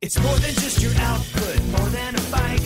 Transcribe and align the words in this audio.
It's 0.00 0.16
more 0.22 0.36
than 0.36 0.54
just 0.54 0.80
your 0.80 0.94
output, 1.00 1.60
more 1.76 1.88
than 1.88 2.14
a 2.14 2.20
bike. 2.30 2.57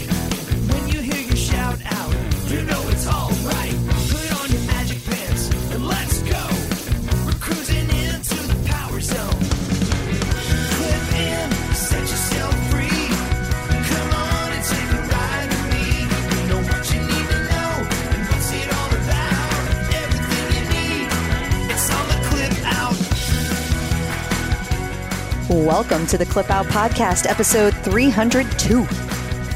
Welcome 25.62 26.06
to 26.08 26.18
the 26.18 26.26
Clip 26.26 26.50
Out 26.50 26.66
Podcast, 26.66 27.26
episode 27.30 27.72
302. 27.84 28.84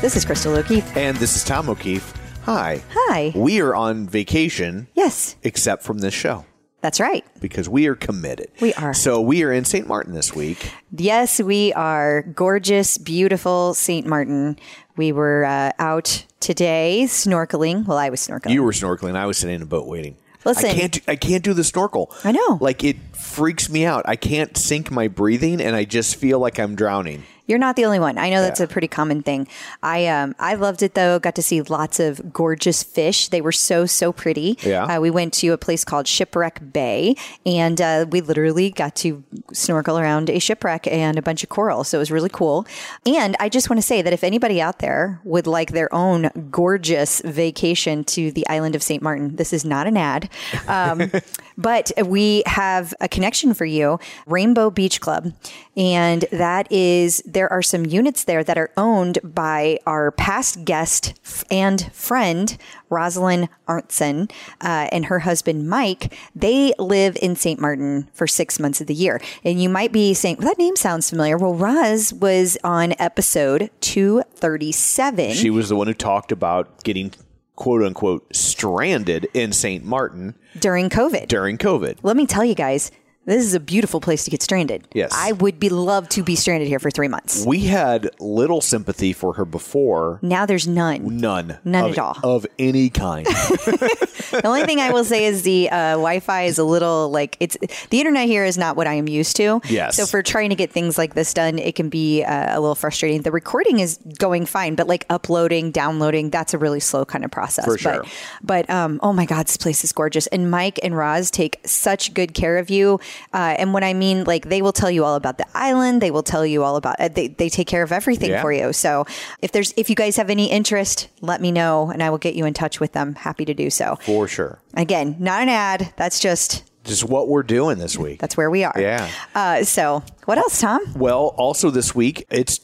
This 0.01 0.15
is 0.15 0.24
Crystal 0.24 0.55
O'Keefe. 0.55 0.96
And 0.96 1.16
this 1.16 1.34
is 1.34 1.42
Tom 1.42 1.69
O'Keefe. 1.69 2.12
Hi. 2.45 2.80
Hi. 2.91 3.32
We 3.34 3.60
are 3.60 3.74
on 3.74 4.06
vacation, 4.06 4.87
Yes, 4.95 5.34
except 5.42 5.82
from 5.82 5.98
this 5.98 6.15
show, 6.15 6.45
that's 6.80 7.01
right. 7.01 7.24
because 7.41 7.69
we 7.69 7.87
are 7.88 7.96
committed. 7.96 8.51
We 8.60 8.73
are. 8.74 8.95
So 8.95 9.20
we 9.20 9.42
are 9.42 9.52
in 9.52 9.65
St. 9.65 9.88
Martin 9.88 10.15
this 10.15 10.32
week. 10.32 10.70
Yes, 10.96 11.41
we 11.41 11.73
are 11.73 12.23
gorgeous, 12.23 12.98
beautiful 12.98 13.74
St. 13.74 14.07
Martin. 14.07 14.59
We 14.96 15.10
were 15.10 15.45
uh, 15.45 15.73
out 15.80 16.24
today 16.38 17.04
snorkeling. 17.07 17.84
Well, 17.87 17.98
I 17.98 18.10
was 18.10 18.20
snorkeling. 18.20 18.51
You 18.52 18.62
were 18.62 18.73
snorkeling. 18.73 19.16
I 19.16 19.27
was 19.27 19.38
sitting 19.38 19.57
in 19.57 19.62
a 19.62 19.66
boat 19.66 19.88
waiting. 19.88 20.16
Listen. 20.45 20.70
I 20.70 20.74
can't. 20.74 20.93
Do, 20.93 21.01
I 21.09 21.16
can't 21.16 21.43
do 21.43 21.52
the 21.54 21.65
snorkel. 21.65 22.15
I 22.23 22.30
know. 22.30 22.59
Like 22.60 22.84
it 22.84 23.05
freaks 23.36 23.68
me 23.68 23.84
out. 23.84 24.02
I 24.08 24.16
can't 24.16 24.56
sync 24.56 24.90
my 24.90 25.08
breathing, 25.08 25.60
and 25.60 25.76
I 25.76 25.84
just 25.84 26.16
feel 26.16 26.38
like 26.38 26.58
I'm 26.58 26.74
drowning. 26.74 27.22
You're 27.48 27.59
not 27.60 27.76
the 27.76 27.84
only 27.84 28.00
one. 28.00 28.18
I 28.18 28.30
know 28.30 28.42
that's 28.42 28.59
Yeah. 28.59 28.64
a 28.64 28.68
pretty 28.68 28.88
common 28.88 29.22
thing. 29.22 29.46
I 29.80 30.09
um 30.09 30.34
I 30.40 30.54
loved 30.54 30.82
it 30.82 30.95
though. 30.95 31.20
Got 31.20 31.36
to 31.36 31.42
see 31.42 31.62
lots 31.62 32.01
of 32.01 32.32
gorgeous 32.32 32.82
fish. 32.82 33.28
They 33.28 33.40
were 33.40 33.52
so 33.52 33.87
so 33.87 34.12
pretty. 34.12 34.59
Yeah. 34.62 34.82
Uh, 34.96 35.01
we 35.01 35.10
went 35.12 35.32
to 35.34 35.51
a 35.51 35.56
place 35.59 35.84
called 35.84 36.09
Shipwreck 36.09 36.73
Bay, 36.73 37.15
and 37.45 37.80
uh, 37.80 38.06
we 38.10 38.20
literally 38.20 38.70
got 38.70 38.96
to 38.96 39.23
snorkel 39.52 39.96
around 39.96 40.28
a 40.28 40.40
shipwreck 40.40 40.88
and 40.88 41.16
a 41.18 41.23
bunch 41.23 41.45
of 41.45 41.48
coral. 41.48 41.84
So 41.84 41.98
it 41.98 42.00
was 42.00 42.10
really 42.10 42.30
cool. 42.30 42.66
And 43.06 43.37
I 43.38 43.48
just 43.48 43.71
want 43.71 43.78
to 43.78 43.87
say 43.87 44.02
that 44.02 44.12
if 44.12 44.24
anybody 44.24 44.60
out 44.60 44.80
there 44.80 45.21
would 45.23 45.46
like 45.46 45.71
their 45.71 45.95
own 45.95 46.30
gorgeous 46.50 47.21
vacation 47.24 48.02
to 48.06 48.32
the 48.32 48.45
island 48.48 48.74
of 48.74 48.82
St. 48.82 49.00
Martin, 49.04 49.37
this 49.37 49.52
is 49.52 49.65
not 49.65 49.87
an 49.87 49.96
ad. 49.96 50.28
Um, 50.66 51.12
but 51.57 51.93
we 52.04 52.43
have 52.46 52.95
a 53.01 53.09
connection 53.09 53.54
for 53.54 53.65
you, 53.65 53.99
Rainbow 54.26 54.71
Beach 54.71 55.01
Club, 55.01 55.32
and 55.76 56.24
that 56.32 56.71
is 56.71 57.23
there 57.26 57.51
are 57.52 57.62
some 57.62 57.87
units 57.87 58.24
there 58.24 58.45
that 58.45 58.59
are 58.59 58.71
owned 58.76 59.18
by 59.23 59.79
our 59.87 60.10
past 60.10 60.65
guest 60.65 61.15
and 61.51 61.93
friend 61.93 62.57
Rosalind 62.90 63.49
Arntzen 63.68 64.31
uh, 64.60 64.88
and 64.93 65.06
her 65.06 65.21
husband 65.21 65.69
Mike. 65.69 66.15
They 66.34 66.72
live 66.78 67.16
in 67.21 67.37
St. 67.37 67.60
Martin 67.60 68.09
for 68.12 68.27
six 68.27 68.59
months 68.60 68.81
of 68.81 68.87
the 68.87 68.94
year, 68.94 69.21
and 69.44 69.60
you 69.60 69.69
might 69.69 69.93
be 69.93 70.15
saying 70.15 70.37
well, 70.38 70.49
that 70.49 70.59
name 70.59 70.77
sounds 70.77 71.10
familiar. 71.10 71.37
Well, 71.37 71.54
Roz 71.54 72.12
was 72.12 72.56
on 72.62 72.94
episode 72.99 73.71
two 73.81 74.22
thirty 74.34 74.72
seven. 74.72 75.32
She 75.32 75.50
was 75.50 75.69
the 75.69 75.77
one 75.77 75.87
who 75.87 75.94
talked 75.94 76.32
about 76.32 76.84
getting 76.84 77.12
quote 77.56 77.82
unquote 77.82 78.26
stranded 78.34 79.26
in 79.34 79.53
St. 79.53 79.84
Martin 79.84 80.34
during 80.59 80.88
COVID. 80.88 81.28
during 81.28 81.59
COVID. 81.59 81.99
Let 82.03 82.16
me 82.16 82.26
tell 82.26 82.44
you 82.44 82.54
guys, 82.54 82.93
this 83.27 83.44
is 83.44 83.55
a 83.55 83.60
beautiful 83.60 84.00
place 84.00 84.25
to 84.25 84.31
get 84.31 84.43
stranded. 84.43 84.87
Yes. 84.94 85.12
I 85.15 85.32
would 85.32 85.60
be 85.60 85.69
love 85.69 86.09
to 86.10 86.22
be 86.22 86.37
stranded 86.37 86.69
here 86.69 86.78
for 86.78 86.91
three 86.91 87.09
months. 87.09 87.44
We 87.44 87.60
had 87.60 88.09
little 88.21 88.60
sympathy 88.60 89.12
for 89.12 89.34
her 89.34 89.44
before. 89.44 90.19
Now 90.22 90.47
there's 90.47 90.66
none. 90.66 91.19
None. 91.19 91.59
None 91.65 91.84
of, 91.84 91.91
at 91.93 91.99
all. 91.99 92.19
Of 92.22 92.47
any 92.59 92.88
kind. 92.88 93.27
The 94.31 94.47
only 94.47 94.65
thing 94.65 94.81
I 94.81 94.91
will 94.91 95.05
say 95.05 95.27
is 95.27 95.43
the 95.43 95.71
uh, 95.71 95.93
Wi-Fi 95.93 96.43
is 96.43 96.59
a 96.59 96.65
little 96.65 97.11
like 97.11 97.37
it's 97.41 97.56
the 97.91 97.99
internet 97.99 98.27
here 98.27 98.45
is 98.45 98.59
not 98.59 98.77
what 98.77 98.87
I 98.87 98.95
am 98.95 99.09
used 99.09 99.37
to. 99.37 99.61
Yes. 99.69 99.97
So 99.97 100.06
for 100.06 100.23
trying 100.23 100.50
to 100.50 100.56
get 100.56 100.73
things 100.73 100.99
like 100.99 101.15
this 101.15 101.33
done, 101.33 101.59
it 101.59 101.75
can 101.75 101.89
be 101.89 102.25
uh, 102.25 102.56
a 102.56 102.61
little 102.61 102.75
frustrating. 102.75 103.23
The 103.23 103.31
recording 103.31 103.81
is 103.81 103.99
going 104.19 104.47
fine, 104.47 104.75
but 104.75 104.87
like 104.87 105.06
uploading, 105.11 105.71
downloading, 105.71 106.31
that's 106.31 106.55
a 106.55 106.59
really 106.59 106.81
slow 106.81 107.05
kind 107.05 107.25
of 107.25 107.31
process. 107.31 107.65
For 107.65 107.79
sure. 107.79 108.03
But, 108.43 108.67
but 108.67 108.71
um, 108.71 109.00
oh 109.03 109.12
my 109.12 109.27
God, 109.27 109.47
this 109.47 109.56
place 109.56 109.84
is 109.84 109.93
gorgeous. 109.93 110.27
And 110.29 110.50
Mike 110.50 110.79
and 110.83 110.97
Roz 110.97 111.31
take 111.31 111.61
such 111.65 112.12
good 112.15 112.34
care 112.34 112.59
of 112.59 112.71
you. 112.71 113.00
Uh, 113.32 113.54
and 113.59 113.72
what 113.75 113.84
I 113.84 113.94
mean 113.94 114.25
like 114.25 114.49
they 114.49 114.62
will 114.62 114.72
tell 114.72 114.91
you 114.91 115.04
all 115.04 115.15
about 115.15 115.38
the 115.38 115.47
island, 115.54 116.00
they 116.00 116.10
will 116.10 116.22
tell 116.22 116.44
you 116.47 116.62
all 116.65 116.77
about 116.77 116.97
uh, 117.00 117.09
they 117.09 117.28
they 117.28 117.49
take 117.49 117.66
care 117.66 117.82
of 117.82 117.93
everything 117.93 118.31
Yeah. 118.31 118.43
for 118.43 118.53
you. 118.53 118.72
So 118.72 119.04
if 119.43 119.53
there's 119.53 119.72
if 119.77 119.88
you 119.91 119.97
guys 119.97 120.16
have 120.16 120.31
any 120.31 120.50
interest, 120.50 121.09
let 121.21 121.41
me 121.41 121.53
know 121.53 121.91
and 121.91 122.03
I 122.03 122.10
will 122.10 122.19
get 122.19 122.34
you 122.34 122.44
in 122.47 122.55
touch 122.55 122.81
with 122.81 122.93
them. 122.93 123.15
Happy 123.15 123.44
to 123.44 123.55
do 123.55 123.71
so. 123.71 123.97
for 124.03 124.28
sure. 124.28 124.59
Again, 124.75 125.16
not 125.19 125.43
an 125.43 125.49
ad. 125.49 125.93
That's 125.97 126.21
just 126.21 126.65
Just 126.84 127.05
what 127.05 127.28
we're 127.28 127.43
doing 127.43 127.78
this 127.78 127.97
week. 127.99 128.21
that's 128.21 128.37
where 128.37 128.50
we 128.50 128.65
are. 128.65 128.75
Yeah. 128.78 129.09
Uh, 129.34 129.65
so 129.65 130.03
what 130.26 130.38
else, 130.38 130.60
Tom? 130.60 130.81
Well, 130.94 131.34
also 131.37 131.71
this 131.71 131.94
week, 131.94 132.26
it's 132.31 132.60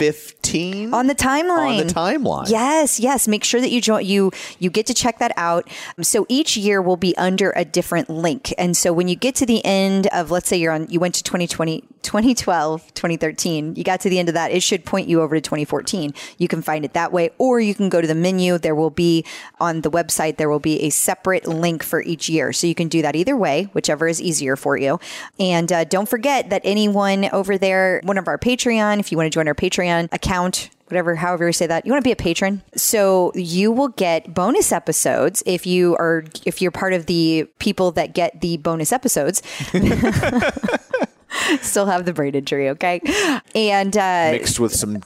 2015 0.00 0.94
On 0.94 1.06
the 1.06 1.14
timeline. 1.14 1.80
On 1.80 1.86
the 1.86 1.92
timeline. 1.92 2.50
Yes, 2.50 2.98
yes. 2.98 3.28
Make 3.28 3.44
sure 3.44 3.60
that 3.60 3.70
you 3.70 3.80
join. 3.80 4.04
You 4.04 4.32
you 4.58 4.70
get 4.70 4.86
to 4.86 4.94
check 4.94 5.18
that 5.18 5.32
out. 5.36 5.68
So 6.00 6.26
each 6.28 6.56
year 6.56 6.80
will 6.80 6.96
be 6.96 7.16
under 7.16 7.52
a 7.54 7.64
different 7.64 8.08
link, 8.08 8.54
and 8.56 8.76
so 8.76 8.92
when 8.92 9.08
you 9.08 9.16
get 9.16 9.34
to 9.36 9.46
the 9.46 9.64
end 9.64 10.06
of, 10.08 10.30
let's 10.30 10.48
say 10.48 10.56
you're 10.56 10.72
on, 10.72 10.88
you 10.90 11.00
went 11.00 11.14
to 11.16 11.22
2020, 11.22 11.82
2012, 12.02 12.94
2013. 12.94 13.76
You 13.76 13.84
got 13.84 14.00
to 14.00 14.08
the 14.08 14.18
end 14.18 14.28
of 14.28 14.34
that. 14.34 14.50
It 14.50 14.62
should 14.62 14.84
point 14.84 15.08
you 15.08 15.20
over 15.20 15.36
to 15.36 15.40
2014. 15.40 16.14
You 16.38 16.48
can 16.48 16.62
find 16.62 16.84
it 16.84 16.94
that 16.94 17.12
way, 17.12 17.30
or 17.38 17.60
you 17.60 17.74
can 17.74 17.88
go 17.88 18.00
to 18.00 18.06
the 18.06 18.14
menu. 18.14 18.58
There 18.58 18.74
will 18.74 18.90
be 18.90 19.24
on 19.60 19.82
the 19.82 19.90
website. 19.90 20.36
There 20.38 20.48
will 20.48 20.60
be 20.60 20.82
a 20.82 20.90
separate 20.90 21.46
link 21.46 21.82
for 21.82 22.02
each 22.02 22.28
year, 22.28 22.52
so 22.52 22.66
you 22.66 22.74
can 22.74 22.88
do 22.88 23.02
that 23.02 23.14
either 23.16 23.36
way, 23.36 23.64
whichever 23.72 24.08
is 24.08 24.20
easier 24.20 24.56
for 24.56 24.76
you. 24.76 24.98
And 25.38 25.70
uh, 25.70 25.84
don't 25.84 26.08
forget 26.08 26.50
that 26.50 26.62
anyone 26.64 27.28
over 27.32 27.58
there, 27.58 28.00
one 28.04 28.18
of 28.18 28.26
our 28.28 28.38
Patreon, 28.38 28.98
if 28.98 29.12
you 29.12 29.18
want 29.18 29.26
to 29.26 29.30
join 29.30 29.46
our 29.46 29.54
Patreon 29.54 29.89
account, 30.12 30.70
whatever, 30.86 31.14
however 31.16 31.46
you 31.46 31.52
say 31.52 31.66
that, 31.66 31.84
you 31.86 31.92
want 31.92 32.02
to 32.02 32.08
be 32.08 32.12
a 32.12 32.16
patron. 32.16 32.62
So 32.74 33.32
you 33.34 33.70
will 33.72 33.88
get 33.88 34.32
bonus 34.34 34.72
episodes 34.72 35.42
if 35.46 35.66
you 35.66 35.94
are 35.96 36.24
if 36.46 36.60
you're 36.62 36.70
part 36.70 36.92
of 36.92 37.06
the 37.06 37.46
people 37.58 37.90
that 37.92 38.14
get 38.14 38.40
the 38.40 38.56
bonus 38.58 38.92
episodes. 38.92 39.42
Still 41.62 41.86
have 41.86 42.04
the 42.04 42.12
brain 42.12 42.34
injury, 42.34 42.68
okay? 42.70 43.00
And 43.54 43.96
uh, 43.96 44.30
Mixed 44.32 44.60
with 44.60 44.74
some 44.74 45.02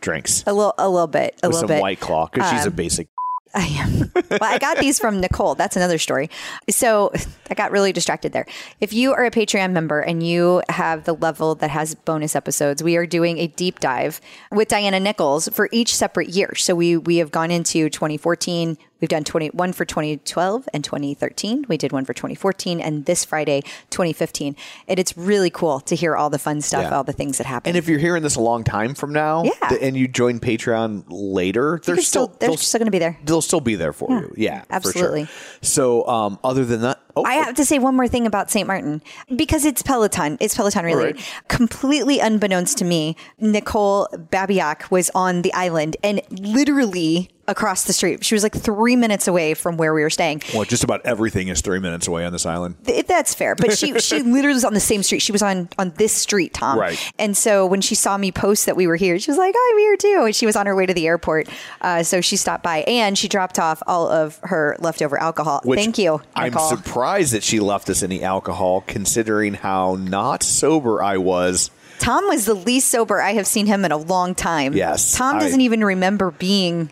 drinks. 0.00 0.42
a 0.46 0.52
little, 0.52 0.74
a 0.78 0.88
little 0.88 1.06
bit, 1.06 1.38
a 1.42 1.48
With 1.48 1.54
little 1.54 1.60
some 1.60 1.66
bit. 1.68 1.80
White 1.80 2.00
Claw, 2.00 2.26
because 2.32 2.50
she's 2.50 2.66
a 2.66 2.70
basic. 2.70 3.08
I 3.54 3.66
am. 3.66 4.10
well, 4.30 4.38
I 4.42 4.58
got 4.58 4.78
these 4.78 4.98
from 4.98 5.20
Nicole. 5.20 5.54
That's 5.54 5.76
another 5.76 5.98
story. 5.98 6.30
So 6.70 7.12
I 7.50 7.54
got 7.54 7.70
really 7.70 7.92
distracted 7.92 8.32
there. 8.32 8.46
If 8.80 8.92
you 8.92 9.12
are 9.12 9.24
a 9.24 9.30
Patreon 9.30 9.72
member 9.72 10.00
and 10.00 10.22
you 10.26 10.62
have 10.68 11.04
the 11.04 11.14
level 11.14 11.54
that 11.56 11.70
has 11.70 11.94
bonus 11.94 12.34
episodes, 12.34 12.82
we 12.82 12.96
are 12.96 13.06
doing 13.06 13.38
a 13.38 13.46
deep 13.48 13.80
dive 13.80 14.20
with 14.50 14.68
Diana 14.68 15.00
Nichols 15.00 15.48
for 15.48 15.68
each 15.70 15.94
separate 15.94 16.30
year. 16.30 16.54
So 16.54 16.74
we 16.74 16.96
we 16.96 17.16
have 17.18 17.30
gone 17.30 17.50
into 17.50 17.90
2014. 17.90 18.78
We've 19.02 19.08
done 19.08 19.24
one 19.52 19.72
for 19.72 19.84
2012 19.84 20.68
and 20.72 20.84
2013. 20.84 21.66
We 21.68 21.76
did 21.76 21.90
one 21.90 22.04
for 22.04 22.14
2014 22.14 22.80
and 22.80 23.04
this 23.04 23.24
Friday 23.24 23.62
2015. 23.90 24.54
And 24.86 24.98
it's 25.00 25.16
really 25.18 25.50
cool 25.50 25.80
to 25.80 25.96
hear 25.96 26.14
all 26.14 26.30
the 26.30 26.38
fun 26.38 26.60
stuff, 26.60 26.84
Yeah. 26.84 26.96
all 26.96 27.02
the 27.02 27.12
things 27.12 27.38
that 27.38 27.46
happen. 27.48 27.70
And 27.70 27.76
if 27.76 27.88
you're 27.88 27.98
hearing 27.98 28.22
this 28.22 28.36
a 28.36 28.40
long 28.40 28.62
time 28.62 28.94
from 28.94 29.12
now, 29.12 29.42
Yeah. 29.42 29.68
th- 29.70 29.82
and 29.82 29.96
you 29.96 30.06
join 30.06 30.38
Patreon 30.38 31.02
later, 31.08 31.80
they're 31.84 31.96
still, 31.96 32.28
still, 32.28 32.36
they're 32.38 32.56
still 32.56 32.78
going 32.78 32.86
to 32.86 32.92
be 32.92 33.00
there. 33.00 33.18
they'll 33.24 33.42
still 33.42 33.60
be 33.60 33.74
there 33.74 33.92
for 33.92 34.08
you. 34.08 34.32
Yeah, 34.36 34.60
for 34.60 34.66
sure. 34.66 34.76
absolutely. 34.76 35.28
So, 35.62 36.06
um, 36.06 36.38
other 36.44 36.64
than 36.64 36.82
that, 36.82 37.00
oh, 37.16 37.24
I 37.24 37.34
have 37.34 37.54
to 37.56 37.64
say 37.64 37.80
one 37.80 37.96
more 37.96 38.06
thing 38.06 38.24
about 38.24 38.52
St. 38.52 38.68
Martin 38.68 39.02
because 39.34 39.64
it's 39.64 39.82
Peloton. 39.82 40.36
It's 40.40 40.54
Peloton 40.54 40.84
related. 40.84 41.16
Right. 41.16 41.24
Completely 41.48 42.20
unbeknownst 42.20 42.78
to 42.78 42.84
me, 42.84 43.16
Nicole 43.40 44.06
Babiak 44.12 44.92
was 44.92 45.10
on 45.12 45.42
the 45.42 45.52
island 45.54 45.96
and 46.04 46.20
literally 46.30 47.30
across 47.52 47.84
the 47.84 47.92
street. 47.92 48.24
She 48.24 48.34
was 48.34 48.42
like 48.42 48.54
three 48.54 48.96
minutes 48.96 49.28
away 49.28 49.54
from 49.54 49.76
where 49.76 49.94
we 49.94 50.02
were 50.02 50.10
staying. 50.10 50.42
well, 50.52 50.64
just 50.64 50.82
about 50.82 51.00
everything 51.06 51.46
is 51.48 51.60
three 51.60 51.78
minutes 51.78 52.08
away 52.08 52.24
on 52.24 52.32
this 52.32 52.44
island. 52.44 52.74
Th- 52.84 53.06
That's 53.06 53.32
fair, 53.34 53.54
but 53.54 53.78
she 53.78 53.96
she 54.00 54.20
literally 54.22 54.54
was 54.54 54.64
on 54.64 54.74
the 54.74 54.80
same 54.80 55.04
street. 55.04 55.20
She 55.22 55.30
was 55.30 55.42
on 55.42 55.68
on 55.78 55.92
this 55.98 56.12
street, 56.12 56.54
Tom. 56.54 56.78
Right. 56.78 56.98
And 57.18 57.36
so 57.36 57.64
when 57.66 57.80
she 57.80 57.94
saw 57.94 58.16
me 58.18 58.32
post 58.32 58.66
that 58.66 58.74
we 58.74 58.88
were 58.88 58.96
here, 58.96 59.18
she 59.20 59.30
was 59.30 59.38
like, 59.38 59.54
"I'm 59.56 59.78
here 59.78 59.96
too." 59.96 60.22
And 60.26 60.34
she 60.34 60.46
was 60.46 60.56
on 60.56 60.66
her 60.66 60.74
way 60.74 60.86
to 60.86 60.94
the 60.94 61.06
airport, 61.06 61.48
uh, 61.80 62.02
so 62.02 62.20
she 62.20 62.36
stopped 62.36 62.64
by 62.64 62.78
and 62.82 63.16
she 63.16 63.28
dropped 63.28 63.58
off 63.60 63.82
all 63.86 64.08
of 64.08 64.40
her 64.42 64.76
leftover 64.80 65.20
alcohol. 65.20 65.60
Which 65.64 65.78
Thank 65.78 65.98
you, 65.98 66.20
I'm 66.34 66.54
surprised 66.58 67.32
that 67.34 67.42
she 67.44 67.60
left 67.60 67.88
us 67.90 68.02
any 68.02 68.22
alcohol, 68.22 68.82
considering 68.86 69.54
how 69.54 69.96
not 70.00 70.42
sober 70.42 71.02
I 71.02 71.18
was 71.18 71.70
Tom 72.02 72.26
was 72.26 72.46
the 72.46 72.54
least 72.54 72.88
sober 72.88 73.20
I 73.22 73.32
have 73.34 73.46
seen 73.46 73.66
him 73.66 73.84
in 73.84 73.92
a 73.92 73.96
long 73.96 74.34
time. 74.34 74.74
Yes, 74.74 75.14
Tom 75.16 75.36
I- 75.36 75.40
doesn't 75.40 75.60
even 75.60 75.84
remember 75.84 76.32
being 76.32 76.90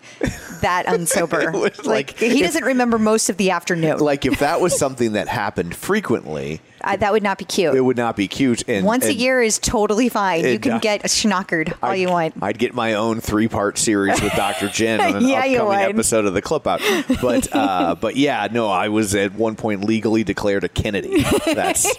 that 0.61 0.87
unsober. 0.87 1.53
Like, 1.53 1.85
like 1.85 2.19
he 2.19 2.41
if- 2.41 2.47
doesn't 2.47 2.65
remember 2.65 2.97
most 2.99 3.29
of 3.29 3.37
the 3.37 3.51
afternoon. 3.51 3.99
Like 3.99 4.25
if 4.25 4.39
that 4.39 4.61
was 4.61 4.79
something 4.79 5.12
that 5.15 5.27
happened 5.27 5.75
frequently, 5.75 6.61
I, 6.83 6.97
that 6.97 7.12
would 7.12 7.23
not 7.25 7.39
be 7.39 7.45
cute. 7.45 7.75
it 7.75 7.81
would 7.81 7.97
not 7.97 8.15
be 8.17 8.29
cute. 8.29 8.62
And 8.69 8.87
Once 8.87 9.05
a 9.05 9.12
year 9.12 9.43
is 9.43 9.59
totally 9.59 10.09
fine. 10.09 10.45
You 10.47 10.59
can 10.61 10.73
uh, 10.73 10.79
get 10.79 11.03
schnockered 11.03 11.77
all 11.83 11.91
I'd, 11.91 11.97
you 11.97 12.09
want. 12.09 12.35
I'd 12.41 12.59
get 12.59 12.73
my 12.73 12.95
own 12.95 13.21
three 13.21 13.49
part 13.49 13.79
series 13.79 14.23
with 14.23 14.33
Dr. 14.35 14.69
Jen 14.69 15.01
on 15.03 15.17
an 15.17 15.29
Yeah, 15.29 15.41
upcoming 15.41 15.79
episode 15.91 16.25
of 16.25 16.35
the 16.35 16.41
Clip 16.43 16.67
Out. 16.69 16.81
But 17.21 17.55
uh, 17.55 17.97
but 17.97 18.15
yeah, 18.17 18.47
no, 18.51 18.69
I 18.69 18.89
was 18.89 19.15
at 19.17 19.35
one 19.35 19.57
point 19.57 19.85
legally 19.85 20.23
declared 20.25 20.62
a 20.65 20.69
Kennedy. 20.69 21.23
That's 21.47 21.93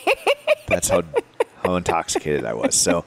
that's 0.67 0.87
how 0.89 1.03
how 1.63 1.75
intoxicated 1.75 2.45
I 2.45 2.53
was. 2.53 2.75
So 2.75 3.05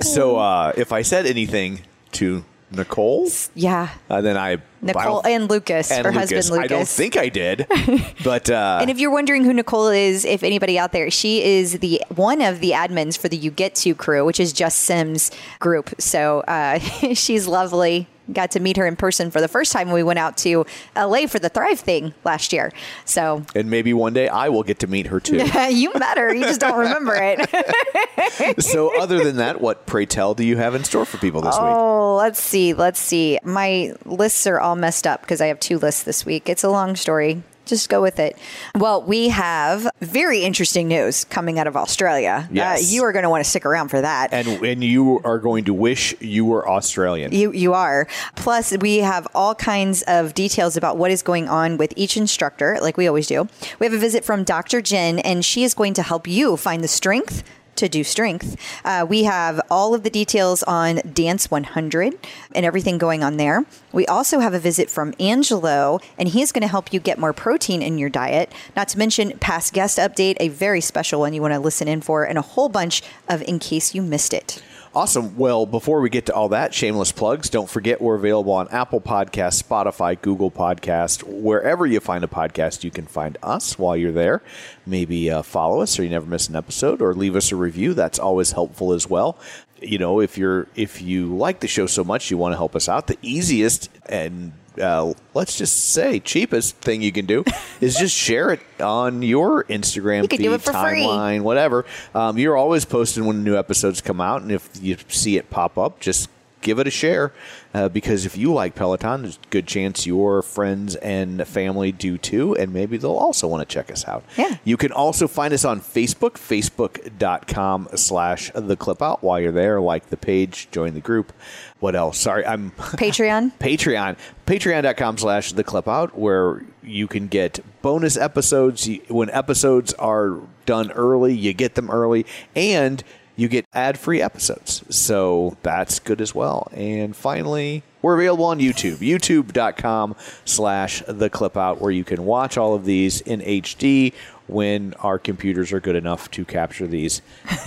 so 0.00 0.36
uh, 0.36 0.72
if 0.76 0.92
I 0.92 1.02
said 1.02 1.26
anything 1.26 1.80
to 2.12 2.44
Nicole, 2.74 3.28
yeah. 3.54 3.90
uh, 4.08 4.22
then 4.22 4.38
I 4.38 4.52
I 4.52 4.58
Nicole 4.80 5.20
don't- 5.22 5.26
and 5.32 5.50
Lucas, 5.50 5.90
and 5.90 6.06
her 6.06 6.12
husband 6.12 6.48
Lucas. 6.48 6.64
I 6.64 6.66
don't 6.66 6.88
think 6.88 7.16
I 7.18 7.28
did, 7.28 7.66
but 8.24 8.48
uh, 8.50 8.78
And 8.80 8.90
if 8.90 8.98
you're 8.98 9.10
wondering 9.10 9.44
who 9.44 9.52
Nicole 9.52 9.88
is, 9.88 10.24
if 10.24 10.42
anybody 10.42 10.78
out 10.78 10.92
there, 10.92 11.10
she 11.10 11.42
is 11.44 11.80
the 11.80 12.00
one 12.14 12.40
of 12.40 12.60
the 12.60 12.70
admins 12.70 13.18
for 13.18 13.28
the 13.28 13.36
You 13.36 13.50
Get 13.50 13.74
To 13.76 13.94
crew, 13.94 14.24
which 14.24 14.40
is 14.40 14.52
Jess 14.54 14.74
Sims 14.74 15.30
group. 15.60 15.90
So 15.98 16.40
uh, 16.48 16.78
she's 17.14 17.46
lovely. 17.46 18.08
Got 18.32 18.52
to 18.52 18.60
meet 18.60 18.76
her 18.76 18.86
in 18.86 18.96
person 18.96 19.30
for 19.30 19.40
the 19.40 19.48
first 19.48 19.72
time 19.72 19.88
when 19.88 19.94
we 19.94 20.02
went 20.02 20.18
out 20.18 20.36
to 20.38 20.66
LA 20.96 21.26
for 21.26 21.38
the 21.38 21.48
Thrive 21.48 21.80
thing 21.80 22.14
last 22.24 22.52
year. 22.52 22.72
So 23.04 23.44
and 23.54 23.70
maybe 23.70 23.92
one 23.94 24.12
day 24.12 24.28
I 24.28 24.48
will 24.48 24.62
get 24.62 24.78
to 24.80 24.86
meet 24.86 25.06
her 25.08 25.20
too. 25.20 25.36
you 25.70 25.92
met 25.94 26.18
her, 26.18 26.32
you 26.34 26.44
just 26.44 26.60
don't 26.60 26.78
remember 26.78 27.14
it. 27.14 28.60
so 28.62 29.00
other 29.00 29.24
than 29.24 29.36
that, 29.36 29.60
what 29.60 29.86
pray 29.86 30.06
tell 30.06 30.34
do 30.34 30.44
you 30.44 30.56
have 30.56 30.74
in 30.74 30.84
store 30.84 31.04
for 31.04 31.18
people 31.18 31.40
this 31.40 31.56
week? 31.56 31.64
Oh, 31.64 32.16
let's 32.16 32.40
see. 32.40 32.74
Let's 32.74 33.00
see. 33.00 33.38
My 33.42 33.94
lists 34.04 34.46
are 34.46 34.60
all 34.60 34.76
messed 34.76 35.06
up 35.06 35.22
because 35.22 35.40
I 35.40 35.46
have 35.46 35.60
two 35.60 35.78
lists 35.78 36.02
this 36.02 36.24
week. 36.26 36.48
It's 36.48 36.64
a 36.64 36.70
long 36.70 36.96
story. 36.96 37.42
Just 37.66 37.88
go 37.88 38.02
with 38.02 38.18
it. 38.18 38.36
Well, 38.74 39.02
we 39.02 39.28
have 39.28 39.88
very 40.00 40.40
interesting 40.40 40.88
news 40.88 41.24
coming 41.24 41.58
out 41.58 41.66
of 41.66 41.76
Australia. 41.76 42.48
Yes. 42.50 42.82
Uh, 42.82 42.94
you 42.94 43.04
are 43.04 43.12
going 43.12 43.22
to 43.22 43.30
want 43.30 43.44
to 43.44 43.48
stick 43.48 43.64
around 43.64 43.88
for 43.88 44.00
that. 44.00 44.32
And 44.32 44.48
and 44.64 44.82
you 44.82 45.20
are 45.24 45.38
going 45.38 45.64
to 45.64 45.74
wish 45.74 46.14
you 46.20 46.44
were 46.44 46.68
Australian. 46.68 47.32
You 47.32 47.52
you 47.52 47.74
are. 47.74 48.06
Plus, 48.36 48.76
we 48.78 48.98
have 48.98 49.26
all 49.34 49.54
kinds 49.54 50.02
of 50.02 50.34
details 50.34 50.76
about 50.76 50.96
what 50.96 51.10
is 51.10 51.22
going 51.22 51.48
on 51.48 51.76
with 51.76 51.92
each 51.96 52.16
instructor, 52.16 52.78
like 52.80 52.96
we 52.96 53.06
always 53.06 53.26
do. 53.26 53.48
We 53.78 53.86
have 53.86 53.92
a 53.92 53.98
visit 53.98 54.24
from 54.24 54.44
Dr. 54.44 54.80
Jen, 54.80 55.18
and 55.20 55.44
she 55.44 55.64
is 55.64 55.74
going 55.74 55.94
to 55.94 56.02
help 56.02 56.26
you 56.26 56.56
find 56.56 56.82
the 56.82 56.88
strength 56.88 57.42
to 57.76 57.88
do 57.88 58.04
strength. 58.04 58.56
Uh, 58.84 59.06
we 59.08 59.24
have 59.24 59.60
all 59.70 59.94
of 59.94 60.02
the 60.02 60.10
details 60.10 60.62
on 60.64 60.96
Dance 61.12 61.50
100 61.50 62.18
and 62.54 62.66
everything 62.66 62.98
going 62.98 63.22
on 63.22 63.36
there. 63.36 63.64
We 63.92 64.06
also 64.06 64.40
have 64.40 64.54
a 64.54 64.58
visit 64.58 64.90
from 64.90 65.14
Angelo, 65.18 66.00
and 66.18 66.28
he 66.28 66.42
is 66.42 66.52
going 66.52 66.62
to 66.62 66.68
help 66.68 66.92
you 66.92 67.00
get 67.00 67.18
more 67.18 67.32
protein 67.32 67.82
in 67.82 67.98
your 67.98 68.08
diet. 68.08 68.52
Not 68.76 68.88
to 68.88 68.98
mention 68.98 69.38
past 69.38 69.72
guest 69.72 69.98
update, 69.98 70.36
a 70.40 70.48
very 70.48 70.80
special 70.80 71.20
one 71.20 71.34
you 71.34 71.42
want 71.42 71.54
to 71.54 71.60
listen 71.60 71.88
in 71.88 72.00
for, 72.00 72.24
and 72.24 72.38
a 72.38 72.42
whole 72.42 72.68
bunch 72.68 73.02
of 73.28 73.42
in 73.42 73.58
case 73.58 73.94
you 73.94 74.02
missed 74.02 74.32
it. 74.32 74.62
Awesome. 74.94 75.38
Well, 75.38 75.64
before 75.64 76.02
we 76.02 76.10
get 76.10 76.26
to 76.26 76.34
all 76.34 76.50
that, 76.50 76.74
shameless 76.74 77.12
plugs, 77.12 77.48
don't 77.48 77.68
forget 77.70 78.02
we're 78.02 78.16
available 78.16 78.52
on 78.52 78.68
Apple 78.68 79.00
Podcasts, 79.00 79.62
Spotify, 79.62 80.20
Google 80.20 80.50
Podcast, 80.50 81.22
wherever 81.22 81.86
you 81.86 81.98
find 81.98 82.22
a 82.22 82.26
podcast, 82.26 82.84
you 82.84 82.90
can 82.90 83.06
find 83.06 83.38
us 83.42 83.78
while 83.78 83.96
you're 83.96 84.12
there. 84.12 84.42
Maybe 84.84 85.30
uh, 85.30 85.40
follow 85.40 85.80
us 85.80 85.92
so 85.92 86.02
you 86.02 86.10
never 86.10 86.26
miss 86.26 86.50
an 86.50 86.56
episode 86.56 87.00
or 87.00 87.14
leave 87.14 87.36
us 87.36 87.52
a 87.52 87.56
review. 87.56 87.94
That's 87.94 88.18
always 88.18 88.52
helpful 88.52 88.92
as 88.92 89.08
well. 89.08 89.38
You 89.80 89.96
know, 89.96 90.20
if 90.20 90.36
you're 90.36 90.66
if 90.76 91.00
you 91.00 91.34
like 91.34 91.60
the 91.60 91.68
show 91.68 91.86
so 91.86 92.04
much 92.04 92.30
you 92.30 92.36
want 92.36 92.52
to 92.52 92.58
help 92.58 92.76
us 92.76 92.86
out, 92.86 93.06
the 93.06 93.18
easiest 93.22 93.88
and 94.06 94.52
uh, 94.80 95.12
let's 95.34 95.56
just 95.56 95.90
say 95.92 96.20
cheapest 96.20 96.76
thing 96.76 97.02
you 97.02 97.12
can 97.12 97.26
do 97.26 97.44
is 97.80 97.96
just 97.96 98.14
share 98.16 98.50
it 98.50 98.60
on 98.80 99.22
your 99.22 99.64
Instagram 99.64 100.22
You 100.22 100.28
feed, 100.28 100.62
for 100.62 100.72
free. 100.72 101.02
timeline, 101.02 101.42
whatever. 101.42 101.84
Um, 102.14 102.38
you're 102.38 102.56
always 102.56 102.84
posting 102.84 103.24
when 103.26 103.44
new 103.44 103.56
episodes 103.56 104.00
come 104.00 104.20
out, 104.20 104.42
and 104.42 104.50
if 104.52 104.68
you 104.80 104.96
see 105.08 105.36
it 105.36 105.50
pop 105.50 105.76
up, 105.78 106.00
just 106.00 106.28
give 106.62 106.78
it 106.78 106.86
a 106.86 106.90
share 106.90 107.32
uh, 107.74 107.88
because 107.88 108.24
if 108.24 108.36
you 108.36 108.52
like 108.52 108.74
Peloton, 108.74 109.22
there's 109.22 109.36
a 109.36 109.50
good 109.50 109.66
chance 109.66 110.06
your 110.06 110.42
friends 110.42 110.96
and 110.96 111.46
family 111.46 111.92
do 111.92 112.16
too, 112.16 112.56
and 112.56 112.72
maybe 112.72 112.96
they'll 112.96 113.12
also 113.12 113.46
want 113.46 113.66
to 113.68 113.72
check 113.72 113.90
us 113.90 114.06
out. 114.06 114.24
Yeah. 114.36 114.56
You 114.64 114.76
can 114.76 114.92
also 114.92 115.28
find 115.28 115.52
us 115.52 115.64
on 115.64 115.80
Facebook, 115.80 116.32
facebook.com 116.32 117.88
slash 117.94 118.50
the 118.54 118.76
clip 118.76 119.02
out. 119.02 119.22
While 119.22 119.40
you're 119.40 119.52
there, 119.52 119.80
like 119.80 120.08
the 120.08 120.16
page, 120.16 120.68
join 120.70 120.94
the 120.94 121.00
group. 121.00 121.32
What 121.80 121.96
else? 121.96 122.18
Sorry, 122.18 122.46
I'm 122.46 122.70
Patreon. 122.76 123.52
Patreon, 123.58 124.16
patreon.com 124.46 125.18
slash 125.18 125.52
the 125.52 125.64
clip 125.64 125.88
out, 125.88 126.16
where 126.16 126.62
you 126.82 127.08
can 127.08 127.26
get 127.26 127.60
bonus 127.82 128.16
episodes. 128.16 128.88
When 129.08 129.30
episodes 129.30 129.92
are 129.94 130.38
done 130.64 130.92
early, 130.92 131.34
you 131.34 131.52
get 131.52 131.74
them 131.74 131.90
early, 131.90 132.24
and 132.54 133.02
you 133.36 133.48
get 133.48 133.64
ad 133.72 133.98
free 133.98 134.20
episodes. 134.20 134.84
So 134.94 135.56
that's 135.62 135.98
good 135.98 136.20
as 136.20 136.34
well. 136.34 136.68
And 136.72 137.16
finally, 137.16 137.82
we're 138.02 138.14
available 138.14 138.44
on 138.46 138.58
YouTube, 138.58 138.96
youtube.com 138.96 140.16
slash 140.44 141.02
the 141.06 141.30
clip 141.30 141.56
out, 141.56 141.80
where 141.80 141.90
you 141.90 142.04
can 142.04 142.24
watch 142.24 142.56
all 142.58 142.74
of 142.74 142.84
these 142.84 143.20
in 143.22 143.40
HD 143.40 144.12
when 144.48 144.92
our 145.00 145.18
computers 145.18 145.72
are 145.72 145.80
good 145.80 145.96
enough 145.96 146.30
to 146.32 146.44
capture 146.44 146.86
these 146.86 147.22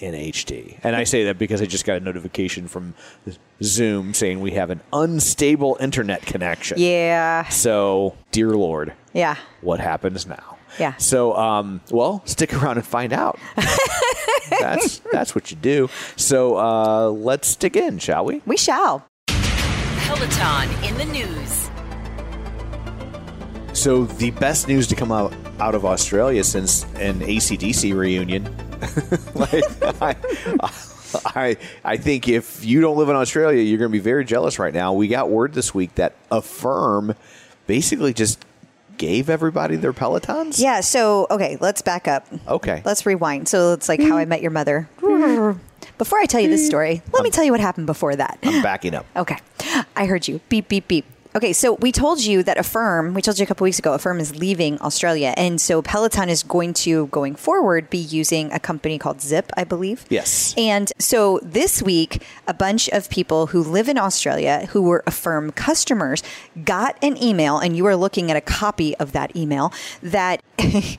in 0.00 0.14
HD. 0.14 0.78
And 0.82 0.96
I 0.96 1.04
say 1.04 1.24
that 1.24 1.38
because 1.38 1.60
I 1.62 1.66
just 1.66 1.84
got 1.84 1.96
a 1.96 2.00
notification 2.00 2.66
from 2.68 2.94
Zoom 3.62 4.14
saying 4.14 4.40
we 4.40 4.52
have 4.52 4.70
an 4.70 4.80
unstable 4.92 5.76
internet 5.80 6.22
connection. 6.22 6.78
Yeah. 6.78 7.48
So, 7.48 8.16
dear 8.32 8.50
Lord, 8.50 8.92
Yeah. 9.12 9.36
what 9.60 9.80
happens 9.80 10.26
now? 10.26 10.57
Yeah. 10.78 10.96
So, 10.96 11.36
um, 11.36 11.80
well, 11.90 12.22
stick 12.24 12.54
around 12.54 12.78
and 12.78 12.86
find 12.86 13.12
out. 13.12 13.38
that's 14.50 15.00
that's 15.12 15.34
what 15.34 15.50
you 15.50 15.56
do. 15.56 15.88
So, 16.16 16.56
uh, 16.56 17.10
let's 17.10 17.56
dig 17.56 17.76
in, 17.76 17.98
shall 17.98 18.24
we? 18.24 18.42
We 18.46 18.56
shall. 18.56 19.06
Peloton 19.26 20.84
in 20.84 20.96
the 20.96 21.04
news. 21.04 21.70
So, 23.78 24.04
the 24.04 24.30
best 24.32 24.68
news 24.68 24.86
to 24.88 24.94
come 24.94 25.12
out 25.12 25.32
out 25.60 25.74
of 25.74 25.84
Australia 25.84 26.44
since 26.44 26.84
an 26.96 27.20
ACDC 27.20 27.94
reunion. 27.94 28.44
like, 29.34 29.64
I, 30.02 30.16
I, 31.24 31.56
I 31.84 31.96
think 31.96 32.28
if 32.28 32.64
you 32.64 32.80
don't 32.80 32.96
live 32.96 33.08
in 33.08 33.16
Australia, 33.16 33.62
you're 33.62 33.78
going 33.78 33.90
to 33.90 33.92
be 33.92 33.98
very 33.98 34.24
jealous 34.24 34.58
right 34.58 34.72
now. 34.72 34.92
We 34.92 35.08
got 35.08 35.30
word 35.30 35.52
this 35.52 35.74
week 35.74 35.94
that 35.96 36.14
Affirm 36.30 37.14
basically 37.66 38.14
just 38.14 38.44
gave 38.98 39.30
everybody 39.30 39.76
their 39.76 39.92
Pelotons. 39.92 40.60
Yeah. 40.60 40.80
So, 40.80 41.26
okay, 41.30 41.56
let's 41.60 41.82
back 41.82 42.06
up. 42.06 42.26
Okay. 42.46 42.82
Let's 42.84 43.06
rewind. 43.06 43.48
So 43.48 43.72
it's 43.72 43.88
like 43.88 44.02
How 44.02 44.16
I 44.16 44.24
Met 44.24 44.42
Your 44.42 44.50
Mother. 44.50 44.88
Before 45.98 46.18
I 46.20 46.26
tell 46.26 46.40
you 46.40 46.48
this 46.48 46.60
mm-hmm. 46.60 46.68
story, 46.68 47.02
let 47.12 47.24
me 47.24 47.30
tell 47.30 47.44
you 47.44 47.50
what 47.50 47.60
happened 47.60 47.88
before 47.88 48.14
that. 48.14 48.38
I'm 48.44 48.62
backing 48.62 48.94
up. 48.94 49.04
Okay. 49.16 49.36
I 49.96 50.06
heard 50.06 50.28
you. 50.28 50.40
Beep, 50.48 50.68
beep, 50.68 50.86
beep. 50.86 51.04
Okay, 51.38 51.52
so 51.52 51.74
we 51.74 51.92
told 51.92 52.24
you 52.24 52.42
that 52.42 52.58
Affirm, 52.58 53.14
we 53.14 53.22
told 53.22 53.38
you 53.38 53.44
a 53.44 53.46
couple 53.46 53.64
weeks 53.64 53.78
ago, 53.78 53.92
Affirm 53.92 54.18
is 54.18 54.34
leaving 54.34 54.76
Australia. 54.80 55.34
And 55.36 55.60
so 55.60 55.82
Peloton 55.82 56.28
is 56.28 56.42
going 56.42 56.74
to, 56.82 57.06
going 57.06 57.36
forward, 57.36 57.88
be 57.88 57.98
using 57.98 58.50
a 58.50 58.58
company 58.58 58.98
called 58.98 59.20
Zip, 59.20 59.52
I 59.56 59.62
believe. 59.62 60.04
Yes. 60.08 60.52
And 60.58 60.90
so 60.98 61.38
this 61.44 61.80
week, 61.80 62.24
a 62.48 62.54
bunch 62.54 62.88
of 62.88 63.08
people 63.08 63.46
who 63.46 63.62
live 63.62 63.88
in 63.88 63.98
Australia 63.98 64.66
who 64.70 64.82
were 64.82 65.04
Affirm 65.06 65.52
customers 65.52 66.24
got 66.64 66.98
an 67.04 67.16
email, 67.22 67.58
and 67.60 67.76
you 67.76 67.86
are 67.86 67.94
looking 67.94 68.32
at 68.32 68.36
a 68.36 68.40
copy 68.40 68.96
of 68.96 69.12
that 69.12 69.36
email, 69.36 69.72
that 70.02 70.42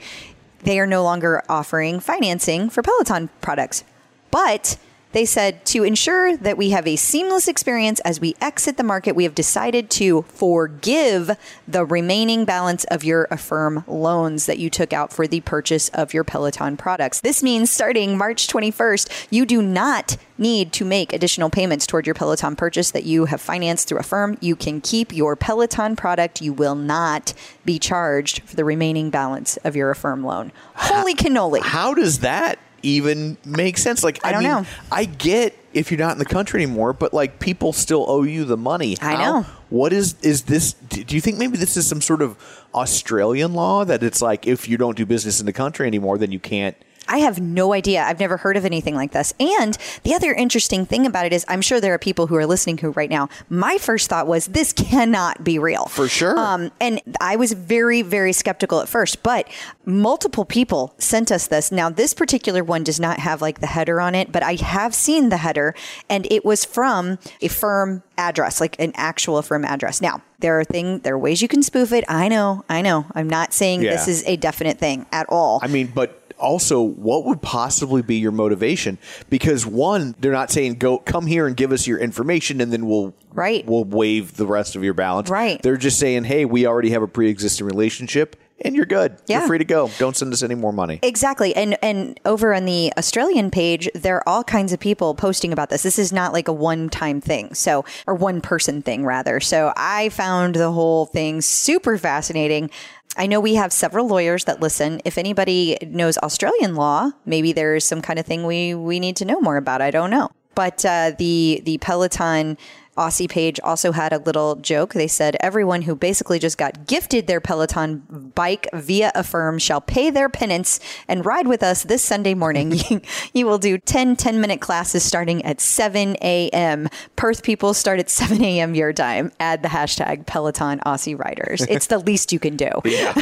they 0.63 0.79
are 0.79 0.87
no 0.87 1.03
longer 1.03 1.43
offering 1.49 1.99
financing 1.99 2.69
for 2.69 2.81
Peloton 2.81 3.27
products. 3.41 3.83
But 4.31 4.77
they 5.11 5.25
said 5.25 5.65
to 5.67 5.83
ensure 5.83 6.37
that 6.37 6.57
we 6.57 6.69
have 6.69 6.85
a 6.85 6.95
seamless 6.95 7.47
experience 7.47 7.99
as 8.01 8.19
we 8.19 8.35
exit 8.41 8.77
the 8.77 8.83
market, 8.83 9.15
we 9.15 9.23
have 9.23 9.35
decided 9.35 9.89
to 9.91 10.23
forgive 10.23 11.31
the 11.67 11.85
remaining 11.85 12.45
balance 12.45 12.83
of 12.85 13.03
your 13.03 13.27
Affirm 13.31 13.83
loans 13.87 14.45
that 14.45 14.59
you 14.59 14.69
took 14.69 14.93
out 14.93 15.11
for 15.11 15.27
the 15.27 15.41
purchase 15.41 15.89
of 15.89 16.13
your 16.13 16.23
Peloton 16.23 16.77
products. 16.77 17.21
This 17.21 17.41
means 17.41 17.71
starting 17.71 18.17
March 18.17 18.47
21st, 18.47 19.27
you 19.31 19.45
do 19.45 19.61
not 19.61 20.17
need 20.37 20.71
to 20.73 20.85
make 20.85 21.11
additional 21.11 21.49
payments 21.49 21.85
toward 21.85 22.05
your 22.05 22.15
Peloton 22.15 22.55
purchase 22.55 22.91
that 22.91 23.03
you 23.03 23.25
have 23.25 23.41
financed 23.41 23.87
through 23.87 23.99
Affirm. 23.99 24.37
You 24.39 24.55
can 24.55 24.79
keep 24.79 25.11
your 25.11 25.35
Peloton 25.35 25.95
product. 25.95 26.41
You 26.41 26.53
will 26.53 26.75
not 26.75 27.33
be 27.65 27.77
charged 27.79 28.43
for 28.43 28.55
the 28.55 28.63
remaining 28.63 29.09
balance 29.09 29.57
of 29.57 29.75
your 29.75 29.91
Affirm 29.91 30.23
loan. 30.23 30.51
Holy 30.75 31.15
cannoli. 31.15 31.61
How 31.61 31.93
does 31.93 32.19
that 32.19 32.59
even 32.83 33.37
make 33.45 33.77
sense? 33.77 34.03
Like, 34.03 34.23
I, 34.23 34.29
I 34.29 34.31
don't 34.31 34.43
mean, 34.43 34.51
know. 34.51 34.65
I 34.91 35.05
get 35.05 35.55
if 35.73 35.91
you're 35.91 35.99
not 35.99 36.13
in 36.13 36.19
the 36.19 36.25
country 36.25 36.63
anymore, 36.63 36.93
but 36.93 37.13
like 37.13 37.39
people 37.39 37.73
still 37.73 38.05
owe 38.07 38.23
you 38.23 38.45
the 38.45 38.57
money. 38.57 38.97
I 39.01 39.17
know. 39.17 39.45
What 39.69 39.93
is 39.93 40.15
is 40.21 40.43
this? 40.43 40.73
Do 40.73 41.15
you 41.15 41.21
think 41.21 41.37
maybe 41.37 41.57
this 41.57 41.77
is 41.77 41.87
some 41.87 42.01
sort 42.01 42.21
of 42.21 42.37
Australian 42.73 43.53
law 43.53 43.85
that 43.85 44.03
it's 44.03 44.21
like 44.21 44.47
if 44.47 44.67
you 44.67 44.77
don't 44.77 44.97
do 44.97 45.05
business 45.05 45.39
in 45.39 45.45
the 45.45 45.53
country 45.53 45.87
anymore, 45.87 46.17
then 46.17 46.31
you 46.31 46.39
can't 46.39 46.75
I 47.09 47.17
have 47.17 47.41
no 47.41 47.73
idea. 47.73 48.03
I've 48.03 48.19
never 48.19 48.37
heard 48.37 48.55
of 48.55 48.63
anything 48.65 48.95
like 48.95 49.11
this. 49.11 49.33
And 49.39 49.77
the 50.03 50.13
other 50.13 50.31
interesting 50.33 50.85
thing 50.85 51.05
about 51.05 51.25
it 51.25 51.33
is, 51.33 51.43
I'm 51.47 51.61
sure 51.61 51.81
there 51.81 51.93
are 51.93 51.99
people 51.99 52.27
who 52.27 52.35
are 52.35 52.45
listening 52.45 52.77
who 52.77 52.91
right 52.91 53.09
now, 53.09 53.27
my 53.49 53.77
first 53.77 54.09
thought 54.09 54.27
was, 54.27 54.47
this 54.47 54.71
cannot 54.71 55.43
be 55.43 55.59
real. 55.59 55.85
For 55.87 56.07
sure. 56.07 56.37
Um, 56.37 56.71
and 56.79 57.01
I 57.19 57.35
was 57.35 57.53
very, 57.53 58.01
very 58.03 58.31
skeptical 58.31 58.79
at 58.79 58.87
first, 58.87 59.23
but 59.23 59.49
multiple 59.85 60.45
people 60.45 60.93
sent 60.99 61.31
us 61.31 61.47
this. 61.47 61.71
Now, 61.71 61.89
this 61.89 62.13
particular 62.13 62.63
one 62.63 62.83
does 62.83 62.99
not 62.99 63.19
have 63.19 63.41
like 63.41 63.59
the 63.59 63.67
header 63.67 63.99
on 63.99 64.15
it, 64.15 64.31
but 64.31 64.43
I 64.43 64.53
have 64.55 64.93
seen 64.93 65.29
the 65.29 65.37
header 65.37 65.73
and 66.09 66.25
it 66.31 66.45
was 66.45 66.63
from 66.63 67.17
a 67.41 67.47
firm 67.47 68.03
address, 68.17 68.61
like 68.61 68.79
an 68.79 68.91
actual 68.95 69.41
firm 69.41 69.65
address. 69.65 70.01
Now, 70.01 70.21
there 70.39 70.59
are 70.59 70.63
thing, 70.63 70.99
there 70.99 71.15
are 71.15 71.19
ways 71.19 71.41
you 71.41 71.47
can 71.47 71.63
spoof 71.63 71.91
it. 71.91 72.03
I 72.07 72.27
know, 72.27 72.63
I 72.69 72.81
know. 72.81 73.05
I'm 73.15 73.29
not 73.29 73.53
saying 73.53 73.81
Yeah. 73.81 73.91
this 73.91 74.07
is 74.07 74.23
a 74.25 74.35
definite 74.37 74.77
thing 74.77 75.05
at 75.11 75.25
all. 75.29 75.59
I 75.63 75.67
mean, 75.67 75.91
but 75.93 76.28
also, 76.39 76.81
what 76.81 77.25
would 77.25 77.41
possibly 77.41 78.01
be 78.01 78.15
your 78.15 78.31
motivation? 78.31 78.97
Because 79.29 79.65
one, 79.65 80.15
they're 80.19 80.31
not 80.31 80.51
saying 80.51 80.75
go 80.75 80.97
come 80.99 81.27
here 81.27 81.47
and 81.47 81.55
give 81.55 81.71
us 81.71 81.85
your 81.87 81.99
information, 81.99 82.61
and 82.61 82.71
then 82.73 82.87
we'll 82.87 83.13
Right. 83.33 83.65
we'll 83.67 83.83
waive 83.85 84.37
the 84.37 84.47
rest 84.47 84.75
of 84.75 84.83
your 84.83 84.93
balance. 84.95 85.29
Right. 85.29 85.61
They're 85.61 85.77
just 85.77 85.99
saying, 85.99 86.23
hey, 86.23 86.45
we 86.45 86.65
already 86.65 86.89
have 86.91 87.03
a 87.03 87.07
pre-existing 87.07 87.65
relationship, 87.67 88.35
and 88.65 88.75
you're 88.75 88.85
good. 88.87 89.15
Yeah. 89.27 89.39
You're 89.39 89.47
free 89.47 89.57
to 89.59 89.63
go. 89.63 89.89
Don't 89.99 90.17
send 90.17 90.33
us 90.33 90.43
any 90.43 90.55
more 90.55 90.73
money. 90.73 90.99
Exactly. 91.03 91.55
And 91.55 91.77
and 91.83 92.19
over 92.25 92.53
on 92.53 92.65
the 92.65 92.91
Australian 92.97 93.51
page, 93.51 93.87
there 93.93 94.17
are 94.17 94.27
all 94.27 94.43
kinds 94.43 94.73
of 94.73 94.79
people 94.79 95.13
posting 95.15 95.53
about 95.53 95.69
this. 95.69 95.83
This 95.83 95.99
is 95.99 96.11
not 96.11 96.33
like 96.33 96.47
a 96.47 96.53
one-time 96.53 97.21
thing. 97.21 97.53
So 97.53 97.85
or 98.07 98.15
one 98.15 98.41
person 98.41 98.81
thing 98.81 99.05
rather. 99.05 99.39
So 99.39 99.71
I 99.77 100.09
found 100.09 100.55
the 100.55 100.71
whole 100.71 101.05
thing 101.05 101.41
super 101.41 101.97
fascinating. 101.97 102.69
I 103.17 103.27
know 103.27 103.39
we 103.39 103.55
have 103.55 103.73
several 103.73 104.07
lawyers 104.07 104.45
that 104.45 104.61
listen. 104.61 105.01
If 105.03 105.17
anybody 105.17 105.77
knows 105.81 106.17
Australian 106.19 106.75
law, 106.75 107.11
maybe 107.25 107.51
there's 107.53 107.83
some 107.83 108.01
kind 108.01 108.19
of 108.19 108.25
thing 108.25 108.45
we 108.45 108.75
we 108.75 108.99
need 108.99 109.15
to 109.17 109.25
know 109.25 109.41
more 109.41 109.57
about. 109.57 109.81
I 109.81 109.91
don't 109.91 110.09
know. 110.09 110.29
But 110.55 110.85
uh, 110.85 111.11
the 111.17 111.61
the 111.65 111.77
Peloton 111.79 112.57
Aussie 112.99 113.29
page 113.29 113.59
also 113.63 113.93
had 113.93 114.11
a 114.11 114.17
little 114.17 114.55
joke. 114.57 114.93
They 114.93 115.07
said 115.07 115.37
everyone 115.39 115.83
who 115.83 115.95
basically 115.95 116.37
just 116.37 116.57
got 116.57 116.85
gifted 116.85 117.27
their 117.27 117.39
Peloton 117.39 118.31
bike 118.35 118.67
via 118.73 119.11
Affirm 119.15 119.57
shall 119.57 119.79
pay 119.79 120.09
their 120.09 120.27
penance 120.27 120.79
and 121.07 121.25
ride 121.25 121.47
with 121.47 121.63
us 121.63 121.83
this 121.83 122.03
Sunday 122.03 122.33
morning. 122.33 122.73
you, 123.33 123.45
will 123.45 123.57
do 123.57 123.77
10 123.77 124.17
10 124.17 124.41
minute 124.41 124.59
classes 124.59 125.03
starting 125.03 125.43
at 125.45 125.61
7 125.61 126.17
a.m. 126.21 126.89
Perth 127.15 127.41
people 127.41 127.73
start 127.73 127.99
at 127.99 128.09
7 128.09 128.43
a.m. 128.43 128.75
your 128.75 128.91
time. 128.91 129.31
Add 129.39 129.63
the 129.63 129.69
hashtag 129.69 130.25
Peloton 130.25 130.79
Aussie 130.85 131.17
Riders. 131.17 131.61
It's 131.61 131.87
the 131.87 131.99
least 132.09 132.33
you 132.33 132.39
can 132.39 132.57
do. 132.57 132.69
Yeah. 132.83 133.13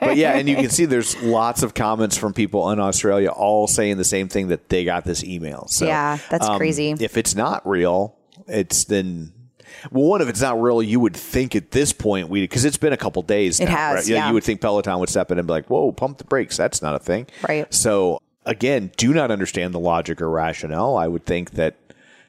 but 0.00 0.16
yeah, 0.16 0.32
and 0.32 0.48
you 0.48 0.56
can 0.56 0.70
see 0.70 0.84
there's 0.84 1.20
lots 1.22 1.62
of 1.62 1.74
comments 1.74 2.16
from 2.16 2.32
people 2.32 2.70
in 2.70 2.80
Australia 2.80 3.30
all 3.30 3.66
saying 3.66 3.98
the 3.98 4.04
same 4.04 4.28
thing 4.28 4.48
that 4.48 4.68
they 4.68 4.84
got 4.84 5.04
this 5.04 5.22
email. 5.22 5.66
So 5.68 5.86
um, 5.86 5.88
Yeah, 5.88 6.18
that's 6.28 6.48
crazy. 6.48 6.90
If 6.98 7.16
it's 7.16 7.34
not 7.34 7.66
real, 7.66 8.16
it's 8.46 8.84
then. 8.84 9.32
Well, 9.90 10.04
one, 10.04 10.22
if 10.22 10.28
it's 10.28 10.40
not 10.40 10.60
real, 10.60 10.82
you 10.82 11.00
would 11.00 11.16
think 11.16 11.56
at 11.56 11.72
this 11.72 11.92
point 11.92 12.28
we 12.28 12.42
because 12.42 12.64
it's 12.64 12.76
been 12.76 12.92
a 12.92 12.96
couple 12.96 13.22
days. 13.22 13.60
It 13.60 13.66
now, 13.66 13.76
has, 13.76 13.96
right? 13.96 14.06
yeah. 14.06 14.28
You 14.28 14.34
would 14.34 14.44
think 14.44 14.60
Peloton 14.60 14.98
would 15.00 15.08
step 15.08 15.30
in 15.30 15.38
and 15.38 15.46
be 15.46 15.52
like, 15.52 15.66
"Whoa, 15.68 15.92
pump 15.92 16.18
the 16.18 16.24
brakes." 16.24 16.56
That's 16.56 16.80
not 16.80 16.94
a 16.94 16.98
thing, 16.98 17.26
Right. 17.46 17.72
So 17.72 18.20
again, 18.46 18.92
do 18.96 19.12
not 19.12 19.30
understand 19.30 19.74
the 19.74 19.80
logic 19.80 20.20
or 20.22 20.30
rationale. 20.30 20.96
I 20.96 21.08
would 21.08 21.26
think 21.26 21.52
that. 21.52 21.76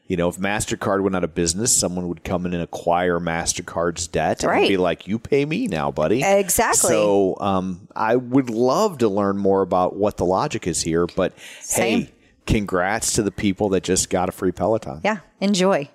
You 0.08 0.18
know, 0.18 0.30
if 0.30 0.38
Mastercard 0.38 1.02
went 1.02 1.16
out 1.16 1.24
of 1.24 1.34
business, 1.34 1.76
someone 1.76 2.08
would 2.10 2.24
come 2.24 2.46
in 2.46 2.54
and 2.54 2.62
acquire 2.62 3.20
Mastercard's 3.20 4.08
debt 4.08 4.44
and 4.44 4.68
be 4.68 4.78
like, 4.78 5.08
"You 5.08 5.18
pay 5.18 5.46
me 5.46 5.66
now, 5.66 5.90
buddy." 5.90 6.24
Exactly. 6.24 6.90
So 6.90 7.36
um, 7.40 7.88
I 7.96 8.16
would 8.16 8.52
love 8.52 9.00
to 9.00 9.08
learn 9.08 9.38
more 9.40 9.64
about 9.64 9.96
what 9.96 10.18
the 10.18 10.24
logic 10.26 10.68
is 10.68 10.84
here. 10.84 11.08
But 11.08 11.34
Same. 11.60 12.02
hey, 12.02 12.12
congrats 12.46 13.14
to 13.14 13.24
the 13.24 13.32
people 13.32 13.70
that 13.70 13.82
just 13.84 14.12
got 14.12 14.30
a 14.30 14.32
free 14.32 14.52
Peloton. 14.52 15.02
Yeah, 15.04 15.22
enjoy. 15.42 15.90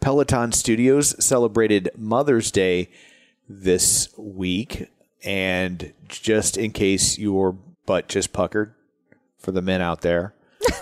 Peloton 0.00 0.52
Studios 0.52 1.14
celebrated 1.24 1.90
Mother's 1.96 2.50
Day 2.50 2.88
this 3.48 4.08
week. 4.16 4.88
And 5.24 5.92
just 6.08 6.56
in 6.56 6.70
case 6.72 7.18
your 7.18 7.52
butt 7.86 8.08
just 8.08 8.32
puckered 8.32 8.74
for 9.38 9.52
the 9.52 9.62
men 9.62 9.80
out 9.80 10.02
there, 10.02 10.34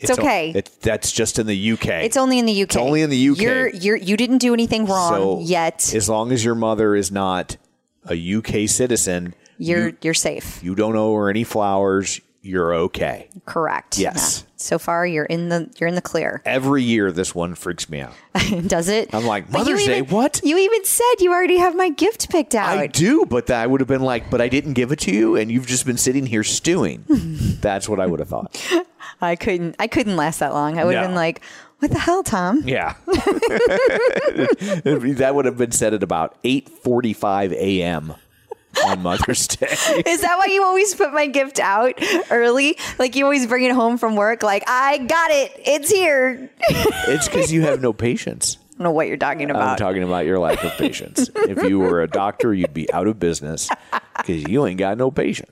It's 0.00 0.12
okay. 0.12 0.52
it, 0.54 0.70
that's 0.80 1.10
just 1.10 1.40
in 1.40 1.46
the 1.48 1.72
UK. 1.72 1.86
It's 2.04 2.16
only 2.16 2.38
in 2.38 2.46
the 2.46 2.52
UK. 2.62 2.68
It's 2.68 2.76
only 2.76 3.02
in 3.02 3.10
the 3.10 3.30
UK. 3.30 3.40
You're, 3.40 3.68
you're, 3.70 3.96
you 3.96 4.16
didn't 4.16 4.38
do 4.38 4.54
anything 4.54 4.86
wrong 4.86 5.12
so 5.12 5.40
yet. 5.40 5.92
As 5.92 6.08
long 6.08 6.30
as 6.30 6.44
your 6.44 6.54
mother 6.54 6.94
is 6.94 7.10
not 7.10 7.56
a 8.08 8.34
UK 8.36 8.68
citizen, 8.68 9.34
You're 9.58 9.88
you, 9.88 9.96
you're 10.02 10.14
safe. 10.14 10.62
you 10.62 10.76
don't 10.76 10.94
owe 10.94 11.12
her 11.16 11.28
any 11.28 11.42
flowers. 11.42 12.20
You're 12.48 12.72
okay. 12.74 13.28
Correct. 13.44 13.98
Yes. 13.98 14.40
Yeah. 14.46 14.52
So 14.56 14.78
far, 14.78 15.06
you're 15.06 15.26
in 15.26 15.50
the 15.50 15.70
you're 15.78 15.86
in 15.86 15.94
the 15.94 16.00
clear. 16.02 16.40
Every 16.46 16.82
year, 16.82 17.12
this 17.12 17.34
one 17.34 17.54
freaks 17.54 17.88
me 17.90 18.00
out. 18.00 18.14
Does 18.66 18.88
it? 18.88 19.14
I'm 19.14 19.26
like, 19.26 19.50
Mother's 19.52 19.84
Day, 19.84 19.98
even- 19.98 20.14
what? 20.14 20.40
You 20.42 20.56
even 20.56 20.84
said 20.84 21.14
you 21.20 21.30
already 21.30 21.58
have 21.58 21.76
my 21.76 21.90
gift 21.90 22.30
picked 22.30 22.54
out. 22.54 22.76
I 22.78 22.86
do, 22.86 23.26
but 23.26 23.46
that 23.48 23.62
I 23.62 23.66
would 23.66 23.80
have 23.80 23.86
been 23.88 24.00
like, 24.02 24.30
but 24.30 24.40
I 24.40 24.48
didn't 24.48 24.72
give 24.72 24.90
it 24.92 24.98
to 25.00 25.12
you, 25.12 25.36
and 25.36 25.52
you've 25.52 25.66
just 25.66 25.84
been 25.84 25.98
sitting 25.98 26.24
here 26.26 26.42
stewing. 26.42 27.04
That's 27.60 27.86
what 27.88 28.00
I 28.00 28.06
would 28.06 28.18
have 28.20 28.28
thought. 28.30 28.56
I 29.20 29.36
couldn't. 29.36 29.76
I 29.78 29.86
couldn't 29.86 30.16
last 30.16 30.40
that 30.40 30.54
long. 30.54 30.78
I 30.78 30.84
would 30.84 30.94
have 30.94 31.02
No. 31.04 31.08
been 31.08 31.14
like, 31.16 31.42
"What 31.80 31.90
the 31.92 31.98
hell, 31.98 32.22
Tom?" 32.22 32.62
Yeah, 32.64 32.94
that 34.26 35.32
would 35.34 35.44
have 35.44 35.56
been 35.58 35.72
said 35.72 35.94
at 35.94 36.02
about 36.02 36.42
8:45 36.42 37.52
a.m. 37.52 38.14
on 38.88 39.02
Mother's 39.02 39.46
Day. 39.46 39.66
Is 40.06 40.22
that 40.22 40.36
why 40.38 40.46
you 40.50 40.64
always 40.64 40.94
put 40.94 41.12
my 41.12 41.26
gift 41.26 41.58
out 41.60 41.94
early? 42.30 42.76
Like 42.98 43.14
you 43.14 43.24
always 43.24 43.46
bring 43.46 43.64
it 43.64 43.72
home 43.72 43.98
from 43.98 44.16
work. 44.16 44.42
Like 44.42 44.64
I 44.66 44.98
got 44.98 45.30
it. 45.30 45.52
It's 45.64 45.90
here. 45.90 46.50
It's 47.08 47.26
because 47.26 47.50
you 47.52 47.62
have 47.62 47.80
no 47.80 47.92
patience. 47.92 48.58
I 48.60 48.70
don't 48.74 48.84
know 48.84 48.90
what 48.90 49.08
you're 49.08 49.16
talking 49.16 49.50
about. 49.50 49.62
I'm 49.62 49.76
talking 49.76 50.02
about 50.02 50.26
your 50.26 50.38
lack 50.38 50.62
of 50.62 50.72
patience. 50.72 51.30
if 51.36 51.62
you 51.62 51.78
were 51.78 52.02
a 52.02 52.08
doctor, 52.08 52.52
you'd 52.52 52.74
be 52.74 52.92
out 52.92 53.06
of 53.06 53.18
business 53.18 53.68
because 54.16 54.46
you 54.46 54.66
ain't 54.66 54.78
got 54.78 54.98
no 54.98 55.10
patience. 55.10 55.50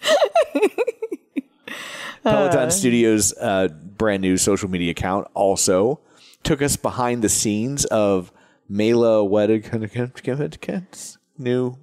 Peloton 2.22 2.70
Studios' 2.70 3.32
uh, 3.40 3.68
brand 3.68 4.20
new 4.20 4.36
social 4.36 4.68
media 4.68 4.90
account 4.90 5.28
also 5.34 6.00
took 6.42 6.60
us 6.60 6.76
behind 6.76 7.22
the 7.22 7.28
scenes 7.28 7.84
of 7.86 8.32
Mayla 8.70 9.28
Weddick's 9.28 11.18
new 11.38 11.78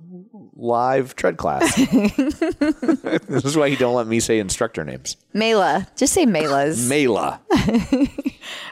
live 0.56 1.16
tread 1.16 1.38
class. 1.38 1.76
this 1.76 3.46
is 3.46 3.58
why 3.58 3.66
you 3.68 3.78
don't 3.78 3.96
let 3.96 4.08
me 4.08 4.20
say 4.20 4.40
instructor 4.40 4.84
names. 4.84 5.18
Mayla, 5.34 5.88
just 5.96 6.14
say 6.14 6.26
Mayla's. 6.26 6.90
Mayla. 6.92 7.40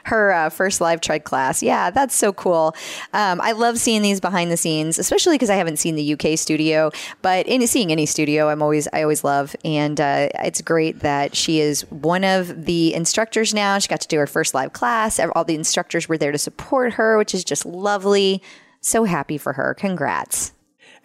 her 0.04 0.32
uh, 0.32 0.50
first 0.50 0.82
live 0.82 1.02
tread 1.02 1.24
class. 1.24 1.64
Yeah, 1.64 1.90
that's 1.90 2.16
so 2.16 2.34
cool. 2.34 2.76
Um, 3.14 3.42
I 3.42 3.54
love 3.54 3.78
seeing 3.78 4.02
these 4.02 4.20
behind 4.20 4.52
the 4.52 4.58
scenes, 4.58 5.00
especially 5.00 5.36
because 5.36 5.50
I 5.50 5.56
haven't 5.56 5.78
seen 5.78 5.96
the 5.96 6.14
UK 6.14 6.38
studio. 6.38 6.92
But 7.22 7.48
in 7.48 7.66
seeing 7.68 7.92
any 7.92 8.06
studio, 8.06 8.50
I'm 8.50 8.62
always 8.62 8.88
I 8.94 9.02
always 9.02 9.24
love, 9.24 9.56
and 9.66 10.00
uh, 10.00 10.30
it's 10.36 10.62
great 10.62 11.00
that 11.00 11.36
she 11.36 11.60
is 11.60 11.82
one 11.90 12.24
of 12.24 12.66
the 12.66 12.94
instructors 12.94 13.54
now. 13.54 13.78
She 13.80 13.88
got 13.88 14.02
to 14.02 14.08
do 14.08 14.18
her 14.18 14.28
first 14.28 14.54
live 14.54 14.74
class. 14.74 15.20
All 15.20 15.44
the 15.44 15.56
instructors 15.56 16.08
were 16.08 16.18
there 16.18 16.32
to 16.32 16.38
support 16.38 16.94
her, 16.94 17.18
which 17.18 17.34
is 17.34 17.44
just 17.44 17.66
lovely. 17.66 18.42
So 18.82 19.04
happy 19.04 19.38
for 19.38 19.54
her. 19.54 19.76
Congrats. 19.76 20.54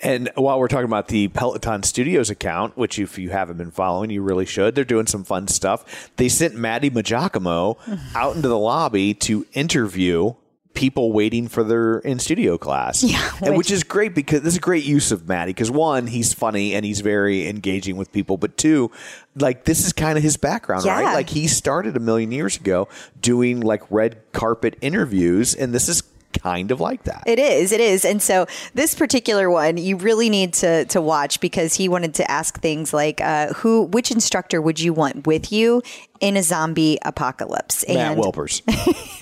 And 0.02 0.30
while 0.34 0.58
we're 0.58 0.68
talking 0.68 0.84
about 0.84 1.08
the 1.08 1.28
Peloton 1.28 1.82
Studios 1.82 2.28
account, 2.28 2.76
which 2.76 2.98
if 2.98 3.18
you 3.18 3.30
haven't 3.30 3.56
been 3.56 3.70
following, 3.70 4.10
you 4.10 4.22
really 4.22 4.44
should. 4.46 4.74
They're 4.74 4.84
doing 4.84 5.06
some 5.06 5.24
fun 5.24 5.48
stuff. 5.48 6.10
They 6.16 6.28
sent 6.28 6.54
Matty 6.54 6.90
Maggiacomo 6.90 7.78
out 8.14 8.36
into 8.36 8.48
the 8.48 8.58
lobby 8.58 9.14
to 9.14 9.46
interview 9.54 10.34
people 10.74 11.10
waiting 11.10 11.48
for 11.48 11.64
their 11.64 12.00
in 12.00 12.18
studio 12.18 12.58
class. 12.58 13.02
Yeah, 13.02 13.30
and 13.40 13.52
which- 13.52 13.56
which 13.56 13.70
is 13.70 13.82
great 13.82 14.14
because 14.14 14.42
this 14.42 14.52
is 14.52 14.58
a 14.58 14.60
great 14.60 14.84
use 14.84 15.10
of 15.10 15.26
Matty 15.26 15.52
because 15.54 15.70
one, 15.70 16.06
he's 16.06 16.34
funny 16.34 16.74
and 16.74 16.84
he's 16.84 17.00
very 17.00 17.48
engaging 17.48 17.96
with 17.96 18.12
people, 18.12 18.36
but 18.36 18.58
two, 18.58 18.90
like 19.36 19.64
this 19.64 19.86
is 19.86 19.94
kind 19.94 20.18
of 20.18 20.22
his 20.22 20.36
background, 20.36 20.84
Yeah. 20.84 21.00
right? 21.00 21.14
Like 21.14 21.30
he 21.30 21.46
started 21.46 21.96
a 21.96 22.00
million 22.00 22.30
years 22.30 22.58
ago 22.58 22.88
doing 23.22 23.60
like 23.60 23.90
red 23.90 24.18
carpet 24.32 24.76
interviews, 24.82 25.54
and 25.54 25.72
this 25.72 25.88
is 25.88 26.02
kind 26.46 26.70
of 26.70 26.80
like 26.80 27.02
that. 27.04 27.24
It 27.26 27.38
is, 27.38 27.72
it 27.72 27.80
is. 27.80 28.04
And 28.04 28.22
so 28.22 28.46
this 28.74 28.94
particular 28.94 29.50
one, 29.50 29.76
you 29.76 29.96
really 29.96 30.30
need 30.30 30.54
to 30.54 30.84
to 30.86 31.00
watch 31.00 31.40
because 31.40 31.74
he 31.74 31.88
wanted 31.88 32.14
to 32.14 32.30
ask 32.30 32.60
things 32.60 32.92
like 32.92 33.20
uh, 33.20 33.48
who 33.54 33.82
which 33.82 34.10
instructor 34.10 34.62
would 34.62 34.78
you 34.78 34.92
want 34.92 35.26
with 35.26 35.50
you 35.50 35.82
in 36.20 36.36
a 36.36 36.42
zombie 36.42 36.98
apocalypse? 37.02 37.84
Matt 37.88 38.12
and 38.12 38.20
Wilpers. 38.20 38.62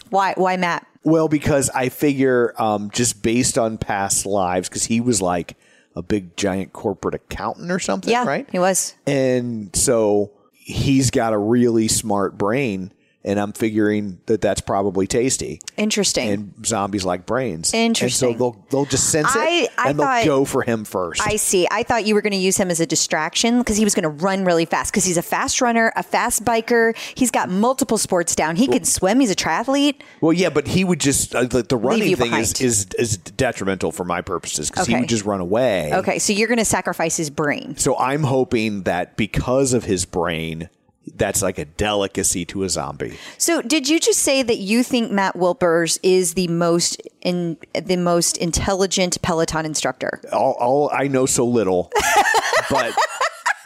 why 0.11 0.35
why 0.37 0.57
Matt? 0.57 0.87
Well, 1.03 1.29
because 1.29 1.71
I 1.71 1.89
figure 1.91 2.55
um, 2.61 2.91
just 2.91 3.23
based 3.23 3.59
on 3.59 3.77
past 3.79 4.25
lives, 4.25 4.69
because 4.71 4.85
he 4.85 5.01
was 5.03 5.21
like 5.21 5.57
a 5.95 6.03
big 6.03 6.35
giant 6.37 6.73
corporate 6.73 7.15
accountant 7.15 7.71
or 7.71 7.79
something, 7.79 8.11
Yeah, 8.11 8.25
right? 8.27 8.49
he 8.51 8.59
was. 8.59 8.95
And 9.07 9.75
so 9.77 10.31
he's 10.53 11.11
got 11.11 11.33
a 11.35 11.39
really 11.39 11.89
smart 11.89 12.39
brain. 12.39 12.91
And 13.25 13.41
I'm 13.41 13.53
figuring 13.53 14.19
that 14.27 14.41
that's 14.41 14.61
probably 14.61 15.07
tasty. 15.07 15.61
Interesting. 15.77 16.29
And 16.31 16.67
zombies 16.67 17.05
like 17.05 17.27
brains. 17.27 17.73
Interesting. 17.73 18.31
And 18.31 18.39
so 18.39 18.39
they'll 18.39 18.67
they'll 18.71 18.85
just 18.85 19.11
sense 19.11 19.35
it 19.35 19.39
I- 19.39 19.69
I 19.79 19.91
and 19.91 19.99
they'll 19.99 20.25
go 20.25 20.45
for 20.45 20.63
him 20.63 20.85
first. 20.85 21.27
I 21.27 21.37
see. 21.37 21.67
I 21.71 21.83
thought 21.83 22.05
you 22.05 22.15
were 22.15 22.23
going 22.23 22.33
to 22.33 22.37
use 22.39 22.57
him 22.57 22.71
as 22.71 22.81
a 22.81 22.87
distraction 22.87 23.59
because 23.59 23.77
he 23.77 23.85
was 23.85 23.95
going 23.95 24.03
to 24.03 24.09
run 24.25 24.45
really 24.45 24.65
fast 24.65 24.93
because 24.93 25.05
he's 25.05 25.17
a 25.17 25.23
fast 25.23 25.61
runner, 25.61 25.93
a 25.97 26.03
fast 26.03 26.45
biker. 26.45 26.97
He's 27.17 27.31
got 27.31 27.49
multiple 27.49 27.99
sports 27.99 28.35
down. 28.35 28.57
He 28.57 28.67
can 28.67 28.85
swim. 28.85 29.21
He's 29.21 29.31
a 29.31 29.37
triathlete. 29.37 30.01
well, 30.21 30.33
yeah, 30.33 30.51
but 30.51 30.67
he 30.67 30.85
would 30.85 31.01
just 31.01 31.35
uh, 31.35 31.45
the, 31.45 31.63
the 31.63 31.77
running 31.77 32.17
thing 32.17 32.33
is, 32.35 32.53
behind. 32.53 32.61
is 32.61 32.87
is 32.99 33.17
detrimental 33.17 33.93
for 33.93 34.05
my 34.05 34.21
purposes 34.21 34.71
because 34.71 34.87
he 34.87 34.95
would 34.95 35.09
just 35.09 35.25
run 35.25 35.41
away. 35.41 35.93
Okay, 35.95 36.19
so 36.19 36.33
you're 36.33 36.49
going 36.49 36.59
to 36.59 36.65
sacrifice 36.65 37.17
his 37.17 37.31
brain. 37.31 37.77
So 37.77 37.97
I'm 37.99 38.25
hoping 38.25 38.83
that 38.83 39.17
because 39.17 39.73
of 39.73 39.85
his 39.85 40.05
brain, 40.05 40.69
that's 41.17 41.43
like 41.43 41.59
a 41.59 41.65
delicacy 41.65 42.45
to 42.47 42.63
a 42.65 42.69
zombie. 42.69 43.17
So, 43.39 43.61
did 43.63 43.89
you 43.89 44.01
just 44.01 44.21
say 44.21 44.43
that 44.43 44.57
you 44.59 44.83
think 44.83 45.11
Matt 45.13 45.35
Wilpers 45.37 45.99
is 46.03 46.35
the 46.35 46.49
most 46.49 47.01
in 47.21 47.57
the 47.81 47.97
most 47.97 48.37
intelligent 48.39 49.21
Peloton 49.23 49.67
instructor? 49.67 50.21
all, 50.33 50.53
all 50.59 50.91
I 50.93 51.09
know 51.09 51.27
so 51.27 51.45
little, 51.47 51.91
but 52.71 52.95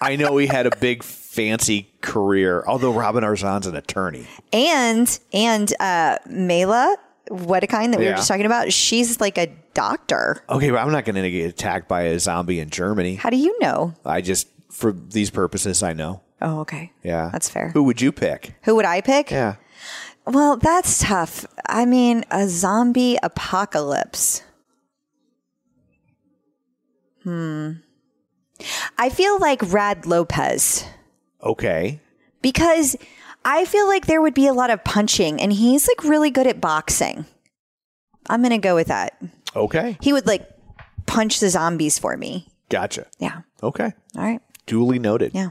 I 0.00 0.16
know 0.16 0.36
he 0.36 0.46
had 0.46 0.66
a 0.66 0.76
big 0.76 1.02
fancy 1.02 1.90
career. 2.00 2.64
Although 2.66 2.92
Robin 2.92 3.22
Arzon's 3.24 3.66
an 3.66 3.76
attorney. 3.76 4.26
And 4.52 5.18
and 5.32 5.72
uh 5.80 6.18
Mayla 6.28 6.96
Wedekind 7.30 7.90
that 7.92 7.98
we 7.98 8.04
Yeah. 8.06 8.12
were 8.12 8.16
just 8.16 8.28
talking 8.28 8.46
about, 8.46 8.72
she's 8.72 9.20
like 9.20 9.38
a 9.38 9.48
doctor. 9.74 10.42
Okay, 10.48 10.70
but 10.70 10.78
I'm 10.78 10.90
not 10.90 11.04
going 11.04 11.22
to 11.22 11.30
get 11.30 11.50
attacked 11.50 11.86
by 11.86 12.02
a 12.04 12.18
zombie 12.18 12.58
in 12.58 12.70
Germany. 12.70 13.16
How 13.16 13.28
do 13.30 13.36
you 13.36 13.56
know? 13.60 13.92
I 14.04 14.22
just, 14.22 14.48
for 14.72 14.92
these 14.92 15.28
purposes, 15.30 15.82
I 15.82 15.92
know. 15.92 16.22
Oh, 16.40 16.60
okay. 16.60 16.92
Yeah, 17.02 17.30
That's 17.32 17.48
fair. 17.48 17.70
Who 17.70 17.82
would 17.84 18.00
you 18.00 18.12
pick? 18.12 18.54
Who 18.62 18.76
would 18.76 18.84
I 18.84 19.00
pick? 19.00 19.30
Yeah, 19.30 19.56
Well, 20.26 20.56
that's 20.56 20.98
tough. 21.02 21.44
I 21.66 21.84
mean, 21.84 22.24
a 22.30 22.46
zombie 22.48 23.18
apocalypse. 23.22 24.42
Hmm. 27.24 27.72
I 28.96 29.08
feel 29.10 29.38
like 29.38 29.60
Rad 29.72 30.06
Lopez 30.06 30.84
okay. 31.42 32.00
because 32.42 32.96
I 33.44 33.64
feel 33.64 33.86
like 33.86 34.06
there 34.06 34.20
would 34.22 34.34
be 34.34 34.46
a 34.48 34.52
lot 34.52 34.70
of 34.70 34.82
punching 34.84 35.40
and 35.40 35.52
he's 35.52 35.86
like 35.88 36.02
really 36.08 36.30
good 36.30 36.46
at 36.46 36.60
boxing. 36.60 37.24
I'm 38.28 38.40
going 38.42 38.50
to 38.50 38.58
go 38.58 38.74
with 38.74 38.88
that. 38.88 39.20
Okay, 39.56 39.96
He 40.00 40.12
would 40.12 40.26
like 40.26 40.46
punch 41.06 41.40
the 41.40 41.48
zombies 41.50 41.98
for 41.98 42.16
me. 42.16 42.48
gotcha. 42.68 43.06
Yeah. 43.18 43.42
Okay, 43.62 43.92
All 44.16 44.22
right. 44.24 44.40
duly 44.66 44.98
noted. 44.98 45.32
Yeah. 45.34 45.50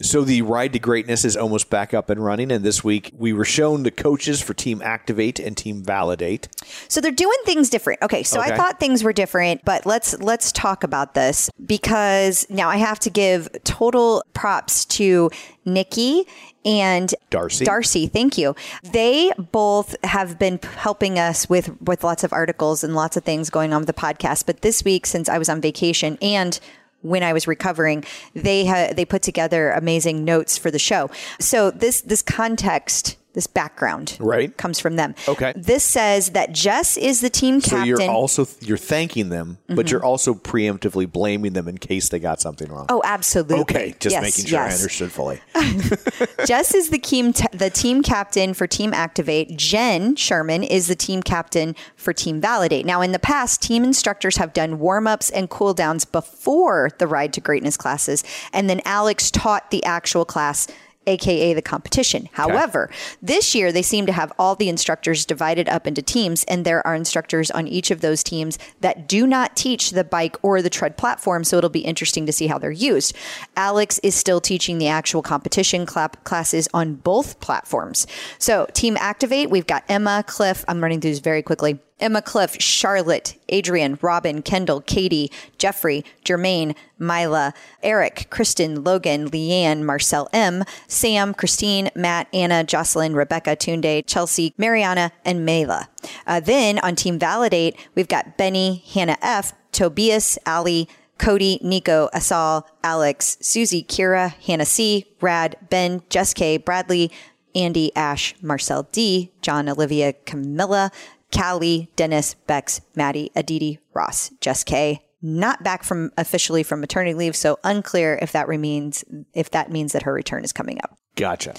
So 0.00 0.22
the 0.22 0.42
ride 0.42 0.72
to 0.74 0.78
greatness 0.78 1.24
is 1.24 1.36
almost 1.36 1.70
back 1.70 1.92
up 1.92 2.08
and 2.08 2.24
running, 2.24 2.52
and 2.52 2.64
this 2.64 2.84
week 2.84 3.10
we 3.16 3.32
were 3.32 3.44
shown 3.44 3.82
the 3.82 3.90
coaches 3.90 4.40
for 4.40 4.54
Team 4.54 4.80
Activate 4.82 5.40
and 5.40 5.56
Team 5.56 5.82
Validate. 5.82 6.48
So 6.88 7.00
they're 7.00 7.10
doing 7.10 7.38
things 7.44 7.68
different. 7.68 8.02
Okay, 8.02 8.22
so 8.22 8.40
I 8.40 8.56
thought 8.56 8.78
things 8.78 9.02
were 9.02 9.12
different, 9.12 9.64
but 9.64 9.86
let's 9.86 10.18
let's 10.20 10.52
talk 10.52 10.84
about 10.84 11.14
this 11.14 11.50
because 11.64 12.46
now 12.48 12.68
I 12.68 12.76
have 12.76 13.00
to 13.00 13.10
give 13.10 13.48
total 13.64 14.22
props 14.34 14.84
to 14.86 15.30
Nikki 15.64 16.24
and 16.64 17.14
Darcy. 17.30 17.64
Darcy, 17.64 18.06
thank 18.06 18.38
you. 18.38 18.54
They 18.84 19.32
both 19.36 19.96
have 20.04 20.38
been 20.38 20.60
helping 20.76 21.18
us 21.18 21.48
with 21.48 21.80
with 21.82 22.04
lots 22.04 22.22
of 22.22 22.32
articles 22.32 22.84
and 22.84 22.94
lots 22.94 23.16
of 23.16 23.24
things 23.24 23.50
going 23.50 23.72
on 23.72 23.80
with 23.80 23.88
the 23.88 23.92
podcast. 23.92 24.46
But 24.46 24.62
this 24.62 24.84
week, 24.84 25.06
since 25.06 25.28
I 25.28 25.38
was 25.38 25.48
on 25.48 25.60
vacation 25.60 26.18
and 26.22 26.58
when 27.02 27.22
I 27.22 27.32
was 27.32 27.46
recovering, 27.46 28.04
they 28.34 28.66
ha- 28.66 28.92
they 28.94 29.04
put 29.04 29.22
together 29.22 29.70
amazing 29.70 30.24
notes 30.24 30.58
for 30.58 30.70
the 30.70 30.78
show. 30.78 31.10
So 31.38 31.70
this 31.70 32.00
this 32.00 32.22
context, 32.22 33.16
this 33.34 33.46
background, 33.46 34.16
Right. 34.20 34.56
comes 34.56 34.80
from 34.80 34.96
them. 34.96 35.14
Okay. 35.28 35.52
This 35.54 35.84
says 35.84 36.30
that 36.30 36.52
Jess 36.52 36.96
is 36.96 37.20
the 37.20 37.30
team 37.30 37.60
captain. 37.60 37.80
So 37.96 38.02
you're 38.02 38.10
also 38.10 38.48
you're 38.60 38.76
thanking 38.76 39.28
them, 39.28 39.58
but 39.66 39.76
mm-hmm. 39.76 39.88
you're 39.88 40.04
also 40.04 40.34
preemptively 40.34 41.10
blaming 41.10 41.52
them 41.52 41.68
in 41.68 41.78
case 41.78 42.08
they 42.08 42.18
got 42.18 42.40
something 42.40 42.70
wrong. 42.70 42.86
oh, 42.88 43.02
absolutely. 43.04 43.60
okay, 43.60 43.94
just 44.00 44.14
Yes, 44.14 44.22
making 44.22 44.46
sure 44.46 44.60
I 44.60 44.72
understood 44.72 45.12
fully. 45.12 45.40
Jess 46.46 46.74
is 46.74 46.90
the 46.90 46.98
team, 46.98 47.32
the 47.52 47.70
team 47.72 48.02
captain 48.02 48.54
for 48.54 48.66
Team 48.66 48.94
Activate. 48.94 49.56
Jenn 49.56 50.16
Sherman 50.16 50.62
is 50.62 50.88
the 50.88 50.96
team 50.96 51.22
captain 51.22 51.76
for 51.96 52.12
Team 52.12 52.40
Validate. 52.40 52.86
Now, 52.86 53.02
in 53.02 53.12
the 53.12 53.18
past, 53.18 53.62
team 53.62 53.84
instructors 53.84 54.36
have 54.38 54.52
done 54.52 54.78
warm 54.78 55.06
ups 55.06 55.30
and 55.30 55.50
cool 55.50 55.74
downs 55.74 56.04
before 56.04 56.90
the 56.98 57.06
Ride 57.06 57.32
to 57.34 57.40
Greatness 57.40 57.76
classes, 57.76 58.24
and 58.52 58.68
then 58.68 58.80
Alex 58.84 59.30
taught 59.30 59.70
the 59.70 59.84
actual 59.84 60.24
class. 60.24 60.66
AKA 61.08 61.54
the 61.54 61.62
competition. 61.62 62.28
However, 62.32 62.90
this 63.20 63.54
year 63.54 63.72
they 63.72 63.82
seem 63.82 64.06
to 64.06 64.12
have 64.12 64.32
all 64.38 64.54
the 64.54 64.68
instructors 64.68 65.24
divided 65.24 65.68
up 65.68 65.86
into 65.86 66.02
teams, 66.02 66.44
and 66.44 66.64
there 66.64 66.86
are 66.86 66.94
instructors 66.94 67.50
on 67.50 67.66
each 67.66 67.90
of 67.90 68.00
those 68.00 68.22
teams 68.22 68.58
that 68.80 69.08
do 69.08 69.26
not 69.26 69.56
teach 69.56 69.90
the 69.90 70.04
bike 70.04 70.36
or 70.42 70.62
the 70.62 70.70
tread 70.70 70.96
platform. 70.96 71.42
So 71.42 71.58
it'll 71.58 71.70
be 71.70 71.80
interesting 71.80 72.26
to 72.26 72.32
see 72.32 72.46
how 72.46 72.58
they're 72.58 72.70
used. 72.70 73.16
Alex 73.56 73.98
is 74.02 74.14
still 74.14 74.40
teaching 74.40 74.78
the 74.78 74.88
actual 74.88 75.22
competition 75.22 75.86
clap 75.86 76.22
classes 76.24 76.68
on 76.74 76.94
both 76.94 77.40
platforms. 77.40 78.06
So, 78.38 78.66
Team 78.74 78.96
Activate, 79.00 79.50
we've 79.50 79.66
got 79.66 79.84
Emma, 79.88 80.22
Cliff. 80.26 80.64
I'm 80.68 80.82
running 80.82 81.00
through 81.00 81.10
these 81.10 81.20
very 81.20 81.42
quickly. 81.42 81.80
Emma, 82.00 82.22
Cliff, 82.22 82.60
Charlotte, 82.60 83.36
Adrian, 83.48 83.98
Robin, 84.00 84.42
Kendall, 84.42 84.80
Katie, 84.80 85.30
Jeffrey, 85.58 86.04
Jermaine, 86.24 86.74
Mila, 86.98 87.54
Eric, 87.82 88.28
Kristen, 88.30 88.84
Logan, 88.84 89.30
Leanne, 89.30 89.82
Marcel 89.82 90.28
M, 90.32 90.64
Sam, 90.86 91.34
Christine, 91.34 91.90
Matt, 91.94 92.28
Anna, 92.32 92.64
Jocelyn, 92.64 93.14
Rebecca, 93.14 93.56
Tunde, 93.56 94.04
Chelsea, 94.06 94.54
Mariana, 94.56 95.12
and 95.24 95.46
Mayla. 95.46 95.88
Uh, 96.26 96.40
then 96.40 96.78
on 96.80 96.94
Team 96.94 97.18
Validate, 97.18 97.76
we've 97.94 98.08
got 98.08 98.36
Benny, 98.36 98.82
Hannah 98.92 99.18
F, 99.20 99.52
Tobias, 99.72 100.38
Ally, 100.46 100.84
Cody, 101.18 101.58
Nico, 101.62 102.08
Assal, 102.12 102.66
Alex, 102.82 103.36
Susie, 103.40 103.82
Kira, 103.82 104.34
Hannah 104.34 104.64
C, 104.64 105.06
Rad, 105.20 105.56
Ben, 105.68 106.02
Jess 106.08 106.32
K, 106.32 106.56
Bradley, 106.58 107.10
Andy, 107.54 107.94
Ash, 107.96 108.34
Marcel 108.40 108.88
D, 108.92 109.32
John, 109.42 109.68
Olivia, 109.68 110.12
Camilla, 110.12 110.92
Callie, 111.36 111.90
Dennis, 111.96 112.36
Becs, 112.46 112.80
Matty, 112.94 113.30
Aditi, 113.36 113.78
Ross, 113.94 114.30
Jess 114.40 114.64
K. 114.64 115.04
Not 115.20 115.64
back 115.64 115.82
from 115.82 116.12
officially 116.16 116.62
from 116.62 116.80
maternity 116.80 117.14
leave, 117.14 117.34
so 117.34 117.58
unclear 117.64 118.18
if 118.22 118.30
that 118.32 118.46
remains 118.46 119.04
if 119.34 119.50
that 119.50 119.70
means 119.70 119.92
that 119.92 120.02
her 120.04 120.12
return 120.12 120.44
is 120.44 120.52
coming 120.52 120.78
up. 120.84 120.96
Gotcha. 121.16 121.54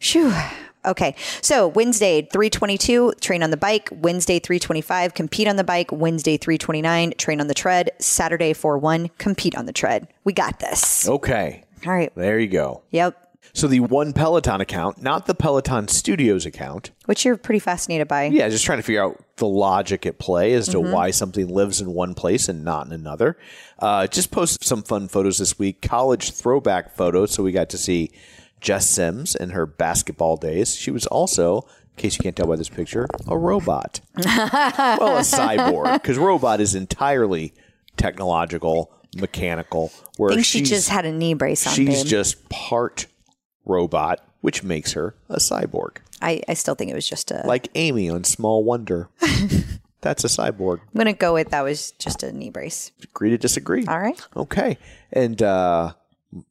Phew. 0.00 0.34
Okay. 0.84 1.14
So 1.40 1.68
Wednesday, 1.68 2.22
322, 2.32 3.14
train 3.20 3.42
on 3.42 3.50
the 3.50 3.56
bike. 3.56 3.88
Wednesday, 3.92 4.40
325, 4.40 5.14
compete 5.14 5.46
on 5.46 5.56
the 5.56 5.64
bike. 5.64 5.90
Wednesday, 5.92 6.36
329, 6.36 7.14
train 7.16 7.40
on 7.40 7.46
the 7.46 7.54
tread. 7.54 7.90
Saturday, 8.00 8.52
4 8.52 8.78
1, 8.78 9.08
compete 9.18 9.54
on 9.56 9.66
the 9.66 9.72
tread. 9.72 10.08
We 10.24 10.32
got 10.32 10.58
this. 10.58 11.08
Okay. 11.08 11.62
All 11.86 11.92
right. 11.92 12.12
There 12.16 12.38
you 12.38 12.48
go. 12.48 12.82
Yep. 12.90 13.23
So 13.52 13.68
the 13.68 13.80
one 13.80 14.12
Peloton 14.12 14.60
account, 14.60 15.02
not 15.02 15.26
the 15.26 15.34
Peloton 15.34 15.88
Studios 15.88 16.44
account. 16.46 16.90
Which 17.06 17.24
you're 17.24 17.36
pretty 17.36 17.60
fascinated 17.60 18.08
by. 18.08 18.24
Yeah, 18.24 18.48
just 18.48 18.64
trying 18.64 18.78
to 18.78 18.82
figure 18.82 19.02
out 19.04 19.22
the 19.36 19.46
logic 19.46 20.06
at 20.06 20.18
play 20.18 20.54
as 20.54 20.68
to 20.68 20.80
why 20.80 21.10
something 21.10 21.48
lives 21.48 21.80
in 21.80 21.92
one 21.92 22.14
place 22.14 22.48
and 22.48 22.64
not 22.64 22.86
in 22.86 22.92
another. 22.92 23.36
Uh, 23.78 24.06
just 24.06 24.30
posted 24.30 24.64
some 24.64 24.82
fun 24.82 25.08
photos 25.08 25.38
this 25.38 25.58
week, 25.58 25.82
college 25.82 26.32
throwback 26.32 26.96
photos. 26.96 27.32
So 27.32 27.42
we 27.42 27.52
got 27.52 27.68
to 27.70 27.78
see 27.78 28.10
Jess 28.60 28.88
Sims 28.88 29.34
in 29.34 29.50
her 29.50 29.66
basketball 29.66 30.36
days. 30.36 30.74
She 30.74 30.90
was 30.90 31.06
also, 31.06 31.58
in 31.58 31.96
case 31.96 32.16
you 32.16 32.22
can't 32.22 32.34
tell 32.34 32.46
by 32.46 32.56
this 32.56 32.68
picture, 32.68 33.06
a 33.28 33.36
robot. 33.36 34.00
well, 34.16 35.18
a 35.18 35.20
cyborg, 35.20 35.92
because 35.94 36.18
robot 36.18 36.60
is 36.60 36.74
entirely 36.74 37.52
technological, 37.96 38.92
mechanical. 39.16 39.92
Where 40.16 40.30
I 40.32 40.34
think 40.34 40.46
she 40.46 40.62
just 40.62 40.88
had 40.88 41.04
a 41.04 41.12
knee 41.12 41.34
brace 41.34 41.66
on, 41.66 41.74
she's 41.74 42.02
babe. 42.02 42.10
just 42.10 42.48
part 42.48 43.06
robot, 43.64 44.20
which 44.40 44.62
makes 44.62 44.92
her 44.92 45.14
a 45.28 45.36
cyborg. 45.36 45.98
I, 46.22 46.42
I 46.48 46.54
still 46.54 46.74
think 46.74 46.90
it 46.90 46.94
was 46.94 47.08
just 47.08 47.30
a. 47.30 47.42
Like 47.46 47.68
Amy 47.74 48.08
on 48.08 48.24
Small 48.24 48.64
Wonder. 48.64 49.08
That's 50.00 50.22
a 50.22 50.28
cyborg. 50.28 50.80
I'm 50.80 50.94
going 50.94 51.06
to 51.06 51.12
go 51.14 51.32
with 51.32 51.50
that 51.50 51.62
was 51.62 51.92
just 51.92 52.22
a 52.22 52.30
knee 52.32 52.50
brace. 52.50 52.92
Agree 53.02 53.30
to 53.30 53.38
disagree. 53.38 53.86
All 53.86 53.98
right. 53.98 54.20
Okay. 54.36 54.76
And 55.12 55.42
uh 55.42 55.94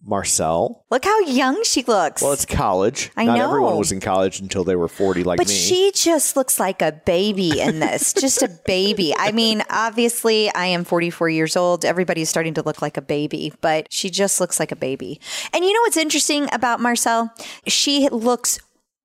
Marcel. 0.04 0.86
Look 0.90 1.04
how 1.06 1.20
young 1.22 1.64
she 1.64 1.84
looks. 1.84 2.22
Well, 2.22 2.34
it's 2.34 2.46
college. 2.46 3.12
I 3.18 3.26
Not 3.26 3.38
know. 3.38 3.48
everyone 3.50 3.78
was 3.78 3.92
in 3.92 4.00
college 4.00 4.40
until 4.40 4.64
they 4.64 4.76
were 4.76 4.88
40 4.88 5.24
like 5.24 5.38
But 5.38 5.48
me. 5.48 5.54
she 5.54 5.92
just 5.94 6.36
looks 6.36 6.60
like 6.60 6.82
a 6.82 6.92
baby 6.92 7.60
in 7.60 7.80
this, 7.80 8.14
just 8.20 8.42
a 8.44 8.50
baby. 8.66 9.14
I 9.18 9.32
mean, 9.32 9.64
obviously, 9.70 10.54
I 10.54 10.66
am 10.68 10.84
44 10.84 11.30
years 11.30 11.56
old. 11.56 11.84
Everybody's 11.86 12.30
starting 12.30 12.54
to 12.56 12.62
look 12.62 12.82
like 12.82 12.98
a 12.98 13.02
baby, 13.02 13.54
but 13.62 13.88
she 13.92 14.10
just 14.10 14.40
looks 14.40 14.60
like 14.60 14.72
a 14.72 14.76
baby. 14.76 15.20
And 15.54 15.64
you 15.66 15.74
know 15.74 15.82
what's 15.82 15.98
interesting 15.98 16.48
about 16.54 16.80
Marcel? 16.80 17.34
She 17.68 18.08
looks 18.10 18.60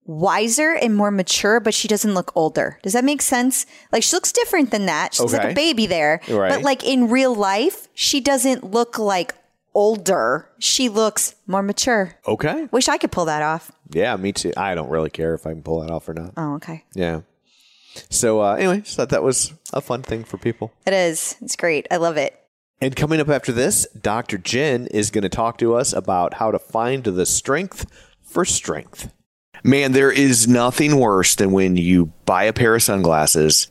wiser 0.05 0.73
and 0.73 0.97
more 0.97 1.11
mature, 1.11 1.61
but 1.61 1.75
she 1.75 1.87
doesn't 1.87 2.15
look 2.15 2.33
older. 2.35 2.79
Does 2.83 2.95
that 2.95 3.05
make 3.05 3.21
sense? 3.21 3.67
Like 3.93 4.03
she 4.03 4.17
looks 4.17 4.33
different 4.33 4.71
than 4.71 4.87
that. 4.87 5.13
She's 5.15 5.33
like 5.35 5.51
a 5.51 5.55
baby 5.55 5.87
there. 5.87 6.21
Right. 6.31 6.51
But 6.51 6.63
like 6.63 6.83
in 6.83 7.09
real 7.11 7.35
life, 7.35 7.89
she 7.93 8.21
doesn't 8.21 8.65
look 8.65 8.99
like 8.99 9.35
older, 9.79 10.49
she 10.59 10.89
looks 10.89 11.37
more 11.47 11.63
mature. 11.63 12.17
Okay. 12.27 12.69
Wish 12.73 12.89
I 12.89 12.99
could 12.99 13.13
pull 13.13 13.27
that 13.27 13.43
off. 13.43 13.71
Yeah, 13.91 14.17
me 14.17 14.33
too. 14.33 14.53
I 14.57 14.75
don't 14.75 14.89
really 14.89 15.09
care 15.09 15.35
if 15.35 15.47
I 15.47 15.51
can 15.53 15.63
pull 15.63 15.83
that 15.83 15.91
off 15.93 16.09
or 16.09 16.15
not. 16.15 16.33
Oh, 16.37 16.55
okay. 16.55 16.85
Yeah. 16.95 17.21
So 18.11 18.43
uh, 18.43 18.55
anyway, 18.55 18.81
just 18.81 18.97
thought 18.97 19.11
that 19.11 19.23
was 19.23 19.55
a 19.73 19.81
fun 19.81 20.03
thing 20.03 20.25
for 20.25 20.37
people. 20.37 20.73
It 20.85 20.95
is. 20.95 21.37
It's 21.41 21.55
great. 21.55 21.87
I 21.93 21.99
love 21.99 22.17
it. 22.17 22.37
And 22.81 22.97
coming 22.97 23.21
up 23.21 23.29
after 23.29 23.53
this, 23.53 23.87
Dr. 23.91 24.37
Jen 24.37 24.89
is 24.89 25.13
going 25.13 25.23
to 25.23 25.29
talk 25.29 25.59
to 25.59 25.75
us 25.75 25.93
about 25.93 26.35
how 26.35 26.51
to 26.51 26.59
find 26.59 27.05
the 27.05 27.27
strength 27.27 27.87
for 28.21 28.45
strength. 28.45 29.13
Man, 29.63 29.93
there 29.93 30.11
is 30.11 30.49
nothing 30.49 30.97
worse 30.99 31.37
than 31.37 31.53
when 31.53 31.77
you 31.77 32.07
buy 32.27 32.45
a 32.45 32.53
pair 32.53 32.75
of 32.75 32.83
sunglasses 32.83 33.71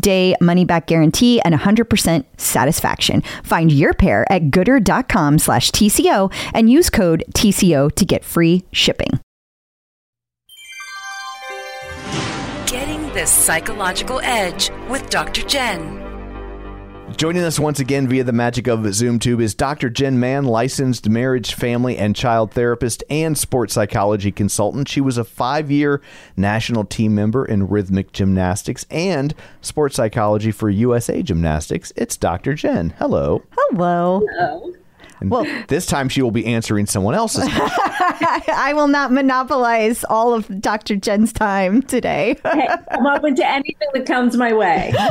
day 0.00 0.34
money 0.40 0.64
back 0.64 0.86
guarantee 0.86 1.40
and 1.40 1.54
100% 1.54 2.24
satisfaction. 2.36 3.22
Find 3.42 3.72
your 3.72 3.94
pair 3.94 4.30
at 4.30 4.44
goodr.com 4.44 5.38
slash 5.38 5.70
TCO 5.70 6.32
and 6.54 6.70
use 6.70 6.90
code 6.90 7.24
TCO 7.34 7.92
to 7.92 8.04
get 8.04 8.24
free 8.24 8.64
shipping. 8.72 9.20
Getting 12.66 13.12
the 13.12 13.26
psychological 13.26 14.20
edge 14.22 14.70
with 14.88 15.08
Dr. 15.08 15.42
Jen. 15.42 16.05
Joining 17.14 17.44
us 17.44 17.58
once 17.58 17.78
again 17.78 18.08
via 18.08 18.24
the 18.24 18.32
magic 18.32 18.66
of 18.66 18.80
ZoomTube 18.80 19.40
is 19.40 19.54
Dr. 19.54 19.88
Jenn 19.88 20.18
Mann, 20.18 20.44
licensed 20.44 21.08
marriage, 21.08 21.54
family, 21.54 21.96
and 21.96 22.16
child 22.16 22.50
therapist 22.50 23.04
and 23.08 23.38
sports 23.38 23.72
psychology 23.72 24.32
consultant. 24.32 24.88
She 24.88 25.00
was 25.00 25.16
a 25.16 25.24
five 25.24 25.70
year 25.70 26.02
national 26.36 26.84
team 26.84 27.14
member 27.14 27.44
in 27.44 27.68
rhythmic 27.68 28.12
gymnastics 28.12 28.84
and 28.90 29.34
sports 29.62 29.94
psychology 29.94 30.50
for 30.50 30.68
USA 30.68 31.22
Gymnastics. 31.22 31.92
It's 31.94 32.16
Dr. 32.16 32.54
Jen. 32.54 32.90
Hello. 32.98 33.42
Hello. 33.56 34.22
And 35.20 35.30
Well- 35.30 35.46
this 35.68 35.86
time 35.86 36.08
she 36.08 36.22
will 36.22 36.30
be 36.30 36.46
answering 36.46 36.86
someone 36.86 37.14
else's. 37.14 37.48
I 37.48 38.72
will 38.74 38.88
not 38.88 39.12
monopolize 39.12 40.04
all 40.04 40.34
of 40.34 40.60
Dr. 40.60 40.96
Jen's 40.96 41.32
time 41.32 41.82
today. 41.82 42.36
Hey, 42.44 42.68
I'm 42.90 43.06
open 43.06 43.34
to 43.36 43.46
anything 43.46 43.88
that 43.94 44.06
comes 44.06 44.36
my 44.36 44.52
way. 44.52 44.92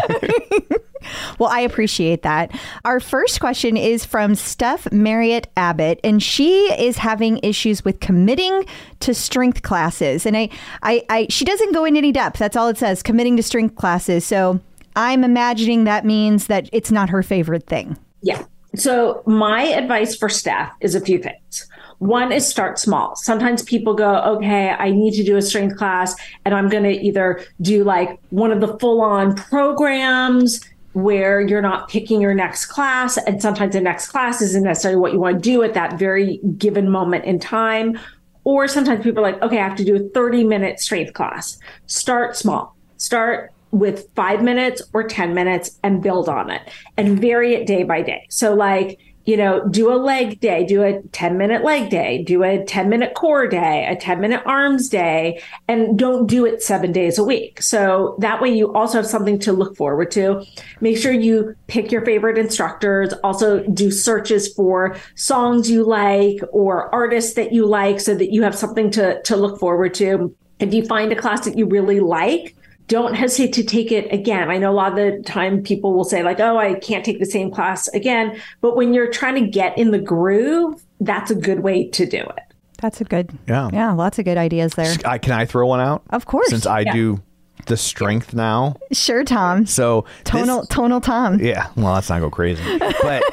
Well, 1.40 1.50
I 1.50 1.60
appreciate 1.62 2.24
that. 2.24 2.52
Our 2.84 3.00
first 3.00 3.40
question 3.40 3.78
is 3.78 4.06
from 4.06 4.36
Steph 4.36 4.92
Marriott 4.92 5.48
Abbott, 5.56 6.00
and 6.04 6.22
she 6.22 6.66
is 6.82 6.98
having 6.98 7.40
issues 7.44 7.86
with 7.86 8.00
committing 8.00 8.66
to 9.02 9.14
strength 9.14 9.62
classes. 9.62 10.26
And 10.26 10.36
I, 10.36 10.50
I, 10.82 11.04
I 11.10 11.28
she 11.30 11.46
doesn't 11.46 11.74
go 11.74 11.86
into 11.86 12.00
any 12.00 12.12
depth. 12.12 12.40
That's 12.40 12.56
all 12.56 12.68
it 12.70 12.78
says, 12.78 13.04
committing 13.04 13.38
to 13.38 13.44
strength 13.44 13.76
classes. 13.76 14.26
So 14.26 14.60
I'm 14.96 15.24
imagining 15.24 15.84
that 15.84 16.06
means 16.06 16.48
that 16.48 16.70
it's 16.72 16.92
not 16.92 17.10
her 17.10 17.22
favorite 17.22 17.68
thing. 17.68 17.98
Yeah. 18.22 18.44
So 18.76 19.24
my 19.26 19.64
advice 19.64 20.16
for 20.16 20.30
staff 20.30 20.74
is 20.82 20.96
a 20.96 21.02
few 21.02 21.20
things. 21.20 21.68
One 22.00 22.32
is 22.32 22.48
start 22.48 22.78
small. 22.78 23.16
Sometimes 23.16 23.64
people 23.64 23.94
go, 23.94 24.22
okay, 24.36 24.72
I 24.72 24.92
need 24.92 25.14
to 25.14 25.24
do 25.24 25.38
a 25.38 25.42
strength 25.42 25.78
class 25.78 26.16
and 26.44 26.54
I'm 26.54 26.68
going 26.68 26.84
to 26.84 26.92
either 26.92 27.44
do 27.62 27.84
like 27.84 28.20
one 28.30 28.52
of 28.52 28.60
the 28.60 28.78
full 28.80 29.02
on 29.02 29.36
programs 29.36 30.62
where 30.94 31.42
you're 31.42 31.62
not 31.62 31.90
picking 31.90 32.22
your 32.22 32.34
next 32.34 32.68
class. 32.68 33.18
And 33.18 33.42
sometimes 33.42 33.74
the 33.74 33.82
next 33.82 34.10
class 34.10 34.42
isn't 34.42 34.64
necessarily 34.64 35.00
what 35.00 35.14
you 35.14 35.20
want 35.20 35.36
to 35.36 35.42
do 35.42 35.62
at 35.64 35.74
that 35.74 36.00
very 36.00 36.38
given 36.58 36.90
moment 36.90 37.26
in 37.26 37.40
time. 37.40 38.00
Or 38.44 38.68
sometimes 38.68 39.04
people 39.04 39.20
are 39.20 39.32
like, 39.32 39.42
okay, 39.42 39.60
I 39.60 39.68
have 39.68 39.78
to 39.78 39.84
do 39.84 39.96
a 39.96 40.10
30 40.10 40.44
minute 40.44 40.80
strength 40.80 41.14
class. 41.14 41.60
Start 41.88 42.36
small. 42.36 42.76
Start 42.98 43.52
with 43.72 44.08
five 44.16 44.42
minutes 44.42 44.82
or 44.94 45.04
10 45.04 45.34
minutes 45.34 45.80
and 45.84 46.02
build 46.02 46.30
on 46.30 46.50
it 46.50 46.62
and 46.98 47.20
vary 47.20 47.54
it 47.54 47.68
day 47.68 47.84
by 47.84 48.02
day. 48.02 48.26
So, 48.30 48.54
like, 48.54 49.00
you 49.26 49.36
know, 49.36 49.68
do 49.68 49.92
a 49.92 49.98
leg 49.98 50.40
day, 50.40 50.66
do 50.66 50.84
a 50.84 51.02
10 51.02 51.38
minute 51.38 51.64
leg 51.64 51.90
day, 51.90 52.24
do 52.24 52.44
a 52.44 52.64
10 52.64 52.90
minute 52.90 53.16
core 53.16 53.48
day, 53.48 53.86
a 53.90 53.96
10 53.96 54.22
minute 54.22 54.42
arms 54.46 54.88
day, 54.88 55.42
and 55.68 55.98
don't 55.98 56.28
do 56.28 56.46
it 56.46 56.62
seven 56.62 56.92
days 56.92 57.18
a 57.18 57.24
week. 57.24 57.62
So 57.62 58.16
that 58.20 58.40
way 58.40 58.56
you 58.56 58.72
also 58.74 59.00
have 59.00 59.08
something 59.08 59.40
to 59.40 59.52
look 59.52 59.76
forward 59.76 60.12
to. 60.12 60.46
Make 60.80 60.98
sure 60.98 61.12
you 61.12 61.56
pick 61.66 61.92
your 61.92 62.06
favorite 62.06 62.38
instructors, 62.38 63.14
also 63.24 63.64
do 63.64 63.90
searches 63.90 64.54
for 64.54 64.96
songs 65.16 65.70
you 65.70 65.84
like 65.84 66.40
or 66.52 66.94
artists 66.94 67.34
that 67.34 67.52
you 67.52 67.66
like 67.66 68.00
so 68.00 68.14
that 68.14 68.32
you 68.32 68.44
have 68.44 68.56
something 68.56 68.92
to, 68.92 69.22
to 69.24 69.36
look 69.36 69.60
forward 69.60 69.96
to. 69.96 70.36
If 70.60 70.74
you 70.74 70.86
find 70.86 71.12
a 71.12 71.16
class 71.16 71.46
that 71.46 71.58
you 71.58 71.66
really 71.66 72.00
like, 72.00 72.56
don't 72.88 73.14
hesitate 73.16 73.54
to 73.54 73.64
take 73.64 73.92
it 73.92 74.12
again. 74.14 74.50
I 74.52 74.58
know 74.58 74.72
a 74.72 74.74
lot 74.74 74.92
of 74.92 74.96
the 74.98 75.24
time 75.24 75.64
people 75.64 75.94
will 75.94 76.04
say 76.04 76.22
like, 76.24 76.40
"Oh, 76.40 76.58
I 76.58 76.76
can't 76.76 77.04
take 77.04 77.20
the 77.20 77.26
same 77.26 77.50
class 77.52 77.88
again." 77.90 78.40
But 78.62 78.76
when 78.76 78.94
you're 78.94 79.12
trying 79.12 79.36
to 79.44 79.50
get 79.50 79.78
in 79.78 79.92
the 79.92 80.00
groove, 80.00 80.84
that's 81.00 81.32
a 81.32 81.36
good 81.36 81.62
way 81.62 81.88
to 81.90 82.06
do 82.06 82.18
it. 82.20 82.40
That's 82.82 83.02
a 83.02 83.06
good, 83.06 83.32
Yeah. 83.48 83.70
yeah, 83.74 83.92
lots 83.94 84.20
of 84.20 84.26
good 84.26 84.38
ideas 84.38 84.74
there. 84.74 84.94
I, 85.06 85.18
can 85.18 85.32
I 85.32 85.46
throw 85.46 85.66
one 85.66 85.80
out? 85.80 86.04
Of 86.12 86.26
course. 86.26 86.50
Since 86.50 86.66
I 86.68 86.84
do 86.84 87.22
the 87.68 87.78
strength 87.78 88.34
now. 88.34 88.76
Sure, 88.92 89.24
Tom. 89.24 89.66
So 89.66 90.02
this- 90.02 90.24
Tonal, 90.26 90.66
tonal 90.68 91.02
Tom. 91.02 91.40
Yeah, 91.40 91.68
well, 91.78 91.94
let's 91.94 92.10
not 92.10 92.20
go 92.20 92.30
crazy. 92.30 92.62
But 93.02 93.24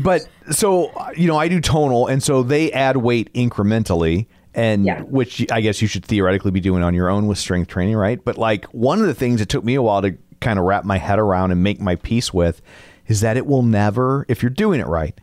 but 0.00 0.26
so 0.50 0.90
you 1.16 1.28
know, 1.28 1.36
I 1.36 1.46
do 1.46 1.60
tonal, 1.60 2.06
and 2.08 2.22
so 2.22 2.42
they 2.42 2.72
add 2.72 2.96
weight 2.96 3.32
incrementally, 3.34 4.26
and 4.56 4.84
Yeah. 4.84 5.02
which 5.02 5.46
I 5.52 5.60
guess 5.60 5.80
you 5.80 5.86
should 5.86 6.04
theoretically 6.04 6.50
be 6.50 6.60
doing 6.60 6.82
on 6.82 6.94
your 6.94 7.08
own 7.08 7.26
with 7.28 7.38
strength 7.38 7.68
training, 7.68 7.94
right? 7.96 8.18
But 8.24 8.38
like 8.38 8.64
one 8.66 9.00
of 9.00 9.06
the 9.06 9.14
things 9.14 9.40
it 9.40 9.48
took 9.48 9.62
me 9.64 9.74
a 9.76 9.82
while 9.82 10.02
to 10.02 10.16
kind 10.40 10.58
of 10.58 10.64
wrap 10.64 10.84
my 10.84 10.98
head 10.98 11.18
around 11.18 11.52
and 11.52 11.62
make 11.62 11.80
my 11.80 11.94
peace 11.96 12.34
with 12.34 12.60
is 13.06 13.20
that 13.20 13.36
it 13.36 13.46
will 13.46 13.62
never, 13.62 14.26
if 14.28 14.42
you're 14.42 14.50
doing 14.50 14.80
it 14.80 14.86
right, 14.86 15.18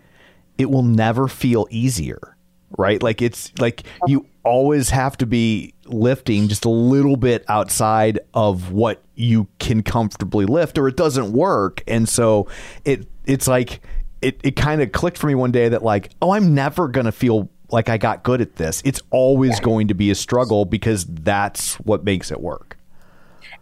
it 0.58 0.70
will 0.70 0.84
never 0.84 1.28
feel 1.28 1.68
easier, 1.70 2.38
right? 2.78 3.02
Like 3.04 3.22
it's 3.22 3.52
like 3.60 3.84
you 4.08 4.26
always 4.44 4.90
have 4.92 5.18
to 5.18 5.26
be 5.26 5.74
lifting 5.86 6.48
just 6.48 6.66
a 6.66 6.70
little 6.70 7.16
bit 7.18 7.44
outside 7.48 8.20
of 8.34 8.72
what 8.72 9.02
you 9.16 9.48
can 9.60 9.82
comfortably 9.84 10.46
lift 10.46 10.78
or 10.78 10.88
it 10.88 10.96
doesn't 10.98 11.32
work. 11.34 11.84
And 11.88 12.08
so 12.08 12.48
it 12.86 13.08
it's 13.26 13.48
like 13.48 13.82
it, 14.22 14.40
it 14.44 14.56
kind 14.56 14.82
of 14.82 14.92
clicked 14.92 15.18
for 15.18 15.28
me 15.28 15.36
one 15.36 15.52
day 15.52 15.70
that 15.70 15.84
like, 15.84 16.12
oh, 16.22 16.32
I'm 16.32 16.54
never 16.54 16.88
gonna 16.88 17.12
feel 17.12 17.50
like 17.74 17.90
I 17.90 17.98
got 17.98 18.24
good 18.24 18.40
at 18.40 18.56
this. 18.56 18.82
It's 18.86 19.02
always 19.10 19.60
going 19.60 19.88
to 19.90 19.94
be 19.94 20.12
a 20.12 20.16
struggle 20.16 20.64
because 20.64 21.06
that's 21.06 21.76
what 21.80 22.04
makes 22.04 22.32
it 22.32 22.40
work. 22.40 22.78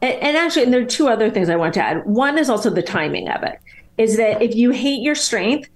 And, 0.01 0.13
and 0.21 0.37
actually, 0.37 0.63
and 0.63 0.73
there 0.73 0.81
are 0.81 0.85
two 0.85 1.07
other 1.07 1.31
things 1.31 1.49
I 1.49 1.55
want 1.55 1.73
to 1.75 1.83
add. 1.83 2.05
One 2.05 2.37
is 2.37 2.49
also 2.49 2.69
the 2.69 2.83
timing 2.83 3.29
of 3.29 3.41
it. 3.43 3.59
Is 3.97 4.17
that 4.17 4.41
if 4.41 4.55
you 4.55 4.71
hate 4.71 5.01
your 5.01 5.15
strength, 5.15 5.69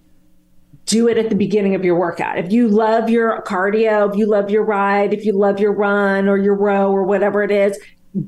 do 0.85 1.07
it 1.07 1.17
at 1.17 1.29
the 1.29 1.35
beginning 1.35 1.75
of 1.75 1.83
your 1.83 1.95
workout. 1.95 2.37
If 2.37 2.51
you 2.51 2.67
love 2.67 3.09
your 3.09 3.41
cardio, 3.43 4.11
if 4.11 4.17
you 4.17 4.27
love 4.27 4.49
your 4.49 4.63
ride, 4.63 5.13
if 5.13 5.25
you 5.25 5.33
love 5.33 5.59
your 5.59 5.73
run 5.73 6.27
or 6.27 6.37
your 6.37 6.55
row 6.55 6.91
or 6.91 7.03
whatever 7.03 7.41
it 7.41 7.51
is, 7.51 7.79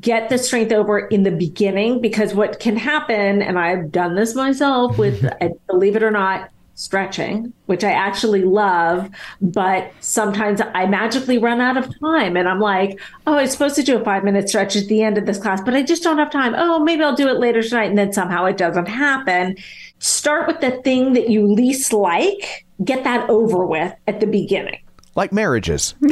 get 0.02 0.30
the 0.30 0.38
strength 0.38 0.72
over 0.72 1.00
in 1.00 1.24
the 1.24 1.32
beginning 1.32 2.02
because 2.02 2.34
what 2.34 2.60
can 2.60 2.76
happen, 2.76 3.41
and 3.41 3.60
I've 3.60 3.91
done 3.91 4.15
this 4.15 4.36
myself 4.36 4.98
with, 4.98 5.26
believe 5.67 5.96
it 5.96 6.04
or 6.04 6.12
not, 6.12 6.50
stretching, 6.78 7.52
which 7.66 7.84
I 7.84 7.92
actually 7.92 8.44
love, 8.44 9.10
but 9.42 9.92
sometimes 10.00 10.62
I 10.76 10.86
magically 10.86 11.40
run 11.40 11.60
out 11.60 11.76
of 11.76 11.92
time 12.00 12.38
and 12.38 12.48
I'm 12.48 12.60
like, 12.60 13.00
oh, 13.26 13.34
I'm 13.34 13.48
supposed 13.48 13.76
to 13.78 13.84
do 13.84 14.00
a 14.00 14.04
five 14.04 14.24
minute 14.24 14.48
stretch 14.48 14.76
at 14.76 14.86
the 14.86 15.02
end 15.02 15.18
of 15.18 15.26
this 15.26 15.40
class, 15.40 15.60
but 15.60 15.74
I 15.74 15.82
just 15.82 16.04
don't 16.04 16.20
have 16.20 16.32
time. 16.32 16.54
Oh, 16.56 16.84
maybe 16.84 17.04
I'll 17.04 17.16
do 17.16 17.28
it 17.28 17.40
later 17.40 17.63
tonight. 17.63 17.90
And 17.90 17.98
then 17.98 18.13
somehow 18.13 18.46
it 18.46 18.58
doesn't 18.58 18.88
happen. 18.88 19.58
Start 19.98 20.48
with 20.48 20.62
the 20.62 20.80
thing 20.84 21.13
that 21.13 21.30
you 21.30 21.52
least 21.52 21.92
like, 21.94 22.68
get 22.84 23.04
that 23.04 23.28
over 23.28 23.66
with 23.66 23.94
at 24.06 24.20
the 24.20 24.28
beginning. 24.28 24.80
Like 25.16 25.34
marriages. 25.34 25.96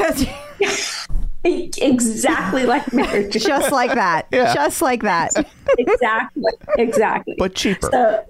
exactly 1.45 2.65
like 2.65 2.91
marriage. 2.93 3.33
Just 3.33 3.71
like 3.71 3.93
that. 3.93 4.29
Just 4.31 4.81
like 4.81 5.01
that. 5.03 5.31
exactly. 5.77 6.43
Exactly. 6.77 7.35
But 7.37 7.55
cheaper. 7.55 7.89
So, 7.91 8.25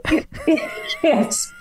yes, 1.03 1.53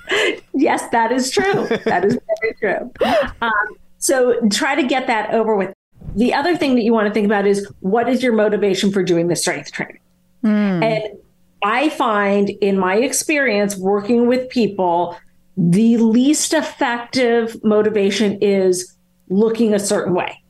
yes, 0.52 0.88
that 0.90 1.12
is 1.12 1.30
true. 1.30 1.66
That 1.84 2.04
is 2.04 2.18
very 2.40 2.54
true. 2.54 2.92
Um, 3.40 3.50
so 3.98 4.40
try 4.50 4.74
to 4.74 4.82
get 4.82 5.06
that 5.06 5.32
over 5.32 5.56
with. 5.56 5.72
The 6.16 6.34
other 6.34 6.56
thing 6.56 6.74
that 6.74 6.82
you 6.82 6.92
want 6.92 7.08
to 7.08 7.14
think 7.14 7.26
about 7.26 7.46
is 7.46 7.70
what 7.80 8.08
is 8.08 8.22
your 8.22 8.32
motivation 8.32 8.92
for 8.92 9.02
doing 9.02 9.28
the 9.28 9.36
strength 9.36 9.72
training? 9.72 10.00
And 10.44 11.02
I 11.64 11.88
find 11.88 12.50
in 12.50 12.78
my 12.78 12.96
experience 12.96 13.76
working 13.76 14.26
with 14.26 14.50
people, 14.50 15.16
the 15.56 15.96
least 15.96 16.52
effective 16.52 17.56
motivation 17.64 18.38
is 18.42 18.94
looking 19.30 19.72
a 19.72 19.78
certain 19.78 20.12
way 20.12 20.43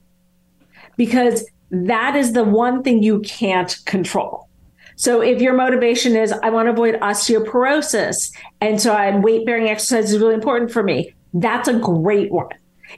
because 0.96 1.44
that 1.70 2.16
is 2.16 2.32
the 2.32 2.44
one 2.44 2.82
thing 2.82 3.02
you 3.02 3.20
can't 3.20 3.76
control. 3.84 4.48
So 4.96 5.20
if 5.20 5.40
your 5.40 5.54
motivation 5.54 6.16
is 6.16 6.32
I 6.32 6.50
want 6.50 6.66
to 6.66 6.72
avoid 6.72 6.94
osteoporosis 7.00 8.32
and 8.60 8.80
so 8.80 8.94
I'm 8.94 9.22
weight 9.22 9.44
bearing 9.44 9.68
exercise 9.68 10.12
is 10.12 10.20
really 10.20 10.34
important 10.34 10.70
for 10.70 10.82
me, 10.82 11.14
that's 11.32 11.68
a 11.68 11.78
great 11.78 12.30
one. 12.30 12.50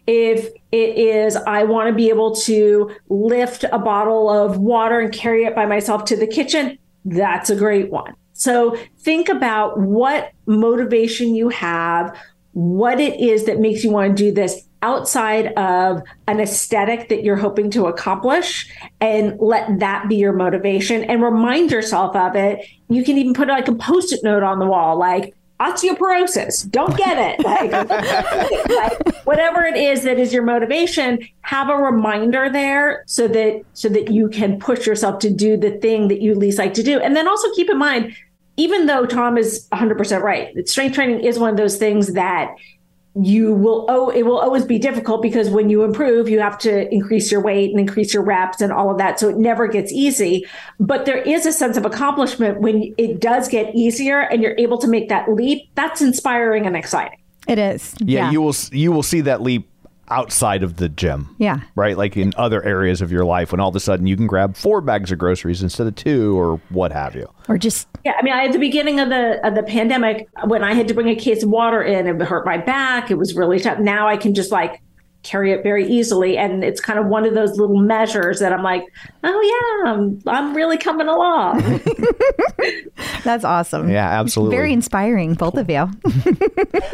If 0.06 0.48
it 0.72 0.98
is 0.98 1.36
I 1.36 1.64
want 1.64 1.88
to 1.88 1.94
be 1.94 2.10
able 2.10 2.34
to 2.36 2.90
lift 3.08 3.64
a 3.64 3.78
bottle 3.78 4.28
of 4.28 4.58
water 4.58 5.00
and 5.00 5.12
carry 5.12 5.44
it 5.44 5.54
by 5.54 5.64
myself 5.64 6.04
to 6.06 6.16
the 6.16 6.26
kitchen, 6.26 6.78
that's 7.06 7.48
a 7.48 7.56
great 7.56 7.90
one. 7.90 8.14
So 8.34 8.76
think 8.98 9.30
about 9.30 9.80
what 9.80 10.32
motivation 10.44 11.34
you 11.34 11.48
have, 11.48 12.14
what 12.52 13.00
it 13.00 13.18
is 13.18 13.46
that 13.46 13.58
makes 13.58 13.82
you 13.82 13.90
want 13.90 14.14
to 14.14 14.22
do 14.22 14.32
this 14.32 14.65
outside 14.82 15.52
of 15.54 16.02
an 16.28 16.40
aesthetic 16.40 17.08
that 17.08 17.22
you're 17.24 17.36
hoping 17.36 17.70
to 17.70 17.86
accomplish 17.86 18.70
and 19.00 19.38
let 19.40 19.78
that 19.78 20.08
be 20.08 20.16
your 20.16 20.32
motivation 20.32 21.04
and 21.04 21.22
remind 21.22 21.70
yourself 21.70 22.14
of 22.14 22.36
it. 22.36 22.64
You 22.88 23.04
can 23.04 23.18
even 23.18 23.34
put 23.34 23.48
like 23.48 23.68
a 23.68 23.74
post-it 23.74 24.20
note 24.22 24.42
on 24.42 24.58
the 24.58 24.66
wall 24.66 24.98
like 24.98 25.34
osteoporosis, 25.60 26.70
don't 26.70 26.96
get 26.96 27.16
it. 27.18 27.46
Like, 27.46 27.72
like 28.68 29.24
whatever 29.24 29.64
it 29.64 29.76
is 29.76 30.02
that 30.02 30.18
is 30.18 30.32
your 30.32 30.42
motivation, 30.42 31.26
have 31.42 31.68
a 31.68 31.76
reminder 31.76 32.50
there 32.50 33.04
so 33.06 33.28
that 33.28 33.62
so 33.72 33.88
that 33.88 34.10
you 34.10 34.28
can 34.28 34.58
push 34.58 34.86
yourself 34.86 35.20
to 35.20 35.30
do 35.30 35.56
the 35.56 35.70
thing 35.78 36.08
that 36.08 36.20
you 36.20 36.34
least 36.34 36.58
like 36.58 36.74
to 36.74 36.82
do. 36.82 37.00
And 37.00 37.16
then 37.16 37.26
also 37.26 37.50
keep 37.54 37.70
in 37.70 37.78
mind 37.78 38.14
even 38.56 38.86
though 38.86 39.06
Tom 39.06 39.36
is 39.36 39.68
100% 39.72 40.22
right, 40.22 40.54
that 40.54 40.68
strength 40.68 40.94
training 40.94 41.20
is 41.20 41.38
one 41.38 41.50
of 41.50 41.56
those 41.56 41.76
things 41.76 42.14
that 42.14 42.54
you 43.18 43.54
will 43.54 43.86
oh 43.88 44.10
it 44.10 44.22
will 44.22 44.38
always 44.38 44.64
be 44.64 44.78
difficult 44.78 45.22
because 45.22 45.48
when 45.48 45.70
you 45.70 45.82
improve 45.82 46.28
you 46.28 46.38
have 46.38 46.58
to 46.58 46.92
increase 46.92 47.32
your 47.32 47.40
weight 47.40 47.70
and 47.70 47.80
increase 47.80 48.12
your 48.12 48.22
reps 48.22 48.60
and 48.60 48.72
all 48.72 48.90
of 48.90 48.98
that. 48.98 49.18
So 49.18 49.28
it 49.28 49.36
never 49.36 49.66
gets 49.66 49.90
easy. 49.92 50.46
But 50.78 51.06
there 51.06 51.18
is 51.18 51.46
a 51.46 51.52
sense 51.52 51.76
of 51.76 51.86
accomplishment 51.86 52.60
when 52.60 52.94
it 52.98 53.20
does 53.20 53.48
get 53.48 53.74
easier 53.74 54.20
and 54.20 54.42
you're 54.42 54.56
able 54.58 54.78
to 54.78 54.88
make 54.88 55.08
that 55.08 55.30
leap. 55.30 55.68
That's 55.74 56.02
inspiring 56.02 56.66
and 56.66 56.76
exciting. 56.76 57.18
It 57.48 57.58
is. 57.58 57.94
yeah, 58.00 58.30
you 58.30 58.42
will 58.42 58.54
you 58.72 58.92
will 58.92 59.04
see 59.04 59.20
that 59.22 59.40
leap 59.40 59.68
outside 60.08 60.62
of 60.62 60.76
the 60.76 60.88
gym. 60.88 61.34
Yeah. 61.38 61.60
Right? 61.74 61.96
Like 61.96 62.16
in 62.16 62.32
other 62.36 62.62
areas 62.62 63.00
of 63.00 63.10
your 63.10 63.24
life 63.24 63.52
when 63.52 63.60
all 63.60 63.68
of 63.68 63.76
a 63.76 63.80
sudden 63.80 64.06
you 64.06 64.16
can 64.16 64.26
grab 64.26 64.56
four 64.56 64.80
bags 64.80 65.12
of 65.12 65.18
groceries 65.18 65.62
instead 65.62 65.86
of 65.86 65.94
two 65.94 66.38
or 66.38 66.60
what 66.70 66.92
have 66.92 67.14
you. 67.14 67.28
Or 67.48 67.58
just 67.58 67.88
Yeah, 68.04 68.14
I 68.18 68.22
mean, 68.22 68.34
I, 68.34 68.46
at 68.46 68.52
the 68.52 68.58
beginning 68.58 69.00
of 69.00 69.08
the 69.08 69.44
of 69.46 69.54
the 69.54 69.62
pandemic, 69.62 70.28
when 70.44 70.64
I 70.64 70.74
had 70.74 70.88
to 70.88 70.94
bring 70.94 71.08
a 71.08 71.16
case 71.16 71.42
of 71.42 71.50
water 71.50 71.82
in, 71.82 72.06
it 72.06 72.22
hurt 72.22 72.46
my 72.46 72.58
back. 72.58 73.10
It 73.10 73.16
was 73.16 73.34
really 73.34 73.60
tough. 73.60 73.78
Now 73.78 74.08
I 74.08 74.16
can 74.16 74.34
just 74.34 74.50
like 74.50 74.80
carry 75.26 75.52
it 75.52 75.62
very 75.62 75.86
easily, 75.86 76.38
and 76.38 76.62
it's 76.64 76.80
kind 76.80 76.98
of 76.98 77.06
one 77.06 77.24
of 77.26 77.34
those 77.34 77.58
little 77.58 77.78
measures 77.78 78.38
that 78.40 78.52
I'm 78.52 78.62
like, 78.62 78.82
oh 79.24 79.82
yeah, 79.84 79.92
I'm, 79.92 80.22
I'm 80.26 80.54
really 80.54 80.78
coming 80.78 81.08
along. 81.08 81.80
that's 83.24 83.44
awesome. 83.44 83.88
Yeah, 83.90 84.08
absolutely. 84.08 84.56
Very 84.56 84.72
inspiring, 84.72 85.34
both 85.34 85.56
of 85.56 85.68
you. 85.70 85.90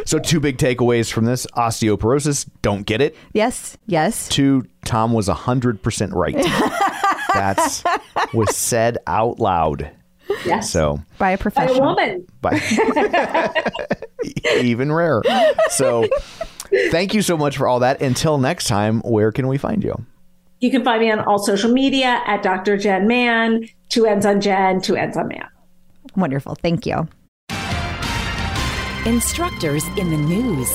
So 0.05 0.19
two 0.19 0.39
big 0.39 0.57
takeaways 0.57 1.11
from 1.11 1.25
this. 1.25 1.45
Osteoporosis, 1.55 2.47
don't 2.61 2.85
get 2.85 3.01
it. 3.01 3.15
yes. 3.33 3.77
Yes. 3.87 4.27
Two, 4.27 4.65
Tom 4.85 5.13
was 5.13 5.27
100% 5.29 6.13
right. 6.13 6.35
That's 7.33 7.83
was 8.33 8.55
said 8.55 8.97
out 9.07 9.39
loud. 9.39 9.89
yes, 10.45 10.69
So, 10.71 11.01
By 11.17 11.31
a 11.31 11.31
by 11.31 11.31
a 11.31 11.37
professional. 11.37 11.81
woman. 11.81 12.25
but 12.41 12.53
even 14.61 14.91
rarer. 14.91 15.23
So, 15.69 16.07
thank 16.91 17.13
you 17.13 17.21
so 17.21 17.37
much 17.37 17.57
for 17.57 17.67
all 17.67 17.79
that. 17.79 18.01
Until 18.01 18.37
next 18.37 18.67
time, 18.67 19.01
where 19.01 19.31
can 19.31 19.47
we 19.47 19.57
find 19.57 19.83
you? 19.83 20.05
You 20.59 20.71
can 20.71 20.83
find 20.83 21.01
me 21.01 21.11
on 21.11 21.19
all 21.19 21.43
social 21.43 21.71
media 21.71 22.21
at 22.25 22.41
Dr. 22.41 22.77
Jenn 22.77 23.07
Mann. 23.07 23.67
Two 23.89 24.05
ends 24.05 24.25
on 24.25 24.39
Jen, 24.39 24.81
two 24.81 24.95
ends 24.95 25.17
on 25.17 25.27
Man. 25.27 25.47
Wonderful. 26.15 26.55
Thank 26.55 26.85
you. 26.85 27.07
Instructors 29.05 29.83
in 29.97 30.09
the 30.09 30.17
news. 30.17 30.69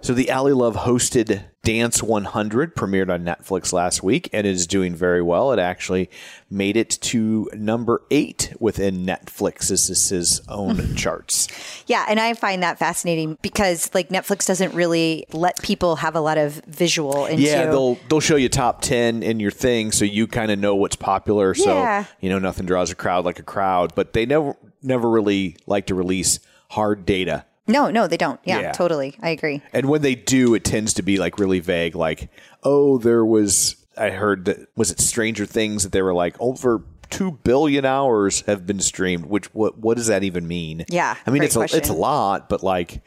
So 0.00 0.12
the 0.12 0.28
Ally 0.30 0.52
Love 0.52 0.76
hosted 0.76 1.44
Dance 1.64 2.02
100 2.02 2.76
premiered 2.76 3.10
on 3.12 3.24
Netflix 3.24 3.72
last 3.72 4.02
week 4.02 4.28
and 4.32 4.46
is 4.46 4.66
doing 4.66 4.94
very 4.94 5.22
well. 5.22 5.52
It 5.52 5.58
actually 5.58 6.10
made 6.50 6.76
it 6.76 6.90
to 6.90 7.50
number 7.54 8.02
eight 8.10 8.52
within 8.60 9.04
Netflix's 9.06 10.42
own 10.48 10.94
charts. 10.96 11.48
Yeah, 11.86 12.04
and 12.08 12.20
I 12.20 12.34
find 12.34 12.62
that 12.62 12.78
fascinating 12.78 13.38
because 13.42 13.90
like 13.94 14.10
Netflix 14.10 14.46
doesn't 14.46 14.74
really 14.74 15.26
let 15.32 15.60
people 15.62 15.96
have 15.96 16.14
a 16.14 16.20
lot 16.20 16.38
of 16.38 16.62
visual 16.66 17.26
into 17.26 17.42
Yeah, 17.42 17.66
they'll 17.66 17.94
they'll 18.08 18.20
show 18.20 18.36
you 18.36 18.48
top 18.48 18.82
ten 18.82 19.22
in 19.22 19.40
your 19.40 19.50
thing, 19.50 19.90
so 19.92 20.04
you 20.04 20.26
kind 20.26 20.50
of 20.50 20.58
know 20.58 20.74
what's 20.76 20.96
popular. 20.96 21.54
So 21.54 21.74
Yeah. 21.74 22.04
you 22.20 22.28
know 22.30 22.38
nothing 22.38 22.66
draws 22.66 22.90
a 22.90 22.94
crowd 22.94 23.24
like 23.24 23.38
a 23.38 23.42
crowd, 23.44 23.94
but 23.94 24.12
they 24.12 24.26
never 24.26 24.54
never 24.82 25.08
really 25.08 25.56
like 25.66 25.86
to 25.86 25.94
release 25.94 26.40
hard 26.70 27.06
data. 27.06 27.46
No, 27.66 27.90
no, 27.90 28.06
they 28.06 28.16
don't. 28.16 28.40
Yeah, 28.44 28.60
Yeah. 28.60 28.72
totally. 28.72 29.16
I 29.22 29.30
agree. 29.30 29.62
And 29.72 29.88
when 29.88 30.02
they 30.02 30.14
do, 30.14 30.54
it 30.54 30.64
tends 30.64 30.94
to 30.94 31.02
be 31.02 31.18
like 31.18 31.38
really 31.38 31.60
vague. 31.60 31.94
Like, 31.94 32.30
oh, 32.62 32.98
there 32.98 33.24
was 33.24 33.76
I 33.96 34.10
heard 34.10 34.44
that 34.46 34.68
was 34.76 34.90
it 34.90 35.00
Stranger 35.00 35.46
Things 35.46 35.82
that 35.84 35.92
they 35.92 36.02
were 36.02 36.14
like 36.14 36.36
over 36.40 36.82
two 37.10 37.30
billion 37.44 37.84
hours 37.84 38.40
have 38.42 38.66
been 38.66 38.80
streamed. 38.80 39.26
Which 39.26 39.46
what 39.54 39.78
what 39.78 39.96
does 39.96 40.08
that 40.08 40.24
even 40.24 40.46
mean? 40.46 40.84
Yeah, 40.88 41.16
I 41.26 41.30
mean 41.30 41.40
great 41.40 41.46
it's 41.46 41.56
a, 41.56 41.60
it's 41.62 41.72
a 41.74 41.78
question. 41.78 41.96
lot, 41.98 42.48
but 42.48 42.62
like 42.62 43.02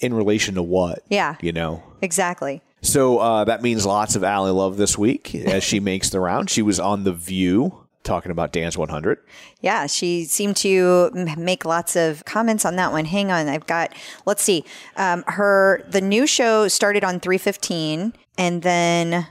in 0.00 0.12
relation 0.14 0.54
to 0.56 0.62
what? 0.62 1.00
Yeah. 1.08 1.36
you 1.40 1.52
know. 1.52 1.82
Exactly. 2.02 2.62
So 2.82 3.18
uh, 3.18 3.44
that 3.44 3.62
means 3.62 3.84
lots 3.84 4.14
of 4.14 4.22
Ally 4.22 4.50
Love 4.50 4.76
this 4.76 4.96
week 4.96 5.34
as 5.34 5.64
she 5.64 5.80
makes 5.80 6.10
the 6.10 6.20
round. 6.20 6.48
She 6.50 6.62
was 6.62 6.78
on 6.78 7.02
The 7.04 7.12
View 7.12 7.87
talking 8.08 8.32
about 8.32 8.52
Dance 8.52 8.76
100. 8.76 9.18
Yeah, 9.60 9.86
she 9.86 10.24
seemed 10.24 10.56
to 10.58 11.10
make 11.36 11.64
lots 11.64 11.94
of 11.94 12.24
comments 12.24 12.64
on 12.64 12.76
that 12.76 12.90
one. 12.90 13.04
Hang 13.04 13.30
on, 13.30 13.48
I've 13.48 13.66
got. 13.66 13.94
Let's 14.26 14.42
see. 14.42 14.64
Um, 14.96 15.22
her 15.26 15.84
the 15.88 16.00
new 16.00 16.26
show 16.26 16.66
started 16.68 17.04
on 17.04 17.20
three 17.20 17.38
fifteen, 17.38 18.14
and 18.36 18.62
then 18.62 19.26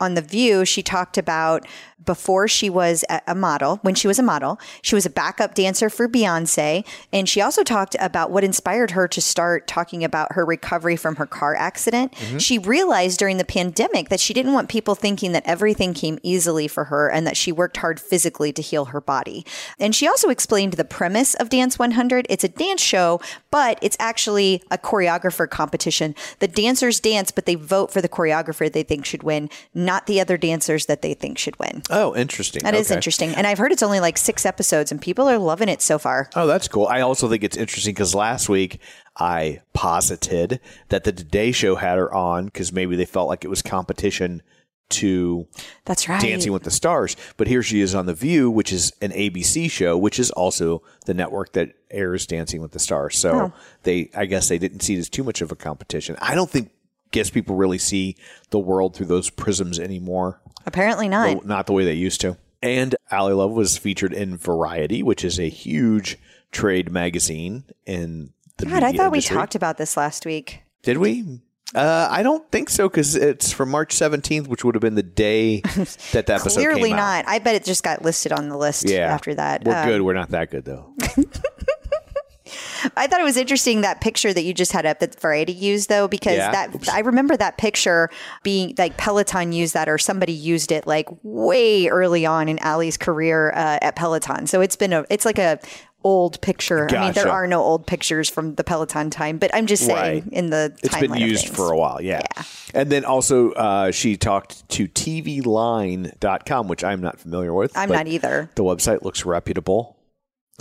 on 0.00 0.14
the 0.14 0.22
View 0.22 0.64
she 0.64 0.82
talked 0.82 1.18
about 1.18 1.66
before 2.04 2.48
she 2.48 2.70
was 2.70 3.04
a 3.26 3.34
model. 3.34 3.80
When 3.82 3.94
she 3.94 4.08
was 4.08 4.18
a 4.18 4.22
model, 4.22 4.58
she 4.80 4.94
was 4.94 5.04
a 5.04 5.10
backup 5.10 5.54
dancer 5.54 5.90
for 5.90 6.08
Beyonce, 6.08 6.86
and 7.12 7.28
she 7.28 7.40
also 7.40 7.62
talked 7.62 7.96
about 8.00 8.30
what 8.30 8.44
inspired 8.44 8.92
her 8.92 9.06
to 9.08 9.20
start 9.20 9.66
talking 9.66 10.04
about 10.04 10.32
her 10.32 10.44
recovery 10.44 10.96
from 10.96 11.16
her 11.16 11.26
car 11.26 11.54
accident. 11.54 12.12
Mm-hmm. 12.12 12.38
She 12.38 12.58
realized 12.58 13.18
during 13.18 13.36
the 13.36 13.44
pandemic 13.44 14.08
that 14.08 14.20
she 14.20 14.32
didn't 14.32 14.52
want 14.54 14.68
people 14.68 14.94
thinking 14.94 15.32
that 15.32 15.42
everything 15.44 15.92
came 15.92 16.18
easily 16.22 16.68
for 16.68 16.84
her 16.84 17.10
and 17.10 17.26
that 17.26 17.36
she 17.36 17.52
worked 17.52 17.78
hard 17.78 18.00
physically 18.00 18.52
to 18.52 18.62
heal 18.62 18.86
her 18.86 19.00
body. 19.00 19.44
And 19.78 19.94
she 19.94 20.08
also 20.08 20.30
explained 20.30 20.74
the 20.74 20.84
premise 20.84 21.34
of 21.34 21.50
Dance 21.50 21.78
100. 21.78 22.26
It's 22.30 22.44
a 22.44 22.48
dance 22.48 22.80
show, 22.80 23.20
but 23.50 23.78
it's 23.82 23.96
actually 24.00 24.62
a 24.70 24.78
choreographer 24.78 25.50
competition. 25.50 26.14
The 26.38 26.48
dancers 26.48 27.00
dance, 27.00 27.32
but 27.32 27.44
they 27.44 27.56
vote 27.56 27.90
for 27.90 28.00
the 28.00 28.08
choreographer 28.08 28.72
they 28.72 28.82
think 28.82 29.04
should 29.04 29.24
win, 29.24 29.50
not 29.88 30.06
the 30.06 30.20
other 30.20 30.36
dancers 30.36 30.84
that 30.86 31.00
they 31.02 31.14
think 31.14 31.38
should 31.38 31.58
win. 31.58 31.82
Oh, 31.90 32.14
interesting. 32.14 32.62
That 32.62 32.74
is 32.74 32.88
Okay. 32.90 32.96
interesting. 32.98 33.30
And 33.34 33.46
I've 33.46 33.58
heard 33.58 33.72
it's 33.72 33.82
only 33.82 34.00
like 34.00 34.18
six 34.18 34.44
episodes 34.44 34.92
and 34.92 35.00
people 35.00 35.26
are 35.28 35.38
loving 35.38 35.68
it 35.70 35.80
so 35.80 35.98
far. 35.98 36.28
Oh, 36.36 36.46
that's 36.46 36.68
cool. 36.68 36.86
I 36.86 37.00
also 37.00 37.28
think 37.28 37.42
it's 37.42 37.56
interesting 37.56 37.94
because 37.94 38.14
last 38.14 38.48
week 38.50 38.80
I 39.16 39.60
posited 39.72 40.60
that 40.90 41.04
the 41.04 41.12
Today 41.12 41.52
Show 41.52 41.76
had 41.76 41.96
her 41.98 42.12
on 42.12 42.44
because 42.46 42.70
maybe 42.72 42.96
they 42.96 43.06
felt 43.06 43.28
like 43.28 43.44
it 43.44 43.48
was 43.48 43.62
competition 43.62 44.42
to 44.90 45.46
That's 45.84 46.08
right. 46.08 46.20
Dancing 46.20 46.52
with 46.52 46.62
the 46.62 46.70
Stars. 46.70 47.14
But 47.36 47.46
here 47.46 47.62
she 47.62 47.80
is 47.80 47.94
on 47.94 48.06
The 48.06 48.14
View, 48.14 48.50
which 48.50 48.72
is 48.72 48.92
an 49.02 49.10
ABC 49.12 49.70
show, 49.70 49.98
which 49.98 50.18
is 50.18 50.30
also 50.30 50.82
the 51.06 51.12
network 51.14 51.52
that 51.52 51.72
airs 51.90 52.26
Dancing 52.26 52.62
with 52.62 52.72
the 52.72 52.78
Stars. 52.78 53.18
So 53.18 53.30
Oh. 53.32 53.52
they, 53.82 54.10
I 54.14 54.24
guess 54.26 54.48
they 54.48 54.58
didn't 54.58 54.80
see 54.80 54.94
it 54.94 54.98
as 54.98 55.08
too 55.10 55.24
much 55.24 55.40
of 55.42 55.52
a 55.52 55.56
competition. 55.56 56.16
I 56.20 56.34
don't 56.34 56.48
think, 56.50 56.70
guess 57.10 57.30
people 57.30 57.56
really 57.56 57.78
see 57.78 58.16
the 58.50 58.58
world 58.58 58.94
through 58.94 59.06
those 59.06 59.30
prisms 59.30 59.78
anymore. 59.78 60.40
Apparently 60.66 61.08
not. 61.08 61.46
not 61.46 61.66
the 61.66 61.72
way 61.72 61.84
they 61.84 61.94
used 61.94 62.20
to. 62.22 62.36
And 62.62 62.94
Ally 63.10 63.32
Love 63.32 63.52
was 63.52 63.78
featured 63.78 64.12
in 64.12 64.36
Variety, 64.36 65.02
which 65.02 65.24
is 65.24 65.38
a 65.38 65.48
huge 65.48 66.18
trade 66.50 66.90
magazine 66.90 67.64
in 67.86 68.32
the 68.56 68.66
God, 68.66 68.82
I 68.82 68.92
thought 68.92 69.12
we 69.12 69.20
talked 69.20 69.54
about 69.54 69.78
this 69.78 69.96
last 69.96 70.26
week. 70.26 70.62
Did 70.82 70.98
we? 70.98 71.40
Uh, 71.74 72.08
I 72.10 72.22
don't 72.24 72.50
think 72.50 72.70
so 72.70 72.88
because 72.88 73.14
it's 73.14 73.52
from 73.52 73.70
March 73.70 73.94
17th, 73.94 74.48
which 74.48 74.64
would 74.64 74.74
have 74.74 74.80
been 74.80 74.94
the 74.96 75.02
day 75.02 75.60
that 76.12 76.24
the 76.26 76.34
episode 76.34 76.54
Clearly 76.60 76.88
came 76.90 76.94
out. 76.94 77.24
not. 77.24 77.28
I 77.28 77.38
bet 77.38 77.54
it 77.54 77.64
just 77.64 77.84
got 77.84 78.02
listed 78.02 78.32
on 78.32 78.48
the 78.48 78.56
list 78.56 78.88
Yeah. 78.88 79.12
after 79.14 79.34
that. 79.36 79.64
We're 79.64 79.76
Um, 79.76 79.86
good. 79.86 80.02
We're 80.02 80.14
not 80.14 80.30
that 80.30 80.50
good, 80.50 80.64
though. 80.64 80.92
I 82.96 83.06
thought 83.06 83.20
it 83.20 83.24
was 83.24 83.36
interesting 83.36 83.80
that 83.82 84.00
picture 84.00 84.32
that 84.32 84.42
you 84.42 84.54
just 84.54 84.72
had 84.72 84.86
up 84.86 85.00
that 85.00 85.18
Variety 85.20 85.52
used 85.52 85.88
though, 85.88 86.08
because 86.08 86.36
Yeah. 86.36 86.50
that 86.52 86.74
Oops. 86.74 86.88
I 86.88 87.00
remember 87.00 87.36
that 87.36 87.58
picture 87.58 88.10
being 88.42 88.74
like 88.78 88.96
Peloton 88.96 89.52
used 89.52 89.74
that 89.74 89.88
or 89.88 89.98
somebody 89.98 90.32
used 90.32 90.72
it 90.72 90.86
like 90.86 91.08
way 91.22 91.88
early 91.88 92.24
on 92.26 92.48
in 92.48 92.58
Ally's 92.60 92.96
career 92.96 93.50
uh, 93.54 93.78
at 93.82 93.96
Peloton. 93.96 94.46
So 94.46 94.60
it's 94.60 94.76
been 94.76 94.92
a 94.92 95.04
it's 95.10 95.24
like 95.24 95.38
a 95.38 95.58
old 96.04 96.40
picture. 96.40 96.88
I 96.94 97.00
mean, 97.06 97.12
there 97.12 97.28
are 97.28 97.48
no 97.48 97.60
old 97.60 97.84
pictures 97.86 98.30
from 98.30 98.54
the 98.54 98.62
Peloton 98.62 99.10
time, 99.10 99.36
but 99.38 99.50
I'm 99.52 99.66
just 99.66 99.84
saying 99.84 100.22
Right. 100.24 100.32
in 100.32 100.50
the 100.50 100.72
It's 100.82 100.96
been 100.96 101.14
used 101.14 101.48
for 101.48 101.72
a 101.72 101.76
while, 101.76 102.00
yeah. 102.00 102.22
And 102.72 102.88
then 102.90 103.04
also, 103.04 103.50
uh, 103.52 103.90
she 103.90 104.16
talked 104.16 104.66
to 104.70 104.86
TVLine.com, 104.86 106.68
which 106.68 106.84
I'm 106.84 107.00
not 107.00 107.18
familiar 107.18 107.52
with. 107.52 107.76
I'm 107.76 107.90
not 107.90 108.06
either. 108.06 108.48
The 108.54 108.62
website 108.62 109.02
looks 109.02 109.24
reputable. 109.24 109.96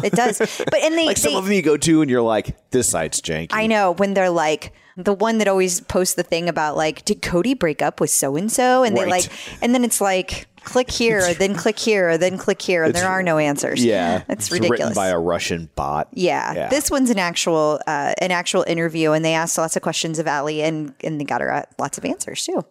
It 0.04 0.14
does, 0.14 0.38
but 0.40 0.76
and 0.76 0.96
they, 0.96 1.06
Like 1.06 1.18
some 1.18 1.34
they- 1.34 1.38
of 1.38 1.46
them 1.46 1.54
you 1.54 1.62
go 1.62 1.78
to 1.78 2.02
and 2.02 2.10
you're 2.10 2.22
like, 2.22 2.70
this 2.72 2.90
site's 2.90 3.20
janky. 3.22 3.48
I 3.52 3.68
know 3.68 3.92
when 3.94 4.14
they're 4.14 4.30
like 4.30 4.74
the 4.96 5.14
one 5.14 5.38
that 5.40 5.48
always 5.48 5.82
posts 5.82 6.16
the 6.16 6.24
thing 6.24 6.50
about 6.50 6.76
like, 6.76 7.06
did 7.06 7.22
Cody 7.22 7.54
break 7.54 7.82
up 7.82 8.00
with 8.02 8.10
so 8.10 8.36
and 8.36 8.52
so? 8.52 8.84
And 8.84 8.96
they 8.98 9.02
Right. 9.04 9.12
like, 9.12 9.30
and 9.62 9.74
then 9.76 9.84
it's 9.84 10.02
like, 10.02 10.48
click 10.64 10.90
here, 10.92 11.34
then 11.36 11.56
click 11.56 11.78
here, 11.80 12.18
then 12.18 12.38
click 12.38 12.62
here, 12.62 12.84
and 12.84 12.94
there 12.94 13.08
are 13.08 13.22
no 13.24 13.38
answers. 13.38 13.84
Yeah, 13.84 14.24
it's, 14.30 14.52
written 14.52 14.70
ridiculous. 14.70 14.96
by 14.96 15.08
a 15.10 15.20
Russian 15.20 15.70
bot. 15.76 16.10
yeah. 16.14 16.68
this 16.70 16.90
one's 16.92 17.10
an 17.10 17.20
actual 17.20 17.80
uh, 17.88 18.14
an 18.20 18.32
actual 18.32 18.64
interview, 18.68 19.12
and 19.12 19.24
they 19.26 19.34
asked 19.34 19.58
lots 19.58 19.76
of 19.76 19.82
questions 19.82 20.20
of 20.20 20.28
Ally, 20.28 20.54
and 20.64 20.94
and 21.04 21.20
they 21.22 21.26
got 21.26 21.42
her 21.42 21.52
uh, 21.54 21.64
lots 21.80 21.98
of 21.98 22.06
answers 22.06 22.44
too. 22.46 22.64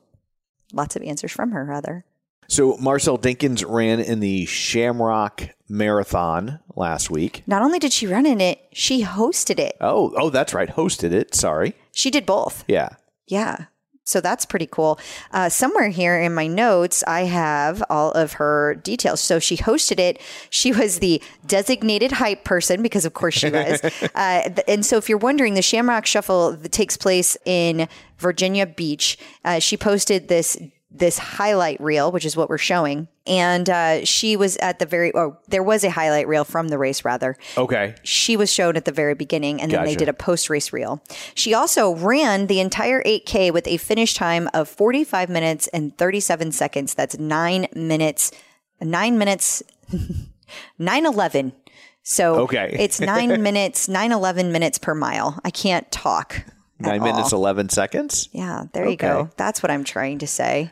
Lots 0.73 0.95
of 0.97 1.03
answers 1.03 1.31
from 1.33 1.53
her, 1.53 1.65
rather. 1.65 2.05
So 2.49 2.77
Marcel 2.79 3.19
Dinkins 3.19 3.65
ran 3.67 4.01
in 4.01 4.21
the 4.21 4.47
Shamrock 4.47 5.51
Marathon 5.69 6.61
last 6.75 7.11
week. 7.11 7.43
Not 7.47 7.63
only 7.63 7.79
did 7.79 7.93
she 7.93 8.07
run 8.07 8.27
in 8.27 8.41
it, 8.41 8.61
she 8.73 9.03
hosted 9.03 9.59
it. 9.59 9.77
Oh, 9.81 10.13
oh, 10.17 10.31
that's 10.31 10.55
right. 10.55 10.69
Hosted 10.69 11.13
it. 11.13 11.35
Sorry. 11.35 11.75
She 11.93 12.11
did 12.11 12.27
both. 12.27 12.65
Yeah. 12.69 12.91
Yeah. 13.27 13.67
So 14.07 14.21
that's 14.21 14.47
pretty 14.47 14.69
cool. 14.71 15.01
Uh, 15.33 15.49
somewhere 15.49 15.89
here 15.89 16.17
in 16.17 16.33
my 16.33 16.47
notes, 16.47 17.03
I 17.09 17.23
have 17.23 17.83
all 17.91 18.13
of 18.13 18.35
her 18.35 18.77
details. 18.77 19.21
So 19.21 19.41
she 19.41 19.57
hosted 19.57 19.99
it. 19.99 20.21
She 20.49 20.73
was 20.73 21.01
the 21.01 21.21
designated 21.45 22.13
hype 22.13 22.45
person 22.45 22.83
because, 22.83 23.05
of 23.05 23.15
course, 23.15 23.35
she 23.35 23.51
was. 23.51 23.83
uh, 24.15 24.49
and 24.69 24.87
so, 24.87 24.97
if 24.97 25.09
you're 25.09 25.19
wondering, 25.19 25.55
the 25.55 25.63
Shamrock 25.63 26.07
Shuffle 26.07 26.53
that 26.53 26.71
takes 26.71 26.97
place 26.97 27.37
in 27.45 27.89
Virginia 28.19 28.65
Beach. 28.65 29.19
Uh, 29.45 29.59
she 29.59 29.77
posted 29.77 30.29
this 30.29 30.57
this 30.99 31.19
highlight 31.19 31.81
reel, 31.81 32.11
which 32.13 32.25
is 32.25 32.37
what 32.37 32.49
we're 32.49 32.59
showing, 32.59 33.09
and 33.27 33.69
uh, 33.69 34.05
she 34.05 34.37
was 34.37 34.57
at 34.59 34.79
the 34.79 34.87
very. 34.87 35.15
Oh, 35.15 35.37
there 35.49 35.63
was 35.63 35.85
a 35.85 35.91
highlight 35.91 36.27
reel 36.29 36.45
from 36.45 36.69
the 36.69 36.79
race, 36.79 37.05
rather 37.05 37.37
Okay. 37.57 37.95
she 38.03 38.37
was 38.37 38.53
shown 38.53 38.77
at 38.77 38.85
the 38.85 38.93
very 38.93 39.15
beginning 39.15 39.61
and 39.61 39.71
then 39.73 39.85
they 39.85 39.95
did 39.97 40.09
a 40.09 40.13
post 40.13 40.49
race 40.51 40.73
reel. 40.73 41.03
She 41.35 41.55
also 41.55 41.95
ran 41.95 42.47
the 42.47 42.61
entire 42.61 43.03
8K 43.03 43.53
with 43.53 43.67
a 43.67 43.77
finish 43.77 44.15
time 44.15 44.49
of 44.55 44.69
45 44.69 45.29
minutes 45.29 45.69
and 45.69 45.97
37 45.99 46.53
seconds. 46.53 46.95
That's 46.95 47.19
nine 47.19 47.67
minutes, 47.75 48.33
nine 48.81 49.19
minutes, 49.19 49.63
911. 50.79 51.53
So 52.03 52.37
Okay. 52.43 52.75
it's 52.79 53.01
nine 53.15 53.43
minutes, 53.43 53.89
911 53.89 54.53
minutes 54.53 54.79
per 54.79 54.95
mile. 54.95 55.39
I 55.45 55.51
can't 55.51 55.91
talk. 55.91 56.45
Nine 56.79 57.03
minutes, 57.03 57.33
11 57.33 57.71
seconds. 57.71 58.29
Yeah, 58.33 58.65
there 58.73 58.87
you 58.89 58.97
go. 58.97 59.31
That's 59.37 59.63
what 59.63 59.71
I'm 59.71 59.83
trying 59.85 60.19
to 60.19 60.27
say. 60.27 60.71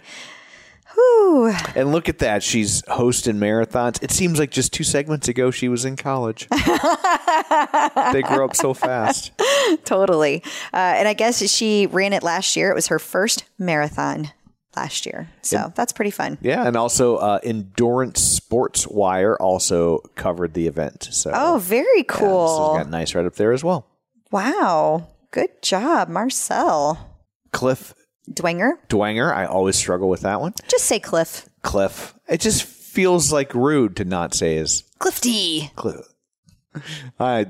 Whew. 0.94 1.52
And 1.74 1.90
look 1.92 2.08
at 2.08 2.18
that. 2.18 2.42
She's 2.42 2.82
hosting 2.88 3.36
marathons. 3.36 4.00
It 4.02 4.10
seems 4.12 4.38
like 4.38 4.50
just 4.50 4.72
two 4.72 4.84
segments 4.84 5.26
ago 5.28 5.50
she 5.50 5.68
was 5.68 5.84
in 5.84 5.96
college. 5.96 6.46
they 8.12 8.22
grow 8.22 8.44
up 8.44 8.54
so 8.54 8.74
fast. 8.74 9.32
Totally. 9.84 10.42
Uh, 10.72 10.76
and 10.76 11.08
I 11.08 11.14
guess 11.14 11.42
she 11.50 11.86
ran 11.86 12.12
it 12.12 12.22
last 12.22 12.54
year. 12.54 12.70
It 12.70 12.74
was 12.74 12.88
her 12.88 12.98
first 12.98 13.44
marathon 13.58 14.30
last 14.76 15.06
year. 15.06 15.28
So 15.42 15.72
that's 15.74 15.92
pretty 15.92 16.10
fun. 16.12 16.38
Yeah. 16.40 16.66
And 16.66 16.76
also, 16.76 17.16
uh, 17.16 17.40
Endurance 17.42 18.38
Sportswire 18.38 19.36
also 19.40 19.98
covered 20.14 20.54
the 20.54 20.66
event. 20.68 21.08
So, 21.10 21.32
Oh, 21.34 21.58
very 21.58 21.86
yeah, 21.98 22.04
cool. 22.08 22.74
it's 22.76 22.84
got 22.84 22.90
nice 22.90 23.14
right 23.14 23.26
up 23.26 23.34
there 23.34 23.52
as 23.52 23.64
well. 23.64 23.86
wow. 24.30 25.08
Good 25.34 25.62
job, 25.62 26.08
Marcel. 26.08 27.10
Cliff 27.52 27.92
Dwenger. 28.30 28.74
Dwenger. 28.88 29.34
I 29.34 29.46
always 29.46 29.74
struggle 29.74 30.08
with 30.08 30.20
that 30.20 30.40
one. 30.40 30.54
Just 30.68 30.84
say 30.84 31.00
Cliff. 31.00 31.48
Cliff. 31.62 32.14
It 32.28 32.40
just 32.40 32.62
feels 32.62 33.32
like 33.32 33.52
rude 33.52 33.96
to 33.96 34.04
not 34.04 34.32
say 34.32 34.54
his 34.54 34.84
Cliff 35.00 35.20
D. 35.20 35.70
Cliff. 35.74 36.06
I 37.18 37.46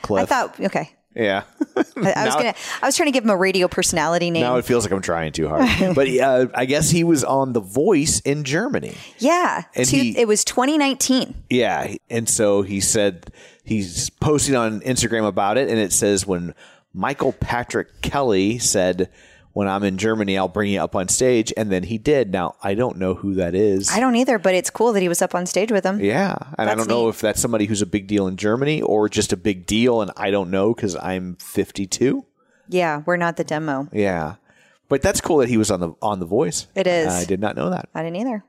Cliff. 0.00 0.22
I 0.22 0.24
thought, 0.26 0.58
okay. 0.60 0.90
yeah. 1.14 1.42
I, 1.76 2.12
I 2.14 2.24
was 2.24 2.34
gonna. 2.36 2.54
I 2.82 2.86
was 2.86 2.96
trying 2.96 3.08
to 3.08 3.12
give 3.12 3.24
him 3.24 3.30
a 3.30 3.36
radio 3.36 3.68
personality 3.68 4.30
name. 4.30 4.42
Now 4.42 4.56
it 4.56 4.64
feels 4.64 4.84
like 4.86 4.92
I'm 4.92 5.02
trying 5.02 5.32
too 5.32 5.46
hard. 5.48 5.68
but 5.94 6.08
uh, 6.08 6.46
I 6.54 6.64
guess 6.64 6.88
he 6.88 7.04
was 7.04 7.22
on 7.22 7.52
The 7.52 7.60
Voice 7.60 8.20
in 8.20 8.44
Germany. 8.44 8.94
yeah, 9.18 9.64
And 9.74 9.86
two- 9.86 9.96
he- 9.98 10.18
it 10.18 10.26
was 10.26 10.42
2019. 10.44 11.34
Yeah. 11.50 11.94
And 12.08 12.28
so 12.28 12.62
he 12.62 12.80
said 12.80 13.30
he's 13.62 14.08
posting 14.08 14.56
on 14.56 14.80
Instagram 14.80 15.26
about 15.26 15.58
it. 15.58 15.68
And 15.68 15.78
it 15.78 15.92
says, 15.92 16.26
when 16.26 16.54
Michael 16.96 17.32
Patrick 17.32 18.00
Kelly 18.00 18.58
said, 18.58 19.10
when 19.52 19.68
I'm 19.68 19.84
in 19.84 19.98
Germany, 19.98 20.36
I'll 20.36 20.48
bring 20.48 20.72
you 20.72 20.80
up 20.80 20.96
on 20.96 21.08
stage. 21.08 21.52
And 21.56 21.70
then 21.70 21.82
he 21.82 21.98
did. 21.98 22.32
Now, 22.32 22.56
I 22.62 22.74
don't 22.74 22.96
know 22.96 23.14
who 23.14 23.34
that 23.34 23.54
is. 23.54 23.90
I 23.90 24.00
don't 24.00 24.16
either, 24.16 24.38
but 24.38 24.54
it's 24.54 24.70
cool 24.70 24.92
that 24.94 25.00
he 25.00 25.08
was 25.08 25.22
up 25.22 25.34
on 25.34 25.46
stage 25.46 25.70
with 25.70 25.84
him. 25.84 26.00
Yeah. 26.00 26.36
And 26.58 26.68
I 26.68 26.74
don't 26.74 26.88
know 26.88 27.04
neat. 27.04 27.10
if 27.10 27.20
that's 27.20 27.40
somebody 27.40 27.66
who's 27.66 27.82
a 27.82 27.86
big 27.86 28.06
deal 28.06 28.26
in 28.26 28.36
Germany 28.36 28.82
or 28.82 29.08
just 29.08 29.32
a 29.32 29.36
big 29.36 29.66
deal. 29.66 30.00
And 30.00 30.10
I 30.16 30.30
don't 30.30 30.50
know 30.50 30.74
because 30.74 30.96
I'm 30.96 31.36
52. 31.36 32.24
Yeah, 32.68 33.02
we're 33.06 33.16
not 33.16 33.36
the 33.36 33.44
demo. 33.44 33.88
Yeah. 33.92 34.36
But 34.88 35.02
that's 35.02 35.20
cool 35.20 35.38
that 35.38 35.48
he 35.48 35.56
was 35.56 35.70
on 35.70 35.80
the 35.80 35.92
on 36.00 36.20
the 36.20 36.26
voice. 36.26 36.66
It 36.74 36.86
is. 36.86 37.08
I 37.08 37.24
did 37.24 37.40
not 37.40 37.56
know 37.56 37.70
that. 37.70 37.88
I 37.94 38.02
didn't 38.02 38.16
either. 38.16 38.44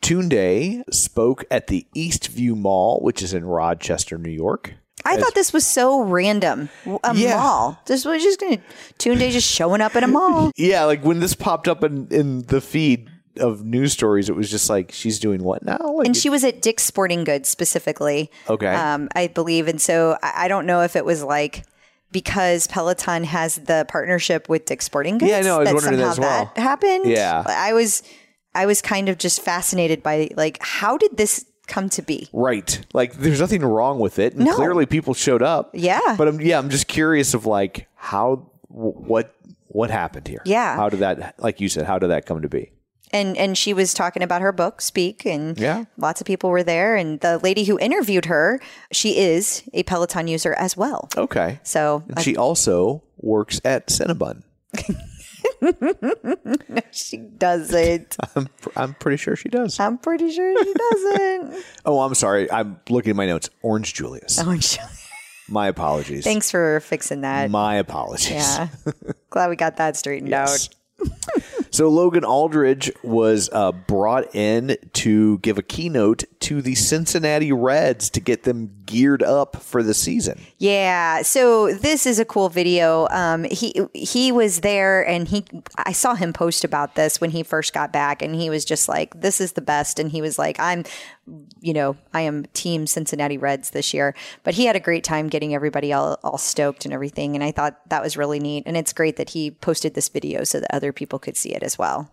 Tunde 0.00 0.82
spoke 0.92 1.44
at 1.50 1.66
the 1.68 1.86
Eastview 1.94 2.56
Mall, 2.56 3.00
which 3.00 3.22
is 3.22 3.34
in 3.34 3.44
Rochester, 3.44 4.18
New 4.18 4.30
York. 4.30 4.74
I 5.04 5.16
thought 5.16 5.34
this 5.34 5.52
was 5.52 5.66
so 5.66 6.02
random. 6.02 6.68
A 7.04 7.14
Yeah. 7.14 7.36
mall. 7.36 7.80
This 7.86 8.04
was 8.04 8.22
just 8.22 8.40
going 8.40 8.58
to 8.98 9.10
Tunde 9.10 9.30
just 9.30 9.48
showing 9.50 9.80
up 9.80 9.96
at 9.96 10.02
a 10.04 10.06
mall. 10.08 10.50
Yeah, 10.56 10.84
like 10.84 11.02
when 11.04 11.20
this 11.20 11.34
popped 11.34 11.68
up 11.68 11.82
in, 11.84 12.06
in 12.10 12.42
the 12.42 12.60
feed 12.60 13.08
of 13.38 13.64
news 13.64 13.92
stories, 13.92 14.28
it 14.28 14.36
was 14.36 14.50
just 14.50 14.68
like 14.70 14.92
she's 14.92 15.18
doing 15.18 15.42
what 15.42 15.64
now? 15.64 15.78
Like, 15.96 16.06
and 16.06 16.16
she 16.16 16.28
was 16.30 16.44
at 16.44 16.60
Dick's 16.62 16.82
Sporting 16.84 17.24
Goods 17.24 17.48
specifically. 17.48 18.30
Okay. 18.48 18.66
um, 18.66 19.08
I 19.14 19.26
believe, 19.28 19.68
and 19.68 19.80
so 19.80 20.18
I, 20.22 20.44
I 20.44 20.48
don't 20.48 20.66
know 20.66 20.82
if 20.82 20.96
it 20.96 21.04
was 21.04 21.22
like 21.22 21.64
because 22.12 22.66
Peloton 22.66 23.24
has 23.24 23.54
the 23.56 23.86
partnership 23.88 24.48
with 24.48 24.66
Dick's 24.66 24.84
Sporting 24.84 25.16
Goods. 25.18 25.30
Yeah, 25.30 25.38
I 25.38 25.40
know. 25.42 25.56
I 25.56 25.60
was 25.60 25.68
that 25.68 25.74
wondering 25.74 25.96
that 25.98 26.14
somehow 26.14 26.28
as 26.28 26.44
well. 26.44 26.52
that 26.56 26.60
happened. 26.62 27.06
Yeah. 27.06 27.42
I 27.46 27.72
was, 27.72 28.02
I 28.54 28.66
was 28.66 28.82
kind 28.82 29.08
of 29.08 29.16
just 29.16 29.40
fascinated 29.40 30.02
by 30.02 30.28
like 30.36 30.58
how 30.60 30.98
did 30.98 31.16
this 31.16 31.46
come 31.72 31.88
to 31.90 32.02
be? 32.02 32.28
right. 32.32 32.70
Like 32.92 33.14
there's 33.14 33.40
nothing 33.40 33.62
wrong 33.64 33.98
with 33.98 34.18
it, 34.18 34.34
and 34.34 34.44
No. 34.44 34.54
clearly 34.54 34.86
people 34.86 35.14
showed 35.14 35.42
up. 35.42 35.70
Yeah. 35.74 36.14
but 36.18 36.28
I'm 36.28 36.40
yeah, 36.40 36.58
I'm 36.58 36.70
just 36.70 36.86
curious 36.88 37.34
of 37.34 37.46
like 37.46 37.88
how 37.96 38.50
what 38.68 39.34
what 39.68 39.90
happened 39.90 40.28
here. 40.28 40.42
Yeah. 40.44 40.76
how 40.76 40.88
did 40.88 41.00
that? 41.00 41.34
Like 41.38 41.60
you 41.60 41.68
said, 41.68 41.86
how 41.86 41.98
did 41.98 42.08
that 42.10 42.26
come 42.26 42.42
to 42.42 42.48
be? 42.48 42.70
And 43.14 43.36
and 43.36 43.58
she 43.58 43.74
was 43.74 43.92
talking 43.92 44.22
about 44.22 44.40
her 44.40 44.52
book, 44.52 44.80
Speak, 44.80 45.26
and 45.26 45.58
Yeah. 45.58 45.84
lots 45.98 46.20
of 46.22 46.26
people 46.26 46.48
were 46.50 46.62
there. 46.62 46.96
And 46.96 47.20
the 47.20 47.38
lady 47.38 47.64
who 47.64 47.78
interviewed 47.78 48.24
her, 48.26 48.58
she 48.90 49.18
is 49.18 49.62
a 49.74 49.82
Peloton 49.82 50.28
user 50.28 50.54
as 50.54 50.76
well. 50.76 51.08
Okay, 51.16 51.60
So 51.62 52.04
and 52.08 52.20
she 52.20 52.36
also 52.36 53.02
works 53.18 53.60
at 53.64 53.88
Cinnabon. 53.88 54.42
she 56.92 57.16
doesn't. 57.18 58.16
I'm 58.36 58.48
I'm 58.76 58.94
pretty 58.94 59.16
sure 59.16 59.36
she 59.36 59.48
does. 59.48 59.78
I'm 59.80 59.98
pretty 59.98 60.30
sure 60.32 60.64
she 60.64 60.72
doesn't. 60.72 61.64
Oh, 61.84 62.00
I'm 62.00 62.14
sorry. 62.14 62.50
I'm 62.50 62.78
looking 62.88 63.10
at 63.10 63.16
my 63.16 63.26
notes. 63.26 63.50
Orange 63.62 63.94
Julius. 63.94 64.38
Oh, 64.40 64.56
she- 64.58 64.78
My 65.48 65.66
apologies. 65.68 66.24
Thanks 66.24 66.50
for 66.50 66.78
fixing 66.80 67.22
that. 67.22 67.50
My 67.50 67.74
apologies. 67.76 68.30
Yeah. 68.30 68.68
Glad 69.30 69.50
we 69.50 69.56
got 69.56 69.76
that 69.78 69.96
straightened 69.96 70.30
Yes. 70.30 70.68
out. 70.68 71.08
So 71.72 71.88
Logan 71.88 72.24
Aldridge 72.24 72.92
was 73.02 73.48
uh, 73.52 73.72
brought 73.72 74.34
in 74.34 74.76
to 74.92 75.38
give 75.38 75.56
a 75.56 75.62
keynote 75.62 76.24
to 76.40 76.60
the 76.60 76.74
Cincinnati 76.74 77.50
Reds 77.50 78.10
to 78.10 78.20
get 78.20 78.42
them 78.42 78.70
geared 78.84 79.22
up 79.22 79.56
for 79.56 79.82
the 79.82 79.94
season. 79.94 80.38
Yeah, 80.58 81.22
so 81.22 81.72
this 81.72 82.04
is 82.04 82.18
a 82.18 82.26
cool 82.26 82.50
video. 82.50 83.08
Um, 83.10 83.44
he 83.44 83.74
he 83.94 84.30
was 84.30 84.60
there, 84.60 85.06
and 85.08 85.26
he 85.26 85.46
I 85.78 85.92
saw 85.92 86.14
him 86.14 86.34
post 86.34 86.62
about 86.62 86.94
this 86.94 87.20
when 87.20 87.30
he 87.30 87.42
first 87.42 87.72
got 87.72 87.90
back, 87.90 88.20
and 88.20 88.34
he 88.34 88.50
was 88.50 88.66
just 88.66 88.88
like, 88.88 89.20
"This 89.20 89.40
is 89.40 89.52
the 89.52 89.62
best," 89.62 89.98
and 89.98 90.10
he 90.10 90.20
was 90.20 90.38
like, 90.38 90.60
"I'm, 90.60 90.84
you 91.60 91.72
know, 91.72 91.96
I 92.12 92.22
am 92.22 92.44
Team 92.52 92.86
Cincinnati 92.86 93.38
Reds 93.38 93.70
this 93.70 93.94
year." 93.94 94.14
But 94.44 94.54
he 94.54 94.66
had 94.66 94.76
a 94.76 94.80
great 94.80 95.04
time 95.04 95.28
getting 95.28 95.54
everybody 95.54 95.92
all 95.92 96.18
all 96.22 96.38
stoked 96.38 96.84
and 96.84 96.92
everything, 96.92 97.34
and 97.34 97.44
I 97.44 97.52
thought 97.52 97.80
that 97.88 98.02
was 98.02 98.16
really 98.16 98.40
neat, 98.40 98.64
and 98.66 98.76
it's 98.76 98.92
great 98.92 99.16
that 99.16 99.30
he 99.30 99.50
posted 99.50 99.94
this 99.94 100.08
video 100.08 100.44
so 100.44 100.60
that 100.60 100.74
other 100.74 100.92
people 100.92 101.18
could 101.18 101.36
see 101.36 101.54
it 101.54 101.62
as 101.62 101.78
well. 101.78 102.10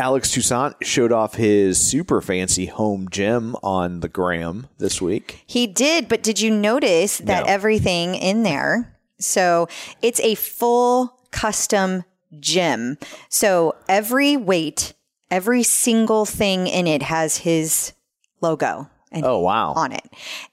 Alex 0.00 0.32
Toussaint 0.32 0.74
showed 0.82 1.12
off 1.12 1.34
his 1.34 1.78
super 1.78 2.20
fancy 2.20 2.66
home 2.66 3.08
gym 3.10 3.54
on 3.62 4.00
the 4.00 4.08
gram 4.08 4.66
this 4.78 5.00
week. 5.00 5.44
He 5.46 5.66
did, 5.66 6.08
but 6.08 6.22
did 6.22 6.40
you 6.40 6.50
notice 6.50 7.18
that 7.18 7.44
No. 7.46 7.52
everything 7.52 8.14
in 8.16 8.42
there? 8.42 8.98
So 9.20 9.68
it's 10.00 10.18
a 10.20 10.34
full 10.34 11.20
custom 11.30 12.04
gym. 12.40 12.98
So 13.28 13.76
every 13.88 14.36
weight, 14.36 14.94
every 15.30 15.62
single 15.62 16.24
thing 16.24 16.66
in 16.66 16.86
it 16.88 17.02
has 17.04 17.38
his 17.38 17.92
logo 18.42 18.88
and 19.10 19.24
Oh, 19.24 19.40
wow. 19.40 19.72
on 19.74 19.92
it. 19.92 20.04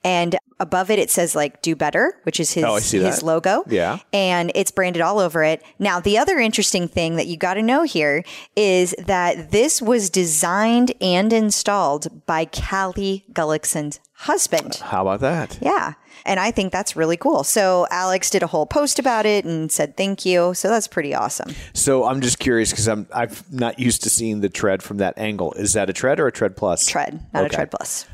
And 0.04 0.38
above 0.60 0.90
it 0.92 1.00
it 1.00 1.10
says 1.10 1.34
like 1.36 1.62
do 1.62 1.76
better, 1.76 2.14
which 2.24 2.40
is 2.40 2.52
his 2.54 2.64
Oh, 2.66 2.76
I 2.76 2.80
see 2.80 3.00
his 3.00 3.24
logo. 3.24 3.64
Yeah. 3.68 4.00
And 4.12 4.52
it's 4.56 4.72
branded 4.72 5.02
all 5.02 5.20
over 5.20 5.44
it. 5.44 5.64
Now, 5.80 6.00
the 6.02 6.18
other 6.18 6.38
interesting 6.40 6.88
thing 6.88 7.16
that 7.16 7.28
you 7.28 7.38
got 7.38 7.54
to 7.54 7.62
know 7.62 7.84
here 7.84 8.24
is 8.56 8.94
that 9.00 9.52
this 9.52 9.82
was 9.82 10.10
designed 10.10 10.92
and 11.00 11.32
installed 11.32 12.26
by 12.26 12.46
Callie 12.46 13.24
Gullickson's 13.32 14.00
husband. 14.14 14.76
How 14.84 15.04
about 15.04 15.22
that? 15.22 15.58
Yeah. 15.62 15.94
And 16.26 16.40
I 16.40 16.52
think 16.52 16.72
that's 16.72 16.96
really 16.96 17.18
cool. 17.18 17.44
So 17.44 17.88
Alex 17.92 18.30
did 18.30 18.44
a 18.44 18.48
whole 18.48 18.66
post 18.66 19.00
about 19.00 19.26
it 19.26 19.46
and 19.46 19.72
said 19.72 19.96
thank 19.98 20.26
you. 20.26 20.54
So 20.54 20.68
that's 20.70 20.88
pretty 20.88 21.14
awesome. 21.16 21.54
So 21.74 22.06
I'm 22.06 22.22
just 22.22 22.40
curious 22.40 22.72
because 22.72 22.88
I'm 22.88 23.08
I'm 23.14 23.32
not 23.52 23.80
used 23.80 24.04
to 24.04 24.10
seeing 24.10 24.42
the 24.42 24.50
tread 24.50 24.84
from 24.84 24.98
that 24.98 25.18
angle. 25.18 25.54
Is 25.54 25.74
that 25.74 25.90
a 25.90 25.94
tread 25.94 26.20
or 26.20 26.28
a 26.28 26.32
tread 26.32 26.56
plus? 26.58 26.86
Tread, 26.86 27.26
not 27.34 27.46
Okay. 27.46 27.54
a 27.54 27.56
tread 27.58 27.72
plus. 27.72 28.06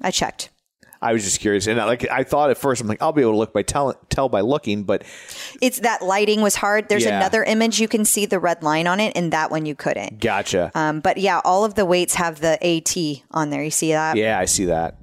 I 0.00 0.10
checked. 0.10 0.48
I 1.02 1.14
was 1.14 1.24
just 1.24 1.40
curious, 1.40 1.66
and 1.66 1.80
I, 1.80 1.86
like 1.86 2.06
I 2.10 2.24
thought 2.24 2.50
at 2.50 2.58
first, 2.58 2.82
I'm 2.82 2.86
like, 2.86 3.00
I'll 3.00 3.12
be 3.12 3.22
able 3.22 3.32
to 3.32 3.38
look 3.38 3.54
by 3.54 3.62
tell 3.62 3.94
tell 4.10 4.28
by 4.28 4.42
looking, 4.42 4.82
but 4.84 5.02
It's 5.62 5.80
that 5.80 6.02
lighting 6.02 6.42
was 6.42 6.56
hard. 6.56 6.90
There's 6.90 7.04
Yeah. 7.06 7.16
another 7.16 7.42
image 7.42 7.80
you 7.80 7.88
can 7.88 8.04
see 8.04 8.26
the 8.26 8.38
red 8.38 8.62
line 8.62 8.86
on 8.86 9.00
it, 9.00 9.16
and 9.16 9.32
that 9.32 9.50
one 9.50 9.64
you 9.64 9.74
couldn't. 9.74 10.20
gotcha. 10.20 10.70
Um, 10.74 11.00
but 11.00 11.16
yeah, 11.16 11.40
all 11.42 11.64
of 11.64 11.74
the 11.74 11.86
weights 11.86 12.16
have 12.16 12.40
the 12.42 12.58
AT 12.62 13.22
on 13.30 13.48
there. 13.48 13.64
You 13.64 13.70
see 13.70 13.92
that? 13.92 14.18
yeah, 14.18 14.38
I 14.38 14.44
see 14.44 14.66
that. 14.66 14.98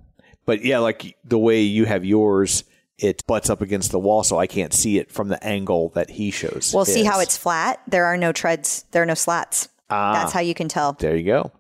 But 0.48 0.66
yeah, 0.66 0.80
like 0.80 1.16
the 1.24 1.38
way 1.38 1.62
you 1.62 1.86
have 1.86 2.04
yours, 2.04 2.64
it 2.98 3.28
butts 3.28 3.50
up 3.52 3.62
against 3.62 3.92
the 3.92 4.00
wall, 4.00 4.24
so 4.24 4.40
I 4.40 4.48
can't 4.48 4.74
see 4.74 4.98
it 4.98 5.12
from 5.12 5.28
the 5.28 5.44
angle 5.44 5.90
that 5.90 6.10
he 6.10 6.32
shows. 6.32 6.72
Well, 6.74 6.86
see 6.86 7.04
how 7.04 7.20
it's 7.20 7.38
flat? 7.38 7.82
There 7.88 8.06
are 8.06 8.18
no 8.18 8.32
treads. 8.32 8.86
There 8.92 9.04
are 9.04 9.06
no 9.06 9.14
slats. 9.14 9.68
Ah. 9.90 10.14
That's 10.14 10.32
how 10.32 10.40
you 10.40 10.56
can 10.56 10.70
tell. 10.70 10.94
there. 10.94 11.16
You 11.16 11.26
go. 11.26 11.52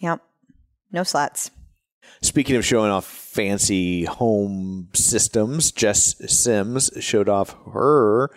Yep. 0.00 0.20
No 0.90 1.04
slats. 1.04 1.50
Speaking 2.20 2.56
of 2.56 2.64
showing 2.64 2.90
off 2.90 3.06
fancy 3.06 4.04
home 4.04 4.88
systems, 4.92 5.72
Jess 5.72 6.14
Sims 6.30 6.90
showed 7.00 7.28
off 7.28 7.56
her 7.72 8.30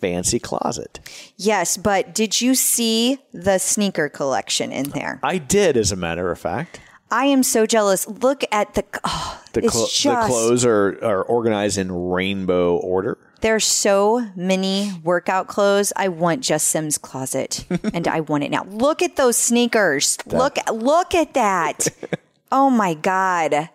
fancy 0.00 0.38
closet. 0.38 1.00
Yes, 1.36 1.76
but 1.76 2.14
did 2.14 2.40
you 2.40 2.54
see 2.54 3.18
the 3.32 3.58
sneaker 3.58 4.08
collection 4.08 4.72
in 4.72 4.90
there? 4.90 5.20
I 5.22 5.36
did, 5.38 5.76
as 5.76 5.92
a 5.92 5.96
matter 5.96 6.30
of 6.30 6.38
fact. 6.38 6.80
I 7.10 7.24
am 7.26 7.42
so 7.42 7.66
jealous. 7.66 8.06
Look 8.06 8.44
at 8.52 8.74
the. 8.74 8.84
Oh, 9.04 9.42
The, 9.52 9.64
it's 9.64 9.98
just, 9.98 10.04
the 10.04 10.32
clothes 10.32 10.64
are, 10.64 10.96
are 11.04 11.22
organized 11.22 11.76
in 11.76 11.90
rainbow 11.90 12.76
order. 12.76 13.18
There's 13.40 13.64
so 13.64 14.28
many 14.36 14.92
workout 15.02 15.48
clothes. 15.48 15.92
I 15.96 16.08
want 16.08 16.42
Jess 16.42 16.62
Sims 16.62 16.98
closet, 16.98 17.64
and 17.94 18.06
I 18.06 18.20
want 18.20 18.44
it 18.44 18.50
now. 18.50 18.64
Look 18.64 19.02
at 19.02 19.16
those 19.16 19.36
sneakers. 19.36 20.18
Look, 20.26 20.58
look 20.72 21.14
at 21.14 21.34
that. 21.34 21.88
oh 22.52 22.70
my 22.70 22.94
god. 22.94 23.70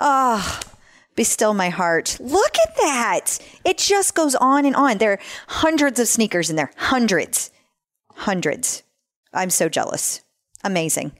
Ah, 0.00 0.60
oh, 0.64 0.70
be 1.14 1.24
still 1.24 1.54
my 1.54 1.68
heart. 1.68 2.16
Look 2.20 2.54
at 2.66 2.76
that. 2.76 3.38
It 3.64 3.78
just 3.78 4.14
goes 4.14 4.34
on 4.34 4.64
and 4.64 4.74
on. 4.74 4.98
There 4.98 5.12
are 5.12 5.20
hundreds 5.48 6.00
of 6.00 6.08
sneakers 6.08 6.50
in 6.50 6.56
there. 6.56 6.70
Hundreds, 6.76 7.50
hundreds. 8.12 8.82
I'm 9.32 9.50
so 9.50 9.68
jealous. 9.68 10.22
Amazing. 10.64 11.12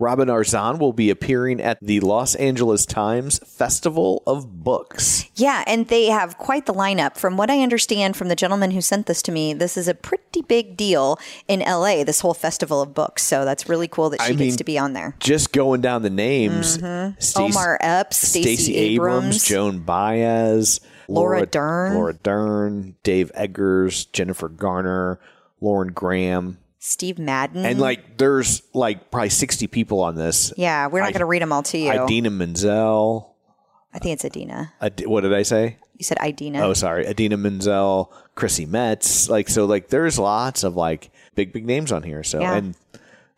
Robin 0.00 0.28
Arzon 0.28 0.80
will 0.80 0.92
be 0.92 1.08
appearing 1.08 1.60
at 1.60 1.78
the 1.80 2.00
Los 2.00 2.34
Angeles 2.34 2.84
Times 2.84 3.38
Festival 3.46 4.24
of 4.26 4.64
Books. 4.64 5.26
Yeah, 5.36 5.62
and 5.68 5.86
they 5.86 6.06
have 6.06 6.36
quite 6.36 6.66
the 6.66 6.74
lineup. 6.74 7.16
From 7.16 7.36
what 7.36 7.48
I 7.48 7.60
understand 7.62 8.16
from 8.16 8.26
the 8.28 8.34
gentleman 8.34 8.72
who 8.72 8.80
sent 8.80 9.06
this 9.06 9.22
to 9.22 9.32
me, 9.32 9.54
this 9.54 9.76
is 9.76 9.86
a 9.86 9.94
pretty 9.94 10.42
big 10.42 10.76
deal 10.76 11.18
in 11.46 11.60
LA, 11.60 12.02
this 12.02 12.20
whole 12.20 12.34
festival 12.34 12.82
of 12.82 12.92
books. 12.92 13.22
So 13.22 13.44
that's 13.44 13.68
really 13.68 13.86
cool 13.86 14.10
that 14.10 14.20
she 14.22 14.26
I 14.26 14.30
gets 14.30 14.40
mean, 14.40 14.56
to 14.56 14.64
be 14.64 14.78
on 14.78 14.94
there. 14.94 15.14
Just 15.20 15.52
going 15.52 15.80
down 15.80 16.02
the 16.02 16.10
names 16.10 16.72
Stace- 16.74 16.82
Mm-hmm. 17.34 17.40
Omar 17.40 17.78
Epps, 17.80 18.16
Stacey 18.16 18.42
Stacey 18.56 18.76
Abrams, 18.76 19.44
Joan 19.44 19.78
Baez, 19.80 20.80
Laura 21.08 21.46
Dern. 21.46 21.94
Laura 21.94 22.14
Dern, 22.14 22.96
Dave 23.04 23.30
Eggers, 23.34 24.06
Jennifer 24.06 24.48
Garner, 24.48 25.20
Lauren 25.60 25.92
Graham. 25.92 26.58
Steve 26.86 27.18
Madden. 27.18 27.64
And 27.64 27.80
like 27.80 28.18
there's 28.18 28.62
like 28.74 29.10
probably 29.10 29.30
60 29.30 29.66
people 29.68 30.00
on 30.00 30.16
this. 30.16 30.52
yeah, 30.58 30.86
we're 30.86 31.00
not 31.00 31.12
going 31.12 31.20
to 31.20 31.24
read 31.24 31.40
them 31.40 31.50
all 31.50 31.62
to 31.62 31.78
you. 31.78 31.90
Idina 31.90 32.28
Menzel. 32.28 33.34
I 33.94 33.98
think 34.00 34.14
it's 34.14 34.24
Adina. 34.26 34.74
Ad- 34.82 35.04
what 35.06 35.22
did 35.22 35.32
I 35.32 35.44
say? 35.44 35.78
You 35.96 36.04
said 36.04 36.18
Idina. 36.22 36.60
Oh, 36.60 36.74
sorry. 36.74 37.06
Adina 37.08 37.38
Menzel, 37.38 38.12
Chrissy 38.34 38.66
Metz. 38.66 39.30
Like, 39.30 39.48
so, 39.48 39.64
like, 39.64 39.88
there's 39.88 40.18
lots 40.18 40.62
of, 40.64 40.74
like, 40.76 41.10
big, 41.36 41.52
big 41.52 41.64
names 41.64 41.90
on 41.92 42.02
here. 42.02 42.22
So, 42.24 42.40
Yeah. 42.40 42.56
and 42.56 42.74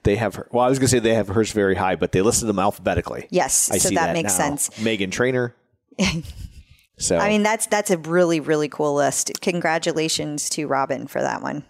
they 0.03 0.17
have 0.17 0.35
her. 0.37 0.49
Well, 0.51 0.65
I 0.65 0.69
was 0.71 0.79
going 0.79 0.87
to 0.87 0.91
say 0.91 0.99
they 0.99 1.15
have 1.15 1.29
hers 1.29 1.53
very 1.53 1.75
high, 1.77 1.95
but 1.95 2.13
they 2.13 2.23
listed 2.23 2.49
them 2.49 2.59
alphabetically. 2.59 3.29
Yes, 3.31 3.71
I 3.71 3.77
so 3.79 3.91
see 3.91 3.95
that 3.97 4.07
that 4.07 4.13
makes 4.15 4.33
now. 4.39 4.45
sense. 4.47 4.71
Meghan 4.71 5.13
Trainor. 5.13 5.55
so, 6.99 7.19
I 7.19 7.29
mean, 7.29 7.43
that's 7.43 7.67
that's 7.67 7.91
a 7.91 7.99
really 7.99 8.41
really 8.41 8.69
cool 8.69 8.95
list. 8.95 9.31
Congratulations 9.43 10.49
to 10.51 10.67
Robin 10.67 11.07
for 11.07 11.21
that 11.21 11.43
one. 11.43 11.65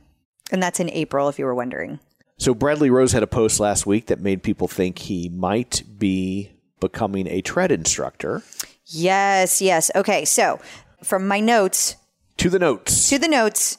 And 0.53 0.63
that's 0.63 0.81
in 0.81 0.91
April, 0.91 1.29
if 1.29 1.39
you 1.39 1.45
were 1.45 1.55
wondering. 1.55 1.99
so 2.39 2.55
Bradley 2.55 2.91
Rose 2.91 3.13
had 3.13 3.23
a 3.23 3.27
post 3.27 3.59
last 3.61 3.87
week 3.87 4.07
that 4.07 4.21
made 4.21 4.43
people 4.43 4.69
think 4.69 4.99
he 5.01 5.29
might 5.29 5.83
be 5.99 6.51
becoming 6.81 7.27
a 7.27 7.41
tread 7.41 7.73
instructor. 7.73 8.43
Yes, 8.87 9.61
yes. 9.61 9.91
Okay, 9.95 10.25
so 10.25 10.61
from 11.03 11.27
my 11.27 11.41
notes, 11.41 11.97
To 12.39 12.49
the 12.51 12.59
notes. 12.59 13.09
to 13.09 13.19
the 13.19 13.29
notes, 13.29 13.79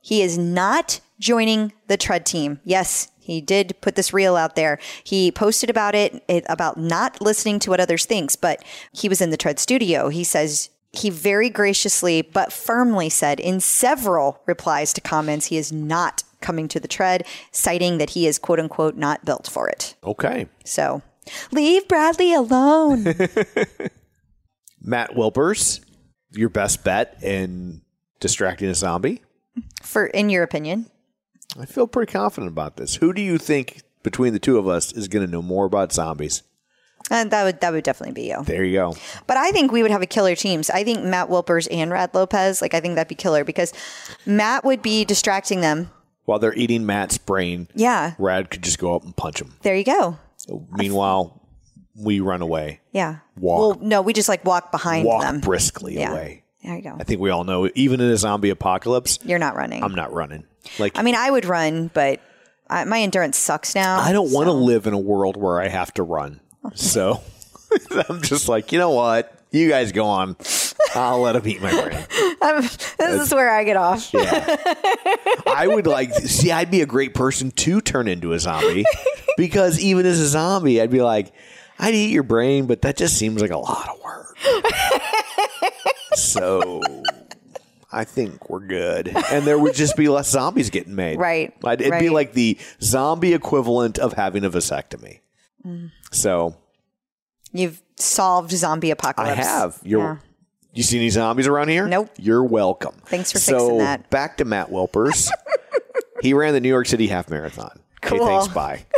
he 0.00 0.22
is 0.22 0.38
not 0.38 1.00
joining 1.18 1.72
the 1.88 1.96
tread 1.98 2.24
team. 2.24 2.60
Yes, 2.64 3.08
he 3.18 3.40
did 3.42 3.74
put 3.82 3.94
this 3.96 4.14
reel 4.14 4.36
out 4.36 4.56
there. 4.56 4.78
He 5.04 5.30
posted 5.30 5.68
about 5.68 5.94
it, 5.94 6.22
it 6.28 6.44
about 6.48 6.78
not 6.78 7.20
listening 7.20 7.58
to 7.60 7.70
what 7.70 7.80
others 7.80 8.06
thinks, 8.06 8.36
but 8.36 8.64
he 8.92 9.08
was 9.08 9.20
in 9.20 9.28
the 9.30 9.36
tread 9.36 9.58
studio. 9.58 10.08
He 10.08 10.24
says 10.24 10.70
he 10.92 11.10
very 11.10 11.48
graciously 11.50 12.22
but 12.22 12.52
firmly 12.52 13.08
said 13.08 13.38
in 13.40 13.60
several 13.60 14.40
replies 14.46 14.92
to 14.94 15.00
comments 15.00 15.46
he 15.46 15.56
is 15.56 15.70
not 15.72 16.24
coming 16.40 16.68
to 16.68 16.80
the 16.80 16.88
tread, 16.88 17.26
citing 17.52 17.98
that 17.98 18.10
he 18.10 18.26
is 18.26 18.38
quote 18.38 18.58
unquote 18.58 18.96
not 18.96 19.24
built 19.24 19.46
for 19.46 19.68
it. 19.68 19.94
okay. 20.02 20.46
So 20.64 21.02
leave 21.52 21.86
Bradley 21.86 22.32
alone. 22.34 23.04
Matt 24.82 25.10
Wilpers, 25.14 25.80
your 26.32 26.48
best 26.48 26.82
bet 26.84 27.18
in 27.22 27.82
distracting 28.20 28.68
a 28.68 28.74
zombie. 28.74 29.22
for 29.82 30.06
in 30.06 30.30
your 30.30 30.42
opinion. 30.42 30.86
I 31.58 31.66
feel 31.66 31.86
pretty 31.86 32.12
confident 32.12 32.50
about 32.52 32.76
this. 32.76 32.96
Who 32.96 33.12
do 33.12 33.20
you 33.20 33.36
think 33.36 33.82
between 34.02 34.32
the 34.32 34.38
two 34.38 34.56
of 34.56 34.68
us 34.68 34.92
is 34.92 35.08
going 35.08 35.26
to 35.26 35.30
know 35.30 35.42
more 35.42 35.66
about 35.66 35.92
zombies? 35.92 36.42
And 37.10 37.30
that 37.32 37.44
would 37.44 37.60
that 37.60 37.72
would 37.72 37.84
definitely 37.84 38.14
be 38.14 38.28
you. 38.28 38.42
There 38.44 38.64
you 38.64 38.74
go. 38.78 38.94
But 39.26 39.36
I 39.36 39.50
think 39.50 39.72
we 39.72 39.82
would 39.82 39.90
have 39.90 40.02
a 40.02 40.06
killer 40.06 40.34
teams. 40.36 40.70
I 40.70 40.84
think 40.84 41.04
Matt 41.04 41.28
Wilpers 41.28 41.66
and 41.70 41.90
Rad 41.90 42.14
Lopez, 42.14 42.62
like 42.62 42.72
I 42.72 42.80
think 42.80 42.94
that'd 42.94 43.08
be 43.08 43.14
killer 43.16 43.42
because 43.44 43.72
Matt 44.26 44.64
would 44.64 44.80
be 44.82 45.04
distracting 45.04 45.60
them. 45.60 45.90
While 46.24 46.38
they're 46.38 46.54
eating 46.54 46.86
Matt's 46.86 47.18
brain, 47.18 47.66
Yeah. 47.74 48.12
Rad 48.18 48.50
could 48.50 48.62
just 48.62 48.78
go 48.78 48.94
up 48.94 49.02
and 49.02 49.16
punch 49.16 49.40
him. 49.40 49.54
There 49.62 49.74
you 49.74 49.82
go. 49.84 50.18
Meanwhile, 50.70 51.40
we 51.96 52.20
run 52.20 52.42
away, 52.42 52.80
Yeah. 52.92 53.16
Walk. 53.38 53.58
Well, 53.80 53.86
no, 53.88 54.00
we 54.02 54.12
just 54.12 54.28
like 54.28 54.44
walk 54.44 54.70
behind 54.70 55.04
walk 55.04 55.22
them. 55.22 55.40
briskly 55.40 55.98
Yeah. 55.98 56.12
away. 56.12 56.44
There 56.62 56.76
you 56.76 56.82
go. 56.82 56.96
I 57.00 57.04
think 57.04 57.20
we 57.20 57.30
all 57.30 57.44
know, 57.44 57.68
even 57.74 58.00
in 58.00 58.10
a 58.10 58.16
zombie 58.16 58.50
apocalypse, 58.50 59.18
You're 59.24 59.38
not 59.38 59.56
running. 59.56 59.82
I'm 59.82 59.94
not 59.94 60.12
running. 60.12 60.44
Like, 60.78 60.96
I 60.98 61.02
mean, 61.02 61.14
I 61.14 61.30
would 61.30 61.46
run, 61.46 61.90
but 61.92 62.20
I, 62.68 62.84
my 62.84 63.00
endurance 63.00 63.36
sucks 63.38 63.74
now. 63.74 63.98
I 63.98 64.12
don't 64.12 64.30
want 64.30 64.46
to 64.46 64.52
live 64.52 64.86
in 64.86 64.92
a 64.92 64.98
world 64.98 65.36
where 65.36 65.60
I 65.60 65.68
have 65.68 65.92
to 65.94 66.02
run. 66.02 66.40
So 66.74 67.20
I'm 68.08 68.22
just 68.22 68.48
like, 68.48 68.72
you 68.72 68.78
know 68.78 68.90
what? 68.90 69.34
You 69.50 69.68
guys 69.68 69.90
go 69.92 70.04
on. 70.06 70.36
I'll 70.94 71.20
let 71.20 71.32
them 71.32 71.46
eat 71.48 71.60
my 71.62 71.70
brain. 71.70 72.06
This 72.98 73.22
is 73.28 73.34
where 73.34 73.50
I 73.50 73.64
get 73.64 73.76
off. 73.76 74.12
Yeah. 74.14 74.56
I 75.46 75.66
would 75.66 75.86
like 75.86 76.12
see 76.14 76.52
I'd 76.52 76.70
be 76.70 76.80
a 76.82 76.86
great 76.86 77.14
person 77.14 77.50
to 77.52 77.80
turn 77.80 78.08
into 78.08 78.32
a 78.32 78.38
zombie 78.38 78.84
because 79.36 79.78
even 79.80 80.06
as 80.06 80.18
a 80.20 80.26
zombie 80.28 80.80
I'd 80.80 80.90
be 80.90 81.02
like 81.02 81.32
I'd 81.78 81.94
eat 81.94 82.10
your 82.12 82.22
brain, 82.22 82.66
but 82.66 82.82
that 82.82 82.96
just 82.96 83.16
seems 83.16 83.40
like 83.40 83.50
a 83.50 83.58
lot 83.58 83.88
of 83.88 84.00
work. 84.02 84.36
so 86.14 86.80
I 87.92 88.04
think 88.04 88.48
we're 88.50 88.60
good. 88.66 89.08
And 89.32 89.44
there 89.46 89.58
would 89.58 89.74
just 89.74 89.96
be 89.96 90.08
less 90.08 90.28
zombies 90.30 90.70
getting 90.70 90.94
made. 90.94 91.18
Right, 91.18 91.54
I'd- 91.64 91.84
It'd 91.84 91.98
be 92.00 92.10
like 92.10 92.32
the 92.34 92.58
zombie 92.82 93.32
equivalent 93.34 93.98
of 93.98 94.12
having 94.14 94.44
a 94.44 94.50
vasectomy. 94.50 95.20
Mm. 95.66 95.90
So 96.10 96.56
You've 97.52 97.82
solved 97.96 98.52
zombie 98.52 98.90
apocalypse. 98.90 99.38
I 99.38 99.42
have. 99.42 99.78
You're 99.82 100.00
Yeah. 100.00 100.16
you 100.72 100.82
see 100.84 100.98
any 100.98 101.10
zombies 101.10 101.48
around 101.48 101.68
here? 101.68 101.86
Nope. 101.88 102.10
You're 102.16 102.44
welcome. 102.44 102.94
Thanks 103.06 103.32
for 103.32 103.38
so, 103.38 103.58
fixing 103.58 103.78
that. 103.78 104.08
Back 104.10 104.36
to 104.38 104.44
Matt 104.44 104.70
Wilpers. 104.70 105.28
he 106.22 106.32
ran 106.32 106.54
the 106.54 106.60
New 106.60 106.68
York 106.68 106.86
City 106.86 107.08
half 107.08 107.28
marathon. 107.28 107.80
Okay, 108.04 108.16
Cool. 108.18 108.26
thanks. 108.26 108.48
Bye. 108.54 108.86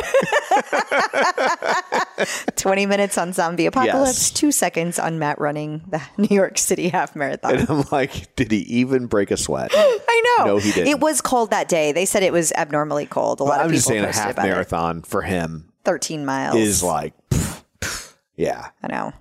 20 2.57 2.87
minutes 2.87 3.19
on 3.19 3.33
zombie 3.33 3.67
apocalypse, 3.67 4.19
Yes. 4.19 4.31
two 4.31 4.53
seconds 4.53 4.99
on 4.99 5.19
Matt 5.19 5.41
running 5.41 5.83
the 5.89 6.01
New 6.19 6.35
York 6.35 6.59
City 6.59 6.89
half 6.89 7.17
marathon. 7.17 7.57
And 7.57 7.71
I'm 7.71 7.85
like, 7.91 8.35
did 8.37 8.53
he 8.53 8.59
even 8.59 9.07
break 9.07 9.31
a 9.31 9.37
sweat? 9.37 9.71
I 9.75 10.37
know. 10.39 10.45
No, 10.45 10.57
he 10.59 10.73
didn't. 10.73 10.89
It 10.89 11.01
was 11.01 11.21
cold 11.21 11.51
that 11.51 11.69
day. 11.69 11.93
They 11.93 12.05
said 12.05 12.23
it 12.23 12.33
was 12.33 12.53
abnormally 12.53 13.07
cold. 13.07 13.41
A 13.41 13.45
lot 13.45 13.61
of 13.61 13.63
I'm 13.63 13.67
people 13.69 13.77
just 13.79 13.89
saying 13.89 14.05
a 14.05 14.13
half 14.13 14.33
about 14.33 14.47
it. 14.47 14.51
marathon 14.51 15.03
for 15.03 15.23
him 15.23 15.72
13 15.85 16.25
miles. 16.25 16.57
is 16.57 16.83
like, 16.83 17.15
pff, 17.31 17.65
pff, 17.81 18.15
yeah, 18.37 18.69
I 18.83 18.87
know. 18.89 19.13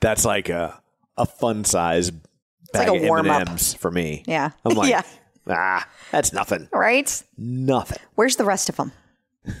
that's 0.00 0.24
like 0.24 0.48
a 0.48 0.80
a 1.16 1.26
fun 1.26 1.64
size 1.64 2.10
bag 2.10 2.22
like 2.74 2.88
a 2.88 2.94
of 2.96 3.02
warm-up. 3.02 3.48
M&Ms 3.48 3.74
for 3.74 3.90
me. 3.90 4.22
Yeah. 4.26 4.50
I'm 4.64 4.76
like, 4.76 4.90
Yeah. 4.90 5.02
ah, 5.48 5.88
that's 6.10 6.32
nothing, 6.32 6.68
Right? 6.72 7.22
nothing. 7.38 7.98
Where's 8.16 8.36
the 8.36 8.44
rest 8.44 8.68
of 8.68 8.76
them? 8.76 8.92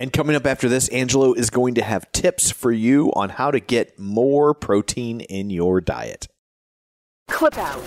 And 0.00 0.12
coming 0.12 0.34
up 0.34 0.44
after 0.44 0.68
this, 0.68 0.88
Angelo 0.88 1.32
is 1.34 1.50
going 1.50 1.76
to 1.76 1.82
have 1.82 2.10
tips 2.10 2.50
for 2.50 2.72
you 2.72 3.12
on 3.14 3.28
how 3.30 3.52
to 3.52 3.60
get 3.60 3.96
more 3.96 4.52
protein 4.52 5.20
in 5.20 5.50
your 5.50 5.80
diet. 5.80 6.26
Clip 7.28 7.56
out. 7.56 7.80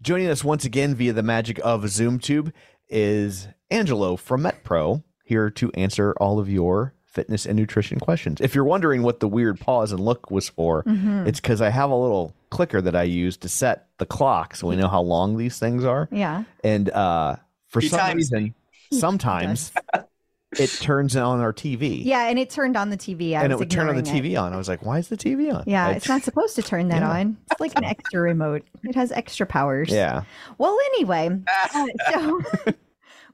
Joining 0.00 0.28
us 0.28 0.42
once 0.42 0.64
again 0.64 0.94
via 0.94 1.12
the 1.12 1.22
magic 1.22 1.60
of 1.62 1.84
ZoomTube 1.84 2.52
is 2.88 3.48
Angelo 3.70 4.16
from 4.16 4.42
MetPro, 4.44 5.04
here 5.26 5.50
to 5.50 5.70
answer 5.72 6.14
all 6.18 6.38
of 6.38 6.48
your 6.48 6.94
fitness 7.04 7.44
and 7.46 7.56
nutrition 7.56 7.98
questions. 7.98 8.40
If 8.40 8.54
you're 8.54 8.64
wondering 8.64 9.02
what 9.02 9.20
the 9.20 9.28
weird 9.28 9.58
pause 9.60 9.90
and 9.92 10.00
look 10.00 10.30
was 10.30 10.48
for, 10.48 10.82
it's 11.26 11.40
because 11.40 11.60
I 11.60 11.70
have 11.70 11.90
a 11.90 11.94
little 11.96 12.32
clicker 12.50 12.80
that 12.80 12.94
I 12.94 13.02
use 13.02 13.36
to 13.38 13.48
set 13.48 13.88
the 13.98 14.06
clock 14.06 14.54
so 14.54 14.68
we 14.68 14.76
know 14.76 14.88
how 14.88 15.00
long 15.02 15.36
these 15.36 15.58
things 15.58 15.84
are. 15.84 16.08
Yeah. 16.12 16.44
And 16.62 16.88
uh, 16.90 17.36
for 17.68 17.80
Few 17.80 17.90
some 17.90 17.98
times. 18.00 18.14
reason, 18.16 18.54
sometimes 18.92 19.72
it 20.58 20.70
turns 20.80 21.16
on 21.16 21.40
our 21.40 21.52
TV. 21.52 22.04
Yeah, 22.04 22.28
and 22.28 22.38
it 22.38 22.50
turned 22.50 22.76
on 22.76 22.90
the 22.90 22.96
TV. 22.96 23.34
I 23.36 23.42
and 23.42 23.52
it 23.52 23.58
would 23.58 23.70
turn 23.70 23.88
on 23.88 23.94
the 23.94 24.00
ignoring 24.00 24.24
it. 24.26 24.34
TV 24.36 24.40
on. 24.40 24.52
I 24.52 24.56
was 24.56 24.68
like, 24.68 24.84
why 24.84 24.98
is 24.98 25.08
the 25.08 25.16
TV 25.16 25.52
on? 25.52 25.64
Yeah, 25.66 25.86
I- 25.88 25.92
it's 25.92 26.08
not 26.08 26.22
supposed 26.22 26.54
to 26.56 26.62
turn 26.62 26.88
that 26.88 27.00
Yeah. 27.00 27.10
on. 27.10 27.36
It's 27.50 27.60
like 27.60 27.76
an 27.76 27.84
extra 27.84 28.20
remote. 28.20 28.62
It 28.84 28.94
has 28.94 29.10
extra 29.10 29.46
powers. 29.46 29.88
Yeah. 29.90 30.22
Well, 30.58 30.78
anyway, 30.94 31.30
uh, 31.74 31.86
so 32.12 32.40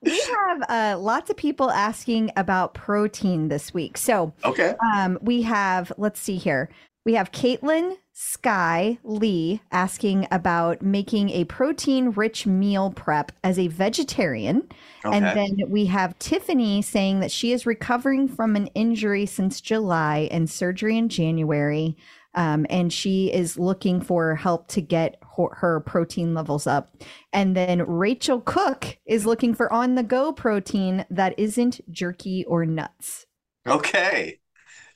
we 0.02 0.20
have 0.20 0.62
uh, 0.68 0.98
lots 0.98 1.30
of 1.30 1.36
people 1.36 1.70
asking 1.70 2.30
about 2.36 2.74
protein 2.74 3.48
this 3.48 3.72
week. 3.72 3.96
So 3.96 4.32
Okay. 4.44 4.74
um, 4.94 5.18
we 5.22 5.42
have, 5.42 5.92
let's 5.96 6.20
see 6.20 6.36
here. 6.36 6.68
We 7.04 7.14
have 7.14 7.32
Caitlin 7.32 7.96
Sky 8.12 8.98
Lee 9.02 9.60
asking 9.72 10.28
about 10.30 10.82
making 10.82 11.30
a 11.30 11.44
protein 11.44 12.10
rich 12.10 12.46
meal 12.46 12.90
prep 12.90 13.32
as 13.42 13.58
a 13.58 13.68
vegetarian. 13.68 14.68
And 15.04 15.24
then 15.24 15.56
we 15.68 15.86
have 15.86 16.18
Tiffany 16.18 16.82
saying 16.82 17.20
that 17.20 17.32
she 17.32 17.52
is 17.52 17.66
recovering 17.66 18.28
from 18.28 18.54
an 18.54 18.68
injury 18.68 19.26
since 19.26 19.60
July 19.60 20.28
and 20.30 20.48
surgery 20.48 20.96
in 20.96 21.08
January. 21.08 21.96
Um, 22.34 22.66
and 22.70 22.92
she 22.92 23.32
is 23.32 23.58
looking 23.58 24.00
for 24.00 24.36
help 24.36 24.68
to 24.68 24.80
get 24.80 25.21
her, 25.52 25.80
protein 25.80 26.34
levels 26.34 26.66
up. 26.66 26.96
And 27.32 27.56
then 27.56 27.86
Rachel 27.86 28.40
Cook 28.40 28.98
is 29.06 29.26
looking 29.26 29.54
for 29.54 29.72
on 29.72 29.94
the 29.94 30.02
go 30.02 30.32
protein 30.32 31.04
that 31.10 31.38
isn't 31.38 31.80
jerky 31.90 32.44
or 32.46 32.66
nuts. 32.66 33.26
Okay. 33.66 34.40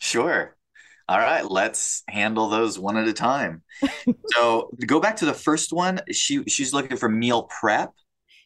Sure. 0.01 0.57
All 1.09 1.19
right, 1.19 1.49
let's 1.49 2.03
handle 2.09 2.49
those 2.49 2.79
one 2.79 2.97
at 2.97 3.07
a 3.07 3.13
time. 3.13 3.63
so 4.33 4.71
go 4.87 4.99
back 4.99 5.17
to 5.17 5.25
the 5.25 5.35
first 5.35 5.73
one. 5.73 6.01
She 6.11 6.43
she's 6.45 6.73
looking 6.73 6.97
for 6.97 7.09
meal 7.09 7.45
prep. 7.45 7.93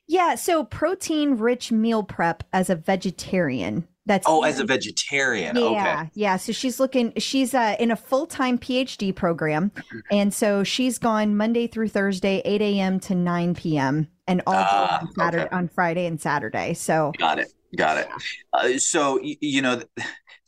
Yeah, 0.06 0.34
so 0.34 0.64
protein 0.64 1.36
rich 1.36 1.72
meal 1.72 2.02
prep 2.02 2.42
as 2.52 2.68
a 2.68 2.76
vegetarian. 2.76 3.86
That's 4.10 4.26
Oh, 4.28 4.42
as 4.42 4.58
a 4.58 4.64
vegetarian. 4.64 5.54
Yeah, 5.54 5.62
Okay. 6.02 6.10
yeah. 6.14 6.36
So 6.36 6.50
she's 6.50 6.80
looking. 6.80 7.12
She's 7.18 7.54
uh, 7.54 7.76
in 7.78 7.92
a 7.92 7.96
full 7.96 8.26
time 8.26 8.58
PhD 8.58 9.14
program, 9.14 9.70
and 10.10 10.34
so 10.34 10.64
she's 10.64 10.98
gone 10.98 11.36
Monday 11.36 11.68
through 11.68 11.90
Thursday, 11.90 12.42
eight 12.44 12.60
a.m. 12.60 12.98
to 13.00 13.14
nine 13.14 13.54
p.m. 13.54 14.08
and 14.26 14.42
all 14.48 14.54
Ah, 14.56 14.98
on 15.02 15.12
Saturday, 15.14 15.44
okay. 15.44 15.54
on 15.56 15.68
Friday 15.68 16.06
and 16.06 16.20
Saturday. 16.20 16.74
So 16.74 17.12
Got 17.18 17.38
it. 17.38 17.52
Got 17.76 17.98
it. 17.98 18.08
Uh, 18.52 18.78
so 18.78 19.20
you 19.22 19.62
know, 19.62 19.80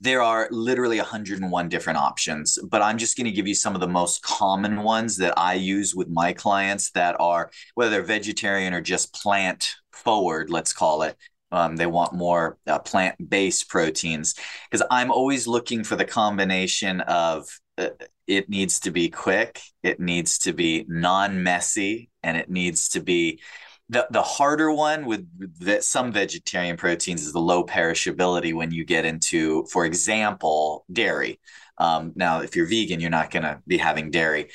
there 0.01 0.23
are 0.23 0.49
literally 0.51 0.99
101 0.99 1.69
different 1.69 2.01
options, 2.01 2.59
but 2.69 2.83
I'm 2.83 2.99
just 2.99 3.17
going 3.17 3.27
to 3.27 3.31
give 3.31 3.47
you 3.47 3.55
some 3.55 3.77
of 3.77 3.81
the 3.81 3.87
most 3.87 4.25
common 4.25 4.83
ones 4.83 5.19
that 5.19 5.35
I 5.39 5.55
use 5.55 5.95
with 5.95 6.09
my 6.09 6.33
clients 6.33 6.91
that 6.91 7.15
are 7.21 7.53
whether 7.77 7.93
they're 7.93 8.03
vegetarian 8.03 8.75
or 8.75 8.81
just 8.81 9.15
plant 9.15 9.77
forward, 9.93 10.51
let's 10.51 10.73
call 10.73 11.03
it. 11.03 11.17
Um, 11.53 11.77
they 11.77 11.87
want 11.87 12.15
more 12.15 12.59
uh, 12.67 12.79
plant-based 12.79 13.69
proteins 13.69 14.35
because 14.71 14.85
I'm 14.91 15.13
always 15.13 15.47
looking 15.47 15.85
for 15.85 15.97
the 15.97 16.05
combination 16.05 17.03
of 17.03 17.47
uh, 17.79 17.89
it 18.27 18.49
needs 18.49 18.81
to 18.81 18.91
be 18.91 19.11
quick, 19.11 19.61
it 19.83 20.01
needs 20.01 20.39
to 20.41 20.53
be 20.53 20.85
non-messy, 20.89 22.11
and 22.23 22.37
it 22.37 22.51
needs 22.51 22.89
to 22.91 23.01
be 23.01 23.41
the 23.89 24.07
the 24.11 24.23
harder 24.23 24.73
one 24.73 25.05
with 25.05 25.27
that 25.61 25.85
some 25.85 26.13
vegetarian 26.13 26.77
proteins 26.77 27.27
is 27.27 27.33
the 27.33 27.41
low 27.41 27.65
perishability 27.65 28.55
when 28.55 28.71
you 28.71 28.85
get 28.85 29.05
into, 29.05 29.65
for 29.67 29.85
example, 29.85 30.85
dairy. 30.91 31.39
Um, 31.79 32.13
now, 32.15 32.41
if 32.41 32.57
you're 32.57 32.67
vegan, 32.67 33.01
you're 33.01 33.11
not 33.11 33.31
going 33.31 33.43
to 33.43 33.61
be 33.67 33.77
having 33.77 34.11
dairy. 34.11 34.51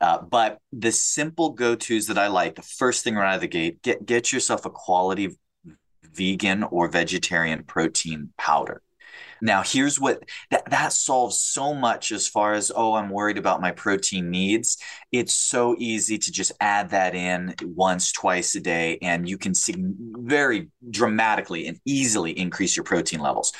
Uh, 0.00 0.20
but 0.20 0.58
the 0.72 0.92
simple 0.92 1.50
go-tos 1.50 2.08
that 2.08 2.18
I 2.18 2.26
like, 2.26 2.56
the 2.56 2.62
first 2.62 3.04
thing 3.04 3.14
right 3.14 3.30
out 3.30 3.36
of 3.36 3.40
the 3.40 3.48
gate, 3.48 3.80
get 3.82 4.04
get 4.04 4.32
yourself 4.32 4.66
a 4.66 4.70
quality 4.70 5.30
vegan 6.14 6.62
or 6.64 6.88
vegetarian 6.88 7.64
protein 7.64 8.30
powder. 8.38 8.82
Now, 9.40 9.62
here's 9.62 10.00
what 10.00 10.22
that 10.50 10.70
that 10.70 10.92
solves 10.92 11.38
so 11.38 11.74
much 11.74 12.12
as 12.12 12.26
far 12.26 12.54
as 12.54 12.72
oh, 12.74 12.94
I'm 12.94 13.10
worried 13.10 13.38
about 13.38 13.60
my 13.60 13.72
protein 13.72 14.30
needs. 14.30 14.78
It's 15.12 15.34
so 15.34 15.76
easy 15.78 16.18
to 16.18 16.32
just 16.32 16.52
add 16.60 16.90
that 16.90 17.14
in 17.14 17.54
once, 17.62 18.12
twice 18.12 18.54
a 18.54 18.60
day, 18.60 18.98
and 19.02 19.28
you 19.28 19.36
can 19.36 19.54
sig- 19.54 19.84
very 20.16 20.70
dramatically 20.88 21.66
and 21.66 21.78
easily 21.84 22.32
increase 22.38 22.76
your 22.76 22.84
protein 22.84 23.20
levels. 23.20 23.52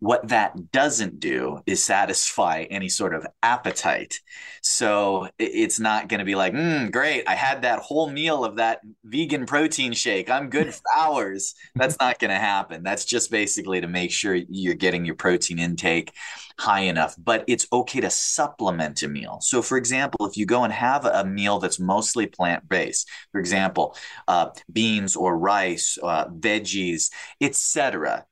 What 0.00 0.28
that 0.28 0.70
doesn't 0.70 1.18
do 1.18 1.60
is 1.66 1.82
satisfy 1.82 2.66
any 2.70 2.88
sort 2.88 3.14
of 3.14 3.26
appetite. 3.42 4.20
So 4.62 5.28
it's 5.38 5.80
not 5.80 6.08
going 6.08 6.18
to 6.20 6.24
be 6.24 6.36
like, 6.36 6.52
mm, 6.52 6.92
great, 6.92 7.24
I 7.26 7.34
had 7.34 7.62
that 7.62 7.80
whole 7.80 8.08
meal 8.08 8.44
of 8.44 8.56
that 8.56 8.80
vegan 9.04 9.44
protein 9.44 9.92
shake. 9.92 10.30
I'm 10.30 10.50
good 10.50 10.72
for 10.72 10.82
hours. 10.96 11.54
That's 11.74 11.96
not 12.00 12.20
going 12.20 12.30
to 12.30 12.36
happen. 12.36 12.84
That's 12.84 13.04
just 13.04 13.30
basically 13.30 13.80
to 13.80 13.88
make 13.88 14.12
sure 14.12 14.34
you're 14.34 14.74
getting 14.74 15.04
your 15.04 15.16
protein 15.16 15.58
intake 15.58 16.12
high 16.58 16.82
enough. 16.82 17.16
But 17.18 17.44
it's 17.48 17.66
okay 17.72 18.00
to 18.00 18.10
supplement 18.10 19.02
a 19.02 19.08
meal. 19.08 19.38
So, 19.40 19.62
for 19.62 19.76
example, 19.76 20.26
if 20.26 20.36
you 20.36 20.46
go 20.46 20.62
and 20.62 20.72
have 20.72 21.06
a 21.06 21.24
meal 21.24 21.58
that's 21.58 21.80
mostly 21.80 22.26
plant 22.26 22.68
based, 22.68 23.08
for 23.32 23.40
example, 23.40 23.96
uh, 24.28 24.50
beans 24.72 25.16
or 25.16 25.36
rice, 25.36 25.98
uh, 26.02 26.26
veggies, 26.28 27.10
etc 27.40 28.24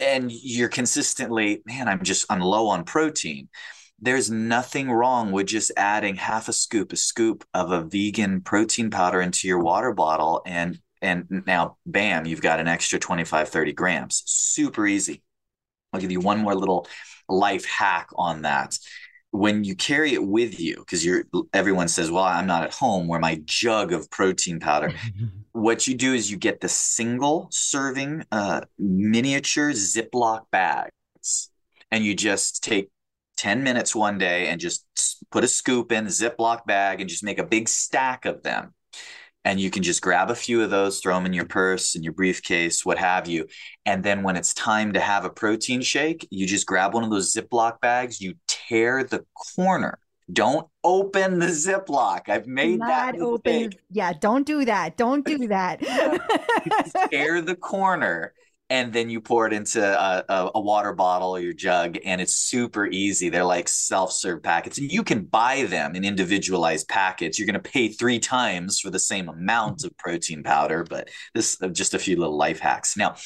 and 0.00 0.30
you're 0.32 0.68
consistently, 0.68 1.62
man, 1.66 1.88
I'm 1.88 2.02
just 2.02 2.26
I'm 2.30 2.40
low 2.40 2.68
on 2.68 2.84
protein. 2.84 3.48
There's 4.00 4.30
nothing 4.30 4.90
wrong 4.90 5.30
with 5.30 5.46
just 5.46 5.70
adding 5.76 6.16
half 6.16 6.48
a 6.48 6.52
scoop, 6.52 6.92
a 6.92 6.96
scoop 6.96 7.44
of 7.54 7.70
a 7.70 7.82
vegan 7.82 8.40
protein 8.40 8.90
powder 8.90 9.20
into 9.20 9.46
your 9.46 9.60
water 9.60 9.92
bottle 9.92 10.42
and 10.44 10.78
and 11.00 11.42
now 11.46 11.76
bam, 11.84 12.26
you've 12.26 12.42
got 12.42 12.60
an 12.60 12.68
extra 12.68 12.98
25 12.98 13.48
30 13.48 13.72
grams. 13.72 14.22
Super 14.26 14.86
easy. 14.86 15.22
I'll 15.92 16.00
give 16.00 16.12
you 16.12 16.20
one 16.20 16.38
more 16.38 16.54
little 16.54 16.86
life 17.28 17.66
hack 17.66 18.08
on 18.14 18.42
that. 18.42 18.78
When 19.32 19.64
you 19.64 19.74
carry 19.74 20.12
it 20.12 20.22
with 20.22 20.60
you, 20.60 20.76
because 20.76 21.04
you're 21.04 21.24
everyone 21.52 21.88
says, 21.88 22.10
Well, 22.10 22.24
I'm 22.24 22.46
not 22.46 22.64
at 22.64 22.74
home 22.74 23.08
where 23.08 23.20
my 23.20 23.40
jug 23.44 23.92
of 23.92 24.10
protein 24.10 24.60
powder 24.60 24.92
what 25.52 25.86
you 25.86 25.94
do 25.94 26.14
is 26.14 26.30
you 26.30 26.36
get 26.36 26.60
the 26.60 26.68
single 26.68 27.48
serving 27.50 28.24
uh, 28.32 28.62
miniature 28.78 29.70
Ziploc 29.70 30.42
bags, 30.50 31.50
and 31.90 32.04
you 32.04 32.14
just 32.14 32.64
take 32.64 32.90
10 33.36 33.62
minutes 33.62 33.94
one 33.94 34.18
day 34.18 34.48
and 34.48 34.60
just 34.60 34.86
put 35.30 35.44
a 35.44 35.48
scoop 35.48 35.92
in 35.92 36.04
the 36.04 36.10
Ziploc 36.10 36.64
bag 36.66 37.00
and 37.00 37.08
just 37.08 37.24
make 37.24 37.38
a 37.38 37.44
big 37.44 37.68
stack 37.68 38.24
of 38.24 38.42
them. 38.42 38.74
And 39.44 39.60
you 39.60 39.70
can 39.70 39.82
just 39.82 40.02
grab 40.02 40.30
a 40.30 40.34
few 40.34 40.62
of 40.62 40.70
those, 40.70 41.00
throw 41.00 41.14
them 41.14 41.26
in 41.26 41.32
your 41.32 41.44
purse, 41.44 41.94
in 41.94 42.02
your 42.02 42.12
briefcase, 42.12 42.84
what 42.84 42.98
have 42.98 43.26
you. 43.26 43.46
And 43.84 44.04
then 44.04 44.22
when 44.22 44.36
it's 44.36 44.54
time 44.54 44.92
to 44.92 45.00
have 45.00 45.24
a 45.24 45.30
protein 45.30 45.82
shake, 45.82 46.26
you 46.30 46.46
just 46.46 46.66
grab 46.66 46.94
one 46.94 47.04
of 47.04 47.10
those 47.10 47.34
Ziploc 47.34 47.80
bags, 47.80 48.20
you 48.20 48.34
tear 48.46 49.04
the 49.04 49.24
corner. 49.56 49.98
Don't 50.32 50.66
open 50.84 51.40
the 51.40 51.46
Ziploc. 51.46 52.28
I've 52.28 52.46
made 52.46 52.80
that 52.80 53.16
Not 53.16 53.20
open. 53.20 53.72
Yeah, 53.90 54.12
don't 54.12 54.46
do 54.46 54.64
that. 54.64 54.96
Don't 54.96 55.26
do 55.26 55.48
that. 55.48 55.80
tear 57.10 57.40
the 57.40 57.56
corner 57.56 58.32
and 58.72 58.90
then 58.90 59.10
you 59.10 59.20
pour 59.20 59.46
it 59.46 59.52
into 59.52 59.84
a, 59.84 60.24
a, 60.30 60.50
a 60.54 60.60
water 60.60 60.94
bottle 60.94 61.36
or 61.36 61.40
your 61.40 61.52
jug 61.52 61.98
and 62.06 62.22
it's 62.22 62.32
super 62.32 62.86
easy. 62.86 63.28
They're 63.28 63.44
like 63.44 63.68
self-serve 63.68 64.42
packets 64.42 64.78
and 64.78 64.90
you 64.90 65.02
can 65.02 65.24
buy 65.24 65.64
them 65.64 65.94
in 65.94 66.06
individualized 66.06 66.88
packets. 66.88 67.38
You're 67.38 67.44
going 67.44 67.62
to 67.62 67.70
pay 67.70 67.88
three 67.88 68.18
times 68.18 68.80
for 68.80 68.88
the 68.88 68.98
same 68.98 69.28
amount 69.28 69.84
of 69.84 69.94
protein 69.98 70.42
powder 70.42 70.84
but 70.88 71.10
this 71.34 71.60
is 71.60 71.72
just 71.72 71.92
a 71.92 71.98
few 71.98 72.16
little 72.16 72.38
life 72.38 72.60
hacks. 72.60 72.96
Now 72.96 73.16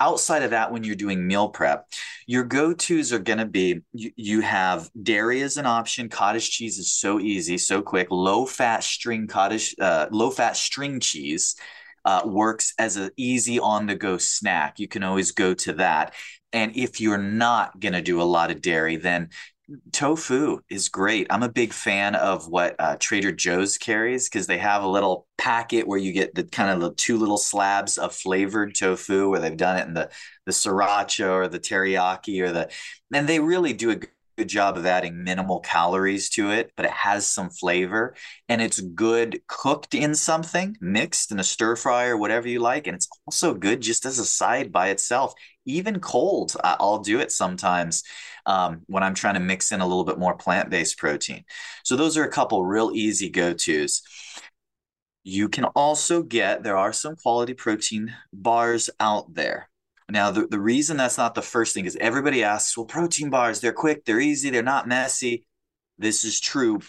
outside 0.00 0.42
of 0.42 0.50
that 0.50 0.72
when 0.72 0.82
you're 0.82 0.96
doing 0.96 1.26
meal 1.26 1.48
prep 1.48 1.86
your 2.26 2.44
go-to's 2.44 3.14
are 3.14 3.18
going 3.18 3.38
to 3.38 3.46
be 3.46 3.80
you, 3.94 4.10
you 4.16 4.40
have 4.42 4.90
dairy 5.02 5.40
as 5.40 5.56
an 5.56 5.64
option 5.64 6.10
cottage 6.10 6.50
cheese 6.50 6.78
is 6.78 6.92
so 6.92 7.18
easy 7.18 7.56
so 7.56 7.80
quick 7.80 8.08
low 8.10 8.44
fat 8.44 8.84
string 8.84 9.26
cottage 9.26 9.74
uh, 9.80 10.06
low 10.10 10.28
fat 10.28 10.54
string 10.54 11.00
cheese 11.00 11.56
uh, 12.06 12.22
works 12.24 12.72
as 12.78 12.96
an 12.96 13.10
easy 13.16 13.58
on 13.58 13.86
the 13.86 13.96
go 13.96 14.16
snack. 14.16 14.78
You 14.78 14.88
can 14.88 15.02
always 15.02 15.32
go 15.32 15.52
to 15.54 15.74
that. 15.74 16.14
And 16.52 16.74
if 16.76 17.00
you're 17.00 17.18
not 17.18 17.78
going 17.80 17.92
to 17.92 18.00
do 18.00 18.22
a 18.22 18.24
lot 18.24 18.50
of 18.50 18.62
dairy, 18.62 18.96
then 18.96 19.30
tofu 19.92 20.60
is 20.70 20.88
great. 20.88 21.26
I'm 21.28 21.42
a 21.42 21.48
big 21.48 21.72
fan 21.72 22.14
of 22.14 22.48
what 22.48 22.76
uh, 22.78 22.96
Trader 23.00 23.32
Joe's 23.32 23.76
carries 23.76 24.28
because 24.28 24.46
they 24.46 24.58
have 24.58 24.84
a 24.84 24.88
little 24.88 25.26
packet 25.36 25.88
where 25.88 25.98
you 25.98 26.12
get 26.12 26.34
the 26.34 26.44
kind 26.44 26.70
of 26.70 26.80
the 26.80 26.94
two 26.94 27.18
little 27.18 27.36
slabs 27.36 27.98
of 27.98 28.14
flavored 28.14 28.76
tofu 28.76 29.28
where 29.28 29.40
they've 29.40 29.56
done 29.56 29.76
it 29.78 29.88
in 29.88 29.94
the 29.94 30.08
the 30.46 30.52
sriracha 30.52 31.28
or 31.28 31.48
the 31.48 31.58
teriyaki 31.58 32.40
or 32.40 32.52
the 32.52 32.70
and 33.12 33.28
they 33.28 33.40
really 33.40 33.72
do 33.72 33.90
a 33.90 33.98
good 34.36 34.48
job 34.48 34.76
of 34.76 34.86
adding 34.86 35.24
minimal 35.24 35.60
calories 35.60 36.28
to 36.30 36.50
it, 36.50 36.72
but 36.76 36.84
it 36.84 36.92
has 36.92 37.26
some 37.26 37.50
flavor 37.50 38.14
and 38.48 38.60
it's 38.60 38.80
good 38.80 39.40
cooked 39.46 39.94
in 39.94 40.14
something, 40.14 40.76
mixed 40.80 41.32
in 41.32 41.40
a 41.40 41.44
stir 41.44 41.76
fry 41.76 42.06
or 42.06 42.16
whatever 42.16 42.48
you 42.48 42.60
like. 42.60 42.86
And 42.86 42.94
it's 42.94 43.08
also 43.26 43.54
good 43.54 43.80
just 43.80 44.04
as 44.04 44.18
a 44.18 44.24
side 44.24 44.70
by 44.72 44.88
itself, 44.90 45.34
even 45.64 46.00
cold. 46.00 46.54
I'll 46.62 46.98
do 46.98 47.20
it 47.20 47.32
sometimes 47.32 48.02
um, 48.46 48.82
when 48.86 49.02
I'm 49.02 49.14
trying 49.14 49.34
to 49.34 49.40
mix 49.40 49.72
in 49.72 49.80
a 49.80 49.86
little 49.86 50.04
bit 50.04 50.18
more 50.18 50.36
plant 50.36 50.70
based 50.70 50.98
protein. 50.98 51.44
So, 51.84 51.96
those 51.96 52.16
are 52.16 52.24
a 52.24 52.30
couple 52.30 52.64
real 52.64 52.92
easy 52.94 53.28
go 53.30 53.52
tos. 53.52 54.02
You 55.24 55.48
can 55.48 55.64
also 55.64 56.22
get, 56.22 56.62
there 56.62 56.76
are 56.76 56.92
some 56.92 57.16
quality 57.16 57.54
protein 57.54 58.14
bars 58.32 58.88
out 59.00 59.34
there. 59.34 59.68
Now, 60.08 60.30
the, 60.30 60.46
the 60.46 60.60
reason 60.60 60.96
that's 60.96 61.18
not 61.18 61.34
the 61.34 61.42
first 61.42 61.74
thing 61.74 61.84
is 61.84 61.96
everybody 62.00 62.44
asks, 62.44 62.76
well, 62.76 62.86
protein 62.86 63.30
bars, 63.30 63.60
they're 63.60 63.72
quick, 63.72 64.04
they're 64.04 64.20
easy, 64.20 64.50
they're 64.50 64.62
not 64.62 64.86
messy. 64.86 65.44
This 65.98 66.24
is 66.24 66.38
true. 66.38 66.80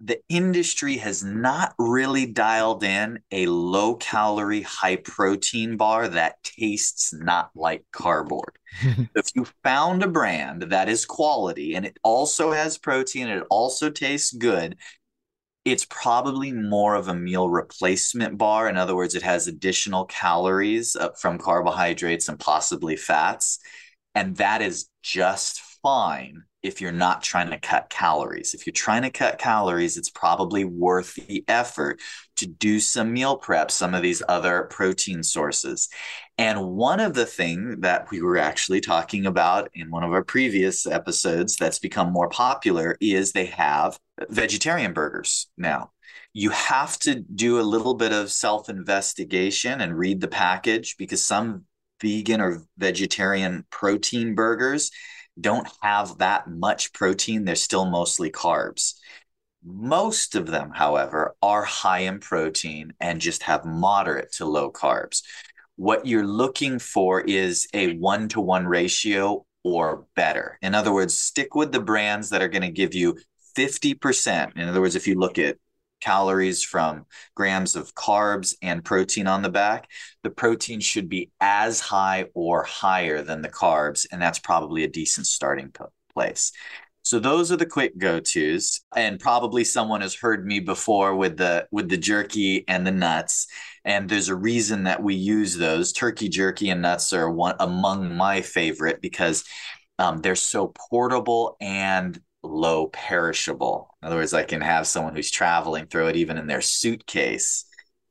The 0.00 0.20
industry 0.28 0.98
has 0.98 1.24
not 1.24 1.74
really 1.78 2.26
dialed 2.26 2.84
in 2.84 3.20
a 3.32 3.46
low 3.46 3.94
calorie, 3.96 4.62
high 4.62 4.96
protein 4.96 5.76
bar 5.76 6.08
that 6.08 6.42
tastes 6.42 7.12
not 7.12 7.50
like 7.54 7.84
cardboard. 7.90 8.58
if 9.14 9.30
you 9.34 9.46
found 9.62 10.02
a 10.02 10.08
brand 10.08 10.62
that 10.62 10.88
is 10.88 11.06
quality 11.06 11.74
and 11.74 11.86
it 11.86 11.96
also 12.02 12.52
has 12.52 12.76
protein 12.76 13.28
and 13.28 13.40
it 13.40 13.46
also 13.50 13.88
tastes 13.90 14.32
good, 14.32 14.76
it's 15.64 15.86
probably 15.86 16.52
more 16.52 16.94
of 16.94 17.08
a 17.08 17.14
meal 17.14 17.48
replacement 17.48 18.36
bar. 18.36 18.68
In 18.68 18.76
other 18.76 18.94
words, 18.94 19.14
it 19.14 19.22
has 19.22 19.46
additional 19.46 20.04
calories 20.06 20.94
uh, 20.96 21.10
from 21.12 21.38
carbohydrates 21.38 22.28
and 22.28 22.38
possibly 22.38 22.96
fats. 22.96 23.58
And 24.14 24.36
that 24.36 24.62
is 24.62 24.88
just 25.02 25.60
fine 25.82 26.44
if 26.64 26.80
you're 26.80 26.92
not 26.92 27.22
trying 27.22 27.50
to 27.50 27.58
cut 27.58 27.90
calories. 27.90 28.54
If 28.54 28.66
you're 28.66 28.72
trying 28.72 29.02
to 29.02 29.10
cut 29.10 29.38
calories, 29.38 29.98
it's 29.98 30.08
probably 30.08 30.64
worth 30.64 31.14
the 31.14 31.44
effort 31.46 32.00
to 32.36 32.46
do 32.46 32.80
some 32.80 33.12
meal 33.12 33.36
prep, 33.36 33.70
some 33.70 33.94
of 33.94 34.02
these 34.02 34.22
other 34.28 34.64
protein 34.64 35.22
sources. 35.22 35.90
And 36.38 36.66
one 36.70 37.00
of 37.00 37.12
the 37.12 37.26
things 37.26 37.76
that 37.80 38.10
we 38.10 38.22
were 38.22 38.38
actually 38.38 38.80
talking 38.80 39.26
about 39.26 39.70
in 39.74 39.90
one 39.90 40.02
of 40.02 40.12
our 40.12 40.24
previous 40.24 40.86
episodes 40.86 41.56
that's 41.56 41.78
become 41.78 42.10
more 42.10 42.30
popular 42.30 42.96
is 43.00 43.32
they 43.32 43.46
have 43.46 43.98
vegetarian 44.30 44.94
burgers 44.94 45.48
now. 45.58 45.90
You 46.32 46.50
have 46.50 46.98
to 47.00 47.20
do 47.20 47.60
a 47.60 47.62
little 47.62 47.94
bit 47.94 48.12
of 48.12 48.32
self 48.32 48.68
investigation 48.70 49.82
and 49.82 49.96
read 49.96 50.20
the 50.20 50.28
package 50.28 50.96
because 50.96 51.22
some 51.22 51.66
vegan 52.00 52.40
or 52.40 52.62
vegetarian 52.78 53.64
protein 53.70 54.34
burgers 54.34 54.90
don't 55.40 55.68
have 55.80 56.18
that 56.18 56.48
much 56.48 56.92
protein. 56.92 57.44
They're 57.44 57.56
still 57.56 57.86
mostly 57.86 58.30
carbs. 58.30 58.94
Most 59.64 60.34
of 60.34 60.46
them, 60.46 60.70
however, 60.74 61.34
are 61.40 61.64
high 61.64 62.00
in 62.00 62.20
protein 62.20 62.92
and 63.00 63.20
just 63.20 63.42
have 63.44 63.64
moderate 63.64 64.32
to 64.32 64.44
low 64.44 64.70
carbs. 64.70 65.22
What 65.76 66.06
you're 66.06 66.26
looking 66.26 66.78
for 66.78 67.20
is 67.20 67.66
a 67.74 67.96
one 67.96 68.28
to 68.30 68.40
one 68.40 68.66
ratio 68.66 69.46
or 69.64 70.06
better. 70.14 70.58
In 70.62 70.74
other 70.74 70.92
words, 70.92 71.16
stick 71.16 71.54
with 71.54 71.72
the 71.72 71.80
brands 71.80 72.30
that 72.30 72.42
are 72.42 72.48
going 72.48 72.62
to 72.62 72.70
give 72.70 72.94
you 72.94 73.18
50%. 73.56 74.56
In 74.56 74.68
other 74.68 74.80
words, 74.80 74.96
if 74.96 75.06
you 75.06 75.14
look 75.14 75.38
at 75.38 75.56
calories 76.04 76.62
from 76.62 77.06
grams 77.34 77.76
of 77.76 77.94
carbs 77.94 78.54
and 78.60 78.84
protein 78.84 79.26
on 79.26 79.42
the 79.42 79.48
back, 79.48 79.88
the 80.22 80.30
protein 80.30 80.80
should 80.80 81.08
be 81.08 81.30
as 81.40 81.80
high 81.80 82.26
or 82.34 82.62
higher 82.64 83.22
than 83.22 83.42
the 83.42 83.48
carbs. 83.48 84.06
And 84.12 84.20
that's 84.20 84.38
probably 84.38 84.84
a 84.84 84.88
decent 84.88 85.26
starting 85.26 85.72
place. 86.12 86.52
So 87.02 87.18
those 87.18 87.52
are 87.52 87.56
the 87.56 87.66
quick 87.66 87.98
go-tos 87.98 88.80
and 88.96 89.20
probably 89.20 89.62
someone 89.62 90.00
has 90.00 90.14
heard 90.14 90.46
me 90.46 90.60
before 90.60 91.14
with 91.14 91.36
the 91.36 91.66
with 91.70 91.90
the 91.90 91.98
jerky 91.98 92.64
and 92.66 92.86
the 92.86 92.92
nuts 92.92 93.46
and 93.84 94.08
there's 94.08 94.30
a 94.30 94.34
reason 94.34 94.84
that 94.84 95.02
we 95.02 95.14
use 95.14 95.54
those 95.54 95.92
turkey 95.92 96.30
jerky 96.30 96.70
and 96.70 96.80
nuts 96.80 97.12
are 97.12 97.30
one 97.30 97.56
among 97.60 98.16
my 98.16 98.40
favorite 98.40 99.02
because 99.02 99.44
um, 99.98 100.22
they're 100.22 100.34
so 100.34 100.72
portable 100.90 101.58
and 101.60 102.18
low 102.44 102.88
perishable. 102.88 103.96
In 104.02 104.06
other 104.06 104.16
words, 104.16 104.34
I 104.34 104.44
can 104.44 104.60
have 104.60 104.86
someone 104.86 105.14
who's 105.14 105.30
traveling 105.30 105.86
throw 105.86 106.08
it 106.08 106.16
even 106.16 106.38
in 106.38 106.46
their 106.46 106.60
suitcase 106.60 107.64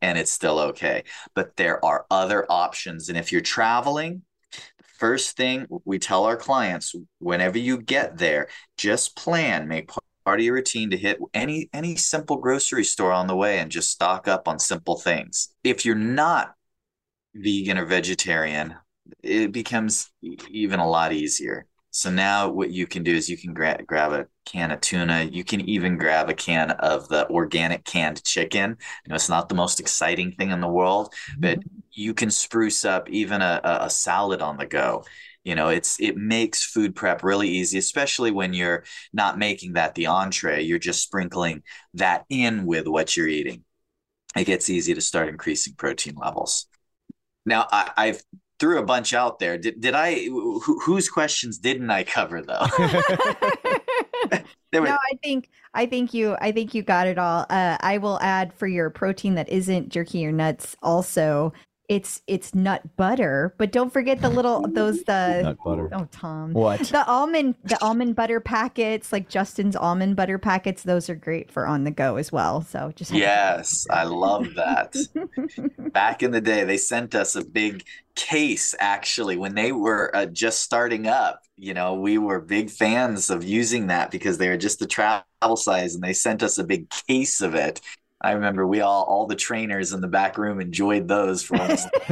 and 0.04 0.18
it's 0.18 0.32
still 0.32 0.60
okay. 0.60 1.06
But 1.34 1.56
there 1.56 1.84
are 1.84 2.06
other 2.12 2.46
options. 2.50 3.08
And 3.08 3.18
if 3.18 3.32
you're 3.32 3.42
traveling, 3.42 4.24
the 4.52 4.84
first 5.00 5.38
thing 5.38 5.66
we 5.86 5.98
tell 5.98 6.26
our 6.26 6.36
clients 6.36 6.94
whenever 7.20 7.58
you 7.58 7.82
get 7.82 8.18
there, 8.18 8.50
just 8.78 9.16
plan, 9.16 9.68
make 9.68 9.90
part 10.26 10.40
of 10.40 10.46
your 10.46 10.56
routine 10.56 10.90
to 10.90 10.98
hit 10.98 11.20
any 11.34 11.70
any 11.74 11.96
simple 11.96 12.38
grocery 12.38 12.84
store 12.84 13.12
on 13.12 13.28
the 13.28 13.36
way 13.36 13.60
and 13.60 13.72
just 13.72 13.92
stock 13.92 14.28
up 14.28 14.48
on 14.48 14.60
simple 14.60 14.98
things. 14.98 15.50
If 15.64 15.86
you're 15.86 15.96
not 15.96 16.54
vegan 17.34 17.78
or 17.78 17.86
vegetarian, 17.86 18.76
it 19.22 19.54
becomes 19.54 20.12
even 20.50 20.80
a 20.80 20.90
lot 20.90 21.14
easier. 21.14 21.66
So 21.96 22.10
now 22.10 22.50
what 22.50 22.72
you 22.72 22.88
can 22.88 23.04
do 23.04 23.14
is 23.14 23.30
you 23.30 23.38
can 23.38 23.54
gra- 23.54 23.84
grab 23.86 24.14
a 24.14 24.26
can 24.46 24.72
of 24.72 24.82
tuna. 24.82 25.30
You 25.32 25.44
can 25.44 25.62
even 25.70 25.96
grab 25.96 26.28
a 26.28 26.34
can 26.34 26.72
of 26.72 27.08
the 27.08 27.30
organic 27.30 27.86
canned 27.86 28.24
chicken. 28.24 28.72
You 29.06 29.10
know, 29.10 29.16
it's 29.16 29.30
not 29.30 29.48
the 29.48 29.54
most 29.54 29.80
exciting 29.80 30.32
thing 30.32 30.50
in 30.50 30.60
the 30.60 30.68
world, 30.68 31.14
but 31.38 31.60
mm-hmm. 31.60 31.80
you 31.92 32.16
can 32.16 32.32
spruce 32.32 32.84
up 32.84 33.08
even 33.10 33.44
a, 33.44 33.62
a 33.64 33.86
a 33.86 33.90
salad 33.92 34.42
on 34.42 34.58
the 34.58 34.66
go. 34.66 35.06
You 35.44 35.54
know, 35.54 35.70
it's 35.70 36.00
it 36.00 36.18
makes 36.18 36.66
food 36.66 36.96
prep 36.96 37.24
really 37.24 37.50
easy, 37.50 37.78
especially 37.78 38.32
when 38.32 38.54
you're 38.54 38.86
not 39.14 39.38
making 39.38 39.74
that 39.74 39.94
the 39.94 40.08
entree. 40.08 40.64
You're 40.64 40.80
just 40.80 41.04
sprinkling 41.04 41.62
that 41.94 42.26
in 42.28 42.66
with 42.66 42.88
what 42.88 43.16
you're 43.16 43.28
eating. 43.28 43.66
It 44.36 44.46
gets 44.46 44.68
easy 44.68 44.96
to 44.96 45.02
start 45.02 45.30
increasing 45.30 45.76
protein 45.76 46.16
levels. 46.16 46.66
Now, 47.46 47.68
I, 47.72 47.92
I've 47.98 48.24
threw 48.64 48.80
a 48.80 48.84
bunch 48.84 49.14
out 49.14 49.40
there. 49.40 49.58
Did 49.58 49.82
did 49.82 49.94
I? 49.94 50.24
Who, 50.24 50.80
whose 50.80 51.10
questions 51.10 51.58
didn't 51.58 51.92
I 51.92 52.06
cover 52.06 52.42
though? 52.42 52.66
There 54.72 54.82
no, 54.82 54.90
I 54.90 55.18
think 55.22 55.52
I 55.76 55.86
think 55.86 56.16
you 56.16 56.36
I 56.42 56.52
think 56.52 56.74
you 56.74 56.82
got 56.82 57.06
it 57.06 57.20
all. 57.20 57.46
Uh, 57.48 57.78
I 57.82 58.00
will 58.00 58.20
add 58.22 58.52
for 58.52 58.66
your 58.66 58.90
protein 58.90 59.36
that 59.36 59.48
isn't 59.48 59.90
jerky 59.90 60.26
or 60.26 60.32
nuts. 60.32 60.76
Also, 60.82 61.54
it's 61.90 62.22
it's 62.28 62.56
nut 62.56 62.82
butter, 62.96 63.54
but 63.58 63.72
don't 63.72 63.92
forget 63.92 64.22
the 64.22 64.30
little 64.30 64.66
those 64.68 65.04
the 65.04 65.42
Nut 65.44 65.58
butter. 65.64 65.90
oh 65.92 66.08
Tom 66.12 66.54
What? 66.54 66.80
the 66.92 67.06
almond 67.08 67.56
the 67.64 67.82
almond 67.84 68.16
butter 68.16 68.40
packets 68.40 69.12
like 69.12 69.30
Justin's 69.30 69.76
almond 69.76 70.16
butter 70.16 70.38
packets. 70.38 70.84
Those 70.84 71.10
are 71.10 71.16
great 71.16 71.52
for 71.52 71.68
on 71.68 71.84
the 71.84 71.92
go 71.92 72.16
as 72.16 72.32
well. 72.32 72.62
So 72.62 72.92
just 72.96 73.12
Yes, 73.12 73.86
I 73.90 74.04
love 74.06 74.54
that. 74.56 74.96
Back 75.94 76.24
in 76.24 76.32
the 76.32 76.42
day, 76.42 76.64
they 76.64 76.78
sent 76.78 77.16
us 77.16 77.36
a 77.36 77.44
big 77.44 77.84
case 78.16 78.76
actually 78.80 79.38
when 79.38 79.56
they 79.56 79.72
were 79.72 80.16
uh, 80.16 80.26
just 80.28 80.62
starting 80.62 81.08
up. 81.08 81.42
You 81.58 81.74
know, 81.74 81.96
we 81.96 82.18
were 82.18 82.40
big 82.40 82.70
fans 82.70 83.30
of 83.30 83.44
using 83.44 83.88
that 83.88 84.10
because 84.10 84.38
they 84.38 84.50
were 84.50 84.58
just 84.58 84.80
the 84.80 84.88
travel 84.88 85.56
size 85.56 85.96
and 85.96 86.04
they 86.04 86.14
sent 86.14 86.42
us 86.44 86.58
a 86.58 86.64
big 86.64 86.90
case 87.08 87.42
of 87.42 87.56
it. 87.56 87.82
I 88.24 88.32
remember 88.32 88.66
we 88.66 88.80
all, 88.80 89.04
all 89.04 89.28
the 89.28 89.36
trainers 89.36 89.92
in 89.92 90.00
the 90.00 90.08
back 90.08 90.38
room 90.38 90.62
enjoyed 90.62 91.10
those 91.10 91.44
for 91.44 91.58
almost 91.58 91.90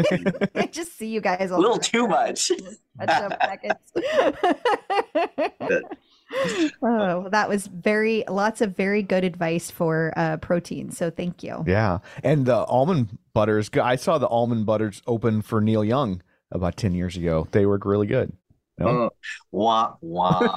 I 0.55 0.68
just 0.70 0.97
see 0.97 1.07
you 1.07 1.22
guys 1.22 1.51
a 1.51 1.53
all 1.53 1.62
little 1.62 1.80
too 1.80 2.07
much. 2.07 2.51
touch-up 2.99 3.41
oh, 6.82 7.30
that 7.30 7.47
was 7.47 7.68
very 7.68 8.24
lots 8.28 8.62
of 8.62 8.76
very 8.76 9.03
good 9.03 9.24
advice 9.24 9.72
for 9.72 10.14
uh, 10.18 10.38
protein. 10.38 10.91
So 10.91 11.09
thank 11.09 11.43
you. 11.43 11.64
Yeah, 11.66 11.99
and 12.24 12.45
the 12.45 12.66
almond 12.66 13.18
butters. 13.34 13.70
I 13.82 13.95
saw 13.95 14.18
the 14.18 14.28
almond 14.28 14.66
butters 14.66 15.01
open 15.07 15.41
for 15.41 15.62
Neil 15.62 15.84
Young 15.84 16.22
about 16.51 16.78
ten 16.78 16.93
years 16.93 17.18
ago. 17.18 17.47
They 17.51 17.66
work 17.66 17.86
really 17.86 18.07
good. 18.07 18.34
No? 18.78 19.05
Uh, 19.05 19.09
wah, 19.51 19.95
wah. 20.01 20.55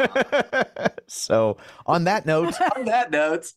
so, 1.06 1.58
on 1.86 2.04
that 2.04 2.24
note, 2.24 2.54
On 2.76 2.84
that 2.86 3.10
note, 3.10 3.52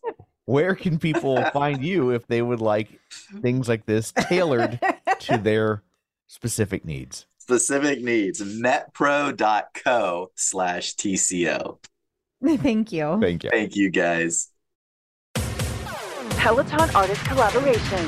where 0.47 0.73
can 0.73 0.97
people 0.97 1.43
find 1.53 1.83
you 1.83 2.09
if 2.09 2.25
they 2.25 2.41
would 2.41 2.61
like 2.61 2.99
things 3.41 3.69
like 3.69 3.85
this 3.85 4.11
tailored 4.11 4.79
to 5.19 5.37
their 5.41 5.83
specific 6.25 6.83
needs? 6.83 7.27
specific 7.47 8.03
needs 8.03 8.41
metpro.co 8.41 10.31
slash 10.35 10.95
TCO. 10.95 11.77
Thank 12.43 12.91
you. 12.91 13.17
Thank 13.21 13.45
you. 13.45 13.49
Thank 13.49 13.75
you 13.77 13.89
guys. 13.89 14.49
Peloton 16.31 16.89
artist 16.93 17.23
collaboration. 17.23 18.05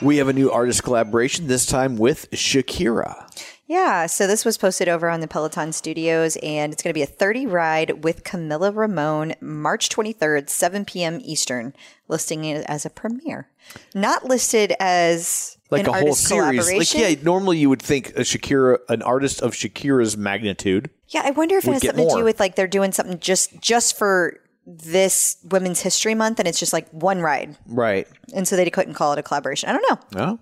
We 0.00 0.18
have 0.18 0.28
a 0.28 0.32
new 0.32 0.52
artist 0.52 0.84
collaboration, 0.84 1.48
this 1.48 1.66
time 1.66 1.96
with 1.98 2.30
Shakira. 2.30 3.26
Yeah, 3.70 4.06
so 4.06 4.26
this 4.26 4.44
was 4.44 4.58
posted 4.58 4.88
over 4.88 5.08
on 5.08 5.20
the 5.20 5.28
Peloton 5.28 5.72
Studios, 5.72 6.36
and 6.42 6.72
it's 6.72 6.82
going 6.82 6.90
to 6.90 6.98
be 6.98 7.02
a 7.02 7.06
30 7.06 7.46
ride 7.46 8.02
with 8.02 8.24
Camila 8.24 8.74
Ramon, 8.74 9.36
March 9.40 9.88
23rd, 9.90 10.50
7 10.50 10.84
p.m. 10.84 11.20
Eastern, 11.22 11.72
listing 12.08 12.44
it 12.44 12.64
as 12.66 12.84
a 12.84 12.90
premiere. 12.90 13.48
Not 13.94 14.24
listed 14.24 14.74
as 14.80 15.56
Like 15.70 15.86
an 15.86 15.94
a 15.94 16.00
whole 16.00 16.14
series. 16.14 16.68
Like, 16.68 16.92
yeah, 16.94 17.14
normally 17.22 17.58
you 17.58 17.68
would 17.68 17.80
think 17.80 18.08
a 18.16 18.22
Shakira, 18.22 18.78
an 18.88 19.02
artist 19.02 19.40
of 19.40 19.52
Shakira's 19.52 20.16
magnitude. 20.16 20.90
Yeah, 21.06 21.22
I 21.24 21.30
wonder 21.30 21.56
if 21.56 21.64
it 21.68 21.72
has 21.74 21.80
get 21.82 21.90
something 21.90 22.08
to 22.08 22.16
do 22.16 22.24
with 22.24 22.40
like 22.40 22.56
they're 22.56 22.66
doing 22.66 22.90
something 22.90 23.20
just 23.20 23.60
just 23.60 23.96
for 23.96 24.40
this 24.66 25.36
Women's 25.48 25.80
History 25.80 26.16
Month, 26.16 26.40
and 26.40 26.48
it's 26.48 26.58
just 26.58 26.72
like 26.72 26.90
one 26.90 27.20
ride, 27.20 27.56
Right. 27.66 28.08
and 28.34 28.48
so 28.48 28.56
they 28.56 28.68
couldn't 28.68 28.94
call 28.94 29.12
it 29.12 29.20
a 29.20 29.22
collaboration. 29.22 29.68
I 29.68 29.74
don't 29.74 29.84
know. 29.88 30.20
Oh. 30.20 30.38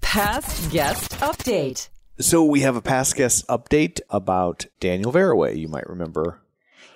Past 0.00 0.72
guest 0.72 1.12
update. 1.20 1.90
So 2.18 2.42
we 2.42 2.60
have 2.60 2.76
a 2.76 2.80
past 2.80 3.14
guest 3.16 3.46
update 3.46 4.00
about 4.08 4.66
Daniel 4.80 5.12
Veraway. 5.12 5.58
You 5.58 5.68
might 5.68 5.86
remember. 5.86 6.40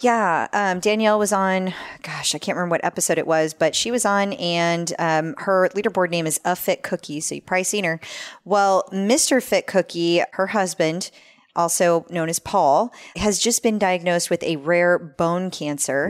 Yeah, 0.01 0.49
um, 0.55 0.81
Danielle 0.81 1.19
was 1.19 1.31
on. 1.31 1.75
Gosh, 2.03 2.35
I 2.35 2.39
can't 2.39 2.57
remember 2.57 2.73
what 2.73 2.85
episode 2.85 3.19
it 3.19 3.27
was, 3.27 3.53
but 3.53 3.75
she 3.75 3.91
was 3.91 4.07
on, 4.07 4.33
and 4.35 4.95
um, 4.99 5.35
her 5.39 5.69
leaderboard 5.75 6.09
name 6.09 6.27
is 6.27 6.41
A 6.47 6.57
Fit 6.57 6.83
Cookie. 6.83 7.21
So 7.21 7.35
you 7.35 7.43
have 7.43 7.47
probably 7.47 7.65
seen 7.65 7.85
her. 7.85 8.01
Well, 8.47 8.89
Mr. 8.93 9.43
Fit 9.43 9.67
Cookie, 9.67 10.23
her 10.33 10.49
husband, 10.49 11.11
also 11.55 12.07
known 12.09 12.31
as 12.31 12.39
Paul, 12.39 12.91
has 13.17 13.39
just 13.39 13.63
been 13.63 13.79
diagnosed 13.79 14.31
with 14.31 14.43
a 14.43 14.57
rare 14.57 14.99
bone 14.99 15.51
cancer. 15.51 16.09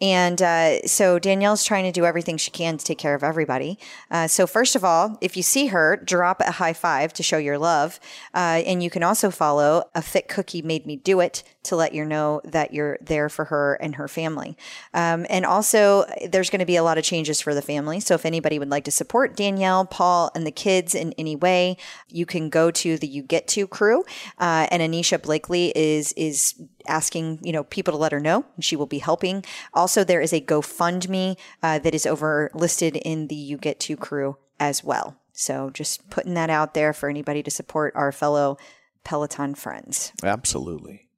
And 0.00 0.40
uh, 0.40 0.82
so 0.86 1.18
Danielle's 1.18 1.64
trying 1.64 1.84
to 1.84 1.92
do 1.92 2.04
everything 2.04 2.36
she 2.36 2.50
can 2.50 2.78
to 2.78 2.84
take 2.84 2.98
care 2.98 3.14
of 3.14 3.22
everybody. 3.22 3.78
Uh, 4.10 4.28
so 4.28 4.46
first 4.46 4.74
of 4.74 4.84
all, 4.84 5.18
if 5.20 5.36
you 5.36 5.42
see 5.42 5.66
her, 5.68 5.96
drop 5.96 6.40
a 6.40 6.52
high 6.52 6.72
five 6.72 7.12
to 7.14 7.22
show 7.22 7.38
your 7.38 7.58
love, 7.58 8.00
uh, 8.34 8.62
and 8.66 8.82
you 8.82 8.90
can 8.90 9.02
also 9.02 9.30
follow 9.30 9.84
a 9.94 10.02
fit 10.02 10.28
cookie 10.28 10.62
made 10.62 10.86
me 10.86 10.96
do 10.96 11.20
it 11.20 11.42
to 11.62 11.76
let 11.76 11.92
you 11.92 12.04
know 12.04 12.40
that 12.44 12.72
you're 12.72 12.98
there 13.02 13.28
for 13.28 13.46
her 13.46 13.74
and 13.74 13.96
her 13.96 14.08
family. 14.08 14.56
Um, 14.94 15.26
and 15.28 15.44
also, 15.44 16.06
there's 16.26 16.48
going 16.48 16.60
to 16.60 16.66
be 16.66 16.76
a 16.76 16.82
lot 16.82 16.96
of 16.96 17.04
changes 17.04 17.40
for 17.40 17.54
the 17.54 17.60
family. 17.60 18.00
So 18.00 18.14
if 18.14 18.24
anybody 18.24 18.58
would 18.58 18.70
like 18.70 18.84
to 18.84 18.90
support 18.90 19.36
Danielle, 19.36 19.84
Paul, 19.84 20.30
and 20.34 20.46
the 20.46 20.50
kids 20.50 20.94
in 20.94 21.12
any 21.18 21.36
way, 21.36 21.76
you 22.08 22.24
can 22.24 22.48
go 22.48 22.70
to 22.70 22.96
the 22.96 23.06
You 23.06 23.22
Get 23.22 23.46
To 23.48 23.66
crew. 23.66 24.04
Uh, 24.38 24.68
and 24.70 24.82
Anisha 24.82 25.20
Blakely 25.20 25.72
is 25.76 26.12
is 26.14 26.54
asking 26.86 27.38
you 27.42 27.52
know 27.52 27.64
people 27.64 27.92
to 27.92 27.98
let 27.98 28.12
her 28.12 28.20
know 28.20 28.44
and 28.56 28.64
she 28.64 28.76
will 28.76 28.86
be 28.86 28.98
helping 28.98 29.44
also 29.74 30.04
there 30.04 30.20
is 30.20 30.32
a 30.32 30.40
gofundme 30.40 31.36
uh, 31.62 31.78
that 31.78 31.94
is 31.94 32.06
over 32.06 32.50
listed 32.54 32.96
in 32.96 33.28
the 33.28 33.34
you 33.34 33.56
get 33.56 33.80
to 33.80 33.96
crew 33.96 34.36
as 34.58 34.84
well 34.84 35.16
so 35.32 35.70
just 35.70 36.08
putting 36.10 36.34
that 36.34 36.50
out 36.50 36.74
there 36.74 36.92
for 36.92 37.08
anybody 37.08 37.42
to 37.42 37.50
support 37.50 37.92
our 37.96 38.12
fellow 38.12 38.56
peloton 39.04 39.54
friends 39.54 40.12
Absolutely. 40.22 41.08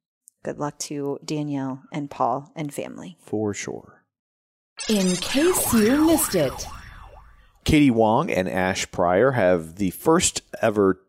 good 0.43 0.59
luck 0.59 0.77
to 0.79 1.19
danielle 1.23 1.81
and 1.91 2.09
paul 2.09 2.51
and 2.55 2.73
family 2.73 3.17
For 3.21 3.53
sure. 3.53 4.03
In 4.89 5.15
case 5.15 5.71
you 5.73 6.05
missed 6.07 6.35
it. 6.35 6.65
Katie 7.63 7.91
Wang 7.91 8.31
and 8.31 8.49
Ash 8.49 8.89
Pryor 8.91 9.31
have 9.31 9.75
the 9.75 9.91
first 9.91 10.41
ever 10.61 10.99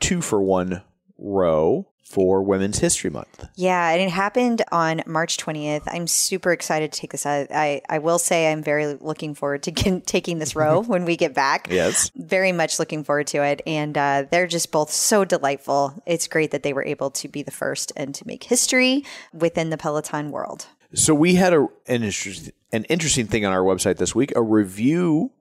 two 0.00 0.20
for 0.20 0.42
one 0.42 0.82
row 1.16 1.88
for 2.08 2.42
Women's 2.42 2.78
History 2.78 3.10
Month. 3.10 3.46
yeah 3.56 3.90
and 3.90 4.00
it 4.00 4.10
happened 4.10 4.62
on 4.70 5.02
march 5.06 5.36
20th 5.36 5.82
i'm 5.88 6.06
super 6.06 6.52
excited 6.52 6.92
to 6.92 7.00
take 7.00 7.10
this 7.12 7.26
out 7.26 7.48
i, 7.50 7.82
I 7.88 7.98
will 7.98 8.18
say 8.18 8.50
i'm 8.52 8.62
very 8.62 8.94
looking 8.94 9.34
forward 9.34 9.62
to 9.64 9.72
taking 10.00 10.38
this 10.38 10.54
row 10.54 10.80
when 10.92 11.04
we 11.04 11.16
get 11.16 11.34
back 11.34 11.66
Yes. 11.70 12.10
very 12.14 12.52
much 12.52 12.78
looking 12.78 13.02
forward 13.04 13.26
to 13.28 13.42
it. 13.42 13.60
And 13.66 13.98
uh, 13.98 14.24
they're 14.30 14.46
just 14.46 14.70
both 14.70 14.90
so 14.90 15.24
delightful. 15.24 16.00
It's 16.06 16.26
great 16.28 16.52
that 16.52 16.62
they 16.62 16.72
were 16.72 16.84
able 16.84 17.10
to 17.10 17.28
be 17.28 17.42
the 17.42 17.50
first 17.50 17.92
and 17.96 18.14
to 18.14 18.26
make 18.26 18.44
history 18.44 19.04
within 19.32 19.70
the 19.70 19.76
Peloton 19.76 20.30
world. 20.30 20.66
So 20.94 21.12
we 21.14 21.34
had 21.34 21.52
a 21.52 21.66
an 21.88 22.02
interesting 22.04 22.52
an 22.72 22.84
interesting 22.84 23.26
thing 23.26 23.44
on 23.44 23.52
our 23.52 23.62
website 23.62 23.96
this 23.96 24.14
week, 24.14 24.32
a 24.36 24.42
review 24.42 25.32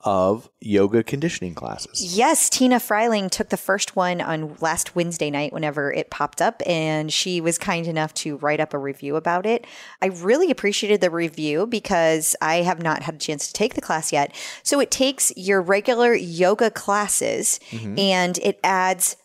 of 0.00 0.50
yoga 0.60 1.02
conditioning 1.02 1.54
classes. 1.54 2.16
Yes, 2.16 2.50
Tina 2.50 2.78
Freiling 2.78 3.30
took 3.30 3.48
the 3.48 3.56
first 3.56 3.96
one 3.96 4.20
on 4.20 4.54
last 4.60 4.94
Wednesday 4.94 5.30
night 5.30 5.52
whenever 5.52 5.90
it 5.90 6.10
popped 6.10 6.42
up, 6.42 6.62
and 6.66 7.10
she 7.10 7.40
was 7.40 7.56
kind 7.56 7.86
enough 7.86 8.12
to 8.14 8.36
write 8.36 8.60
up 8.60 8.74
a 8.74 8.78
review 8.78 9.16
about 9.16 9.46
it. 9.46 9.66
I 10.02 10.06
really 10.06 10.50
appreciated 10.50 11.00
the 11.00 11.10
review 11.10 11.66
because 11.66 12.36
I 12.42 12.56
have 12.56 12.82
not 12.82 13.02
had 13.02 13.14
a 13.14 13.18
chance 13.18 13.46
to 13.46 13.54
take 13.54 13.74
the 13.74 13.80
class 13.80 14.12
yet. 14.12 14.34
So 14.62 14.78
it 14.78 14.90
takes 14.90 15.32
your 15.36 15.62
regular 15.62 16.14
yoga 16.14 16.70
classes 16.70 17.58
mm-hmm. 17.70 17.98
and 17.98 18.38
it 18.38 18.60
adds 18.62 19.16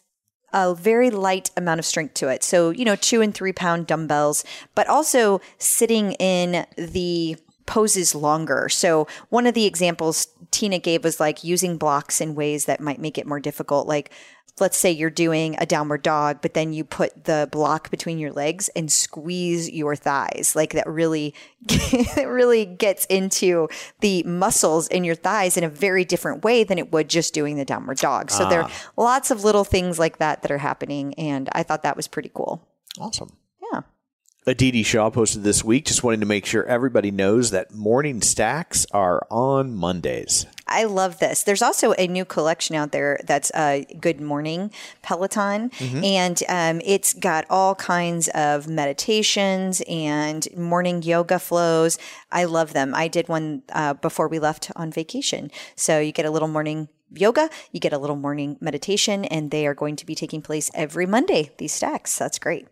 a 0.54 0.74
very 0.74 1.10
light 1.12 1.52
amount 1.58 1.80
of 1.80 1.86
strength 1.86 2.16
to 2.16 2.30
it. 2.30 2.44
So, 2.44 2.72
you 2.72 2.86
know, 2.86 2.96
two 2.96 3.22
and 3.22 3.34
three 3.34 3.54
pound 3.54 3.88
dumbbells, 3.88 4.44
but 4.76 4.88
also 4.88 5.42
sitting 5.58 6.14
in 6.14 6.66
the 6.76 7.38
poses 7.70 8.16
longer. 8.16 8.68
So, 8.68 9.08
one 9.30 9.46
of 9.46 9.54
the 9.54 9.66
examples 9.66 10.28
Tina 10.50 10.80
gave 10.80 11.04
was 11.04 11.20
like 11.20 11.44
using 11.44 11.78
blocks 11.78 12.20
in 12.20 12.34
ways 12.34 12.66
that 12.66 12.82
might 12.82 13.00
make 13.00 13.20
it 13.20 13.28
more 13.28 13.40
difficult. 13.40 13.88
Like, 13.88 14.12
let's 14.60 14.78
say 14.78 14.90
you're 14.90 15.12
doing 15.12 15.56
a 15.60 15.68
downward 15.68 16.02
dog, 16.02 16.40
but 16.42 16.56
then 16.56 16.74
you 16.74 16.84
put 16.84 17.26
the 17.26 17.48
block 17.52 17.92
between 17.92 18.18
your 18.18 18.32
legs 18.32 18.70
and 18.70 18.92
squeeze 18.92 19.70
your 19.70 19.96
thighs. 19.96 20.54
Like 20.56 20.74
that 20.74 20.88
really, 20.90 21.36
it 21.70 22.28
really 22.28 22.66
gets 22.66 23.06
into 23.06 23.70
the 24.00 24.24
muscles 24.24 24.88
in 24.88 25.04
your 25.04 25.16
thighs 25.16 25.56
in 25.56 25.64
a 25.64 25.70
very 25.70 26.04
different 26.04 26.44
way 26.44 26.64
than 26.64 26.80
it 26.80 26.92
would 26.92 27.08
just 27.08 27.36
doing 27.36 27.56
the 27.56 27.66
downward 27.66 27.98
dog. 27.98 28.32
So 28.32 28.50
there 28.50 28.64
are 28.64 28.70
ah. 28.70 28.92
lots 28.98 29.30
of 29.30 29.44
little 29.44 29.64
things 29.64 30.00
like 30.00 30.18
that 30.18 30.42
that 30.42 30.50
are 30.50 30.58
happening. 30.58 31.14
And 31.14 31.50
I 31.52 31.62
thought 31.62 31.84
that 31.84 31.96
was 31.96 32.08
pretty 32.08 32.32
cool. 32.34 32.68
Awesome. 33.00 33.30
Aditi 34.48 34.84
Shah 34.84 35.10
posted 35.10 35.44
this 35.44 35.66
week, 35.66 35.86
just 35.86 36.02
wanting 36.02 36.22
to 36.22 36.26
make 36.26 36.46
sure 36.46 36.64
everybody 36.64 37.12
knows 37.12 37.52
that 37.52 37.74
morning 37.74 38.22
stacks 38.22 38.86
are 38.92 39.28
on 39.30 39.76
Mondays. 39.76 40.46
I 40.66 40.86
love 40.86 41.20
this. 41.20 41.44
There's 41.44 41.62
also 41.62 41.94
a 41.98 42.08
new 42.08 42.24
collection 42.24 42.76
out 42.76 42.92
there 42.94 43.20
that's 43.26 43.52
uh, 43.52 43.84
Good 44.00 44.22
Morning 44.22 44.72
Peloton, 45.02 45.72
and 46.04 46.42
um, 46.48 46.82
it's 46.86 47.14
got 47.14 47.46
all 47.50 47.76
kinds 47.76 48.30
of 48.30 48.68
meditations 48.68 49.82
and 49.90 50.48
morning 50.56 51.02
yoga 51.04 51.38
flows. 51.38 51.98
I 52.32 52.46
love 52.46 52.72
them. 52.72 52.96
I 52.96 53.10
did 53.10 53.28
one 53.28 53.64
uh, 53.74 53.96
before 53.96 54.30
we 54.30 54.40
left 54.40 54.72
on 54.76 54.90
vacation. 54.90 55.52
So 55.76 56.00
you 56.00 56.14
get 56.14 56.26
a 56.26 56.32
little 56.32 56.48
morning 56.48 56.88
yoga, 57.14 57.50
you 57.74 57.80
get 57.80 57.92
a 57.94 57.98
little 57.98 58.16
morning 58.16 58.58
meditation, 58.62 59.26
and 59.26 59.52
they 59.52 59.68
are 59.68 59.74
going 59.74 59.98
to 59.98 60.06
be 60.06 60.16
taking 60.16 60.42
place 60.42 60.72
every 60.74 61.06
Monday, 61.06 61.52
these 61.58 61.74
stacks. 61.74 62.18
That's 62.18 62.40
great. 62.40 62.68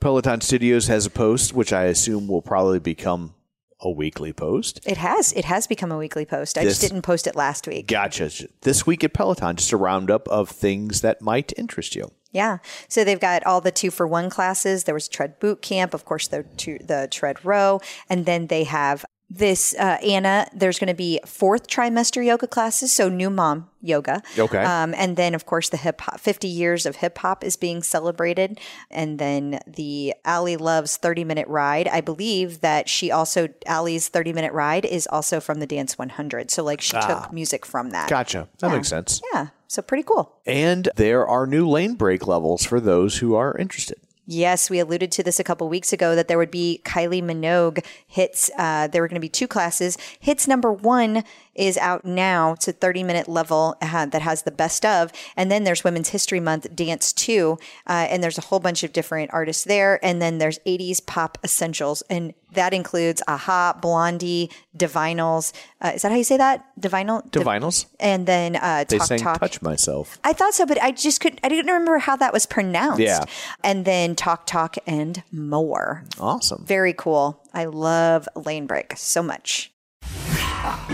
Peloton 0.00 0.40
Studios 0.40 0.86
has 0.86 1.06
a 1.06 1.10
post, 1.10 1.52
which 1.52 1.72
I 1.72 1.84
assume 1.84 2.26
will 2.26 2.42
probably 2.42 2.78
become 2.78 3.34
a 3.80 3.90
weekly 3.90 4.32
post. 4.32 4.80
It 4.86 4.96
has. 4.98 5.32
It 5.32 5.44
has 5.44 5.66
become 5.66 5.92
a 5.92 5.98
weekly 5.98 6.24
post. 6.24 6.58
I 6.58 6.64
just 6.64 6.80
didn't 6.80 7.02
post 7.02 7.26
it 7.26 7.34
last 7.34 7.66
week. 7.66 7.86
Gotcha. 7.86 8.30
This 8.62 8.86
week 8.86 9.04
at 9.04 9.14
Peloton, 9.14 9.56
just 9.56 9.72
a 9.72 9.76
roundup 9.76 10.28
of 10.28 10.50
things 10.50 11.00
that 11.00 11.22
might 11.22 11.52
interest 11.56 11.94
you. 11.94 12.10
Yeah. 12.32 12.58
So 12.88 13.02
they've 13.02 13.18
got 13.18 13.44
all 13.44 13.60
the 13.60 13.72
two 13.72 13.90
for 13.90 14.06
one 14.06 14.30
classes. 14.30 14.84
There 14.84 14.94
was 14.94 15.08
tread 15.08 15.38
boot 15.40 15.62
camp, 15.62 15.94
of 15.94 16.04
course, 16.04 16.28
the 16.28 16.44
two, 16.56 16.78
the 16.78 17.08
tread 17.10 17.44
row, 17.44 17.80
and 18.08 18.24
then 18.24 18.46
they 18.46 18.64
have 18.64 19.04
this 19.30 19.74
uh, 19.78 19.98
Anna, 20.02 20.48
there's 20.52 20.78
going 20.80 20.88
to 20.88 20.94
be 20.94 21.20
fourth 21.24 21.68
trimester 21.68 22.24
yoga 22.24 22.48
classes, 22.48 22.92
so 22.92 23.08
new 23.08 23.30
mom 23.30 23.70
yoga. 23.80 24.22
Okay. 24.36 24.62
Um, 24.62 24.92
and 24.96 25.16
then, 25.16 25.34
of 25.34 25.46
course, 25.46 25.68
the 25.68 25.76
hip 25.76 26.00
hop, 26.00 26.18
50 26.18 26.48
years 26.48 26.84
of 26.84 26.96
hip 26.96 27.16
hop 27.18 27.44
is 27.44 27.56
being 27.56 27.82
celebrated. 27.82 28.58
And 28.90 29.20
then 29.20 29.60
the 29.68 30.14
Ally 30.24 30.56
Love's 30.56 30.96
30 30.96 31.22
minute 31.22 31.46
ride. 31.46 31.86
I 31.86 32.00
believe 32.00 32.60
that 32.60 32.88
she 32.88 33.12
also, 33.12 33.48
Ally's 33.66 34.08
30 34.08 34.32
minute 34.32 34.52
ride 34.52 34.84
is 34.84 35.06
also 35.06 35.38
from 35.38 35.60
the 35.60 35.66
Dance 35.66 35.96
100. 35.96 36.50
So, 36.50 36.64
like, 36.64 36.80
she 36.80 36.98
took 37.00 37.32
music 37.32 37.64
from 37.64 37.90
that. 37.90 38.10
Gotcha. 38.10 38.48
That 38.58 38.72
makes 38.72 38.88
sense. 38.88 39.22
Yeah. 39.32 39.48
So, 39.68 39.80
pretty 39.80 40.02
cool. 40.02 40.40
And 40.44 40.88
there 40.96 41.24
are 41.26 41.46
new 41.46 41.66
Lanebreak 41.68 42.26
levels 42.26 42.64
for 42.64 42.80
those 42.80 43.18
who 43.18 43.36
are 43.36 43.56
interested. 43.56 43.98
Yes, 44.32 44.70
we 44.70 44.78
alluded 44.78 45.10
to 45.10 45.24
this 45.24 45.40
a 45.40 45.44
couple 45.44 45.68
weeks 45.68 45.92
ago 45.92 46.14
that 46.14 46.28
there 46.28 46.38
would 46.38 46.52
be 46.52 46.80
Kylie 46.84 47.20
Minogue 47.20 47.84
hits. 48.06 48.48
Uh, 48.56 48.86
there 48.86 49.02
were 49.02 49.08
going 49.08 49.16
to 49.16 49.20
be 49.20 49.28
two 49.28 49.48
classes. 49.48 49.98
Hits 50.20 50.46
number 50.46 50.72
one 50.72 51.24
is 51.54 51.76
out 51.78 52.04
now. 52.04 52.52
It's 52.52 52.68
a 52.68 52.72
30 52.72 53.02
minute 53.02 53.28
level 53.28 53.76
uh, 53.82 54.06
that 54.06 54.22
has 54.22 54.42
the 54.42 54.50
best 54.50 54.84
of. 54.86 55.12
And 55.36 55.50
then 55.50 55.64
there's 55.64 55.84
Women's 55.84 56.10
History 56.10 56.40
Month 56.40 56.74
Dance 56.74 57.12
2. 57.12 57.58
Uh, 57.86 57.92
and 58.10 58.22
there's 58.22 58.38
a 58.38 58.42
whole 58.42 58.60
bunch 58.60 58.82
of 58.84 58.92
different 58.92 59.30
artists 59.32 59.64
there. 59.64 59.98
And 60.04 60.22
then 60.22 60.38
there's 60.38 60.58
80s 60.60 61.04
pop 61.04 61.38
essentials. 61.44 62.02
And 62.08 62.34
that 62.52 62.74
includes 62.74 63.22
a-ha, 63.28 63.78
Blondie, 63.80 64.50
Divinyls. 64.76 65.52
Uh, 65.80 65.92
is 65.94 66.02
that 66.02 66.10
how 66.10 66.16
you 66.18 66.24
say 66.24 66.36
that? 66.36 66.64
Divinyl? 66.80 67.30
Div- 67.30 67.42
Divinyls? 67.44 67.86
and 68.00 68.26
then 68.26 68.56
uh, 68.56 68.84
They 68.88 68.98
Talk 68.98 69.06
sang 69.06 69.18
Talk. 69.20 69.38
Touch 69.40 69.62
Myself. 69.62 70.18
I 70.24 70.32
thought 70.32 70.54
so, 70.54 70.66
but 70.66 70.80
I 70.82 70.90
just 70.90 71.20
couldn't. 71.20 71.40
I 71.44 71.48
didn't 71.48 71.66
remember 71.66 71.98
how 71.98 72.16
that 72.16 72.32
was 72.32 72.46
pronounced. 72.46 73.00
Yeah. 73.00 73.24
And 73.62 73.84
then 73.84 74.16
Talk 74.16 74.46
Talk 74.46 74.76
and 74.86 75.22
more. 75.30 76.04
Awesome. 76.18 76.64
Very 76.66 76.92
cool. 76.92 77.40
I 77.54 77.66
love 77.66 78.28
Lanebreak 78.36 78.96
so 78.98 79.22
much. 79.22 79.72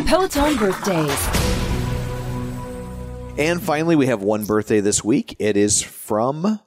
Peloton 0.06 0.56
birthdays. 0.56 1.28
And 3.38 3.62
finally, 3.62 3.96
we 3.96 4.06
have 4.06 4.22
one 4.22 4.44
birthday 4.44 4.80
this 4.80 5.02
week. 5.04 5.36
It 5.38 5.56
is 5.56 5.82
from 5.82 6.60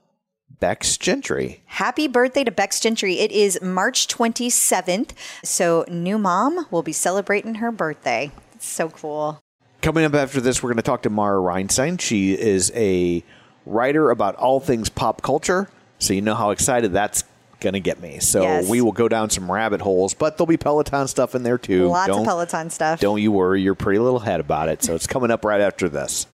Becs 0.60 1.00
Gentry. 1.00 1.64
Happy 1.66 2.08
birthday 2.08 2.44
to 2.44 2.52
Becs 2.52 2.82
Gentry. 2.82 3.20
It 3.20 3.32
is 3.32 3.62
March 3.62 4.08
27th. 4.08 5.12
So, 5.44 5.86
new 5.88 6.18
mom 6.18 6.68
will 6.70 6.84
be 6.84 6.92
celebrating 6.92 7.56
her 7.56 7.72
birthday. 7.72 8.32
It's 8.54 8.68
so 8.68 8.90
cool. 8.90 9.40
Coming 9.82 10.04
up 10.04 10.14
after 10.14 10.42
this, 10.42 10.62
we're 10.62 10.70
going 10.70 10.78
to 10.78 10.84
talk 10.84 11.04
to 11.04 11.10
Mara 11.10 11.40
Reinstein. 11.40 12.00
She 12.02 12.34
is 12.34 12.72
a 12.76 13.24
writer 13.66 14.12
about 14.12 14.36
all 14.36 14.60
things 14.60 14.90
pop 14.90 15.22
culture. 15.22 15.70
So, 16.00 16.14
you 16.14 16.22
know 16.22 16.36
how 16.36 16.50
excited 16.52 16.92
that's 16.92 17.24
going 17.60 17.74
to 17.74 17.80
get 17.80 18.02
me. 18.02 18.20
So, 18.20 18.42
Yes. 18.42 18.68
we 18.70 18.82
will 18.82 18.92
go 18.92 19.08
down 19.08 19.30
some 19.30 19.52
rabbit 19.52 19.82
holes, 19.82 20.14
but 20.14 20.38
there'll 20.38 20.48
be 20.48 20.58
Peloton 20.58 21.08
stuff 21.08 21.36
in 21.36 21.44
there 21.44 21.58
too. 21.58 21.88
Lots 21.88 22.08
Don't- 22.08 22.20
of 22.22 22.26
Peloton 22.26 22.70
stuff. 22.70 23.00
Don't 23.00 23.22
you 23.22 23.32
worry, 23.32 23.62
your 23.62 23.76
pretty 23.76 24.00
little 24.00 24.20
head 24.20 24.40
about 24.40 24.70
it. 24.70 24.84
So, 24.84 24.96
it's 24.96 25.08
coming 25.08 25.32
up 25.32 25.44
right 25.46 25.62
after 25.62 25.90
this. 25.90 26.28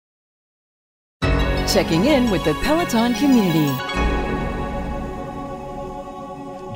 Checking 1.72 2.04
in 2.04 2.30
with 2.30 2.44
the 2.44 2.54
Peloton 2.62 3.14
community. 3.14 3.72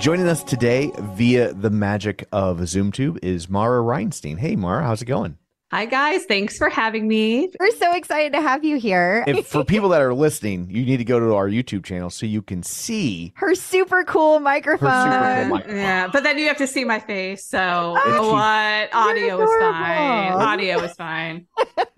Joining 0.01 0.29
us 0.29 0.45
today 0.45 0.93
via 0.97 1.53
the 1.53 1.71
magic 1.71 2.27
of 2.31 2.59
ZoomTube 2.59 3.19
is 3.23 3.49
Mara 3.49 3.83
Reinstein. 3.83 4.39
Hey, 4.39 4.55
Mara, 4.55 4.85
how's 4.85 5.03
it 5.03 5.07
going? 5.07 5.37
Hi, 5.71 5.85
guys. 5.85 6.25
Thanks 6.25 6.57
for 6.57 6.71
having 6.71 7.07
me. 7.07 7.51
We're 7.61 7.77
so 7.77 7.93
excited 7.95 8.33
to 8.33 8.41
have 8.41 8.65
you 8.65 8.79
here. 8.79 9.23
If, 9.27 9.47
for 9.49 9.65
people 9.67 9.91
that 9.91 10.01
are 10.01 10.15
listening, 10.15 10.67
you 10.71 10.83
need 10.87 10.97
to 10.97 11.05
go 11.05 11.21
to 11.21 11.35
our 11.35 11.47
YouTube 11.47 11.85
channel 11.85 12.09
so 12.09 12.25
you 12.25 12.41
can 12.41 12.63
see 12.63 13.35
Her 13.37 13.55
super 13.55 14.03
cool 14.05 14.41
microphone. 14.41 14.89
super 14.91 15.19
cool 15.43 15.49
microphone. 15.51 15.77
Yeah, 15.77 16.09
but 16.11 16.23
then 16.23 16.39
you 16.39 16.49
have 16.49 16.57
to 16.57 16.67
see 16.67 16.85
my 16.87 16.99
face. 17.01 17.45
So 17.45 17.97
It's- 18.07 18.19
what? 18.19 18.95
Audio 18.99 19.43
is 19.43 19.51
fine. 19.61 20.33
Audio 20.33 20.79
is 20.81 20.93
fine. 20.95 21.47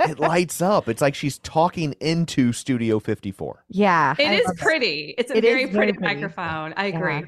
it 0.00 0.18
lights 0.18 0.60
up. 0.60 0.88
It's 0.88 1.00
like 1.00 1.14
she's 1.14 1.38
talking 1.38 1.92
into 2.00 2.52
Studio 2.52 2.98
54. 2.98 3.64
Yeah. 3.68 4.16
It 4.18 4.26
I 4.26 4.32
is 4.34 4.46
love 4.48 4.56
that. 4.56 4.64
pretty. 4.64 5.14
It's 5.16 5.30
a 5.30 5.36
It 5.36 5.44
is 5.44 5.48
very, 5.48 5.64
very 5.66 5.92
pretty, 5.92 5.98
pretty. 5.98 6.14
microphone. 6.16 6.74
I 6.76 6.86
agree. 6.86 7.14
Yeah. 7.20 7.24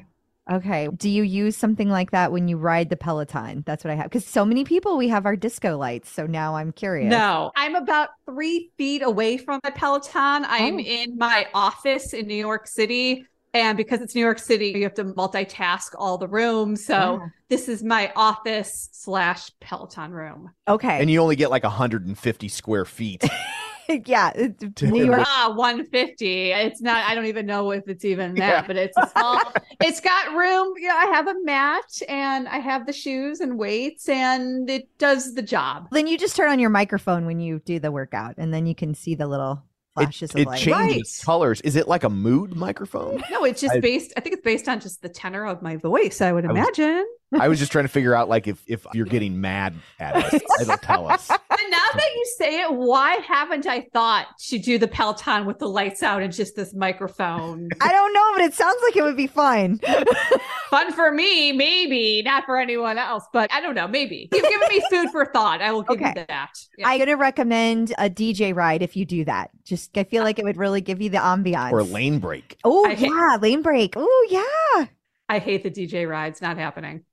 Okay. 0.51 0.89
Do 0.95 1.09
you 1.09 1.23
use 1.23 1.55
something 1.55 1.89
like 1.89 2.11
that 2.11 2.31
when 2.31 2.47
you 2.49 2.57
ride 2.57 2.89
the 2.89 2.97
Peloton? 2.97 3.63
That's 3.65 3.83
what 3.83 3.91
I 3.91 3.95
have. 3.95 4.05
Because 4.05 4.25
so 4.25 4.43
many 4.43 4.65
people, 4.65 4.97
we 4.97 5.07
have 5.07 5.25
our 5.25 5.35
disco 5.37 5.77
lights. 5.77 6.09
So 6.09 6.25
now 6.25 6.55
I'm 6.55 6.71
curious. 6.73 7.09
No, 7.09 7.51
I'm 7.55 7.75
about 7.75 8.09
three 8.29 8.71
feet 8.77 9.03
away 9.03 9.37
from 9.37 9.61
the 9.63 9.71
Peloton. 9.71 10.45
I'm 10.45 10.75
Oh. 10.75 10.79
in 10.79 11.17
my 11.17 11.47
office 11.53 12.13
in 12.13 12.27
New 12.27 12.35
York 12.35 12.67
City. 12.67 13.25
And 13.55 13.77
because 13.77 14.01
it's 14.01 14.15
New 14.15 14.21
York 14.21 14.39
City, 14.39 14.69
you 14.75 14.81
have 14.83 14.95
to 14.95 15.05
multitask 15.05 15.89
all 15.97 16.17
the 16.17 16.27
rooms. 16.27 16.83
So 16.85 17.19
Yeah. 17.21 17.27
this 17.49 17.69
is 17.69 17.83
my 17.83 18.11
office 18.15 18.89
slash 18.91 19.49
Peloton 19.61 20.11
room. 20.11 20.49
Okay. 20.67 20.99
And 20.99 21.09
you 21.09 21.21
only 21.21 21.35
get 21.35 21.51
like 21.51 21.63
150 21.63 22.47
square 22.49 22.83
feet. 22.83 23.23
yeah. 24.05 24.31
it's- 24.35 24.81
New 24.81 25.05
York. 25.05 25.23
Ah, 25.25 25.53
150. 25.55 26.51
It's 26.51 26.81
not, 26.81 27.03
I 27.09 27.15
don't 27.15 27.25
even 27.25 27.45
know 27.45 27.71
if 27.71 27.87
it's 27.87 28.05
even 28.05 28.35
that, 28.35 28.47
Yeah. 28.47 28.67
but 28.67 28.75
it's 28.77 28.97
a 28.97 29.09
small, 29.09 29.41
it's 29.81 29.99
got 29.99 30.35
room. 30.35 30.73
You 30.77 30.87
know, 30.87 30.95
I 30.97 31.05
have 31.05 31.27
a 31.27 31.35
mat 31.43 32.01
and 32.09 32.47
I 32.47 32.59
have 32.59 32.85
the 32.85 32.93
shoes 32.93 33.39
and 33.39 33.57
weights 33.57 34.07
and 34.09 34.69
it 34.69 34.89
does 34.97 35.33
the 35.35 35.41
job. 35.41 35.87
Then 35.91 36.07
you 36.07 36.17
just 36.17 36.35
turn 36.35 36.49
on 36.49 36.59
your 36.59 36.69
microphone 36.69 37.25
when 37.25 37.39
you 37.39 37.59
do 37.65 37.79
the 37.79 37.91
workout, 37.91 38.35
and 38.37 38.53
then 38.53 38.65
you 38.65 38.75
can 38.75 38.93
see 38.95 39.15
the 39.15 39.27
little 39.27 39.63
It, 39.97 40.03
flashes 40.05 40.31
of 40.31 40.37
it 40.39 40.47
light. 40.47 40.59
changes 40.61 41.19
Right. 41.21 41.25
colors. 41.25 41.61
Is 41.61 41.75
it 41.75 41.87
like 41.87 42.03
a 42.03 42.09
mood 42.09 42.55
microphone? 42.55 43.21
No, 43.29 43.43
it's 43.43 43.61
just 43.61 43.75
I- 43.75 43.79
based, 43.79 44.13
I 44.17 44.21
think 44.21 44.35
it's 44.35 44.43
based 44.43 44.67
on 44.67 44.79
just 44.79 45.01
the 45.01 45.09
tenor 45.09 45.45
of 45.45 45.61
my 45.61 45.75
voice, 45.77 46.21
I 46.21 46.31
would 46.31 46.45
I 46.45 46.51
was- 46.51 46.57
imagine. 46.57 47.05
I 47.39 47.47
was 47.47 47.59
just 47.59 47.71
trying 47.71 47.85
to 47.85 47.89
figure 47.89 48.13
out 48.15 48.29
like 48.29 48.47
if, 48.47 48.61
if 48.67 48.85
you're 48.93 49.05
getting 49.05 49.39
mad 49.41 49.73
at 49.99 50.15
us, 50.15 50.41
it'll 50.61 50.77
tell 50.77 51.07
us. 51.09 51.29
But 51.53 51.59
now 51.69 51.85
that 51.93 52.09
you 52.15 52.25
say 52.39 52.61
it, 52.61 52.73
why 52.73 53.13
haven't 53.27 53.67
I 53.67 53.87
thought 53.93 54.25
to 54.47 54.57
do 54.57 54.79
the 54.79 54.87
Peloton 54.87 55.45
with 55.45 55.59
the 55.59 55.67
lights 55.69 56.01
out 56.01 56.23
and 56.23 56.33
just 56.33 56.55
this 56.55 56.73
microphone? 56.73 57.69
I 57.81 57.91
don't 57.91 58.11
know, 58.11 58.31
but 58.33 58.41
it 58.41 58.55
sounds 58.55 58.77
like 58.81 58.95
it 58.95 59.03
would 59.03 59.15
be 59.15 59.27
fun. 59.27 59.79
Fun 60.71 60.91
for 60.93 61.11
me, 61.11 61.51
maybe, 61.51 62.23
not 62.23 62.45
for 62.45 62.57
anyone 62.57 62.97
else, 62.97 63.23
but 63.31 63.51
I 63.53 63.61
don't 63.61 63.75
know, 63.75 63.87
maybe. 63.87 64.27
You've 64.33 64.41
given 64.49 64.67
me 64.67 64.81
food 64.89 65.09
for 65.11 65.25
thought. 65.27 65.61
I 65.61 65.71
will 65.71 65.83
give 65.83 65.97
Okay. 66.01 66.13
you 66.21 66.25
that. 66.27 66.49
Yeah. 66.77 66.87
I'm 66.87 66.97
gonna 66.97 67.17
recommend 67.17 67.93
a 67.99 68.09
DJ 68.09 68.55
ride 68.55 68.81
if 68.81 68.95
you 68.95 69.05
do 69.05 69.23
that. 69.25 69.51
Just 69.63 69.95
I 69.95 70.03
feel 70.05 70.23
like 70.23 70.39
it 70.39 70.45
would 70.45 70.57
really 70.57 70.81
give 70.81 71.01
you 71.01 71.09
the 71.11 71.19
ambiance. 71.19 71.71
Or 71.71 71.81
Lanebreak. 71.81 72.55
Oh 72.63 72.85
I 72.85 72.95
hate- 72.95 73.09
yeah, 73.11 73.37
Lanebreak. 73.39 73.93
Oh 73.95 74.27
yeah. 74.29 74.85
I 75.29 75.37
hate 75.39 75.61
the 75.61 75.69
DJ 75.69 76.09
rides. 76.09 76.41
Not 76.41 76.57
happening. 76.57 77.03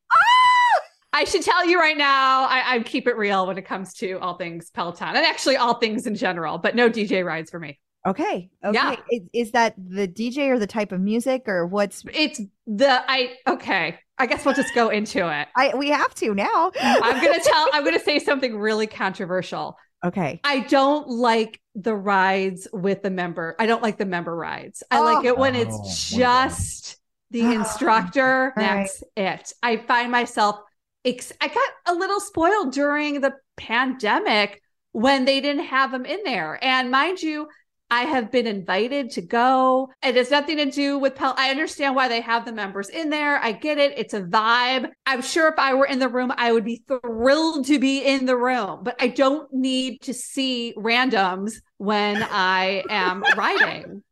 I 1.13 1.25
should 1.25 1.43
tell 1.43 1.67
you 1.67 1.79
right 1.79 1.97
now, 1.99 2.45
I, 2.45 2.63
I 2.77 2.79
keep 2.81 3.07
it 3.09 3.17
real 3.17 3.47
when 3.47 3.59
it 3.59 3.65
comes 3.65 3.95
to 3.95 4.19
all 4.21 4.37
things 4.37 4.71
Peloton 4.71 5.09
and 5.09 5.27
actually 5.27 5.57
all 5.57 5.75
things 5.75 6.07
in 6.07 6.15
general, 6.15 6.59
but 6.59 6.75
no 6.77 6.89
DJ 6.89 7.25
rides 7.25 7.51
for 7.51 7.59
me. 7.59 7.79
Okay. 8.07 8.49
Okay. 8.65 8.73
Yeah. 8.75 8.97
Is, 9.11 9.21
is 9.33 9.51
that 9.53 9.75
the 9.77 10.07
DJ 10.09 10.49
or 10.49 10.59
the 10.59 10.67
type 10.67 10.93
of 10.93 11.01
music 11.01 11.43
or 11.47 11.67
what's? 11.67 12.05
It's 12.15 12.41
the, 12.67 13.03
I, 13.11 13.33
okay, 13.47 13.99
I 14.19 14.27
guess 14.27 14.45
we'll 14.45 14.55
just 14.55 14.75
go 14.75 14.89
into 14.89 15.19
it. 15.29 15.49
I 15.57 15.75
we 15.77 15.91
have 15.91 16.15
to 16.17 16.35
now. 16.35 16.71
I'm 16.81 17.21
going 17.23 17.35
to 17.41 17.45
tell, 17.45 17.69
I'm 17.73 17.83
going 17.85 17.99
to 17.99 18.05
say 18.05 18.19
something 18.21 18.57
really 18.57 18.87
controversial. 18.87 19.77
Okay. 20.05 20.41
I 20.45 20.61
don't 20.61 21.09
like 21.09 21.61
the 21.75 21.95
rides 21.95 22.67
with 22.73 23.03
the 23.03 23.11
member. 23.11 23.55
I 23.59 23.67
don't 23.67 23.83
like 23.83 23.99
the 23.99 24.07
member 24.07 24.35
rides. 24.35 24.83
I 24.91 25.01
like 25.01 25.25
Oh. 25.25 25.29
it 25.29 25.37
when 25.39 25.57
Oh, 25.57 25.61
it's 25.61 25.71
what 25.73 25.81
about- 25.81 26.49
just 26.49 26.97
the 27.33 27.43
instructor. 27.53 28.53
Right. 28.57 28.89
That's 28.89 29.03
it. 29.17 29.53
I 29.63 29.77
find 29.77 30.11
myself, 30.11 30.57
ex- 31.05 31.33
I 31.41 31.49
got 31.49 31.71
a 31.87 31.95
little 31.95 32.21
spoiled 32.21 32.73
during 32.73 33.21
the 33.21 33.35
pandemic 33.57 34.63
when 34.93 35.25
they 35.25 35.41
didn't 35.41 35.65
have 35.65 35.93
them 35.93 36.05
in 36.05 36.21
there. 36.25 36.59
And 36.63 36.91
mind 36.91 37.23
you, 37.23 37.49
I 37.93 38.03
have 38.03 38.31
been 38.31 38.47
invited 38.47 39.11
to 39.13 39.23
go. 39.23 39.91
It 40.03 40.15
has 40.15 40.31
nothing 40.31 40.59
to 40.59 40.71
do 40.71 40.99
with 40.99 41.17
Pel. 41.17 41.35
I 41.37 41.51
understand 41.51 41.97
why 41.97 42.07
they 42.07 42.21
have 42.21 42.45
the 42.45 42.53
members 42.53 42.89
in 42.89 43.11
there. 43.11 43.39
I 43.39 43.51
get 43.51 43.79
it. 43.79 43.99
It's 43.99 44.15
a 44.15 44.23
vibe. 44.23 44.89
I'm 45.07 45.23
sure 45.23 45.49
if 45.49 45.59
I 45.59 45.75
were 45.75 45.87
in 45.87 45.99
the 45.99 46.09
room, 46.09 46.33
I 46.37 46.53
would 46.53 46.65
be 46.65 46.85
thrilled 46.87 47.67
to 47.67 47.81
be 47.81 48.05
in 48.05 48.27
the 48.27 48.37
room, 48.37 48.81
but 48.85 48.95
I 49.01 49.09
don't 49.09 49.53
need 49.53 50.03
to 50.03 50.15
see 50.15 50.73
randoms 50.77 51.55
when 51.79 52.23
I 52.23 52.85
am 52.89 53.25
riding. 53.37 54.05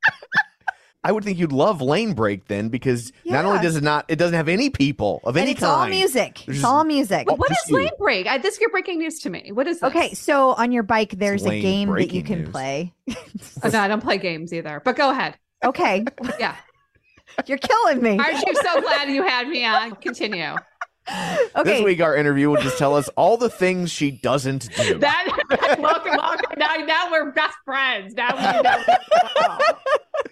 I 1.08 1.12
would 1.12 1.24
think 1.24 1.38
you'd 1.38 1.52
love 1.52 1.78
Lanebreak 1.78 2.42
then 2.48 2.68
because 2.68 3.12
not 3.24 3.46
only 3.46 3.60
does 3.62 3.76
it 3.76 3.82
not, 3.82 4.04
it 4.08 4.16
doesn't 4.16 4.34
have 4.34 4.46
any 4.46 4.68
people 4.68 5.22
of 5.24 5.36
And 5.36 5.44
any 5.44 5.52
it's 5.52 5.60
kind. 5.60 5.72
all 5.72 5.88
music. 5.88 6.42
There's 6.44 6.48
It's 6.48 6.56
just- 6.58 6.64
all 6.66 6.84
music. 6.84 7.30
What 7.30 7.48
just 7.48 7.64
is 7.64 7.70
you. 7.70 7.76
lane 7.76 7.90
break? 7.98 8.26
I, 8.26 8.36
this 8.36 8.60
you're 8.60 8.68
breaking 8.68 8.98
news 8.98 9.20
to 9.20 9.30
me. 9.30 9.50
What 9.50 9.66
is 9.66 9.80
this? 9.80 9.88
Okay, 9.88 10.12
so 10.12 10.50
on 10.52 10.70
your 10.70 10.82
bike, 10.82 11.12
there's 11.12 11.46
a 11.46 11.60
game 11.62 11.88
that 11.94 12.12
you 12.12 12.22
can 12.22 12.40
news. 12.40 12.50
play. 12.50 12.92
Oh, 13.62 13.70
no, 13.72 13.80
I 13.80 13.88
don't 13.88 14.02
play 14.02 14.18
games 14.18 14.52
either. 14.52 14.82
But 14.84 14.96
go 14.96 15.08
ahead. 15.10 15.38
Okay, 15.64 16.04
Yeah. 16.38 16.54
you're 17.46 17.56
killing 17.56 18.02
me. 18.02 18.18
Aren't 18.18 18.46
you 18.46 18.54
so 18.56 18.80
glad 18.82 19.08
you 19.08 19.22
had 19.22 19.48
me 19.48 19.64
on? 19.64 19.92
Continue. 19.96 20.56
This 21.64 21.82
week, 21.82 22.00
our 22.00 22.14
interview 22.16 22.50
will 22.50 22.60
just 22.62 22.78
tell 22.78 22.94
us 22.94 23.08
all 23.16 23.36
the 23.36 23.50
things 23.50 23.90
she 23.90 24.10
doesn't 24.10 24.68
do. 24.76 24.98
That 25.08 25.76
welcome, 25.80 26.12
welcome. 26.16 26.58
Now, 26.58 26.74
now 26.76 27.10
we're 27.10 27.30
best 27.32 27.56
friends. 27.64 28.14
Now 28.14 28.36
we 28.36 28.42
know. 28.62 28.84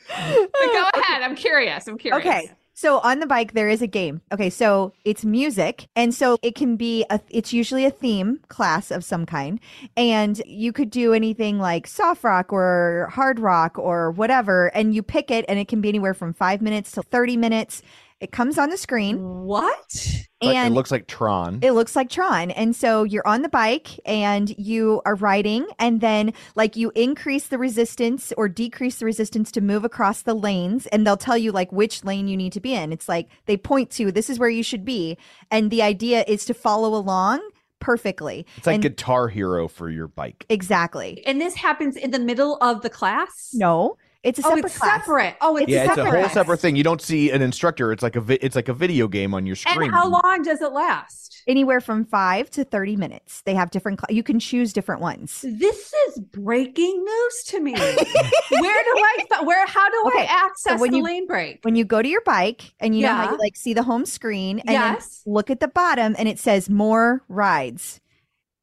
but 0.08 0.52
go 0.52 0.88
ahead. 1.00 1.22
I'm 1.22 1.34
curious. 1.34 1.86
I'm 1.86 1.98
curious. 1.98 2.26
okay. 2.26 2.50
So 2.78 2.98
on 2.98 3.20
the 3.20 3.26
bike 3.26 3.54
there 3.54 3.70
is 3.70 3.80
a 3.80 3.86
game. 3.86 4.20
Okay, 4.30 4.50
so 4.50 4.92
it's 5.06 5.24
music 5.24 5.88
and 5.96 6.14
so 6.14 6.36
it 6.42 6.54
can 6.54 6.76
be 6.76 7.06
a 7.08 7.18
it's 7.30 7.50
usually 7.50 7.86
a 7.86 7.90
theme 7.90 8.38
class 8.48 8.90
of 8.90 9.02
some 9.02 9.24
kind 9.24 9.58
and 9.96 10.42
you 10.44 10.74
could 10.74 10.90
do 10.90 11.14
anything 11.14 11.58
like 11.58 11.86
soft 11.86 12.22
rock 12.22 12.52
or 12.52 13.08
hard 13.10 13.38
rock 13.40 13.78
or 13.78 14.10
whatever 14.10 14.66
and 14.74 14.94
you 14.94 15.02
pick 15.02 15.30
it 15.30 15.46
and 15.48 15.58
it 15.58 15.68
can 15.68 15.80
be 15.80 15.88
anywhere 15.88 16.12
from 16.12 16.34
5 16.34 16.60
minutes 16.60 16.92
to 16.92 17.02
30 17.02 17.38
minutes. 17.38 17.80
It 18.20 18.32
comes 18.32 18.58
on 18.58 18.70
the 18.70 18.78
screen 18.78 19.18
What? 19.44 20.24
Like, 20.42 20.56
and 20.56 20.72
it 20.72 20.76
looks 20.76 20.90
like 20.90 21.06
Tron. 21.06 21.60
it 21.62 21.72
looks 21.72 21.96
like 21.96 22.10
Tron. 22.10 22.50
And 22.50 22.76
so 22.76 23.04
you're 23.04 23.26
on 23.26 23.40
the 23.42 23.48
bike 23.48 23.98
and 24.04 24.54
you 24.58 25.00
are 25.06 25.14
riding, 25.14 25.66
and 25.78 26.00
then 26.00 26.34
like 26.54 26.76
you 26.76 26.92
increase 26.94 27.46
the 27.48 27.56
resistance 27.58 28.32
or 28.36 28.48
decrease 28.48 28.98
the 28.98 29.06
resistance 29.06 29.50
to 29.52 29.60
move 29.62 29.84
across 29.84 30.22
the 30.22 30.34
lanes, 30.34 30.86
and 30.88 31.06
they'll 31.06 31.16
tell 31.16 31.38
you 31.38 31.52
like 31.52 31.72
which 31.72 32.04
lane 32.04 32.28
you 32.28 32.36
need 32.36 32.52
to 32.52 32.60
be 32.60 32.74
in. 32.74 32.92
It's 32.92 33.08
like 33.08 33.28
they 33.46 33.56
point 33.56 33.90
to 33.92 34.12
this 34.12 34.28
is 34.28 34.38
where 34.38 34.50
you 34.50 34.62
should 34.62 34.84
be. 34.84 35.16
And 35.50 35.70
the 35.70 35.82
idea 35.82 36.24
is 36.28 36.44
to 36.46 36.54
follow 36.54 36.94
along 36.94 37.40
perfectly. 37.80 38.46
It's 38.56 38.66
like 38.66 38.74
and 38.74 38.82
Guitar 38.82 39.28
Hero 39.28 39.68
for 39.68 39.88
your 39.88 40.08
bike. 40.08 40.44
exactly. 40.48 41.22
And 41.26 41.40
this 41.40 41.54
happens 41.54 41.96
in 41.96 42.10
the 42.10 42.18
middle 42.18 42.56
of 42.58 42.82
the 42.82 42.90
class? 42.90 43.50
No, 43.54 43.96
it's 44.26 44.38
a 44.38 44.42
Oh, 44.44 44.48
separate 44.50 44.64
it's 44.66 44.78
class. 44.78 45.00
separate. 45.04 45.36
Oh, 45.40 45.56
it's 45.56 45.62
It's 45.64 45.72
yeah, 45.72 45.82
it's 45.84 45.92
a 45.92 45.94
separate. 45.96 46.20
whole 46.20 46.28
separate 46.30 46.60
thing. 46.60 46.76
You 46.76 46.82
don't 46.84 47.00
see 47.00 47.30
an 47.30 47.40
instructor. 47.42 47.92
It's 47.92 48.02
like 48.02 48.16
a 48.16 48.20
vi- 48.20 48.38
it's 48.42 48.56
like 48.56 48.68
a 48.68 48.74
video 48.74 49.08
game 49.08 49.32
on 49.34 49.46
your 49.46 49.56
screen. 49.56 49.82
And 49.84 49.92
how 49.94 50.08
long 50.08 50.42
does 50.42 50.60
it 50.60 50.72
last? 50.72 51.42
Anywhere 51.46 51.80
from 51.80 52.04
five 52.04 52.50
to 52.50 52.64
30 52.64 52.96
minutes. 52.96 53.42
They 53.42 53.54
have 53.54 53.70
different, 53.70 54.00
cl- 54.00 54.14
you 54.16 54.24
can 54.24 54.40
choose 54.40 54.72
different 54.72 55.00
ones. 55.00 55.44
This 55.48 55.92
is 56.08 56.18
breaking 56.18 57.04
news 57.04 57.44
to 57.46 57.60
me. 57.60 57.72
where 57.78 57.98
do 58.04 58.60
I 58.60 59.42
where 59.44 59.64
how 59.66 59.88
do 59.88 60.04
Okay, 60.08 60.22
I 60.22 60.24
access 60.46 60.80
when 60.80 60.90
the 60.90 60.98
you- 60.98 61.04
Lanebreak? 61.04 61.58
when 61.62 61.76
you 61.76 61.84
go 61.84 62.02
to 62.02 62.08
your 62.08 62.22
bike 62.22 62.62
and 62.80 62.96
you 62.96 63.02
know 63.02 63.14
how 63.14 63.30
you 63.32 63.38
like 63.38 63.56
see 63.56 63.74
the 63.74 63.82
home 63.84 64.04
screen 64.06 64.58
and 64.60 64.70
Yes. 64.70 65.22
then 65.24 65.34
look 65.34 65.50
at 65.50 65.60
the 65.60 65.68
bottom 65.68 66.16
and 66.18 66.28
it 66.28 66.38
says 66.38 66.68
more 66.68 67.22
rides. 67.28 68.00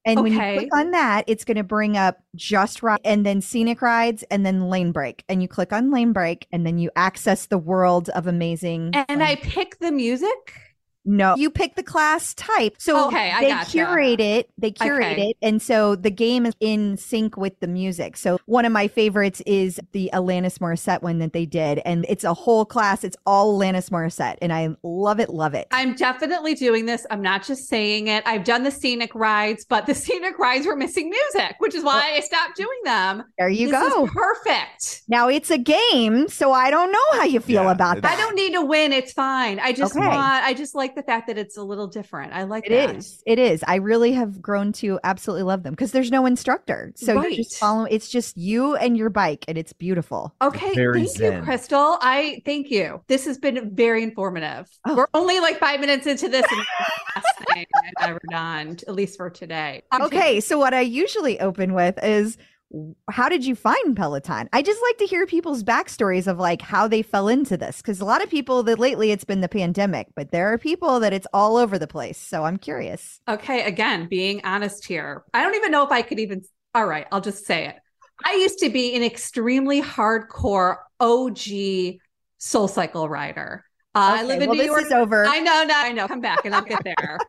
And 0.05 0.21
when 0.21 0.33
you 0.33 0.39
click 0.39 0.75
on 0.75 0.91
that, 0.91 1.23
it's 1.27 1.45
going 1.45 1.57
to 1.57 1.63
bring 1.63 1.97
up 1.97 2.21
just 2.35 2.83
ride 2.83 2.99
and 3.05 3.25
then 3.25 3.41
scenic 3.41 3.81
rides 3.81 4.23
and 4.29 4.45
then 4.45 4.61
Lanebreak. 4.63 5.21
And 5.29 5.41
you 5.41 5.47
click 5.47 5.71
on 5.71 5.91
Lanebreak 5.91 6.43
and 6.51 6.65
then 6.65 6.77
you 6.77 6.91
access 6.95 7.45
the 7.45 7.57
world 7.57 8.09
of 8.09 8.27
amazing. 8.27 8.91
And 9.07 9.23
I 9.23 9.35
pick 9.35 9.79
the 9.79 9.91
music. 9.91 10.72
No, 11.05 11.35
you 11.35 11.49
pick 11.49 11.75
the 11.75 11.83
class 11.83 12.33
type. 12.33 12.75
So 12.79 13.07
Okay, 13.07 13.31
I 13.31 13.41
they 13.41 13.49
gotcha. 13.49 13.71
curate 13.71 14.19
it. 14.19 14.49
They 14.57 14.71
curate 14.71 15.13
Okay. 15.13 15.21
it. 15.29 15.37
And 15.41 15.61
so 15.61 15.95
the 15.95 16.09
game 16.11 16.45
is 16.45 16.53
in 16.59 16.97
sync 16.97 17.37
with 17.37 17.59
the 17.59 17.67
music. 17.67 18.15
So 18.17 18.39
one 18.45 18.65
of 18.65 18.71
my 18.71 18.87
favorites 18.87 19.41
is 19.45 19.79
the 19.91 20.09
Alanis 20.13 20.59
Morissette 20.59 21.01
one 21.01 21.19
that 21.19 21.33
they 21.33 21.45
did. 21.45 21.79
And 21.85 22.05
it's 22.07 22.23
a 22.23 22.33
whole 22.33 22.65
class. 22.65 23.03
It's 23.03 23.17
all 23.25 23.59
Alanis 23.59 23.89
Morissette. 23.89 24.37
And 24.41 24.53
I 24.53 24.69
love 24.83 25.19
it, 25.19 25.29
love 25.29 25.53
it. 25.53 25.67
I'm 25.71 25.95
definitely 25.95 26.53
doing 26.55 26.85
this. 26.85 27.05
I'm 27.11 27.21
not 27.21 27.43
just 27.43 27.67
saying 27.67 28.07
it. 28.07 28.23
I've 28.25 28.43
done 28.43 28.63
the 28.63 28.71
scenic 28.71 29.13
rides, 29.13 29.65
but 29.65 29.85
the 29.85 29.95
scenic 30.03 30.39
rides 30.39 30.65
were 30.65 30.75
missing 30.75 31.09
music, 31.09 31.55
which 31.59 31.75
is 31.75 31.83
why 31.83 32.13
I 32.15 32.19
stopped 32.21 32.55
doing 32.55 32.69
them. 32.85 33.23
there 33.37 33.49
you 33.49 33.69
This 33.71 33.81
is 33.81 33.93
go. 33.93 34.07
perfect. 34.07 35.01
Now 35.07 35.27
it's 35.27 35.51
a 35.51 35.57
game, 35.57 36.27
so 36.29 36.51
I 36.51 36.69
don't 36.71 36.91
know 36.91 36.99
how 37.19 37.23
you 37.25 37.39
feel 37.39 37.63
Yeah, 37.63 37.71
about 37.71 38.01
that. 38.01 38.13
I 38.13 38.15
don't 38.15 38.35
need 38.35 38.53
to 38.53 38.61
win. 38.65 38.93
It's 38.93 39.11
fine. 39.13 39.59
I 39.59 39.73
just 39.73 39.95
Okay. 39.95 40.05
want, 40.07 40.45
I 40.45 40.53
just 40.53 40.75
like 40.75 40.92
the 40.95 41.03
fact 41.03 41.27
that 41.27 41.37
it's 41.37 41.57
a 41.57 41.63
little 41.63 41.87
different. 41.87 42.33
I 42.33 42.43
like 42.43 42.65
It 42.67 42.69
that. 42.69 42.95
is. 42.95 43.21
It 43.25 43.39
is. 43.39 43.63
I 43.67 43.75
really 43.75 44.13
have 44.13 44.41
grown 44.41 44.71
to 44.73 44.99
absolutely 45.03 45.43
love 45.43 45.63
them 45.63 45.73
because 45.73 45.91
there's 45.91 46.11
no 46.11 46.25
instructor. 46.25 46.91
So 46.95 47.21
you 47.23 47.35
just 47.37 47.53
Right. 47.53 47.59
follow. 47.67 47.85
It's 47.85 48.09
just 48.09 48.37
you 48.37 48.75
and 48.75 48.97
your 48.97 49.09
bike, 49.09 49.45
and 49.47 49.57
it's 49.57 49.73
beautiful. 49.73 50.33
Okay, 50.41 50.73
Very 50.73 51.05
thank 51.05 51.19
you. 51.19 51.41
Crystal. 51.43 51.97
I 52.01 52.41
thank 52.45 52.69
you. 52.71 53.01
This 53.07 53.25
has 53.25 53.37
been 53.37 53.75
very 53.75 54.03
informative. 54.03 54.67
Oh. 54.85 54.95
We're 54.95 55.07
only 55.13 55.39
like 55.39 55.59
five 55.59 55.79
minutes 55.79 56.05
into 56.07 56.29
this, 56.29 56.45
and 56.51 56.59
it's 56.61 56.69
the 56.79 57.13
best 57.15 57.53
thing 57.53 57.65
I've 57.99 58.09
ever 58.09 58.21
done, 58.29 58.77
at 58.87 58.95
least 58.95 59.17
for 59.17 59.29
today. 59.29 59.83
I'm 59.91 60.01
Okay, 60.03 60.39
so 60.39 60.57
what 60.57 60.73
I 60.73 60.81
usually 60.81 61.39
open 61.39 61.73
with 61.73 61.97
is 62.03 62.37
how 63.09 63.29
did 63.29 63.45
you 63.45 63.55
find 63.55 63.95
Peloton? 63.95 64.49
I 64.51 64.61
just 64.61 64.81
like 64.81 64.97
to 64.97 65.05
hear 65.05 65.25
people's 65.25 65.63
backstories 65.63 66.27
of 66.27 66.39
like 66.39 66.61
how 66.61 66.87
they 66.87 67.01
fell 67.01 67.27
into 67.27 67.55
this 67.55 67.77
because 67.77 68.01
a 68.01 68.05
lot 68.05 68.23
of 68.23 68.29
people 68.29 68.63
that 68.63 68.79
lately 68.79 69.11
it's 69.11 69.23
been 69.23 69.41
the 69.41 69.49
pandemic, 69.49 70.07
but 70.15 70.31
there 70.31 70.51
are 70.51 70.57
people 70.57 70.99
that 70.99 71.13
it's 71.13 71.27
all 71.33 71.57
over 71.57 71.77
the 71.77 71.87
place. 71.87 72.17
So 72.17 72.43
I'm 72.43 72.57
curious. 72.57 73.21
Okay, 73.27 73.63
again, 73.63 74.07
being 74.07 74.41
honest 74.43 74.85
here. 74.85 75.23
I 75.33 75.43
don't 75.43 75.55
even 75.55 75.71
know 75.71 75.83
if 75.83 75.91
I 75.91 76.01
could 76.01 76.19
even. 76.19 76.41
All 76.75 76.87
right, 76.87 77.05
I'll 77.11 77.21
just 77.21 77.45
say 77.45 77.67
it. 77.67 77.75
I 78.25 78.33
used 78.33 78.59
to 78.59 78.69
be 78.69 78.95
an 78.95 79.03
extremely 79.03 79.81
hardcore 79.81 80.77
OG 80.99 81.99
Soul 82.37 82.67
Cycle 82.67 83.07
rider. 83.07 83.63
Uh, 83.95 84.17
I 84.19 84.23
live 84.23 84.41
in 84.41 84.49
well, 84.49 84.57
New 84.57 84.65
York. 84.65 84.91
over. 84.91 85.25
I 85.25 85.39
know, 85.39 85.63
no, 85.67 85.73
I 85.75 85.91
know. 85.91 86.07
Come 86.07 86.21
back 86.21 86.45
and 86.45 86.55
I'll 86.55 86.63
get 86.63 86.83
there. 86.83 87.19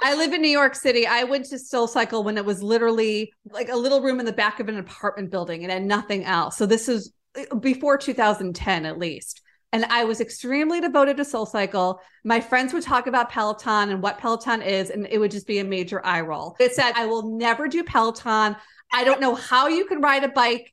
I 0.00 0.14
live 0.14 0.32
in 0.32 0.42
New 0.42 0.48
York 0.48 0.74
City. 0.74 1.06
I 1.06 1.24
went 1.24 1.46
to 1.46 1.58
Soul 1.58 1.88
Cycle 1.88 2.22
when 2.22 2.36
it 2.36 2.44
was 2.44 2.62
literally 2.62 3.32
like 3.50 3.70
a 3.70 3.76
little 3.76 4.02
room 4.02 4.20
in 4.20 4.26
the 4.26 4.32
back 4.32 4.60
of 4.60 4.68
an 4.68 4.78
apartment 4.78 5.30
building 5.30 5.62
and 5.62 5.72
had 5.72 5.84
nothing 5.84 6.24
else. 6.24 6.56
So 6.56 6.66
this 6.66 6.88
is 6.88 7.12
uh, 7.36 7.54
before 7.56 7.96
2010 7.96 8.84
at 8.84 8.98
least. 8.98 9.40
And 9.72 9.84
I 9.86 10.04
was 10.04 10.20
extremely 10.20 10.80
devoted 10.80 11.16
to 11.16 11.24
Soul 11.24 11.44
Cycle. 11.44 12.00
My 12.24 12.40
friends 12.40 12.72
would 12.72 12.82
talk 12.82 13.06
about 13.06 13.30
Peloton 13.30 13.90
and 13.90 14.02
what 14.02 14.18
Peloton 14.18 14.62
is, 14.62 14.90
and 14.90 15.06
it 15.10 15.18
would 15.18 15.30
just 15.30 15.46
be 15.46 15.58
a 15.58 15.64
major 15.64 16.04
eye 16.04 16.20
roll. 16.20 16.56
It 16.60 16.72
said, 16.74 16.92
I 16.94 17.06
will 17.06 17.36
never 17.36 17.66
do 17.66 17.82
Peloton. 17.82 18.56
I 18.92 19.04
don't 19.04 19.20
know 19.20 19.34
how 19.34 19.66
you 19.66 19.84
can 19.86 20.00
ride 20.00 20.24
a 20.24 20.28
bike 20.28 20.72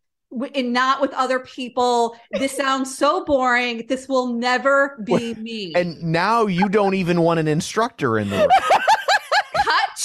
and 0.55 0.73
not 0.73 1.01
with 1.01 1.11
other 1.13 1.39
people. 1.39 2.15
This 2.31 2.55
sounds 2.55 2.95
so 2.95 3.25
boring. 3.25 3.85
This 3.87 4.07
will 4.07 4.27
never 4.27 5.01
be 5.05 5.33
me. 5.35 5.73
And 5.75 6.01
now 6.01 6.45
you 6.45 6.69
don't 6.69 6.93
even 6.93 7.21
want 7.21 7.39
an 7.39 7.47
instructor 7.47 8.17
in 8.19 8.29
the 8.29 8.37
room. 8.37 8.47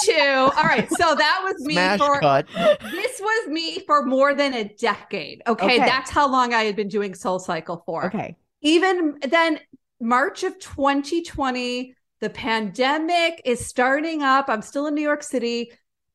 cut 0.07 0.14
to 0.14 0.28
all 0.57 0.64
right 0.64 0.88
so 0.90 1.14
that 1.14 1.40
was 1.44 1.55
me 1.64 1.74
Smash 1.74 1.99
for 1.99 2.20
cut. 2.20 2.46
this 2.49 3.20
was 3.20 3.49
me 3.49 3.80
for 3.86 4.05
more 4.05 4.34
than 4.34 4.55
a 4.55 4.64
decade 4.64 5.42
okay? 5.46 5.64
Okay. 5.64 5.78
that's 5.78 6.11
how 6.11 6.30
long 6.30 6.55
i 6.55 6.64
had 6.64 6.76
been 6.76 6.88
doing 6.88 7.14
soul 7.14 7.38
cycle 7.38 7.82
for 7.86 8.07
Okay. 8.07 8.36
even 8.62 9.18
then 9.28 9.61
march 10.01 10.42
of 10.44 10.59
2020 10.59 11.94
the 12.20 12.30
pandemic 12.30 13.40
is 13.44 13.66
starting 13.66 14.22
up 14.22 14.46
i'm 14.49 14.62
still 14.62 14.86
in 14.86 14.94
new 14.94 15.03
york 15.03 15.22
city 15.22 15.70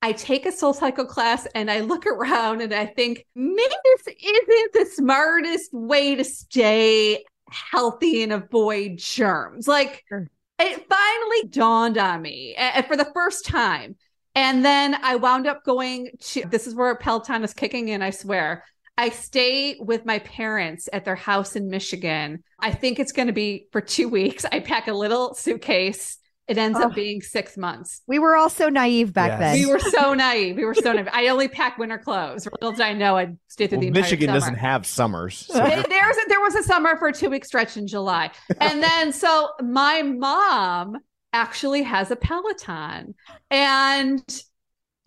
I 0.06 0.12
take 0.12 0.46
a 0.46 0.52
soul 0.52 0.74
cycle 0.74 1.06
class 1.06 1.48
and 1.56 1.72
I 1.72 1.80
look 1.80 2.06
around 2.06 2.60
and 2.60 2.74
I 2.74 2.88
think 2.88 3.26
maybe 3.36 3.74
this 3.86 4.16
isn't 4.22 4.74
the 4.74 4.86
smartest 4.94 5.74
way 5.74 6.16
to 6.16 6.26
stay 6.26 7.24
healthy 7.50 8.22
and 8.22 8.34
avoid 8.34 8.98
germs. 8.98 9.66
Like 9.66 10.04
Sure. 10.10 10.30
It 10.60 10.86
finally 10.90 11.50
dawned 11.50 11.98
on 11.98 12.22
me 12.22 12.56
for 12.88 12.96
the 12.96 13.10
first 13.14 13.46
time. 13.46 13.96
And 14.36 14.66
then 14.66 14.96
I 14.96 15.16
wound 15.16 15.46
up 15.46 15.64
going 15.64 16.10
to 16.20 16.44
this 16.48 16.66
is 16.66 16.74
where 16.74 16.96
Peloton 16.96 17.44
is 17.44 17.54
kicking 17.54 17.90
in, 17.90 18.02
I 18.02 18.10
swear. 18.10 18.64
I 18.98 19.10
stay 19.10 19.76
with 19.80 20.06
my 20.06 20.20
parents 20.20 20.88
at 20.94 21.04
their 21.04 21.16
house 21.16 21.56
in 21.56 21.68
Michigan. 21.68 22.44
I 22.60 22.72
think 22.72 23.00
it's 23.00 23.12
going 23.12 23.28
to 23.28 23.34
be 23.34 23.68
for 23.72 23.82
two 23.82 24.08
weeks. 24.08 24.46
I 24.52 24.60
pack 24.60 24.88
a 24.88 24.94
little 24.94 25.34
suitcase. 25.34 26.18
It 26.48 26.58
ends 26.58 26.78
Oh. 26.80 26.88
up 26.88 26.96
being 26.96 27.22
six 27.22 27.56
months. 27.56 28.02
We 28.06 28.20
were 28.20 28.36
all 28.36 28.50
so 28.50 28.68
naive 28.68 29.14
back 29.14 29.40
Yes. 29.40 29.40
then. 29.40 29.60
We 29.60 29.66
were 29.72 29.80
so 29.80 30.14
naive. 30.14 30.58
We 30.58 30.66
were 30.66 30.74
so 30.74 30.92
naive. 30.92 31.08
I 31.14 31.28
only 31.30 31.48
pack 31.48 31.78
winter 31.78 31.98
clothes. 31.98 32.46
Little 32.62 32.72
did 32.74 32.82
I 32.82 32.92
know 32.94 33.16
I'd 33.16 33.38
stay 33.48 33.68
through 33.68 33.78
Well, 33.78 33.82
the 33.82 33.88
entire 33.88 34.02
Michigan 34.04 34.28
summer. 34.28 34.40
doesn't 34.40 34.56
have 34.56 34.86
summers. 34.86 35.46
so 35.48 35.54
There- 35.54 35.68
you're- 35.70 35.84
There's 35.88 36.18
a, 36.18 36.22
there 36.28 36.42
was 36.42 36.56
a 36.56 36.64
summer 36.64 36.98
for 36.98 37.08
a 37.08 37.14
two 37.14 37.30
week 37.30 37.46
stretch 37.46 37.78
in 37.78 37.88
July, 37.88 38.32
and 38.60 38.84
then 38.84 39.14
so 39.14 39.52
my 39.62 40.02
mom 40.02 40.98
actually 41.32 41.84
has 41.84 42.12
a 42.12 42.16
Peloton, 42.18 43.16
and 43.50 44.22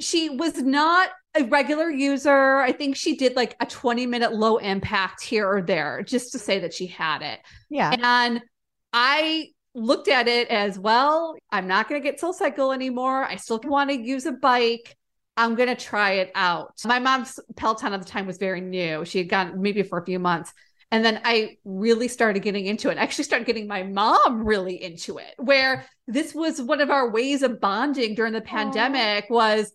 she 0.01 0.31
was 0.31 0.57
not 0.63 1.11
a 1.39 1.45
regular 1.45 1.91
user. 1.91 2.57
I 2.61 2.73
think 2.73 2.97
she 2.97 3.15
did 3.17 3.37
like 3.37 3.57
a 3.61 3.67
20 3.67 4.07
minute 4.07 4.33
low 4.33 4.57
impact 4.57 5.23
here 5.23 5.47
or 5.47 5.61
there 5.63 6.03
just 6.03 6.33
to 6.33 6.39
say 6.39 6.59
that 6.61 6.73
she 6.73 6.87
had 6.87 7.21
it. 7.23 7.41
yeah. 7.69 7.95
And 8.03 8.41
I 8.93 9.49
looked 9.77 10.09
at 10.09 10.27
it 10.27 10.49
as 10.49 10.79
well, 10.79 11.37
I'm 11.53 11.69
not 11.69 11.89
going 11.89 12.01
to 12.01 12.05
get 12.05 12.19
Soul 12.19 12.33
Cycle 12.33 12.73
anymore. 12.73 13.25
I 13.25 13.37
still 13.37 13.61
want 13.63 13.91
to 13.91 13.97
use 13.97 14.27
a 14.27 14.33
bike. 14.33 14.97
I'm 15.37 15.55
going 15.55 15.69
to 15.69 15.77
try 15.77 16.13
it 16.13 16.33
out. 16.35 16.81
My 16.85 16.99
mom's 16.99 17.39
Peloton 17.57 17.93
at 17.93 18.01
the 18.01 18.09
time 18.09 18.27
was 18.27 18.39
very 18.39 18.63
new. 18.63 19.05
She 19.05 19.19
had 19.19 19.29
gone 19.29 19.61
maybe 19.61 19.83
for 19.83 19.99
a 19.99 20.05
few 20.05 20.19
months. 20.19 20.53
And 20.91 21.05
then 21.05 21.21
I 21.25 21.59
really 21.65 22.09
started 22.09 22.41
getting 22.41 22.67
into 22.67 22.89
it. 22.89 22.97
I 22.97 23.03
actually 23.03 23.25
started 23.25 23.47
getting 23.47 23.67
my 23.67 23.83
mom 23.83 24.47
really 24.47 24.83
into 24.83 25.19
it, 25.19 25.35
where 25.37 25.85
this 26.07 26.35
was 26.35 26.63
one 26.63 26.81
of 26.81 26.91
our 26.91 27.11
ways 27.11 27.43
of 27.43 27.61
bonding 27.61 28.15
during 28.15 28.33
the 28.33 28.41
pandemic 28.41 29.27
was 29.29 29.73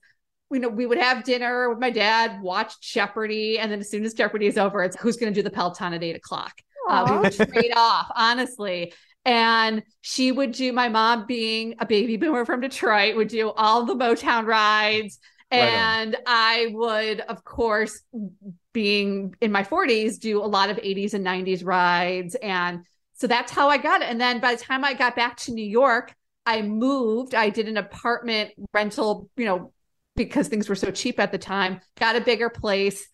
you 0.51 0.59
know, 0.59 0.67
we 0.67 0.85
would 0.85 0.97
have 0.97 1.23
dinner 1.23 1.69
with 1.69 1.79
my 1.79 1.89
dad, 1.89 2.41
watch 2.41 2.81
Jeopardy, 2.81 3.57
and 3.57 3.71
then 3.71 3.79
as 3.79 3.89
soon 3.89 4.03
as 4.03 4.13
Jeopardy 4.13 4.47
is 4.47 4.57
over, 4.57 4.83
it's 4.83 4.99
who's 4.99 5.15
going 5.15 5.33
to 5.33 5.37
do 5.37 5.43
the 5.43 5.49
Peloton 5.49 5.93
at 5.93 6.03
eight 6.03 6.15
o'clock. 6.15 6.53
Uh, 6.89 7.07
we 7.09 7.17
would 7.19 7.33
trade 7.33 7.71
off, 7.75 8.11
honestly. 8.15 8.91
And 9.23 9.83
she 10.01 10.31
would 10.31 10.51
do, 10.51 10.73
my 10.73 10.89
mom 10.89 11.25
being 11.27 11.75
a 11.79 11.85
baby 11.85 12.17
boomer 12.17 12.45
from 12.45 12.61
Detroit, 12.61 13.15
would 13.15 13.27
do 13.27 13.51
all 13.51 13.85
the 13.85 13.95
Motown 13.95 14.45
rides. 14.45 15.19
Right 15.51 15.61
on. 15.61 15.67
And 15.67 16.17
I 16.25 16.69
would, 16.71 17.19
of 17.19 17.43
course, 17.43 18.01
being 18.73 19.35
in 19.41 19.51
my 19.51 19.63
40s, 19.63 20.17
do 20.17 20.41
a 20.41 20.47
lot 20.47 20.69
of 20.69 20.77
80s 20.77 21.13
and 21.13 21.25
90s 21.25 21.65
rides 21.65 22.35
and 22.35 22.85
So 23.21 23.27
that's 23.27 23.51
how 23.51 23.69
I 23.69 23.77
got 23.77 24.01
it. 24.01 24.09
And 24.09 24.19
then 24.19 24.39
by 24.39 24.55
the 24.55 24.63
time 24.63 24.83
I 24.83 24.95
got 24.95 25.15
back 25.15 25.37
to 25.41 25.51
New 25.51 25.63
York, 25.63 26.15
I 26.47 26.63
moved. 26.63 27.35
I 27.35 27.51
did 27.51 27.67
an 27.67 27.77
apartment 27.77 28.49
rental, 28.73 29.29
you 29.37 29.45
know, 29.45 29.73
because 30.15 30.47
things 30.47 30.67
were 30.67 30.73
so 30.73 30.89
cheap 30.89 31.19
at 31.19 31.31
the 31.31 31.37
time, 31.37 31.81
got 31.99 32.15
a 32.15 32.21
bigger 32.21 32.49
place. 32.49 33.07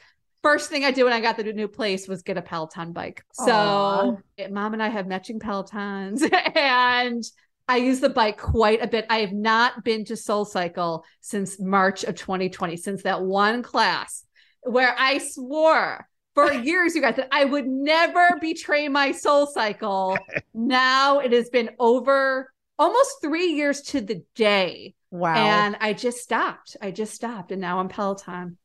First 0.47 0.69
thing 0.69 0.85
I 0.85 0.91
did 0.91 1.03
when 1.03 1.11
I 1.11 1.19
got 1.19 1.35
the 1.35 1.43
new 1.43 1.67
place 1.67 2.07
was 2.07 2.21
get 2.21 2.37
a 2.37 2.41
Peloton 2.41 2.93
bike. 2.93 3.21
So 3.33 4.17
mom 4.49 4.71
and 4.71 4.81
I 4.81 4.87
have 4.87 5.05
matching 5.05 5.41
Pelotons 5.41 6.21
and 6.55 7.21
I 7.67 7.75
use 7.75 7.99
the 7.99 8.07
bike 8.07 8.37
quite 8.37 8.81
a 8.81 8.87
bit. 8.87 9.05
I 9.09 9.17
have 9.17 9.33
not 9.33 9.83
been 9.83 10.05
to 10.05 10.15
Soul 10.15 10.45
Cycle 10.45 11.03
since 11.19 11.59
March 11.59 12.05
of 12.05 12.15
2020, 12.15 12.77
since 12.77 13.03
that 13.03 13.21
one 13.21 13.61
class 13.61 14.23
where 14.61 14.95
I 14.97 15.17
swore 15.17 16.07
for 16.33 16.53
years, 16.63 16.95
you 16.95 17.01
guys, 17.01 17.17
that 17.17 17.27
I 17.29 17.43
would 17.43 17.67
never 17.67 18.37
betray 18.39 18.87
my 18.87 19.11
Soul 19.11 19.47
Cycle. 19.47 20.17
now 20.53 21.19
it 21.19 21.33
has 21.33 21.49
been 21.49 21.71
over 21.77 22.53
almost 22.79 23.17
three 23.21 23.47
years 23.47 23.81
to 23.81 23.99
the 23.99 24.23
day. 24.33 24.95
Wow. 25.11 25.35
And 25.35 25.75
I 25.81 25.91
just 25.91 26.19
stopped. 26.19 26.77
I 26.81 26.91
just 26.91 27.13
stopped. 27.13 27.51
And 27.51 27.59
now 27.59 27.79
I'm 27.79 27.89
Peloton. 27.89 28.57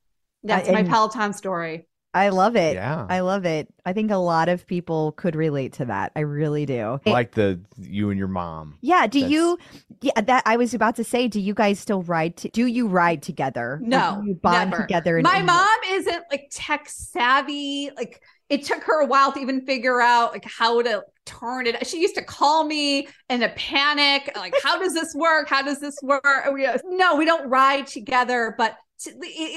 That's 0.45 0.69
my 0.69 0.83
Peloton 0.83 1.33
story. 1.33 1.87
I 2.15 2.29
love 2.29 2.57
it. 2.57 2.75
Yeah. 2.75 3.07
I 3.09 3.21
love 3.21 3.47
it. 3.47 3.73
I 3.87 3.95
think 3.95 4.11
a 4.11 4.17
lot 4.19 4.51
of 4.51 4.67
people 4.67 5.13
could 5.13 5.35
relate 5.35 5.73
to 5.75 5.87
that. 5.87 6.13
I 6.15 6.21
really 6.21 6.67
do. 6.67 7.01
like 7.07 7.33
the 7.33 7.59
you 7.79 8.11
and 8.11 8.19
your 8.19 8.29
mom. 8.29 8.77
yeah. 8.83 9.07
Do 9.07 9.21
That's- 9.21 9.33
you? 9.33 9.59
Yeah. 10.03 10.21
That 10.21 10.43
I 10.45 10.59
was 10.59 10.75
about 10.75 10.97
to 10.97 11.05
say. 11.05 11.27
Do 11.27 11.41
you 11.41 11.55
guys 11.55 11.79
still 11.81 12.03
ride? 12.03 12.37
To, 12.39 12.51
do 12.51 12.67
you 12.67 12.87
ride 12.87 13.23
together? 13.23 13.81
No, 13.83 14.19
do 14.21 14.29
you 14.29 14.35
bond 14.35 14.73
never. 14.73 14.83
together. 14.83 15.17
and- 15.17 15.25
My 15.25 15.37
and- 15.39 15.47
mom 15.47 15.67
isn't 15.91 16.25
like 16.31 16.49
tech 16.51 16.87
savvy. 16.87 17.91
Like 17.97 18.21
it 18.51 18.65
took 18.65 18.83
her 18.85 19.01
a 19.01 19.07
while 19.07 19.33
to 19.33 19.41
even 19.41 19.65
figure 19.65 20.01
out 20.03 20.33
like 20.33 20.45
how 20.45 20.83
to 20.83 21.03
turn 21.25 21.67
it. 21.67 21.87
She 21.87 22.03
used 22.03 22.17
to 22.17 22.23
call 22.23 22.65
me 22.65 23.09
in 23.31 23.43
a 23.43 23.49
panic, 23.51 24.31
like, 24.37 24.53
how 24.63 24.79
does 24.79 24.93
this 24.93 25.15
work? 25.15 25.49
How 25.49 25.63
does 25.63 25.81
this 25.81 25.97
work? 26.03 26.23
We- 26.53 26.69
No, 26.85 27.17
we 27.17 27.25
don't 27.25 27.49
ride 27.49 27.87
together, 27.87 28.55
but 28.59 28.73
t- 28.73 28.77
it- 28.77 28.77
it- 28.77 28.82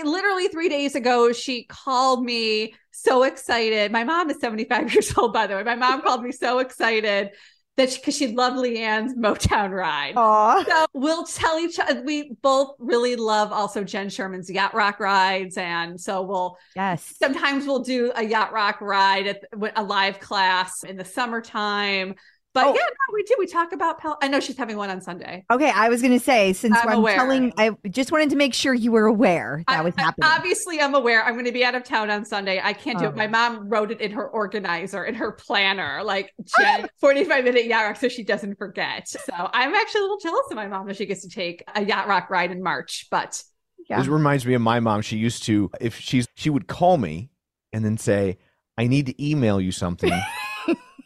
literally 0.03 0.47
three 0.47 0.69
days 0.69 0.95
ago, 0.95 1.31
she 1.33 1.63
called 1.65 2.23
me 2.23 2.73
so 2.91 3.23
excited. 3.23 3.91
My 3.91 4.03
mom 4.03 4.29
is 4.29 4.39
75 4.39 4.93
years 4.93 5.17
old, 5.17 5.33
by 5.33 5.47
the 5.47 5.55
way. 5.55 5.63
My 5.63 5.75
mom 5.75 6.01
called 6.01 6.23
me 6.23 6.31
so 6.31 6.59
excited 6.59 7.31
that 7.77 7.91
she, 7.91 7.99
because 7.99 8.15
she 8.15 8.27
loved 8.27 8.55
Leanne's 8.57 9.15
Motown 9.15 9.69
ride. 9.71 10.13
Aw. 10.15 10.63
So 10.63 10.85
we'll 10.93 11.25
tell 11.25 11.59
each 11.59 11.77
other. 11.77 12.01
We 12.03 12.31
both 12.41 12.75
really 12.79 13.17
love 13.17 13.51
also 13.51 13.83
Jenn 13.83 14.09
Sherman's 14.09 14.49
yacht 14.49 14.73
rock 14.73 14.99
rides, 15.01 15.57
and 15.57 15.99
so 15.99 16.21
we'll 16.21 16.57
Yes. 16.75 17.13
sometimes 17.21 17.65
we'll 17.65 17.83
do 17.83 18.13
a 18.15 18.23
yacht 18.23 18.53
rock 18.53 18.79
ride 18.79 19.27
at 19.27 19.43
a 19.75 19.83
live 19.83 20.21
class 20.21 20.83
in 20.83 20.95
the 20.95 21.03
summertime. 21.03 22.15
But 22.56 22.66
Oh. 22.68 22.74
yeah, 22.74 22.80
no, 22.80 23.14
we 23.14 23.22
do. 23.24 23.36
We 23.38 23.45
talk 23.47 23.74
about. 23.74 23.99
Pel- 23.99 24.18
I 24.22 24.30
know 24.30 24.39
she's 24.39 24.58
having 24.58 24.78
one 24.78 24.89
on 24.89 25.01
Sunday. 25.01 25.45
Okay, 25.51 25.70
I 25.70 25.89
was 25.89 26.01
going 26.01 26.14
to 26.18 26.20
say 26.24 26.53
since 26.53 26.76
I'm 26.82 26.88
I'm, 26.89 26.97
aware. 26.99 27.16
telling, 27.18 27.53
I 27.58 27.72
just 27.89 28.12
wanted 28.14 28.30
to 28.32 28.38
make 28.38 28.53
sure 28.53 28.74
you 28.74 28.91
were 28.93 29.06
aware 29.06 29.62
that 29.68 29.80
I- 29.80 29.82
was 29.82 29.93
I- 29.97 30.03
happening. 30.03 30.30
obviously, 30.32 30.80
I'm 30.82 30.95
aware. 30.95 31.22
I'm 31.24 31.34
going 31.34 31.45
to 31.45 31.51
be 31.51 31.66
out 31.66 31.76
of 31.76 31.84
town 31.84 32.10
on 32.10 32.24
Sunday. 32.26 32.62
I 32.64 32.72
can't 32.74 32.97
do 32.97 33.06
Oh. 33.06 33.10
it. 33.10 33.16
My 33.18 33.28
oh. 33.28 33.30
mom 33.30 33.70
wrote 33.70 33.91
it 33.91 33.99
in 33.99 34.12
her 34.12 34.26
organizer, 34.28 35.03
in 35.03 35.16
her 35.16 35.34
planner, 35.34 36.01
like 36.03 36.32
Jenn, 36.60 36.88
45 37.01 37.43
minute 37.43 37.66
yacht 37.66 37.84
rock, 37.86 37.97
so 37.97 38.08
she 38.08 38.24
doesn't 38.24 38.58
forget. 38.58 39.08
So 39.10 39.34
I'm 39.36 39.76
actually 39.76 39.99
a 39.99 40.03
little 40.03 40.20
jealous 40.20 40.45
of 40.49 40.56
my 40.56 40.68
mom 40.68 40.88
that 40.88 40.95
she 40.95 41.06
gets 41.06 41.22
to 41.24 41.30
take 41.30 41.62
a 41.76 41.84
yacht 41.84 42.08
rock 42.08 42.30
ride 42.30 42.51
in 42.51 42.64
March. 42.64 43.08
But 43.12 43.43
Yeah. 43.89 43.99
This 43.99 44.08
reminds 44.08 44.45
me 44.45 44.53
of 44.53 44.62
my 44.62 44.80
mom. 44.80 45.01
She 45.01 45.18
used 45.18 45.43
to, 45.43 45.70
if 45.82 45.99
she's, 45.99 46.26
she 46.36 46.49
would 46.49 46.68
call 46.68 46.97
me 46.97 47.30
and 47.74 47.84
then 47.84 47.97
say, 47.97 48.38
"I 48.78 48.88
need 48.88 49.08
to 49.08 49.24
email 49.30 49.60
you 49.60 49.74
something." 49.74 50.12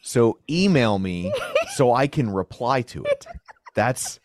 so 0.02 0.39
email 0.50 1.00
me 1.00 1.32
so 1.76 1.93
I 1.93 2.08
can 2.08 2.30
reply 2.30 2.82
to 2.84 3.04
it. 3.04 3.26
That's 3.76 4.20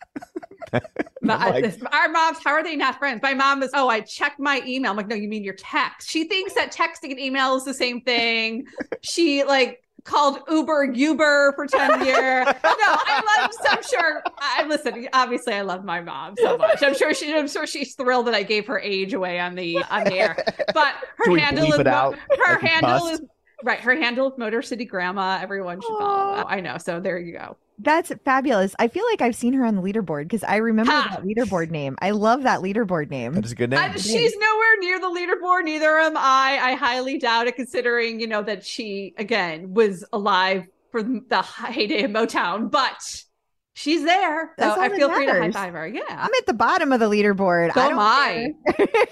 My, 1.21 1.49
like- 1.49 1.81
our 1.93 2.09
moms, 2.09 2.39
how 2.43 2.51
are 2.51 2.63
they 2.63 2.75
not 2.75 2.97
friends? 2.97 3.21
My 3.21 3.33
mom 3.33 3.63
is, 3.63 3.71
oh, 3.73 3.87
I 3.87 4.01
checked 4.01 4.39
my 4.39 4.61
email. 4.65 4.91
I'm 4.91 4.97
like, 4.97 5.07
no, 5.07 5.15
you 5.15 5.27
mean 5.27 5.43
your 5.43 5.55
text. 5.55 6.09
She 6.09 6.25
thinks 6.25 6.53
that 6.53 6.71
texting 6.73 7.11
and 7.11 7.19
email 7.19 7.55
is 7.55 7.65
the 7.65 7.73
same 7.73 8.01
thing. 8.01 8.65
she 9.01 9.43
like 9.43 9.81
called 10.03 10.39
Uber 10.49 10.91
Uber 10.93 11.53
for 11.55 11.65
10 11.65 12.05
years. 12.05 12.45
No, 12.45 12.51
I 12.63 13.39
love, 13.41 13.51
so 13.53 13.69
I'm 13.69 13.83
sure, 13.83 14.23
I 14.37 14.63
listen, 14.67 15.07
obviously 15.13 15.53
I 15.53 15.61
love 15.61 15.83
my 15.83 15.99
mom 15.99 16.35
so 16.37 16.57
much. 16.57 16.83
I'm 16.83 16.93
sure 16.95 17.13
she, 17.13 17.33
I'm 17.33 17.47
sure 17.47 17.65
she's 17.65 17.95
thrilled 17.95 18.27
that 18.27 18.35
I 18.35 18.43
gave 18.43 18.67
her 18.67 18.79
age 18.79 19.13
away 19.13 19.39
on 19.39 19.55
the, 19.55 19.83
on 19.89 20.03
the 20.03 20.13
air, 20.13 20.37
but 20.73 20.93
her 21.17 21.35
handle 21.37 21.73
is, 21.73 21.77
her 21.77 22.59
handle 22.59 23.07
is, 23.07 23.21
right. 23.63 23.79
Her 23.79 23.95
handle 23.95 24.31
is 24.31 24.37
Motor 24.37 24.61
City 24.61 24.85
Grandma. 24.85 25.39
Everyone 25.41 25.81
should 25.81 25.97
follow 25.97 26.35
that. 26.35 26.45
I 26.49 26.59
know. 26.59 26.77
So 26.77 26.99
there 26.99 27.17
you 27.19 27.33
go. 27.33 27.57
That's 27.77 28.11
fabulous. 28.23 28.73
I 28.79 28.87
feel 28.87 29.03
like 29.11 29.21
I've 29.21 29.35
seen 29.35 29.53
her 29.53 29.65
on 29.65 29.75
the 29.75 29.81
leaderboard 29.81 30.23
because 30.23 30.43
I 30.45 30.57
remember 30.57 30.93
Ha! 30.93 31.07
that 31.11 31.23
leaderboard 31.23 31.71
name. 31.71 31.97
I 32.01 32.11
love 32.11 32.43
that 32.43 32.61
leaderboard 32.61 33.09
name. 33.09 33.33
that 33.33 33.43
is 33.43 33.51
a 33.51 33.55
good 33.55 33.69
name. 33.71 33.79
I, 33.79 33.93
she's 33.97 34.33
nowhere 34.37 34.77
near 34.79 34.99
the 34.99 35.07
leaderboard. 35.07 35.65
Neither 35.65 35.99
am 35.99 36.15
I. 36.15 36.57
I 36.61 36.73
highly 36.75 37.17
doubt 37.17 37.47
it, 37.47 37.57
considering 37.57 38.21
you 38.21 38.27
know 38.27 38.41
that 38.43 38.65
she 38.65 39.13
again 39.17 39.73
was 39.73 40.05
alive 40.13 40.67
for 40.91 41.03
the 41.03 41.41
heyday 41.41 42.03
of 42.03 42.11
Motown, 42.11 42.71
but 42.71 43.24
she's 43.75 44.03
there. 44.03 44.53
That's 44.57 44.75
all 44.77 44.83
I 44.83 44.87
that 44.87 44.97
feel 44.97 45.13
free 45.13 45.25
to 45.27 45.33
high 45.33 45.51
five 45.51 45.73
her. 45.73 45.87
Yeah. 45.87 46.01
I'm 46.09 46.33
at 46.33 46.45
the 46.47 46.53
bottom 46.53 46.91
of 46.91 46.99
the 46.99 47.09
leaderboard. 47.09 47.73
So 47.73 47.81
I 47.81 47.85
am 47.85 47.89
don't 47.91 47.99
I. 47.99 48.47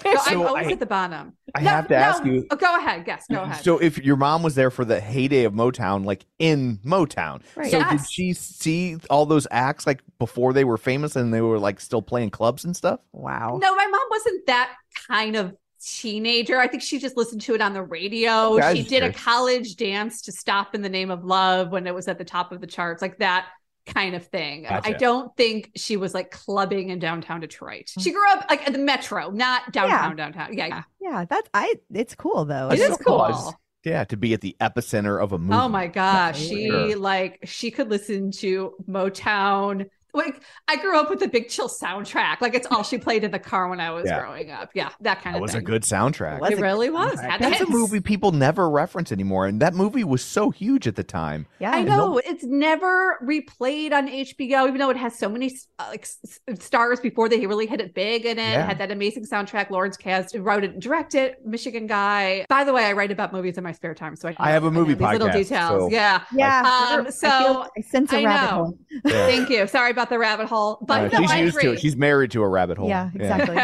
so 0.24 0.30
I'm 0.30 0.40
always 0.42 0.66
I- 0.66 0.72
at 0.72 0.80
the 0.80 0.86
bottom. 0.86 1.34
I 1.54 1.62
No, 1.62 1.70
have 1.70 1.88
to 1.88 1.94
ask 1.94 2.24
you. 2.24 2.44
Oh, 2.50 2.56
go 2.56 2.76
ahead. 2.78 3.04
Yes, 3.06 3.26
go 3.30 3.36
mm-hmm. 3.36 3.50
ahead. 3.52 3.64
So 3.64 3.78
if 3.78 3.98
your 3.98 4.16
mom 4.16 4.42
was 4.42 4.56
there 4.56 4.72
for 4.72 4.84
the 4.84 5.00
heyday 5.00 5.44
of 5.44 5.52
Motown, 5.52 6.04
like 6.04 6.26
in 6.40 6.78
Motown, 6.78 7.42
Right. 7.54 7.70
so 7.70 7.84
did 7.84 8.00
she 8.10 8.32
see 8.32 8.96
all 9.08 9.24
those 9.24 9.46
acts 9.52 9.86
like 9.86 10.02
before 10.18 10.52
they 10.52 10.64
were 10.64 10.78
famous 10.78 11.14
and 11.14 11.32
they 11.32 11.40
were 11.42 11.60
like 11.60 11.78
still 11.78 12.02
playing 12.02 12.30
clubs 12.30 12.64
and 12.64 12.76
stuff? 12.76 12.98
Wow. 13.12 13.60
no, 13.62 13.76
my 13.76 13.86
mom 13.86 14.00
wasn't 14.10 14.46
that 14.46 14.72
kind 15.06 15.36
of 15.36 15.54
teenager. 15.80 16.58
I 16.58 16.66
think 16.66 16.82
she 16.82 16.98
just 16.98 17.16
listened 17.16 17.42
to 17.42 17.54
it 17.54 17.60
on 17.60 17.72
the 17.72 17.82
radio. 17.82 18.56
Okay, 18.56 18.72
she 18.72 18.78
just 18.78 18.90
did 18.90 19.02
a 19.04 19.12
college 19.12 19.76
dance 19.76 20.22
to 20.22 20.32
Stop 20.32 20.74
in 20.74 20.82
the 20.82 20.88
Name 20.88 21.10
of 21.10 21.24
Love 21.24 21.70
when 21.70 21.86
it 21.86 21.94
was 21.94 22.08
at 22.08 22.18
the 22.18 22.24
top 22.24 22.50
of 22.50 22.60
the 22.60 22.66
charts, 22.66 23.02
like 23.02 23.18
that 23.18 23.46
kind 23.86 24.14
of 24.14 24.26
thing. 24.26 24.66
I 24.66 24.92
don't 24.92 25.34
think 25.36 25.72
she 25.76 25.96
was 25.96 26.14
like 26.14 26.30
clubbing 26.30 26.90
in 26.90 26.98
downtown 26.98 27.40
Detroit. 27.40 27.90
She 27.98 28.10
mm. 28.10 28.14
grew 28.14 28.30
up 28.30 28.46
like 28.48 28.66
at 28.66 28.72
the 28.72 28.78
metro, 28.78 29.30
not 29.30 29.72
downtown, 29.72 30.16
downtown. 30.16 30.52
Yeah. 30.52 30.66
yeah. 30.66 30.82
Yeah, 31.00 31.24
that's 31.28 31.48
I. 31.52 31.74
It's 31.92 32.14
cool 32.14 32.44
though. 32.44 32.70
It 32.70 32.80
I 32.80 32.96
cool. 32.96 33.18
was. 33.18 33.54
Yeah, 33.84 34.04
to 34.04 34.16
be 34.16 34.32
at 34.32 34.40
the 34.40 34.56
epicenter 34.60 35.22
of 35.22 35.32
a 35.32 35.38
movie. 35.38 35.60
Oh 35.60 35.68
my 35.68 35.86
gosh. 35.86 36.40
She 36.40 36.94
like 36.94 37.40
she 37.44 37.70
could 37.70 37.90
listen 37.90 38.30
to 38.32 38.72
Motown. 38.88 39.86
Like 40.14 40.42
I 40.68 40.76
grew 40.76 40.98
up 40.98 41.10
with 41.10 41.20
the 41.20 41.28
Big 41.28 41.48
Chill 41.48 41.68
soundtrack. 41.68 42.40
Like 42.40 42.54
it's 42.54 42.66
all 42.70 42.82
she 42.82 42.98
played 42.98 43.24
in 43.24 43.30
the 43.30 43.38
car 43.38 43.68
when 43.68 43.80
I 43.80 43.90
was 43.90 44.04
Yeah. 44.06 44.20
growing 44.20 44.50
up. 44.50 44.70
Yeah, 44.74 44.90
that 45.00 45.20
kind 45.22 45.34
That 45.34 45.38
of 45.38 45.42
was 45.42 45.52
thing. 45.52 45.60
a 45.60 45.64
good 45.64 45.82
soundtrack. 45.82 46.40
It 46.50 46.58
it 46.58 46.60
really 46.62 46.90
was. 46.90 47.18
Had 47.20 47.40
That's 47.40 47.60
a 47.60 47.68
movie 47.68 48.00
people 48.00 48.32
never 48.32 48.70
reference 48.70 49.10
anymore, 49.12 49.46
and 49.46 49.60
that 49.60 49.74
movie 49.74 50.04
was 50.04 50.24
so 50.24 50.50
huge 50.50 50.86
at 50.86 50.96
the 50.96 51.04
time. 51.04 51.46
Yeah, 51.58 51.72
I 51.72 51.82
know 51.82 52.18
it's 52.18 52.44
never 52.44 53.18
replayed 53.22 53.92
on 53.92 54.08
HBO, 54.08 54.66
even 54.68 54.78
though 54.78 54.90
it 54.90 54.96
has 54.96 55.18
so 55.18 55.28
many 55.28 55.50
uh, 55.78 55.86
like 55.90 56.02
s- 56.02 56.18
s- 56.48 56.64
stars 56.64 57.00
before 57.00 57.28
they 57.28 57.46
really 57.46 57.66
hit 57.66 57.80
it 57.80 57.94
big 57.94 58.24
in 58.24 58.38
it. 58.38 58.42
Yeah. 58.42 58.62
It 58.62 58.66
had 58.66 58.78
that 58.78 58.90
amazing 58.90 59.24
soundtrack. 59.26 59.70
Lawrence 59.70 59.96
Kasdan 59.96 60.44
wrote 60.44 60.64
it 60.64 60.72
and 60.72 60.80
directed. 60.82 61.14
it, 61.14 61.46
Michigan 61.46 61.86
guy. 61.86 62.44
By 62.48 62.64
the 62.64 62.72
way, 62.72 62.84
I 62.86 62.92
write 62.92 63.10
about 63.12 63.32
movies 63.32 63.56
in 63.56 63.64
my 63.64 63.72
spare 63.72 63.94
time, 63.94 64.16
so 64.16 64.28
I, 64.28 64.36
I 64.38 64.50
have 64.50 64.64
a 64.64 64.70
movie 64.70 64.94
these 64.94 65.06
little 65.08 65.28
details. 65.28 65.82
so- 65.82 65.88
Yeah. 65.90 66.22
Yeah. 66.32 66.58
Um, 66.60 67.06
I 67.06 67.10
so, 67.10 67.28
feel- 67.28 67.68
I 67.76 67.80
sense 67.82 68.12
a 68.12 68.18
I 68.18 68.24
rabbit 68.24 68.50
know. 68.50 68.56
hole. 68.64 68.78
Yeah. 69.04 69.26
Thank 69.26 69.48
you. 69.50 69.66
Sorry 69.66 69.90
about 69.90 70.03
the 70.08 70.18
rabbit 70.18 70.46
hole, 70.46 70.78
but 70.82 71.14
Uh, 71.14 71.18
no, 71.18 71.20
she's 71.22 71.30
I 71.30 71.40
used 71.40 71.60
to 71.60 71.72
it. 71.72 71.80
She's 71.80 71.96
married 71.96 72.30
to 72.32 72.42
a 72.42 72.48
rabbit 72.48 72.78
hole. 72.78 72.88
Yeah, 72.88 73.10
exactly. 73.14 73.58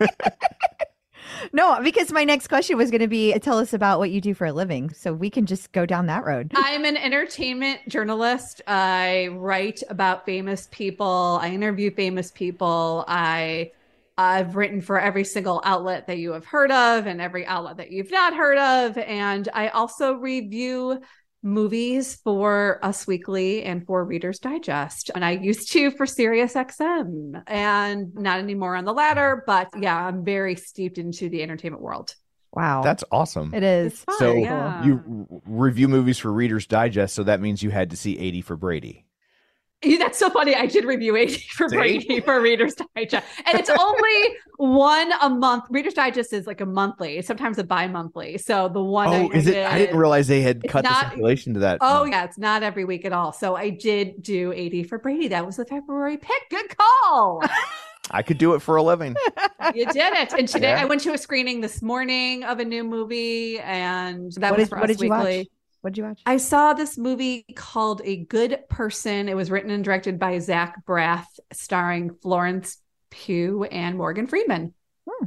No, 1.52 1.80
because 1.82 2.12
my 2.12 2.24
next 2.24 2.48
question 2.48 2.76
was 2.76 2.90
going 2.90 3.00
to 3.00 3.08
be 3.08 3.32
tell 3.38 3.58
us 3.58 3.72
about 3.72 3.98
what 3.98 4.10
you 4.10 4.20
do 4.20 4.34
for 4.34 4.46
a 4.46 4.52
living, 4.52 4.90
so 4.90 5.12
we 5.12 5.30
can 5.30 5.46
just 5.46 5.72
go 5.72 5.86
down 5.86 6.06
that 6.06 6.24
road. 6.24 6.52
I'm 6.56 6.84
an 6.84 6.96
entertainment 6.96 7.80
journalist. 7.88 8.62
I 8.66 9.28
write 9.32 9.82
about 9.88 10.24
famous 10.26 10.68
people. 10.70 11.38
I 11.40 11.50
interview 11.50 11.90
famous 11.94 12.30
people. 12.30 13.04
I 13.06 13.72
I've 14.18 14.56
written 14.56 14.80
for 14.80 14.98
every 14.98 15.24
single 15.24 15.60
outlet 15.64 16.06
that 16.06 16.18
you 16.18 16.32
have 16.32 16.46
heard 16.46 16.70
of 16.70 17.06
and 17.06 17.20
every 17.20 17.46
outlet 17.46 17.76
that 17.76 17.90
you've 17.90 18.10
not 18.10 18.34
heard 18.34 18.56
of. 18.58 18.96
And 18.96 19.48
I 19.52 19.68
also 19.68 20.14
review 20.14 21.02
movies 21.42 22.16
for 22.24 22.78
Us 22.82 23.06
Weekly 23.06 23.62
and 23.62 23.86
for 23.86 24.04
Reader's 24.04 24.38
Digest. 24.38 25.10
And 25.14 25.24
I 25.24 25.32
used 25.32 25.70
to 25.72 25.90
for 25.92 26.06
Sirius 26.06 26.54
XM 26.54 27.42
and 27.46 28.14
not 28.14 28.38
anymore 28.40 28.76
on 28.76 28.84
the 28.84 28.92
latter, 28.92 29.44
but 29.46 29.68
yeah, 29.78 30.06
I'm 30.06 30.24
very 30.24 30.56
steeped 30.56 30.98
into 30.98 31.28
the 31.28 31.42
entertainment 31.42 31.82
world. 31.82 32.14
Wow, 32.52 32.82
That's 32.82 33.04
awesome. 33.10 33.52
it 33.52 33.62
is. 33.62 34.00
Fun, 34.00 34.18
So 34.18 34.34
yeah. 34.34 34.82
you 34.82 35.42
review 35.46 35.88
movies 35.88 36.18
for 36.18 36.32
Reader's 36.32 36.66
Digest, 36.66 37.14
so 37.14 37.22
that 37.24 37.40
means 37.40 37.62
you 37.62 37.70
had 37.70 37.90
to 37.90 37.96
see 37.96 38.18
80 38.18 38.40
for 38.40 38.56
Brady. 38.56 39.05
Yeah, 39.82 39.98
That's 40.00 40.18
so 40.18 40.30
funny. 40.30 40.54
I 40.54 40.66
did 40.66 40.84
review 40.84 41.16
80 41.16 41.38
for 41.52 41.68
Brady 41.68 42.20
for 42.24 42.40
Reader's 42.40 42.74
Digest. 42.94 43.24
And 43.46 43.58
it's 43.58 43.70
only 43.78 44.36
one 44.56 45.12
a 45.20 45.28
month. 45.28 45.64
Reader's 45.70 45.94
Digest 45.94 46.32
is 46.32 46.46
like 46.46 46.60
a 46.60 46.66
monthly, 46.66 47.20
sometimes 47.22 47.58
a 47.58 47.64
bi 47.64 47.86
monthly. 47.86 48.38
So 48.38 48.68
the 48.68 48.82
one 48.82 49.08
Oh, 49.08 49.30
I 49.32 49.36
is 49.36 49.46
it? 49.46 49.64
I 49.66 49.78
did- 49.78 49.86
didn't 49.86 50.00
realize 50.00 50.28
they 50.28 50.40
had 50.42 50.62
It's 50.64 50.72
cut 50.72 50.84
the 50.84 51.00
circulation 51.00 51.54
to 51.54 51.60
that. 51.60 51.78
Oh, 51.82 52.04
yeah. 52.04 52.24
It's 52.24 52.38
not 52.38 52.62
every 52.62 52.84
week 52.84 53.04
at 53.04 53.12
all. 53.12 53.32
So 53.32 53.54
I 53.56 53.70
did 53.70 54.22
do 54.22 54.52
80 54.52 54.84
for 54.84 54.98
Brady. 54.98 55.28
That 55.28 55.44
was 55.44 55.56
the 55.56 55.64
February 55.66 56.16
pick. 56.16 56.42
Good 56.50 56.76
call. 56.76 57.42
I 58.12 58.22
could 58.22 58.38
do 58.38 58.54
it 58.54 58.62
for 58.62 58.76
a 58.76 58.82
living. 58.82 59.14
you 59.74 59.84
did 59.86 60.12
it. 60.14 60.32
And 60.32 60.46
today 60.48 60.70
Yeah. 60.70 60.80
I 60.82 60.84
went 60.84 61.00
to 61.02 61.12
a 61.12 61.18
screening 61.18 61.60
this 61.60 61.82
morning 61.82 62.44
of 62.44 62.60
a 62.60 62.64
new 62.64 62.84
movie, 62.84 63.58
and 63.58 64.32
that 64.34 64.50
What 64.52 64.58
was 64.60 64.68
did- 64.68 64.70
for 64.70 64.78
what 64.80 64.90
Us 64.90 64.96
did 64.96 65.04
you 65.04 65.10
watch? 65.10 65.24
Weekly. 65.26 65.50
What 65.86 65.92
did 65.92 66.00
you 66.00 66.08
watch? 66.08 66.20
I 66.26 66.38
saw 66.38 66.72
this 66.72 66.98
movie 66.98 67.44
called 67.54 68.02
A 68.04 68.16
Good 68.24 68.58
Person. 68.68 69.28
It 69.28 69.36
was 69.36 69.52
written 69.52 69.70
and 69.70 69.84
directed 69.84 70.18
by 70.18 70.36
Zach 70.40 70.84
Braff, 70.84 71.26
starring 71.52 72.12
Florence 72.22 72.78
Pugh 73.10 73.62
and 73.70 73.96
Morgan 73.96 74.26
Freeman. 74.26 74.74
Hmm. 75.08 75.26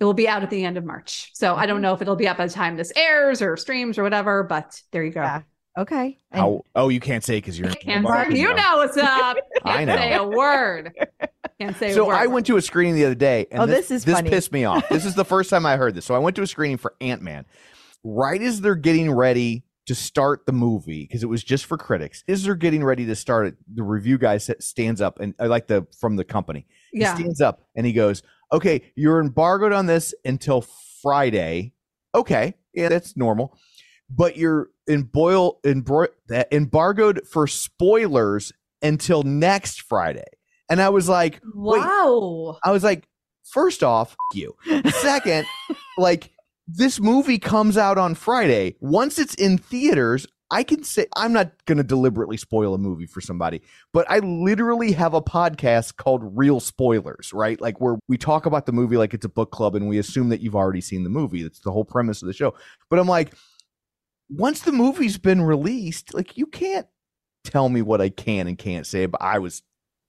It 0.00 0.04
will 0.06 0.14
be 0.14 0.26
out 0.26 0.42
at 0.42 0.48
the 0.48 0.64
end 0.64 0.78
of 0.78 0.86
March. 0.86 1.32
So 1.34 1.54
I 1.54 1.66
don't 1.66 1.82
know 1.82 1.92
if 1.92 2.00
it'll 2.00 2.16
be 2.16 2.26
up 2.28 2.38
by 2.38 2.46
the 2.46 2.52
time 2.54 2.78
this 2.78 2.94
airs 2.96 3.42
or 3.42 3.58
streams 3.58 3.98
or 3.98 4.02
whatever, 4.02 4.42
but 4.42 4.80
there 4.90 5.04
you 5.04 5.10
go. 5.12 5.20
Yeah. 5.20 5.42
Okay. 5.76 6.16
And- 6.32 6.40
How? 6.40 6.64
Oh, 6.74 6.88
you 6.88 6.98
can't 7.00 7.22
say 7.22 7.36
because 7.36 7.58
you're. 7.58 7.68
in 7.68 7.72
the 7.74 7.78
Can't 7.80 8.32
say, 8.32 8.38
you 8.38 8.54
know 8.54 8.76
what's 8.78 8.96
up. 8.96 9.36
I 9.66 9.84
Can't 9.84 9.86
know. 9.88 9.96
say 9.96 10.14
a 10.14 10.24
word. 10.24 10.92
Can't 11.60 11.76
say 11.76 11.92
So 11.92 12.04
a 12.04 12.06
word. 12.06 12.14
So 12.14 12.20
I 12.22 12.26
went 12.26 12.46
to 12.46 12.56
a 12.56 12.62
screening 12.62 12.94
the 12.94 13.04
other 13.04 13.14
day, 13.14 13.48
and 13.50 13.60
Oh, 13.60 13.66
this 13.66 13.90
is 13.90 14.06
this 14.06 14.14
funny. 14.14 14.30
pissed 14.30 14.50
me 14.50 14.64
off. 14.64 14.88
This 14.88 15.04
is 15.04 15.14
the 15.14 15.26
first 15.26 15.50
time 15.50 15.66
I 15.66 15.76
heard 15.76 15.94
this. 15.94 16.06
So 16.06 16.14
I 16.14 16.18
went 16.20 16.36
to 16.36 16.42
a 16.42 16.46
screening 16.46 16.78
for 16.78 16.94
Ant 17.02 17.20
Man. 17.20 17.44
Right 18.02 18.40
as 18.40 18.62
they're 18.62 18.76
getting 18.76 19.12
ready 19.12 19.62
to 19.90 19.94
start 19.96 20.46
the 20.46 20.52
movie, 20.52 21.02
because 21.02 21.24
it 21.24 21.28
was 21.28 21.42
just 21.42 21.66
for 21.66 21.76
critics, 21.76 22.22
as 22.28 22.44
they're 22.44 22.54
getting 22.54 22.84
ready 22.84 23.04
to 23.06 23.16
start 23.16 23.48
it, 23.48 23.56
the 23.74 23.82
review 23.82 24.18
guy 24.18 24.38
stands 24.38 25.00
up 25.00 25.18
and 25.18 25.34
I 25.40 25.46
like 25.46 25.66
the 25.66 25.84
from 25.98 26.14
the 26.14 26.22
company. 26.24 26.64
Yeah. 26.92 27.16
He 27.16 27.24
stands 27.24 27.40
up 27.40 27.62
and 27.74 27.84
he 27.84 27.92
goes, 27.92 28.22
"Okay, 28.52 28.92
you're 28.94 29.20
embargoed 29.20 29.72
on 29.72 29.86
this 29.86 30.14
until 30.24 30.64
Friday. 31.02 31.72
Okay, 32.14 32.54
yeah, 32.72 32.88
that's 32.88 33.16
normal, 33.16 33.58
but 34.08 34.36
you're 34.36 34.68
in 34.86 35.02
boil 35.02 35.58
embro- 35.66 36.14
that 36.28 36.52
embargoed 36.52 37.26
for 37.26 37.48
spoilers 37.48 38.52
until 38.82 39.24
next 39.24 39.80
Friday." 39.82 40.28
And 40.68 40.80
I 40.80 40.90
was 40.90 41.08
like, 41.08 41.40
"Wait, 41.52 41.80
Wow. 41.80 42.58
I 42.62 42.70
was 42.70 42.84
like, 42.84 43.08
first 43.42 43.82
off, 43.82 44.16
you. 44.34 44.54
Second, 45.00 45.46
like 45.98 46.30
this 46.76 47.00
movie 47.00 47.38
comes 47.38 47.76
out 47.76 47.98
on 47.98 48.14
Friday. 48.14 48.76
Once 48.80 49.18
it's 49.18 49.34
in 49.34 49.58
theaters, 49.58 50.26
I 50.50 50.62
can 50.64 50.82
say 50.82 51.06
I'm 51.16 51.32
not 51.32 51.52
going 51.66 51.78
to 51.78 51.84
deliberately 51.84 52.36
spoil 52.36 52.74
a 52.74 52.78
movie 52.78 53.06
for 53.06 53.20
somebody, 53.20 53.62
but 53.92 54.10
I 54.10 54.18
literally 54.18 54.92
have 54.92 55.14
a 55.14 55.22
podcast 55.22 55.96
called 55.96 56.36
Real 56.36 56.58
Spoilers, 56.58 57.32
right? 57.32 57.60
Like 57.60 57.80
where 57.80 57.98
we 58.08 58.18
talk 58.18 58.46
about 58.46 58.66
the 58.66 58.72
movie 58.72 58.96
like 58.96 59.14
it's 59.14 59.24
a 59.24 59.28
book 59.28 59.52
club 59.52 59.76
and 59.76 59.88
we 59.88 59.98
assume 59.98 60.28
that 60.30 60.40
you've 60.40 60.56
already 60.56 60.80
seen 60.80 61.04
the 61.04 61.10
movie. 61.10 61.42
That's 61.42 61.60
the 61.60 61.70
whole 61.70 61.84
premise 61.84 62.22
of 62.22 62.26
the 62.26 62.32
show. 62.32 62.54
But 62.88 62.98
I'm 62.98 63.08
like, 63.08 63.32
once 64.28 64.60
the 64.62 64.72
movie's 64.72 65.18
been 65.18 65.42
released, 65.42 66.14
like 66.14 66.36
you 66.36 66.46
can't 66.46 66.86
tell 67.44 67.68
me 67.68 67.82
what 67.82 68.00
I 68.00 68.08
can 68.08 68.46
and 68.48 68.58
can't 68.58 68.86
say, 68.86 69.06
but 69.06 69.22
I 69.22 69.38
was 69.38 69.62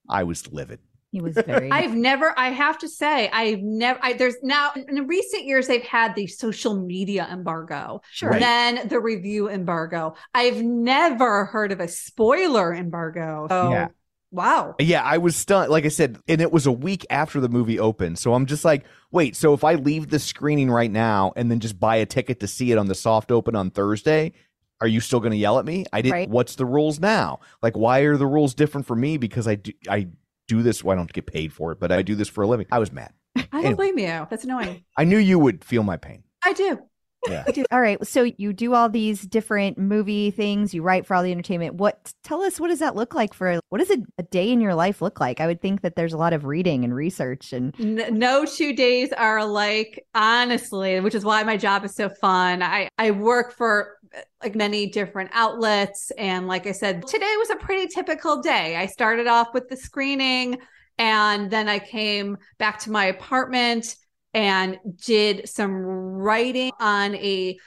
I 0.09 0.23
was 0.23 0.51
livid. 0.51 0.79
He 1.11 1.21
was 1.21 1.35
very. 1.35 1.69
I've 1.71 1.93
never, 1.93 2.33
I 2.37 2.49
have 2.49 2.77
to 2.79 2.87
say, 2.87 3.29
I've 3.29 3.61
never, 3.61 3.99
I, 4.01 4.13
there's 4.13 4.35
now 4.41 4.71
in 4.75 5.07
recent 5.07 5.43
years, 5.45 5.67
they've 5.67 5.83
had 5.83 6.15
the 6.15 6.27
social 6.27 6.75
media 6.75 7.27
embargo, 7.31 8.01
sure. 8.11 8.29
Right. 8.29 8.39
then 8.39 8.87
the 8.87 8.99
review 8.99 9.49
embargo. 9.49 10.15
I've 10.33 10.61
never 10.61 11.45
heard 11.45 11.71
of 11.71 11.79
a 11.79 11.87
spoiler 11.87 12.73
embargo. 12.73 13.47
So, 13.49 13.71
Yeah. 13.71 13.87
wow. 14.31 14.75
Yeah, 14.79 15.03
I 15.03 15.17
was 15.17 15.35
stunned. 15.35 15.69
Like 15.69 15.85
I 15.85 15.89
said, 15.89 16.17
and 16.29 16.39
it 16.39 16.51
was 16.51 16.65
a 16.65 16.71
week 16.71 17.05
after 17.09 17.41
the 17.41 17.49
movie 17.49 17.77
opened. 17.79 18.17
So 18.17 18.33
I'm 18.33 18.45
just 18.45 18.63
like, 18.63 18.85
wait, 19.11 19.35
so 19.35 19.53
if 19.53 19.63
I 19.65 19.75
leave 19.75 20.09
the 20.09 20.19
screening 20.19 20.71
right 20.71 20.91
now 20.91 21.33
and 21.35 21.51
then 21.51 21.59
just 21.59 21.79
buy 21.79 21.97
a 21.97 22.05
ticket 22.05 22.39
to 22.39 22.47
see 22.47 22.71
it 22.71 22.77
on 22.77 22.87
the 22.87 22.95
soft 22.95 23.31
open 23.31 23.55
on 23.55 23.69
Thursday, 23.69 24.31
are 24.79 24.87
you 24.87 24.99
still 24.99 25.19
going 25.19 25.31
to 25.31 25.37
yell 25.37 25.59
at 25.59 25.65
me? 25.65 25.85
I 25.91 26.01
didn't. 26.01 26.13
Right. 26.13 26.29
What's 26.29 26.55
the 26.55 26.65
rules 26.65 26.99
now? 26.99 27.41
Like, 27.61 27.75
why 27.77 27.99
are 27.99 28.17
the 28.17 28.25
rules 28.25 28.55
different 28.55 28.87
for 28.87 28.95
me? 28.95 29.17
Because 29.17 29.47
I 29.47 29.55
do, 29.55 29.73
I 29.89 30.07
do 30.57 30.61
this. 30.61 30.83
Well, 30.83 30.93
I 30.93 30.97
don't 30.97 31.11
get 31.11 31.25
paid 31.25 31.53
for 31.53 31.71
it, 31.71 31.79
but 31.79 31.91
I 31.91 32.01
do 32.01 32.15
this 32.15 32.27
for 32.27 32.43
a 32.43 32.47
living. 32.47 32.65
I 32.71 32.79
was 32.79 32.91
mad. 32.91 33.13
I 33.35 33.41
don't 33.51 33.65
Anyway. 33.65 33.75
blame 33.75 33.99
you. 33.99 34.27
That's 34.29 34.43
annoying. 34.43 34.83
I 34.97 35.03
knew 35.05 35.17
you 35.17 35.39
would 35.39 35.63
feel 35.63 35.83
my 35.83 35.97
pain. 35.97 36.23
I 36.43 36.53
do. 36.53 36.79
Yeah. 37.27 37.45
All 37.71 37.81
right. 37.81 38.05
So 38.05 38.23
you 38.37 38.53
do 38.53 38.73
all 38.73 38.89
these 38.89 39.21
different 39.21 39.77
movie 39.77 40.31
things. 40.31 40.73
You 40.73 40.81
write 40.81 41.05
for 41.05 41.15
all 41.15 41.23
the 41.23 41.31
entertainment. 41.31 41.75
What? 41.75 42.13
Tell 42.23 42.41
us 42.41 42.59
what 42.59 42.69
does 42.69 42.79
that 42.79 42.95
look 42.95 43.13
like 43.13 43.33
for? 43.33 43.59
What 43.69 43.77
does 43.77 43.91
a, 43.91 43.97
a 44.17 44.23
day 44.23 44.51
in 44.51 44.59
your 44.59 44.75
life 44.75 45.01
look 45.01 45.19
like? 45.19 45.39
I 45.39 45.47
would 45.47 45.61
think 45.61 45.81
that 45.81 45.95
there's 45.95 46.13
a 46.13 46.17
lot 46.17 46.33
of 46.33 46.45
reading 46.45 46.83
and 46.83 46.95
research 46.95 47.53
and. 47.53 47.75
N- 47.79 48.17
no 48.17 48.45
two 48.45 48.75
days 48.75 49.11
are 49.13 49.37
alike, 49.37 50.03
honestly, 50.15 50.99
which 50.99 51.15
is 51.15 51.23
why 51.23 51.43
my 51.43 51.57
job 51.57 51.85
is 51.85 51.95
so 51.95 52.09
fun. 52.09 52.63
I, 52.63 52.89
I 52.97 53.11
work 53.11 53.53
for 53.53 53.97
like 54.41 54.55
many 54.55 54.89
different 54.89 55.29
outlets. 55.33 56.11
And 56.17 56.47
like 56.47 56.67
I 56.67 56.71
said, 56.71 57.05
today 57.07 57.33
was 57.37 57.49
a 57.49 57.55
pretty 57.55 57.87
typical 57.87 58.41
day. 58.41 58.75
I 58.75 58.87
started 58.87 59.27
off 59.27 59.53
with 59.53 59.69
the 59.69 59.77
screening 59.77 60.57
and 60.97 61.49
then 61.49 61.69
I 61.69 61.79
came 61.79 62.37
back 62.57 62.79
to 62.79 62.91
my 62.91 63.05
apartment 63.05 63.95
and 64.33 64.77
did 65.05 65.47
some 65.49 65.73
writing 65.73 66.71
on 66.79 67.15
a 67.15 67.57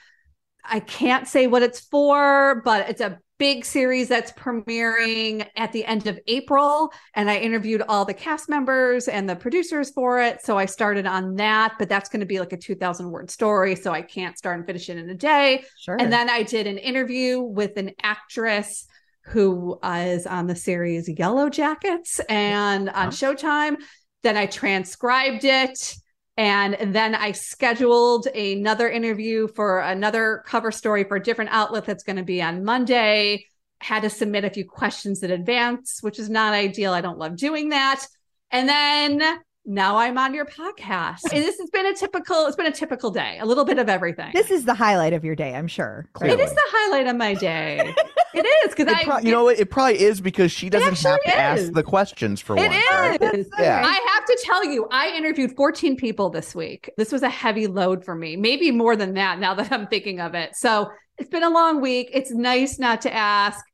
I 0.67 0.79
can't 0.79 1.27
say 1.27 1.45
what 1.45 1.61
it's 1.61 1.79
for, 1.79 2.61
but 2.65 2.89
it's 2.89 3.01
a 3.01 3.19
big 3.37 3.65
series 3.65 4.07
that's 4.07 4.31
premiering 4.31 5.45
at 5.55 5.71
the 5.73 5.83
end 5.85 6.07
of 6.07 6.19
April. 6.27 6.91
And 7.13 7.29
I 7.29 7.37
interviewed 7.37 7.81
all 7.87 8.05
the 8.05 8.13
cast 8.13 8.49
members 8.49 9.07
and 9.07 9.29
the 9.29 9.35
producers 9.35 9.91
for 9.91 10.21
it. 10.21 10.41
So 10.43 10.57
I 10.57 10.65
started 10.65 11.05
on 11.05 11.35
that, 11.35 11.73
but 11.77 11.89
that's 11.89 12.09
going 12.09 12.21
to 12.21 12.25
be 12.25 12.39
like 12.39 12.53
a 12.53 12.57
2000 12.57 13.11
word 13.11 13.29
story. 13.29 13.75
So 13.75 13.91
I 13.91 14.01
can't 14.01 14.37
start 14.37 14.57
and 14.57 14.65
finish 14.65 14.89
it 14.89 14.97
in 14.97 15.09
a 15.09 15.15
day. 15.15 15.65
Sure. 15.79 15.97
And 15.99 16.11
then 16.11 16.29
I 16.29 16.43
did 16.43 16.67
an 16.67 16.77
interview 16.77 17.41
with 17.41 17.77
an 17.77 17.91
actress 18.01 18.87
who 19.25 19.79
is 19.83 20.27
on 20.27 20.47
the 20.47 20.55
series 20.55 21.09
Yellow 21.09 21.49
Jackets 21.49 22.19
and 22.29 22.89
on 22.89 23.07
uh-huh. 23.07 23.09
Showtime. 23.09 23.77
Then 24.23 24.37
I 24.37 24.45
transcribed 24.45 25.43
it. 25.43 25.95
And 26.37 26.93
then 26.93 27.15
I 27.15 27.31
scheduled 27.31 28.27
another 28.27 28.89
interview 28.89 29.47
for 29.47 29.79
another 29.79 30.43
cover 30.45 30.71
story 30.71 31.05
for 31.05 31.15
a 31.15 31.23
different 31.23 31.51
outlet 31.53 31.85
that's 31.85 32.03
going 32.03 32.17
to 32.17 32.23
be 32.23 32.41
on 32.41 32.65
Monday. 32.65 33.45
Had 33.79 34.01
to 34.01 34.09
submit 34.09 34.43
a 34.43 34.49
few 34.49 34.65
questions 34.65 35.23
in 35.23 35.31
advance, 35.31 35.99
which 36.01 36.19
is 36.19 36.29
not 36.29 36.53
ideal. 36.53 36.93
I 36.93 37.01
don't 37.01 37.19
love 37.19 37.37
doing 37.37 37.69
that. 37.69 38.05
And 38.51 38.67
then 38.67 39.39
now 39.65 39.97
I'm 39.97 40.17
on 40.17 40.33
your 40.33 40.45
podcast. 40.45 41.21
And 41.31 41.43
this 41.43 41.57
has 41.59 41.69
been 41.71 41.85
a 41.85 41.93
typical, 41.95 42.45
it's 42.45 42.55
been 42.55 42.65
a 42.67 42.71
typical 42.71 43.09
day, 43.11 43.37
a 43.39 43.45
little 43.45 43.65
bit 43.65 43.79
of 43.79 43.89
everything. 43.89 44.31
this 44.33 44.51
is 44.51 44.65
the 44.65 44.73
highlight 44.75 45.13
of 45.13 45.23
your 45.25 45.35
day, 45.35 45.55
I'm 45.55 45.67
sure. 45.67 46.07
it 46.21 46.39
is 46.39 46.51
the 46.53 46.61
highlight 46.65 47.07
of 47.07 47.15
my 47.15 47.33
day. 47.33 47.79
it 48.33 48.45
is 48.45 48.75
because 48.75 48.91
It 48.91 48.97
I, 48.97 49.03
pro- 49.03 49.17
you 49.19 49.31
know 49.31 49.45
what? 49.45 49.59
It 49.59 49.69
probably 49.69 49.99
is 49.99 50.21
because 50.21 50.51
she 50.51 50.69
doesn't 50.69 50.97
have 51.01 51.19
actually 51.25 51.31
to 51.31 51.37
ask 51.37 51.71
the 51.73 51.83
questions 51.83 52.41
for 52.41 52.55
It 52.57 52.69
once. 52.69 53.19
right? 53.21 53.45
Yeah. 53.59 53.83
I 53.85 54.13
have 54.13 54.25
to 54.25 54.39
tell 54.43 54.65
you, 54.65 54.87
I 54.91 55.09
interviewed 55.15 55.55
14 55.55 55.95
people 55.97 56.29
this 56.29 56.53
week. 56.53 56.91
This 56.97 57.11
was 57.11 57.23
a 57.23 57.29
heavy 57.29 57.67
load 57.67 58.05
for 58.05 58.15
me, 58.15 58.35
maybe 58.35 58.71
more 58.71 58.95
than 58.95 59.13
that 59.15 59.39
now 59.39 59.55
that 59.55 59.71
I'm 59.71 59.87
thinking 59.87 60.19
of 60.19 60.35
it. 60.35 60.55
So 60.55 60.89
it's 61.17 61.29
been 61.29 61.43
a 61.43 61.49
long 61.49 61.81
week. 61.81 62.09
It's 62.13 62.31
nice 62.31 62.77
not 62.77 63.01
to 63.01 63.13
ask. 63.13 63.65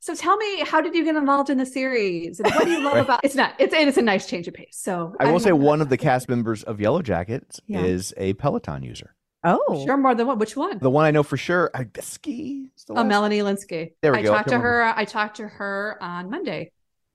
So 0.00 0.14
tell 0.14 0.36
me, 0.36 0.60
how 0.60 0.80
did 0.80 0.94
you 0.94 1.04
get 1.04 1.16
involved 1.16 1.50
in 1.50 1.58
the 1.58 1.66
series? 1.66 2.38
And 2.40 2.52
what 2.54 2.64
do 2.64 2.70
you 2.70 2.82
love 2.84 2.94
Right. 2.94 3.00
about 3.04 3.20
it's 3.24 3.34
not 3.34 3.54
it's 3.58 3.74
it's 3.74 3.96
a 3.96 4.02
nice 4.02 4.26
change 4.26 4.46
of 4.48 4.54
pace. 4.54 4.76
So 4.80 5.14
I 5.18 5.24
will 5.24 5.32
I'm- 5.32 5.40
say 5.40 5.52
one 5.52 5.80
of 5.80 5.88
the 5.88 5.96
cast 5.96 6.28
members 6.28 6.62
of 6.62 6.80
Yellow 6.80 7.02
Jackets 7.02 7.60
Yeah. 7.66 7.82
is 7.82 8.14
a 8.16 8.34
Peloton 8.34 8.82
user. 8.82 9.14
Oh, 9.44 9.84
sure 9.86 9.96
more 9.96 10.14
than 10.14 10.26
one. 10.26 10.38
Which 10.38 10.56
one? 10.56 10.78
The 10.78 10.90
one 10.90 11.04
I 11.04 11.10
know 11.12 11.22
for 11.22 11.36
sure, 11.36 11.70
I 11.74 11.86
ski. 12.00 12.68
the 12.86 12.92
Oh, 12.92 12.96
last- 12.96 13.06
Melanie 13.06 13.38
Lynskey. 13.40 13.92
There 14.02 14.12
we 14.12 14.18
I 14.18 14.22
go. 14.22 14.30
talked 14.32 14.48
to 14.48 14.54
Come 14.54 14.60
on. 14.60 14.64
her. 14.66 14.84
I 14.96 15.04
talked 15.04 15.36
to 15.36 15.46
her 15.48 15.96
on 16.00 16.28
Monday. 16.30 16.72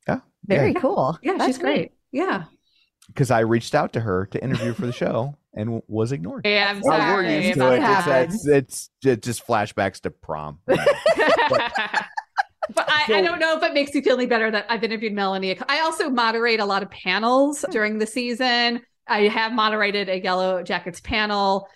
Yeah. 0.07 0.19
Very 0.45 0.71
Yeah. 0.73 0.79
cool. 0.79 1.19
Yeah, 1.21 1.33
That's 1.33 1.45
she's 1.45 1.57
great. 1.57 1.91
Yeah. 2.11 2.43
because 3.07 3.29
I 3.31 3.39
reached 3.41 3.75
out 3.75 3.93
to 3.93 3.99
her 3.99 4.25
to 4.27 4.41
interview 4.43 4.73
for 4.73 4.85
the 4.85 4.93
show 4.93 5.35
and 5.53 5.65
w- 5.67 5.83
was 5.87 6.11
ignored. 6.13 6.45
Yeah, 6.45 6.67
I'm 6.69 6.79
Well, 6.81 6.97
sorry. 6.97 7.25
we're 7.25 7.39
used 7.41 7.59
to 7.59 7.73
it. 7.73 7.79
that. 7.81 8.23
It's, 8.29 8.47
it's, 8.47 8.89
it's 9.03 9.25
just 9.27 9.45
flashbacks 9.45 9.99
to 10.01 10.09
prom. 10.09 10.59
but 10.65 10.79
I, 13.07 13.15
I 13.15 13.21
don't 13.21 13.39
know 13.39 13.57
if 13.57 13.63
it 13.63 13.73
makes 13.73 13.93
you 13.93 14.01
feel 14.01 14.15
any 14.15 14.25
better 14.25 14.49
that 14.51 14.65
I've 14.69 14.83
interviewed 14.83 15.13
Melanie. 15.13 15.57
I 15.67 15.81
also 15.81 16.09
moderate 16.09 16.59
a 16.59 16.65
lot 16.65 16.83
of 16.83 16.89
panels 16.91 17.65
during 17.71 17.99
the 17.99 18.07
season. 18.07 18.81
I 19.07 19.27
have 19.27 19.53
moderated 19.53 20.09
a 20.09 20.21
Yellow 20.21 20.63
Jackets 20.63 21.01
panel, 21.01 21.67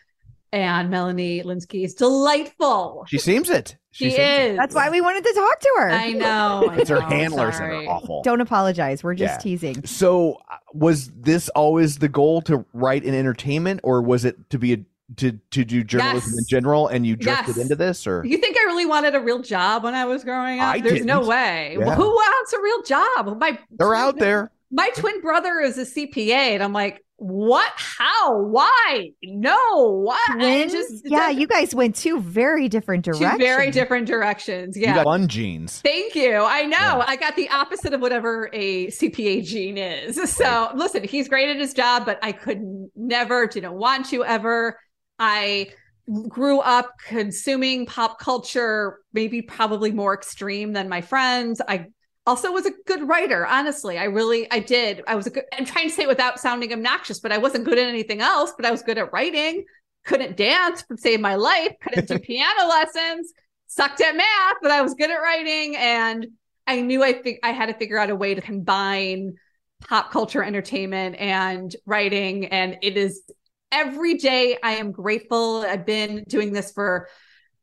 and 0.53 0.89
Melanie 0.89 1.43
Lynskey 1.43 1.83
is 1.83 1.93
delightful. 1.93 3.05
she 3.07 3.17
seems 3.17 3.49
it. 3.49 3.75
She, 3.91 4.05
seems 4.11 4.19
it. 4.19 4.51
is. 4.51 4.57
That's 4.57 4.75
why 4.75 4.89
we 4.89 5.01
wanted 5.01 5.23
to 5.23 5.33
talk 5.33 5.59
to 5.59 5.69
her. 5.77 5.89
I 5.89 6.11
know. 6.11 6.71
It's 6.77 6.89
her 6.89 7.01
know, 7.01 7.07
handlers 7.07 7.57
that 7.57 7.63
are 7.63 7.87
awful. 7.87 8.21
Don't 8.23 8.41
apologize. 8.41 9.03
We're 9.03 9.15
just 9.15 9.35
Yeah. 9.35 9.37
teasing. 9.39 9.85
So, 9.85 10.33
uh, 10.51 10.57
was 10.73 11.09
this 11.11 11.49
always 11.49 11.97
the 11.97 12.07
goal 12.07 12.41
to 12.43 12.63
write 12.73 13.03
in 13.03 13.15
entertainment, 13.15 13.79
or 13.83 14.01
was 14.01 14.23
it 14.23 14.49
to 14.51 14.59
be 14.59 14.73
a 14.73 14.77
to 15.15 15.31
to 15.51 15.63
do 15.63 15.83
journalism 15.83 16.31
Yes. 16.33 16.39
in 16.39 16.45
general, 16.49 16.87
and 16.89 17.05
you 17.07 17.15
drifted 17.15 17.55
Yes. 17.55 17.57
into 17.57 17.75
this, 17.75 18.05
or 18.05 18.23
You 18.25 18.37
think 18.37 18.57
I 18.59 18.63
really 18.65 18.85
wanted 18.85 19.15
a 19.15 19.21
real 19.21 19.39
job 19.39 19.83
when 19.83 19.95
I 19.95 20.03
was 20.05 20.23
growing 20.25 20.59
up? 20.59 20.75
I 20.75 20.79
There's 20.81 21.05
no 21.05 21.19
didn't. 21.19 21.29
way. 21.29 21.75
Yeah. 21.79 21.85
Well, 21.85 21.95
who 21.95 22.07
wants 22.09 22.53
a 22.53 22.61
real 22.61 22.81
job? 22.83 23.39
My 23.39 23.57
they're 23.71 23.95
out 23.95 24.19
there. 24.19 24.51
my 24.69 24.89
twin 24.95 25.21
brother 25.21 25.61
is 25.61 25.77
a 25.77 25.85
CPA, 25.85 26.53
and 26.55 26.61
I'm 26.61 26.73
like, 26.73 27.01
what? 27.19 27.71
How? 27.77 28.37
Why? 28.43 29.09
No. 29.23 30.01
What? 30.03 30.19
Twins? 30.33 30.71
just- 30.73 31.01
yeah, 31.05 31.29
you 31.29 31.47
guys 31.47 31.73
went 31.73 31.95
two 31.95 32.19
very 32.19 32.67
different 32.69 33.05
two 33.05 33.13
directions. 33.13 33.39
very 33.41 33.71
different 33.71 34.05
directions. 34.07 34.75
You 34.77 34.83
Yeah. 34.83 34.95
got 34.95 35.05
fun 35.05 35.27
genes. 35.27 35.81
Thank 35.83 36.13
you. 36.15 36.35
I 36.35 36.63
know. 36.63 36.77
Yeah. 36.77 37.05
I 37.07 37.15
got 37.15 37.35
the 37.35 37.49
opposite 37.49 37.93
of 37.93 38.01
whatever 38.01 38.49
a 38.53 38.87
CPA 38.91 39.41
gene 39.41 39.77
is. 39.79 40.17
So 40.37 40.69
listen, 40.75 41.03
he's 41.05 41.27
great 41.27 41.49
at 41.49 41.55
his 41.57 41.73
job, 41.73 42.05
but 42.05 42.19
I 42.21 42.33
could 42.33 42.61
never, 42.95 43.47
didn't 43.47 43.73
want 43.73 44.07
to 44.09 44.23
ever. 44.23 44.77
I 45.19 45.69
grew 46.27 46.59
up 46.59 46.93
consuming 47.05 47.85
pop 47.85 48.19
culture, 48.19 48.99
maybe 49.13 49.41
probably 49.41 49.91
more 49.91 50.13
extreme 50.13 50.73
than 50.73 50.87
my 50.87 51.01
friends. 51.01 51.61
I 51.67 51.87
also 52.25 52.51
was 52.51 52.65
a 52.65 52.71
good 52.85 53.07
writer, 53.07 53.45
honestly. 53.45 53.97
I 53.97 54.05
really, 54.05 54.49
I 54.51 54.59
did. 54.59 55.03
I 55.07 55.15
was 55.15 55.27
a 55.27 55.29
good, 55.29 55.43
I'm 55.53 55.65
trying 55.65 55.89
to 55.89 55.93
say 55.93 56.03
it 56.03 56.07
without 56.07 56.39
sounding 56.39 56.71
obnoxious, 56.73 57.19
but 57.19 57.31
I 57.31 57.37
wasn't 57.37 57.65
good 57.65 57.77
at 57.77 57.87
anything 57.87 58.21
else, 58.21 58.53
but 58.55 58.65
I 58.65 58.71
was 58.71 58.81
good 58.83 58.97
at 58.97 59.11
writing. 59.11 59.65
Couldn't 60.05 60.37
dance, 60.37 60.83
would 60.89 60.99
save 60.99 61.19
my 61.19 61.35
life. 61.35 61.73
Couldn't 61.81 62.07
do 62.07 62.19
piano 62.25 62.67
lessons. 62.67 63.33
Sucked 63.67 64.01
at 64.01 64.15
math, 64.15 64.55
but 64.61 64.71
I 64.71 64.81
was 64.81 64.93
good 64.93 65.11
at 65.11 65.17
writing. 65.17 65.75
And 65.75 66.27
I 66.65 66.81
knew 66.81 67.03
I 67.03 67.13
think 67.13 67.39
I 67.43 67.51
had 67.51 67.67
to 67.67 67.73
figure 67.73 67.97
out 67.97 68.09
a 68.09 68.15
way 68.15 68.33
to 68.33 68.41
combine 68.41 69.35
pop 69.81 70.11
culture 70.11 70.43
entertainment 70.43 71.17
and 71.17 71.75
writing. 71.85 72.45
And 72.47 72.77
it 72.81 72.97
is 72.97 73.23
every 73.71 74.15
day 74.15 74.57
I 74.63 74.73
am 74.73 74.91
grateful. 74.91 75.65
I've 75.67 75.85
been 75.85 76.23
doing 76.27 76.53
this 76.53 76.71
for 76.71 77.07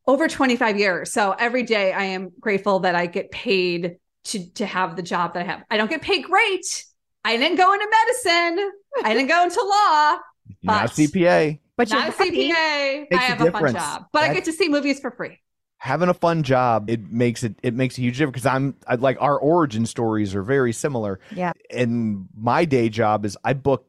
over 0.07 0.27
25 0.27 0.77
years. 0.77 1.11
So 1.11 1.31
every 1.37 1.63
day 1.63 1.91
I 1.93 2.03
am 2.03 2.31
grateful 2.39 2.79
that 2.79 2.95
I 2.95 3.05
get 3.07 3.31
paid 3.31 3.97
to 4.25 4.49
to 4.53 4.65
have 4.65 4.95
the 4.95 5.01
job 5.03 5.33
that 5.33 5.41
I 5.43 5.45
have. 5.45 5.63
I 5.69 5.77
don't 5.77 5.89
get 5.89 6.01
paid 6.01 6.23
great. 6.23 6.85
I 7.23 7.37
didn't 7.37 7.57
go 7.57 7.73
into 7.73 7.87
medicine. 7.89 8.71
I 9.03 9.13
didn't 9.13 9.27
go 9.29 9.43
into 9.43 9.61
law. 9.61 10.17
Not 10.63 10.83
But- 10.87 10.91
CPA. 10.91 11.59
But 11.77 11.89
you're 11.89 11.99
Not 11.99 12.09
a. 12.09 12.11
CPA. 12.13 13.07
I 13.11 13.17
have 13.17 13.41
a 13.41 13.51
fun 13.51 13.73
job, 13.73 14.05
but 14.13 14.23
I 14.23 14.33
get 14.33 14.45
to 14.45 14.53
see 14.53 14.69
movies 14.69 14.99
for 15.01 15.11
free. 15.11 15.39
having 15.77 16.07
a 16.07 16.13
fun 16.13 16.41
job 16.41 16.89
it 16.89 17.11
makes 17.11 17.43
it 17.43 17.53
it 17.61 17.73
makes 17.73 17.97
a 17.97 18.01
huge 18.01 18.17
difference 18.17 18.33
because 18.41 18.45
i'm 18.45 18.73
I, 18.87 18.95
like 18.95 19.17
our 19.21 19.37
origin 19.37 19.85
stories 19.85 20.33
are 20.33 20.41
very 20.41 20.71
similar 20.71 21.19
Yeah. 21.35 21.51
and 21.69 22.27
my 22.35 22.63
day 22.65 22.87
job 22.89 23.25
is 23.25 23.37
i 23.43 23.51
book 23.53 23.85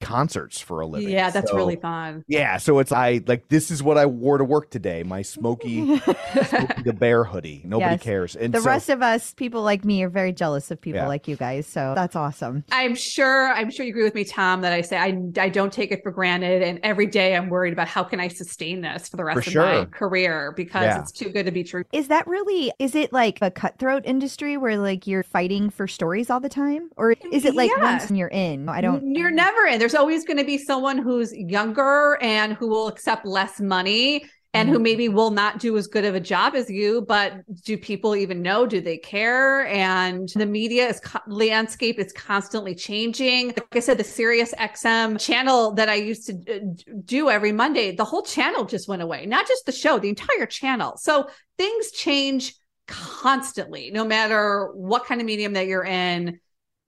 concerts 0.00 0.60
for 0.60 0.80
a 0.80 0.86
living 0.86 1.08
Yeah, 1.08 1.30
that's 1.30 1.50
So- 1.50 1.56
really 1.56 1.76
fun. 1.76 2.24
yeah 2.28 2.56
so 2.58 2.78
it's 2.78 2.92
i 2.92 3.20
like 3.26 3.48
this 3.48 3.70
is 3.70 3.82
what 3.82 3.98
i 3.98 4.06
wore 4.06 4.38
to 4.38 4.44
work 4.44 4.70
today 4.70 5.02
my 5.02 5.22
smoky, 5.22 5.98
smoky 5.98 6.82
the 6.84 6.94
bear 6.96 7.24
hoodie 7.24 7.62
nobody 7.64 7.92
Yes. 7.92 8.02
cares 8.02 8.36
and 8.36 8.52
the 8.54 8.60
so, 8.60 8.66
rest 8.66 8.88
of 8.90 9.02
us, 9.02 9.32
people 9.34 9.62
like 9.62 9.84
me, 9.84 10.02
are 10.02 10.08
very 10.08 10.32
jealous 10.32 10.70
of 10.70 10.80
people 10.80 11.00
Yeah. 11.00 11.08
like 11.08 11.26
you 11.26 11.36
guys. 11.36 11.66
So 11.66 11.92
that's 11.96 12.14
awesome. 12.16 12.64
I'm 12.70 12.94
sure 12.94 13.48
I'm 13.52 13.70
sure 13.70 13.84
you 13.86 13.90
agree 13.92 14.04
with 14.04 14.14
me, 14.14 14.24
Tom, 14.24 14.60
that 14.60 14.72
I 14.72 14.80
say 14.82 14.96
I 14.98 15.18
I 15.38 15.48
don't 15.48 15.72
take 15.72 15.90
it 15.90 16.02
for 16.02 16.10
granted, 16.10 16.62
and 16.62 16.78
every 16.82 17.06
day 17.06 17.34
I'm 17.36 17.48
worried 17.48 17.72
about 17.72 17.88
how 17.88 18.04
can 18.04 18.20
I 18.20 18.28
sustain 18.28 18.80
this 18.82 19.08
for 19.08 19.16
the 19.16 19.24
rest 19.24 19.36
For 19.36 19.40
of 19.48 19.52
sure. 19.52 19.62
my 19.62 19.84
career 19.86 20.52
because 20.56 20.82
Yeah. 20.84 21.00
it's 21.00 21.12
too 21.12 21.30
good 21.30 21.46
to 21.46 21.52
be 21.52 21.64
true. 21.64 21.84
Is 21.92 22.08
that 22.08 22.26
really, 22.26 22.72
is 22.78 22.94
it 22.94 23.12
like 23.12 23.38
a 23.42 23.50
cutthroat 23.50 24.02
industry 24.06 24.56
where 24.56 24.76
like 24.78 25.06
you're 25.06 25.22
fighting 25.22 25.70
for 25.70 25.86
stories 25.88 26.30
all 26.30 26.40
the 26.40 26.48
time? 26.48 26.90
Or 26.96 27.12
is 27.32 27.44
it 27.44 27.54
like 27.54 27.70
Yeah. 27.76 27.82
once 27.82 28.10
you're 28.10 28.28
in? 28.28 28.68
I 28.68 28.80
don't. 28.80 29.14
You're 29.14 29.30
never 29.30 29.66
in. 29.66 29.78
There's 29.78 29.87
always 29.94 30.24
going 30.24 30.38
to 30.38 30.44
be 30.44 30.58
someone 30.58 30.98
who's 30.98 31.32
younger 31.34 32.18
and 32.20 32.54
who 32.54 32.68
will 32.68 32.88
accept 32.88 33.26
less 33.26 33.60
money 33.60 34.24
and 34.54 34.68
Mm-hmm. 34.68 34.72
who 34.72 34.78
maybe 34.82 35.08
will 35.10 35.30
not 35.30 35.58
do 35.58 35.76
as 35.76 35.86
good 35.86 36.06
of 36.06 36.14
a 36.14 36.20
job 36.20 36.54
as 36.54 36.70
you. 36.70 37.02
But 37.06 37.34
do 37.66 37.76
people 37.76 38.16
even 38.16 38.40
know? 38.40 38.66
Do 38.66 38.80
they 38.80 38.96
care? 38.96 39.66
And 39.66 40.26
the 40.30 40.46
media 40.46 40.88
is 40.88 41.00
co- 41.00 41.20
landscape 41.26 41.98
is 41.98 42.12
constantly 42.14 42.74
changing. 42.74 43.48
Like 43.48 43.76
I 43.76 43.80
said, 43.80 43.98
the 43.98 44.04
Sirius 44.04 44.54
XM 44.54 45.20
channel 45.20 45.74
that 45.74 45.90
I 45.90 45.96
used 45.96 46.26
to 46.28 46.56
uh, 46.56 46.60
do 47.04 47.28
every 47.28 47.52
Monday, 47.52 47.94
the 47.94 48.06
whole 48.06 48.22
channel 48.22 48.64
just 48.64 48.88
went 48.88 49.02
away. 49.02 49.26
Not 49.26 49.46
just 49.46 49.66
the 49.66 49.72
show, 49.72 49.98
the 49.98 50.08
entire 50.08 50.46
channel. 50.46 50.96
So 50.96 51.28
things 51.58 51.90
change 51.90 52.54
constantly, 52.86 53.90
no 53.90 54.02
matter 54.02 54.70
what 54.72 55.04
kind 55.04 55.20
of 55.20 55.26
medium 55.26 55.52
that 55.52 55.66
you're 55.66 55.84
in 55.84 56.40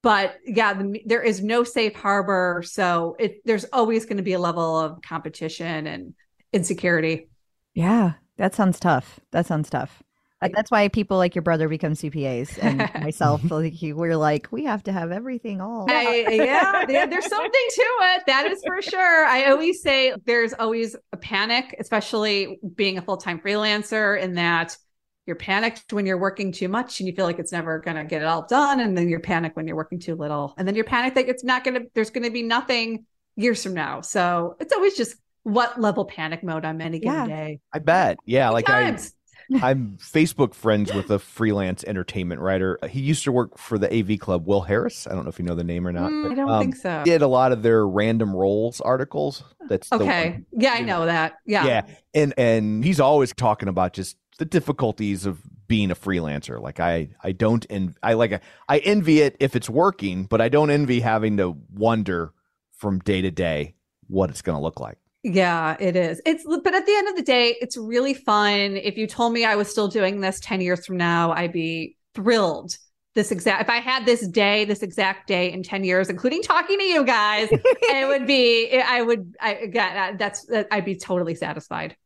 but 0.03 0.37
yeah 0.47 0.73
the, 0.73 1.03
there 1.07 1.23
is 1.23 1.43
no 1.43 1.65
safe 1.65 1.95
harbor 1.95 2.63
so 2.65 3.17
it 3.19 3.41
there's 3.45 3.65
always 3.73 4.05
going 4.05 4.17
to 4.17 4.23
be 4.23 4.33
a 4.33 4.39
level 4.39 4.79
of 4.79 5.01
competition 5.03 5.87
and 5.87 6.15
insecurity 6.53 7.29
Yeah, 7.75 8.15
that 8.37 8.55
sounds 8.55 8.81
tough. 8.81 9.21
That 9.31 9.47
sounds 9.47 9.71
tough. 9.71 10.03
That's 10.41 10.71
why 10.71 10.89
people 10.89 11.19
like 11.19 11.35
your 11.35 11.43
brother 11.43 11.69
become 11.69 11.93
CPAs 11.93 12.59
and 12.63 12.79
myself. 13.05 13.43
like 13.51 13.83
you, 13.83 13.95
we're 13.95 14.17
like 14.17 14.49
we 14.51 14.65
have 14.65 14.83
to 14.85 14.93
have 14.93 15.13
everything 15.13 15.61
all. 15.61 15.87
I, 15.91 16.27
yeah, 16.31 16.87
yeah, 16.89 17.07
there's 17.07 17.27
something 17.27 17.51
to 17.51 17.83
it. 18.15 18.23
That 18.27 18.51
is 18.51 18.63
for 18.67 18.81
sure. 18.81 19.27
I 19.27 19.51
always 19.51 19.83
say 19.83 20.15
there's 20.25 20.55
always 20.55 20.97
a 21.13 21.19
panic, 21.19 21.77
especially 21.79 22.59
being 22.75 22.97
a 22.97 23.03
full 23.03 23.19
time 23.19 23.39
freelancer, 23.39 24.19
in 24.21 24.35
that 24.35 24.77
you're 25.27 25.37
panicked 25.37 25.93
when 25.93 26.07
you're 26.07 26.19
working 26.19 26.51
too 26.53 26.69
much 26.69 27.01
and 27.01 27.09
you 27.09 27.15
feel 27.15 27.25
like 27.27 27.39
it's 27.39 27.53
never 27.53 27.79
going 27.79 27.97
to 27.97 28.05
get 28.05 28.23
it 28.23 28.25
all 28.25 28.47
done. 28.47 28.81
And 28.81 28.97
then 28.97 29.09
you're 29.09 29.21
panicked 29.21 29.57
when 29.57 29.67
you're 29.67 29.77
working 29.77 29.99
too 30.01 30.15
little. 30.15 30.55
And 30.59 30.67
then 30.67 30.75
you're 30.75 30.85
panicked 30.85 31.15
that 31.17 31.29
it's 31.29 31.45
not 31.45 31.63
going 31.65 31.75
to, 31.81 31.87
there's 31.95 32.11
going 32.11 32.25
to 32.25 32.31
be 32.31 32.43
nothing 32.43 33.07
years 33.37 33.63
from 33.63 33.75
now. 33.75 34.01
So 34.01 34.57
it's 34.61 34.73
always 34.73 34.97
just 34.97 35.17
what 35.43 35.81
level 35.81 36.05
panic 36.05 36.43
mode 36.43 36.65
I'm 36.65 36.77
in 36.81 36.87
any 36.87 36.99
given 36.99 37.15
Yeah. 37.21 37.27
day. 37.27 37.61
i 37.73 37.79
bet 37.79 38.19
yeah 38.27 38.51
like 38.51 38.69
i 38.69 38.83
Times. 38.83 39.15
i'm 39.63 39.97
facebook 39.99 40.53
friends 40.53 40.93
with 40.93 41.11
a 41.11 41.19
freelance 41.19 41.83
entertainment 41.85 42.41
writer 42.43 42.79
he 42.91 43.01
used 43.01 43.25
to 43.25 43.33
work 43.33 43.57
for 43.57 43.79
the 43.79 43.89
av 44.01 44.19
club 44.21 44.47
will 44.47 44.61
harris 44.61 45.07
i 45.07 45.15
don't 45.15 45.25
know 45.25 45.31
if 45.31 45.39
you 45.39 45.45
know 45.47 45.55
the 45.55 45.65
name 45.65 45.87
or 45.89 45.93
not 45.93 46.11
Mm, 46.11 46.23
but, 46.25 46.33
I 46.33 46.35
don't 46.35 46.49
um, 46.51 46.61
think 46.61 46.77
so. 46.77 47.03
did 47.07 47.23
a 47.23 47.27
lot 47.27 47.53
of 47.53 47.63
their 47.63 47.87
random 47.89 48.37
roles 48.37 48.81
articles 48.83 49.43
that's 49.67 49.89
the 49.89 49.97
Okay. 49.97 50.31
one. 50.33 50.47
Yeah, 50.59 50.73
I 50.75 50.81
know 50.83 51.07
that. 51.07 51.35
Yeah. 51.47 51.65
yeah 51.65 51.83
and 52.15 52.35
and 52.37 52.85
he's 52.85 53.01
always 53.01 53.33
talking 53.33 53.69
about 53.69 53.93
just 53.95 54.17
the 54.41 54.47
difficulties 54.47 55.27
of 55.27 55.39
being 55.69 55.91
a 55.91 55.95
freelancer 55.95 56.61
like 56.61 56.81
i 56.81 57.09
i 57.23 57.31
don't 57.31 57.67
en- 57.69 57.95
i 58.03 58.15
like 58.15 58.43
i 58.71 58.79
envy 58.79 59.21
it 59.21 59.37
if 59.39 59.55
it's 59.55 59.69
working 59.69 60.25
but 60.25 60.41
i 60.41 60.49
don't 60.49 60.71
envy 60.71 60.99
having 60.99 61.37
to 61.37 61.55
wonder 61.75 62.33
from 62.73 62.99
day 63.01 63.21
to 63.21 63.31
day 63.31 63.75
what 64.09 64.31
it's 64.31 64.41
going 64.41 64.57
to 64.57 64.63
look 64.63 64.81
like 64.81 64.97
Yeah, 65.23 65.77
it 65.79 65.97
is. 65.97 66.23
It's 66.25 66.45
but 66.47 66.75
at 66.75 66.87
the 66.87 66.95
end 66.95 67.09
of 67.09 67.17
the 67.17 67.23
day, 67.23 67.55
it's 67.61 67.77
really 67.77 68.15
fun. 68.15 68.79
If 68.79 68.97
you 68.97 69.07
told 69.07 69.35
me 69.35 69.45
I 69.45 69.55
was 69.55 69.69
still 69.69 69.87
doing 69.89 70.23
this 70.23 70.41
10 70.41 70.63
years 70.63 70.87
from 70.87 70.97
now, 70.97 71.33
I'd 71.33 71.53
be 71.53 71.99
thrilled. 72.15 72.79
This 73.15 73.31
exact 73.31 73.61
if 73.61 73.69
I 73.69 73.81
had 73.81 74.07
this 74.07 74.27
day, 74.27 74.65
this 74.65 74.83
exact 74.83 75.29
day 75.29 75.53
in 75.53 75.63
10 75.63 75.85
years, 75.85 76.09
including 76.09 76.41
talking 76.43 76.79
to 76.79 76.85
you 76.85 77.05
guys, 77.05 77.49
it 77.53 78.09
would 78.09 78.27
be 78.27 78.81
I 78.81 79.03
would 79.03 79.35
I 79.39 79.55
again 79.57 80.17
that's 80.17 80.49
I'd 80.71 80.87
be 80.87 80.97
totally 80.97 81.35
satisfied. 81.35 81.97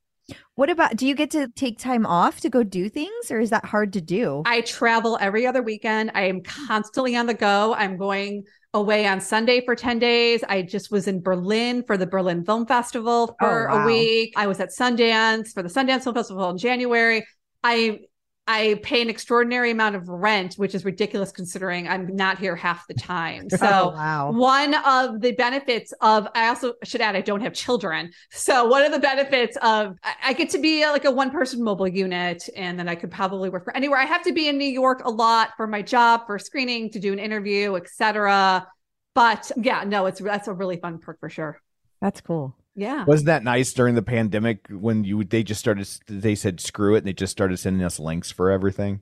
What 0.54 0.70
about? 0.70 0.96
Do 0.96 1.06
you 1.06 1.14
get 1.14 1.30
to 1.32 1.48
take 1.48 1.78
time 1.78 2.06
off 2.06 2.40
to 2.40 2.48
go 2.48 2.62
do 2.62 2.88
things, 2.88 3.30
or 3.30 3.40
is 3.40 3.50
that 3.50 3.64
hard 3.64 3.92
to 3.94 4.00
do? 4.00 4.42
I 4.46 4.62
travel 4.62 5.18
every 5.20 5.46
other 5.46 5.62
weekend. 5.62 6.12
I 6.14 6.22
am 6.22 6.42
constantly 6.42 7.16
on 7.16 7.26
the 7.26 7.34
go. 7.34 7.74
I'm 7.74 7.96
going 7.96 8.44
away 8.72 9.06
on 9.06 9.20
Sunday 9.20 9.64
for 9.64 9.76
10 9.76 9.98
days. 9.98 10.42
I 10.48 10.62
just 10.62 10.90
was 10.90 11.06
in 11.06 11.22
Berlin 11.22 11.84
for 11.86 11.96
the 11.96 12.06
Berlin 12.06 12.44
Film 12.44 12.66
Festival 12.66 13.30
oh, 13.30 13.36
for 13.38 13.70
Oh, 13.70 13.76
wow. 13.76 13.82
a 13.82 13.86
week. 13.86 14.32
I 14.36 14.46
was 14.46 14.60
at 14.60 14.70
Sundance 14.70 15.52
for 15.52 15.62
the 15.62 15.68
Sundance 15.68 16.04
Film 16.04 16.14
Festival 16.14 16.50
in 16.50 16.58
January. 16.58 17.24
I 17.62 18.00
I 18.46 18.78
pay 18.82 19.00
an 19.00 19.08
extraordinary 19.08 19.70
amount 19.70 19.96
of 19.96 20.08
rent, 20.08 20.54
which 20.54 20.74
is 20.74 20.84
ridiculous 20.84 21.32
considering 21.32 21.88
I'm 21.88 22.14
not 22.14 22.38
here 22.38 22.54
half 22.54 22.86
the 22.86 22.94
time. 22.94 23.48
oh, 23.52 23.56
So 23.56 23.90
wow. 23.90 24.32
one 24.32 24.74
of 24.74 25.20
the 25.22 25.32
benefits 25.32 25.94
of 26.02 26.28
I 26.34 26.48
also 26.48 26.74
should 26.84 27.00
add 27.00 27.16
I 27.16 27.22
don't 27.22 27.40
have 27.40 27.54
children. 27.54 28.10
So 28.30 28.66
one 28.66 28.82
of 28.82 28.92
the 28.92 28.98
benefits 28.98 29.56
of 29.62 29.96
I, 30.02 30.14
I 30.26 30.32
get 30.34 30.50
to 30.50 30.58
be 30.58 30.84
like 30.86 31.06
a 31.06 31.10
one 31.10 31.30
person 31.30 31.62
mobile 31.64 31.88
unit 31.88 32.48
and 32.54 32.78
then 32.78 32.88
I 32.88 32.94
could 32.94 33.10
probably 33.10 33.48
work 33.48 33.64
for 33.64 33.74
anywhere. 33.74 33.98
I 33.98 34.04
have 34.04 34.22
to 34.24 34.32
be 34.32 34.48
in 34.48 34.58
New 34.58 34.64
York 34.64 35.02
a 35.04 35.10
lot 35.10 35.50
for 35.56 35.66
my 35.66 35.80
job, 35.80 36.26
for 36.26 36.38
screening, 36.38 36.90
to 36.90 37.00
do 37.00 37.12
an 37.12 37.18
interview, 37.18 37.76
etc. 37.76 38.66
But 39.14 39.50
yeah, 39.56 39.84
no, 39.84 40.06
it's 40.06 40.20
that's 40.20 40.48
a 40.48 40.52
really 40.52 40.76
fun 40.76 40.98
perk 40.98 41.18
for 41.20 41.30
sure. 41.30 41.60
That's 42.02 42.20
cool. 42.20 42.54
Yeah. 42.76 43.04
wasn't 43.04 43.26
that 43.26 43.44
nice 43.44 43.72
during 43.72 43.94
the 43.94 44.02
pandemic 44.02 44.66
when 44.68 45.04
you 45.04 45.22
they 45.24 45.42
just 45.42 45.60
started 45.60 45.88
they 46.08 46.34
said 46.34 46.60
screw 46.60 46.94
it 46.94 46.98
and 46.98 47.06
they 47.06 47.12
just 47.12 47.30
started 47.30 47.56
sending 47.58 47.84
us 47.84 48.00
links 48.00 48.30
for 48.30 48.50
everything 48.50 49.00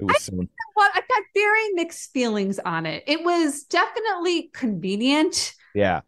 it 0.00 0.04
was 0.04 0.22
so 0.22 0.34
Well, 0.76 0.90
I've 0.94 1.08
got 1.08 1.22
very 1.34 1.72
mixed 1.72 2.12
feelings 2.12 2.58
on 2.58 2.84
it. 2.84 3.04
It 3.06 3.24
was 3.24 3.62
definitely 3.62 4.50
convenient, 4.52 5.54
yeah 5.74 6.00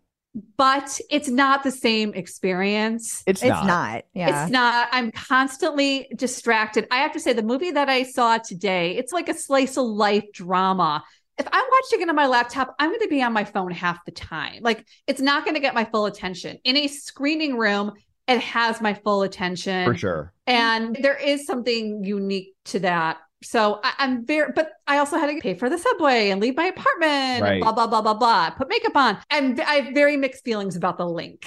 but 0.57 1.01
it's 1.11 1.29
not 1.29 1.63
the 1.63 1.71
same 1.71 2.15
experience. 2.15 3.23
it's, 3.27 3.43
It's 3.43 3.49
not, 3.49 3.67
not. 3.67 4.05
Yeah. 4.15 4.43
It's 4.43 4.53
not. 4.53 4.89
I'm 4.93 5.11
constantly 5.11 6.09
distracted. 6.17 6.87
I 6.91 6.99
have 6.99 7.13
to 7.13 7.21
say, 7.21 7.33
the 7.33 7.43
movie 7.43 7.71
that 7.73 7.89
I 7.89 8.03
saw 8.05 8.39
today, 8.39 8.97
it's 8.97 9.13
like 9.13 9.29
a 9.29 9.35
slice 9.35 9.77
of 9.77 9.87
life 9.87 10.25
drama. 10.33 11.03
If 11.39 11.47
I'm 11.53 11.65
watching 11.71 12.01
it 12.03 12.09
on 12.09 12.17
my 12.17 12.27
laptop, 12.27 12.75
I'm 12.79 12.91
going 12.91 13.01
to 13.01 13.09
be 13.09 13.23
on 13.23 13.33
my 13.33 13.45
phone 13.45 13.71
half 13.71 14.05
the 14.05 14.11
time. 14.13 14.63
Like, 14.63 14.87
it's 15.07 15.21
not 15.21 15.45
going 15.45 15.55
to 15.55 15.61
get 15.61 15.75
my 15.75 15.85
full 15.85 16.07
attention. 16.07 16.59
In 16.65 16.77
a 16.77 16.89
screening 16.89 17.57
room, 17.57 17.93
it 18.27 18.41
has 18.41 18.81
my 18.81 18.95
full 18.95 19.23
attention 19.23 19.87
For 19.87 19.95
sure. 19.97 20.33
and 20.47 20.97
there 21.01 21.17
is 21.17 21.47
something 21.47 22.03
unique 22.05 22.55
to 22.67 22.81
that. 22.81 23.19
So 23.43 23.81
I, 23.85 23.93
I'm 23.99 24.27
very, 24.27 24.51
but 24.53 24.73
I 24.89 24.99
also 24.99 25.17
had 25.17 25.29
to 25.29 25.41
pay 25.41 25.55
for 25.55 25.71
the 25.71 25.79
subway 25.79 26.31
and 26.31 26.41
leave 26.41 26.57
my 26.57 26.67
apartment 26.67 27.41
Right. 27.43 27.53
and 27.53 27.61
blah 27.63 27.73
blah 27.73 27.87
blah 27.87 28.03
blah 28.03 28.15
blah. 28.15 28.51
Put 28.51 28.69
makeup 28.69 28.97
on, 28.97 29.19
and 29.31 29.61
I 29.61 29.75
have 29.81 29.95
very 29.95 30.17
mixed 30.17 30.45
feelings 30.45 30.75
about 30.77 30.99
the 30.99 31.07
link. 31.07 31.47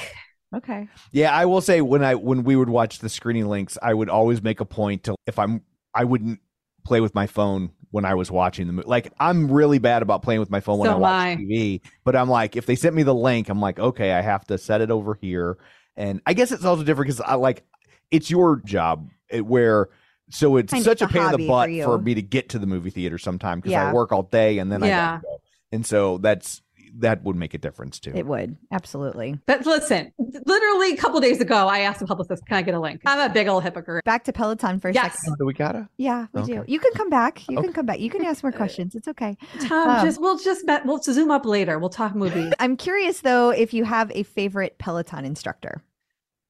Okay. 0.56 0.88
Yeah, 1.12 1.34
I 1.36 1.46
will 1.46 1.62
say 1.62 1.82
when 1.82 2.04
I 2.04 2.16
when 2.16 2.44
we 2.44 2.56
would 2.56 2.70
watch 2.70 3.00
the 3.00 3.10
screening 3.10 3.48
links, 3.48 3.78
I 3.82 3.94
would 3.94 4.10
always 4.10 4.42
make 4.42 4.60
a 4.62 4.66
point 4.66 5.04
to 5.04 5.16
if 5.28 5.38
I'm 5.38 5.62
I 5.94 6.06
wouldn't 6.06 6.40
play 6.86 7.00
with 7.02 7.14
my 7.14 7.28
phone 7.28 7.72
when 7.92 8.06
I 8.06 8.16
was 8.16 8.32
watching 8.32 8.68
the 8.68 8.74
movie. 8.74 8.88
Like 8.88 9.14
I'm 9.20 9.52
really 9.52 9.78
bad 9.80 10.02
about 10.02 10.22
playing 10.24 10.40
with 10.40 10.50
my 10.50 10.60
phone 10.62 10.80
when 10.80 10.90
So 10.90 10.96
I 10.96 10.96
watch 10.98 11.12
I. 11.14 11.36
TV. 11.38 11.82
But 12.04 12.16
I'm 12.16 12.30
like, 12.30 12.56
if 12.56 12.66
they 12.66 12.76
sent 12.76 12.96
me 12.96 13.04
the 13.04 13.14
link, 13.16 13.50
I'm 13.50 13.60
like, 13.62 13.80
okay, 13.80 14.14
I 14.14 14.22
have 14.22 14.46
to 14.48 14.58
set 14.58 14.82
it 14.82 14.92
over 14.92 15.16
here. 15.22 15.58
And 15.98 16.22
I 16.26 16.34
guess 16.34 16.52
it's 16.52 16.66
also 16.66 16.84
different 16.84 17.08
because 17.08 17.22
I 17.22 17.36
like 17.36 17.64
it's 18.10 18.30
your 18.32 18.58
job 18.66 19.10
eh, 19.30 19.40
where 19.40 19.90
so 20.30 20.56
it's 20.56 20.72
Kind 20.72 20.84
such 20.84 21.02
a 21.02 21.08
pain 21.08 21.24
in 21.26 21.32
the 21.32 21.48
butt 21.48 21.72
you. 21.72 21.84
for, 21.84 21.98
me 22.00 22.14
to 22.16 22.22
get 22.22 22.48
to 22.50 22.60
the 22.60 22.66
movie 22.66 22.90
theater 22.90 23.18
sometime 23.18 23.60
because 23.60 23.74
I 23.74 23.94
work 23.94 24.14
all 24.14 24.24
day 24.24 24.60
and 24.60 24.72
then 24.72 24.82
I 24.82 24.88
Yeah. 24.88 25.08
gotta 25.12 25.22
go. 25.24 25.42
And 25.74 25.86
so 25.86 26.18
that's 26.18 26.62
that 27.00 27.24
would 27.24 27.36
make 27.36 27.54
a 27.54 27.58
difference 27.58 28.00
too. 28.00 28.12
It 28.14 28.26
would. 28.26 28.58
Absolutely. 28.72 29.40
But 29.46 29.66
listen, 29.66 30.12
literally 30.46 30.92
a 30.94 30.98
couple 30.98 31.20
days 31.22 31.40
ago, 31.40 31.68
I 31.68 31.80
asked 31.80 32.00
the 32.00 32.06
publicist, 32.06 32.46
"Can 32.46 32.58
I 32.58 32.62
get 32.62 32.74
a 32.76 32.80
link?" 32.80 33.02
I'm 33.06 33.30
a 33.30 33.34
big 33.34 33.48
old 33.48 33.64
hypocrite. 33.64 34.04
Back 34.06 34.24
to 34.26 34.34
Peloton 34.34 34.80
for 34.80 34.90
a 34.90 34.94
Yes. 34.94 35.14
second. 35.20 35.38
Do 35.40 35.46
we 35.46 35.54
gotta? 35.54 35.88
Yeah, 35.98 36.28
we 36.34 36.44
do. 36.44 36.64
You 36.68 36.80
can 36.80 36.92
come 36.94 37.10
back. 37.10 37.48
You 37.48 37.58
Okay. 37.58 37.68
can 37.68 37.74
come 37.74 37.86
back. 37.86 38.00
You 38.00 38.10
can 38.10 38.24
ask 38.26 38.44
more 38.44 38.52
questions. 38.64 38.96
It's 38.96 39.08
okay. 39.08 39.38
Tom, 39.62 39.90
Um, 39.90 40.06
just 40.06 40.20
we'll 40.22 40.38
just 40.38 40.66
met, 40.66 40.86
we'll 40.86 41.02
zoom 41.02 41.32
up 41.32 41.46
later. 41.46 41.80
We'll 41.80 41.90
talk 41.90 42.16
movies. 42.16 42.54
I'm 42.60 42.76
curious 42.78 43.22
though 43.22 43.50
if 43.52 43.74
you 43.74 43.84
have 43.86 44.12
a 44.14 44.24
favorite 44.24 44.78
Peloton 44.78 45.26
instructor. 45.26 45.82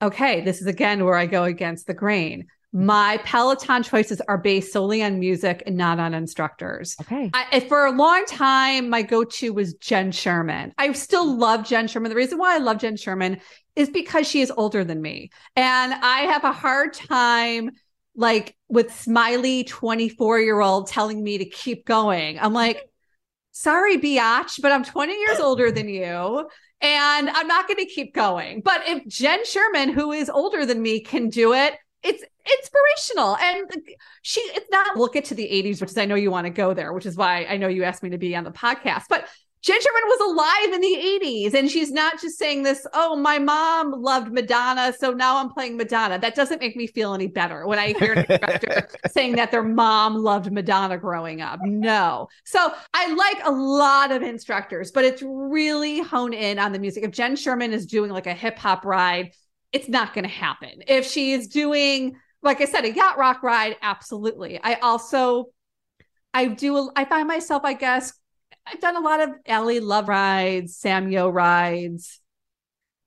okay, 0.01 0.41
this 0.41 0.61
is 0.61 0.67
again 0.67 1.05
where 1.05 1.15
I 1.15 1.27
go 1.27 1.43
against 1.43 1.85
the 1.87 1.93
grain. 1.93 2.47
My 2.73 3.17
Peloton 3.25 3.83
choices 3.83 4.21
are 4.21 4.37
based 4.37 4.71
solely 4.71 5.03
on 5.03 5.19
music 5.19 5.63
and 5.65 5.75
not 5.75 5.99
on 5.99 6.13
instructors. 6.13 6.95
Okay. 7.01 7.29
I, 7.33 7.59
for 7.61 7.85
a 7.85 7.91
long 7.91 8.23
time, 8.25 8.89
my 8.89 9.01
go-to 9.01 9.53
was 9.53 9.73
Jenn 9.75 10.11
Sherman. 10.13 10.73
I 10.77 10.91
still 10.93 11.37
love 11.37 11.65
Jenn 11.65 11.87
Sherman. 11.87 12.09
The 12.09 12.15
reason 12.15 12.37
why 12.37 12.55
I 12.55 12.59
love 12.59 12.77
Jenn 12.77 12.95
Sherman 12.95 13.41
is 13.75 13.89
because 13.89 14.27
she 14.27 14.41
is 14.41 14.51
older 14.55 14.83
than 14.83 15.01
me, 15.01 15.31
and 15.55 15.93
I 15.93 16.21
have 16.21 16.43
a 16.43 16.51
hard 16.51 16.93
time 16.93 17.71
like 18.15 18.55
with 18.67 18.93
smiley 18.93 19.63
24 19.63 20.39
year 20.39 20.59
old 20.59 20.87
telling 20.87 21.23
me 21.23 21.37
to 21.37 21.45
keep 21.45 21.85
going. 21.85 22.39
I'm 22.39 22.53
like, 22.53 22.89
sorry, 23.51 23.97
biatch, 23.97 24.61
but 24.61 24.71
I'm 24.71 24.83
20 24.83 25.13
years 25.13 25.39
older 25.39 25.71
than 25.71 25.87
you. 25.87 26.49
And 26.83 27.29
I'm 27.29 27.47
not 27.47 27.67
going 27.67 27.77
to 27.77 27.85
keep 27.85 28.13
going. 28.13 28.61
But 28.61 28.81
if 28.87 29.07
Jenn 29.07 29.45
Sherman, 29.45 29.89
who 29.89 30.11
is 30.11 30.29
older 30.29 30.65
than 30.65 30.81
me, 30.81 31.01
can 31.01 31.29
do 31.29 31.53
it, 31.53 31.75
it's 32.03 32.23
inspirational. 32.59 33.37
And 33.37 33.69
she, 34.21 34.39
it's 34.41 34.69
not 34.71 34.97
look 34.97 35.15
it 35.15 35.25
to 35.25 35.35
the 35.35 35.47
80s, 35.47 35.81
which 35.81 35.91
is 35.91 35.97
I 35.97 36.05
know 36.05 36.15
you 36.15 36.31
want 36.31 36.45
to 36.45 36.51
go 36.51 36.73
there, 36.73 36.93
which 36.93 37.05
is 37.05 37.15
why 37.15 37.45
I 37.45 37.57
know 37.57 37.67
you 37.67 37.83
asked 37.83 38.03
me 38.03 38.09
to 38.09 38.17
be 38.17 38.35
on 38.35 38.43
the 38.43 38.51
podcast. 38.51 39.03
But 39.09 39.27
Jenn 39.61 39.79
Sherman 39.79 40.01
was 40.05 40.31
alive 40.31 40.73
in 40.73 40.81
the 40.81 41.19
80s, 41.23 41.53
and 41.53 41.69
she's 41.69 41.91
not 41.91 42.19
just 42.19 42.39
saying 42.39 42.63
this, 42.63 42.87
oh, 42.95 43.15
my 43.15 43.37
mom 43.37 43.91
loved 43.91 44.31
Madonna, 44.31 44.91
so 44.97 45.11
now 45.11 45.37
I'm 45.37 45.51
playing 45.51 45.77
Madonna. 45.77 46.17
That 46.17 46.33
doesn't 46.33 46.59
make 46.59 46.75
me 46.75 46.87
feel 46.87 47.13
any 47.13 47.27
better 47.27 47.67
when 47.67 47.77
I 47.77 47.93
hear 47.93 48.13
an 48.13 48.25
instructor 48.27 48.89
saying 49.11 49.35
that 49.35 49.51
their 49.51 49.61
mom 49.61 50.15
loved 50.15 50.51
Madonna 50.51 50.97
growing 50.97 51.41
up. 51.41 51.59
No. 51.61 52.27
So 52.43 52.73
I 52.95 53.13
like 53.13 53.45
a 53.45 53.51
lot 53.51 54.11
of 54.11 54.23
instructors, 54.23 54.89
but 54.89 55.05
it's 55.05 55.21
really 55.23 55.99
hone 55.99 56.33
in 56.33 56.57
on 56.57 56.71
the 56.71 56.79
music. 56.79 57.03
If 57.03 57.11
Jenn 57.11 57.35
Sherman 57.35 57.71
is 57.71 57.85
doing 57.85 58.09
like 58.09 58.25
a 58.25 58.33
hip 58.33 58.57
hop 58.57 58.83
ride, 58.83 59.31
it's 59.71 59.87
not 59.87 60.13
going 60.13 60.23
to 60.23 60.29
happen. 60.29 60.83
If 60.87 61.07
she's 61.07 61.47
doing, 61.47 62.17
like 62.41 62.61
I 62.61 62.65
said, 62.65 62.85
a 62.85 62.91
yacht 62.91 63.17
rock 63.17 63.43
ride, 63.43 63.77
absolutely. 63.81 64.59
I 64.61 64.75
also, 64.75 65.45
I 66.33 66.47
do, 66.47 66.91
I 66.95 67.05
find 67.05 67.27
myself, 67.27 67.63
I 67.63 67.73
guess, 67.73 68.13
I've 68.65 68.79
done 68.79 68.95
a 68.95 69.01
lot 69.01 69.21
of 69.21 69.29
Ally 69.45 69.79
Love 69.79 70.07
rides, 70.07 70.77
Sam 70.77 71.09
Yo 71.09 71.29
rides, 71.29 72.19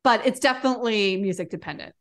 but 0.02 0.26
it's 0.26 0.40
definitely 0.40 1.16
music 1.16 1.50
dependent. 1.50 1.94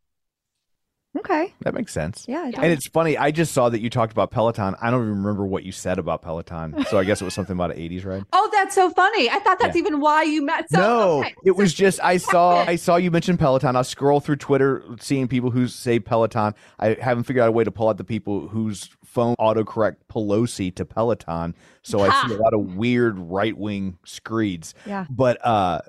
Okay. 1.17 1.53
That 1.61 1.73
makes 1.75 1.93
sense. 1.93 2.25
Yeah. 2.27 2.47
it 2.47 2.55
And 2.57 2.71
it's 2.71 2.87
funny. 2.87 3.17
I 3.17 3.29
just 3.31 3.53
saw 3.53 3.69
that 3.69 3.81
you 3.81 3.89
talked 3.89 4.11
about 4.11 4.31
Peloton. 4.31 4.75
I 4.81 4.89
don't 4.89 5.03
even 5.03 5.17
remember 5.23 5.45
what 5.45 5.63
you 5.63 5.71
said 5.71 5.99
about 5.99 6.21
Peloton. 6.23 6.85
So 6.89 6.97
I 6.97 7.03
guess 7.03 7.21
it 7.21 7.25
was 7.25 7.33
something 7.35 7.55
about 7.55 7.71
an 7.71 7.77
80s 7.77 8.03
ride. 8.05 8.23
Oh, 8.33 8.49
that's 8.51 8.73
so 8.73 8.89
funny. 8.89 9.29
I 9.29 9.39
thought 9.39 9.59
that's 9.59 9.75
Yeah. 9.75 9.81
even 9.81 9.99
why 9.99 10.23
you 10.23 10.43
met. 10.43 10.69
So, 10.71 10.79
no, 10.79 11.19
okay. 11.19 11.35
it 11.45 11.55
was 11.55 11.73
just 11.73 11.99
I 12.03 12.17
saw 12.17 12.63
I 12.63 12.75
saw 12.77 12.95
you 12.95 13.11
mention 13.11 13.37
Peloton. 13.37 13.75
I 13.75 13.83
scroll 13.83 14.19
through 14.21 14.37
Twitter, 14.37 14.83
seeing 14.99 15.27
people 15.27 15.51
who 15.51 15.67
say 15.67 15.99
Peloton. 15.99 16.55
I 16.79 16.97
haven't 16.99 17.25
figured 17.25 17.43
out 17.43 17.49
a 17.49 17.51
way 17.51 17.63
to 17.63 17.71
pull 17.71 17.89
out 17.89 17.97
the 17.97 18.03
people 18.03 18.47
whose 18.47 18.89
phone 19.03 19.35
autocorrect 19.39 19.97
Pelosi 20.11 20.73
to 20.73 20.85
Peloton. 20.85 21.53
So 21.83 21.99
I 21.99 22.25
see 22.27 22.33
a 22.33 22.37
lot 22.37 22.53
of 22.55 22.75
weird 22.75 23.19
right 23.19 23.55
wing 23.55 23.99
screeds. 24.03 24.73
Yeah. 24.87 25.05
But 25.09 25.45
uh, 25.45 25.81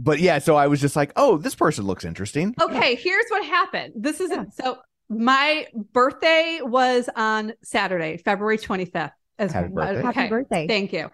but 0.00 0.18
yeah. 0.18 0.38
So 0.38 0.56
I 0.56 0.66
was 0.66 0.80
just 0.80 0.96
like, 0.96 1.12
oh, 1.16 1.36
this 1.36 1.54
person 1.54 1.84
looks 1.84 2.04
interesting. 2.04 2.54
Okay, 2.60 2.94
here's 2.94 3.26
what 3.28 3.44
happened. 3.44 3.92
This 3.96 4.20
is 4.20 4.32
so 4.52 4.78
my 5.08 5.66
birthday 5.92 6.60
was 6.62 7.08
on 7.14 7.52
Saturday, 7.62 8.16
February 8.16 8.58
25th. 8.58 9.12
As 9.38 9.52
Happy 9.52 9.68
birthday. 9.68 10.02
Happy 10.02 10.28
birthday. 10.28 10.66
Thank 10.66 10.92
you. 10.92 11.10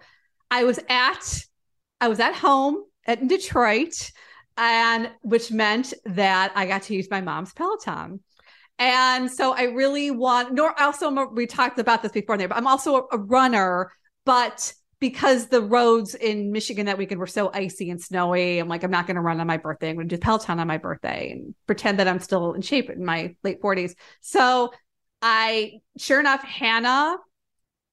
I 0.51 0.63
was 0.63 0.79
at 0.89 1.41
I 1.99 2.07
was 2.07 2.19
at 2.19 2.33
home 2.33 2.83
at 3.05 3.19
in 3.19 3.27
Detroit, 3.27 4.11
and 4.55 5.11
which 5.21 5.51
meant 5.51 5.93
that 6.05 6.51
I 6.55 6.65
got 6.65 6.83
to 6.83 6.93
use 6.93 7.07
my 7.09 7.21
mom's 7.21 7.53
Peloton. 7.53 8.21
And 8.79 9.31
so 9.31 9.53
I 9.53 9.63
really 9.63 10.11
want 10.11 10.53
nor 10.53 10.79
also 10.79 11.07
I'm 11.07 11.35
we 11.35 11.47
talked 11.47 11.79
about 11.79 12.03
this 12.03 12.11
before 12.11 12.37
there, 12.37 12.47
but 12.47 12.57
I'm 12.57 12.67
also 12.67 12.95
a, 12.95 13.15
a 13.15 13.17
runner, 13.17 13.91
but 14.25 14.73
because 14.99 15.47
the 15.47 15.61
roads 15.61 16.15
in 16.15 16.51
Michigan 16.51 16.87
that 16.87 16.97
weekend 16.97 17.19
were 17.19 17.27
so 17.27 17.51
icy 17.53 17.89
and 17.89 18.01
snowy, 18.01 18.57
I'm 18.57 18.67
like, 18.67 18.83
I'm 18.83 18.91
not 18.91 19.05
going 19.05 19.15
to 19.15 19.21
run 19.21 19.39
on 19.39 19.47
my 19.47 19.57
birthday. 19.57 19.89
I'm 19.89 19.95
going 19.95 20.09
to 20.09 20.15
do 20.15 20.19
Peloton 20.19 20.59
on 20.59 20.67
my 20.67 20.77
birthday 20.77 21.31
and 21.31 21.53
pretend 21.67 21.99
that 21.99 22.07
I'm 22.07 22.19
still 22.19 22.53
in 22.53 22.61
shape 22.61 22.89
in 22.89 23.05
my 23.05 23.35
late 23.43 23.61
40s. 23.61 23.93
So 24.21 24.71
I, 25.21 25.73
sure 25.97 26.19
enough, 26.19 26.43
Hannah 26.43 27.17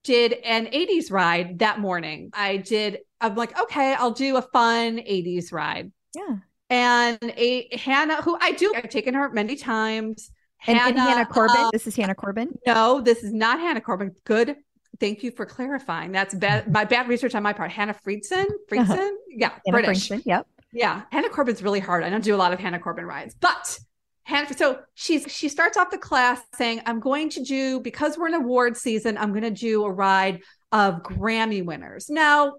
did 0.03 0.33
an 0.33 0.67
80s 0.67 1.11
ride 1.11 1.59
that 1.59 1.79
morning. 1.79 2.31
I 2.33 2.59
did, 2.59 3.01
I'm 3.21 3.35
like, 3.35 3.59
okay, 3.59 3.95
I'll 3.95 4.13
do 4.13 4.37
a 4.37 4.43
fun 4.43 4.99
80s 4.99 5.53
ride. 5.53 5.93
Yeah. 6.15 6.37
And 6.71 7.19
a 7.23 7.69
Hannah, 7.77 8.23
who 8.23 8.39
I 8.41 8.53
do, 8.53 8.73
I've 8.75 8.89
taken 8.89 9.15
her 9.15 9.31
many 9.31 9.57
times. 9.57 10.31
And, 10.67 10.79
and 10.79 10.99
Hannah 10.99 11.27
Corbin. 11.27 11.57
um, 11.57 11.71
this 11.73 11.87
is 11.87 11.95
Hannah 11.95 12.15
Corbin. 12.15 12.49
no, 12.67 13.03
this 13.03 13.23
is 13.23 13.35
not 13.35 13.61
Hannah 13.61 13.83
Corbin. 13.83 14.13
Good. 14.25 14.57
Thank 15.01 15.23
you 15.23 15.31
for 15.31 15.47
clarifying. 15.47 16.12
That's 16.12 16.35
bad. 16.35 16.71
My 16.73 16.85
bad 16.85 17.09
research 17.09 17.35
on 17.35 17.43
my 17.43 17.53
part. 17.53 17.71
Hannah 17.71 17.95
Friedson. 17.95 18.47
Friedson. 18.71 19.11
Yeah, 19.29 19.51
Hannah 19.66 19.83
British. 19.83 20.09
Franklin. 20.09 20.23
Yep. 20.31 20.47
Yeah, 20.73 21.03
Hannah 21.12 21.31
Corbin's 21.31 21.62
really 21.62 21.81
hard. 21.81 22.03
I 22.05 22.11
don't 22.11 22.25
do 22.25 22.35
a 22.35 22.37
lot 22.37 22.53
of 22.53 22.59
Hannah 22.59 22.81
Corbin 22.81 23.07
rides, 23.07 23.35
but 23.41 23.79
Hannah. 24.25 24.53
So 24.57 24.81
she's 24.95 25.25
she 25.33 25.49
starts 25.49 25.77
off 25.77 25.91
the 25.91 25.99
class 25.99 26.41
saying, 26.55 26.83
"I'm 26.87 27.01
going 27.01 27.29
to 27.31 27.45
do 27.45 27.81
because 27.81 28.19
we're 28.19 28.29
in 28.29 28.35
award 28.35 28.77
season. 28.77 29.16
I'm 29.16 29.31
going 29.31 29.43
to 29.43 29.51
do 29.51 29.85
a 29.85 29.91
ride 29.91 30.41
of 30.73 31.03
Grammy 31.03 31.65
winners." 31.65 32.11
Now, 32.11 32.55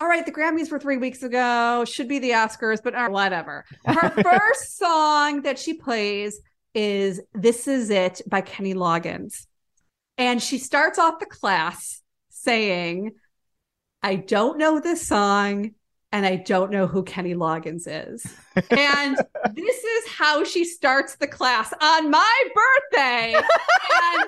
all 0.00 0.08
right, 0.08 0.24
the 0.24 0.32
Grammys 0.32 0.70
were 0.70 0.78
three 0.78 0.96
weeks 0.96 1.22
ago. 1.22 1.84
Should 1.84 2.08
be 2.08 2.20
the 2.20 2.30
Oscars, 2.30 2.78
but 2.82 2.94
uh, 2.94 3.08
whatever. 3.08 3.64
Her 3.84 4.10
first 4.22 4.78
song 4.78 5.42
that 5.42 5.58
she 5.58 5.74
plays 5.74 6.40
is 6.74 7.20
"This 7.34 7.66
Is 7.66 7.90
It" 7.90 8.22
by 8.28 8.42
Kenny 8.42 8.74
Loggins, 8.74 9.46
and 10.20 10.42
she 10.42 10.58
starts 10.58 10.98
off 10.98 11.18
the 11.18 11.26
class 11.26 12.02
saying, 12.28 13.12
"I 14.02 14.16
don't 14.16 14.58
know 14.58 14.78
this 14.78 15.06
song." 15.06 15.74
and 16.12 16.26
I 16.26 16.36
don't 16.36 16.72
know 16.72 16.86
who 16.86 17.04
Kenny 17.04 17.34
Loggins 17.34 17.84
is. 17.86 18.26
And 18.70 19.16
this 19.54 19.84
is 19.84 20.08
how 20.08 20.42
she 20.44 20.64
starts 20.64 21.16
the 21.16 21.28
class 21.28 21.72
on 21.80 22.10
my 22.10 22.44
birthday. 22.54 23.34
And 23.34 24.24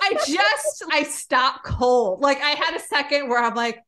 I 0.00 0.14
just, 0.26 0.84
I 0.92 1.02
stopped 1.02 1.64
cold. 1.64 2.20
Like 2.20 2.40
I 2.40 2.50
had 2.50 2.76
a 2.76 2.80
second 2.80 3.28
where 3.28 3.42
I'm 3.42 3.54
like, 3.54 3.80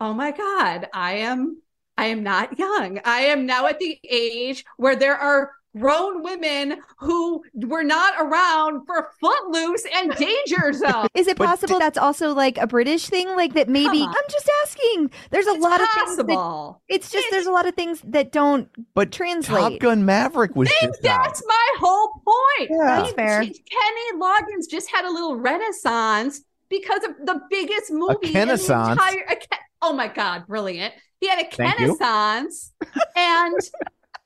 oh 0.00 0.12
my 0.14 0.30
God, 0.30 0.88
I 0.92 1.14
am, 1.14 1.60
I 1.98 2.06
am 2.06 2.22
not 2.22 2.58
young. 2.58 3.00
I 3.04 3.22
am 3.22 3.46
now 3.46 3.66
at 3.66 3.80
the 3.80 3.98
age 4.08 4.64
where 4.76 4.94
there 4.94 5.16
are 5.16 5.50
grown 5.78 6.22
women 6.22 6.80
who 6.98 7.42
were 7.54 7.82
not 7.82 8.14
around 8.20 8.84
for 8.86 9.08
Footloose 9.20 9.84
and 9.94 10.14
Danger 10.16 10.72
Zone. 10.72 11.06
Is 11.14 11.26
it 11.28 11.36
But 11.38 11.46
possible 11.46 11.78
that's 11.78 11.98
also 11.98 12.34
like 12.34 12.58
a 12.58 12.66
British 12.66 13.06
thing? 13.08 13.28
Like 13.36 13.54
that 13.54 13.68
maybe 13.68 14.02
I'm 14.02 14.24
just 14.30 14.50
asking. 14.64 15.10
There's 15.30 15.46
a 15.46 15.52
It's 15.52 15.62
lot 15.64 15.80
of 15.80 15.88
things 15.90 16.16
that, 16.16 16.26
possible. 16.28 16.82
it's 16.88 17.10
just 17.10 17.26
there's 17.30 17.46
a 17.46 17.52
lot 17.52 17.66
of 17.66 17.74
things 17.74 18.00
that 18.08 18.32
don't 18.32 18.68
But 18.94 19.12
translate. 19.12 19.60
Top 19.60 19.78
Gun 19.80 20.04
Maverick 20.04 20.54
was 20.54 20.68
think 20.68 20.92
just 20.94 21.06
out. 21.06 21.24
that's 21.24 21.42
my 21.46 21.68
whole 21.78 22.08
point. 22.26 22.70
Yeah. 22.70 23.02
That's 23.02 23.12
fair. 23.12 23.40
Kenny 23.42 24.18
Loggins 24.20 24.68
just 24.70 24.90
had 24.90 25.04
a 25.04 25.10
little 25.10 25.36
renaissance 25.36 26.42
because 26.68 27.02
of 27.04 27.10
the 27.24 27.40
biggest 27.50 27.90
movie 27.90 28.28
in 28.34 28.48
the 28.48 28.52
entire. 28.54 29.24
A, 29.30 29.36
oh 29.82 29.92
my 29.92 30.08
god, 30.08 30.46
brilliant! 30.46 30.94
He 31.20 31.28
had 31.28 31.38
a 31.38 31.50
Thank 31.50 31.78
renaissance, 31.78 32.72
and 33.16 33.54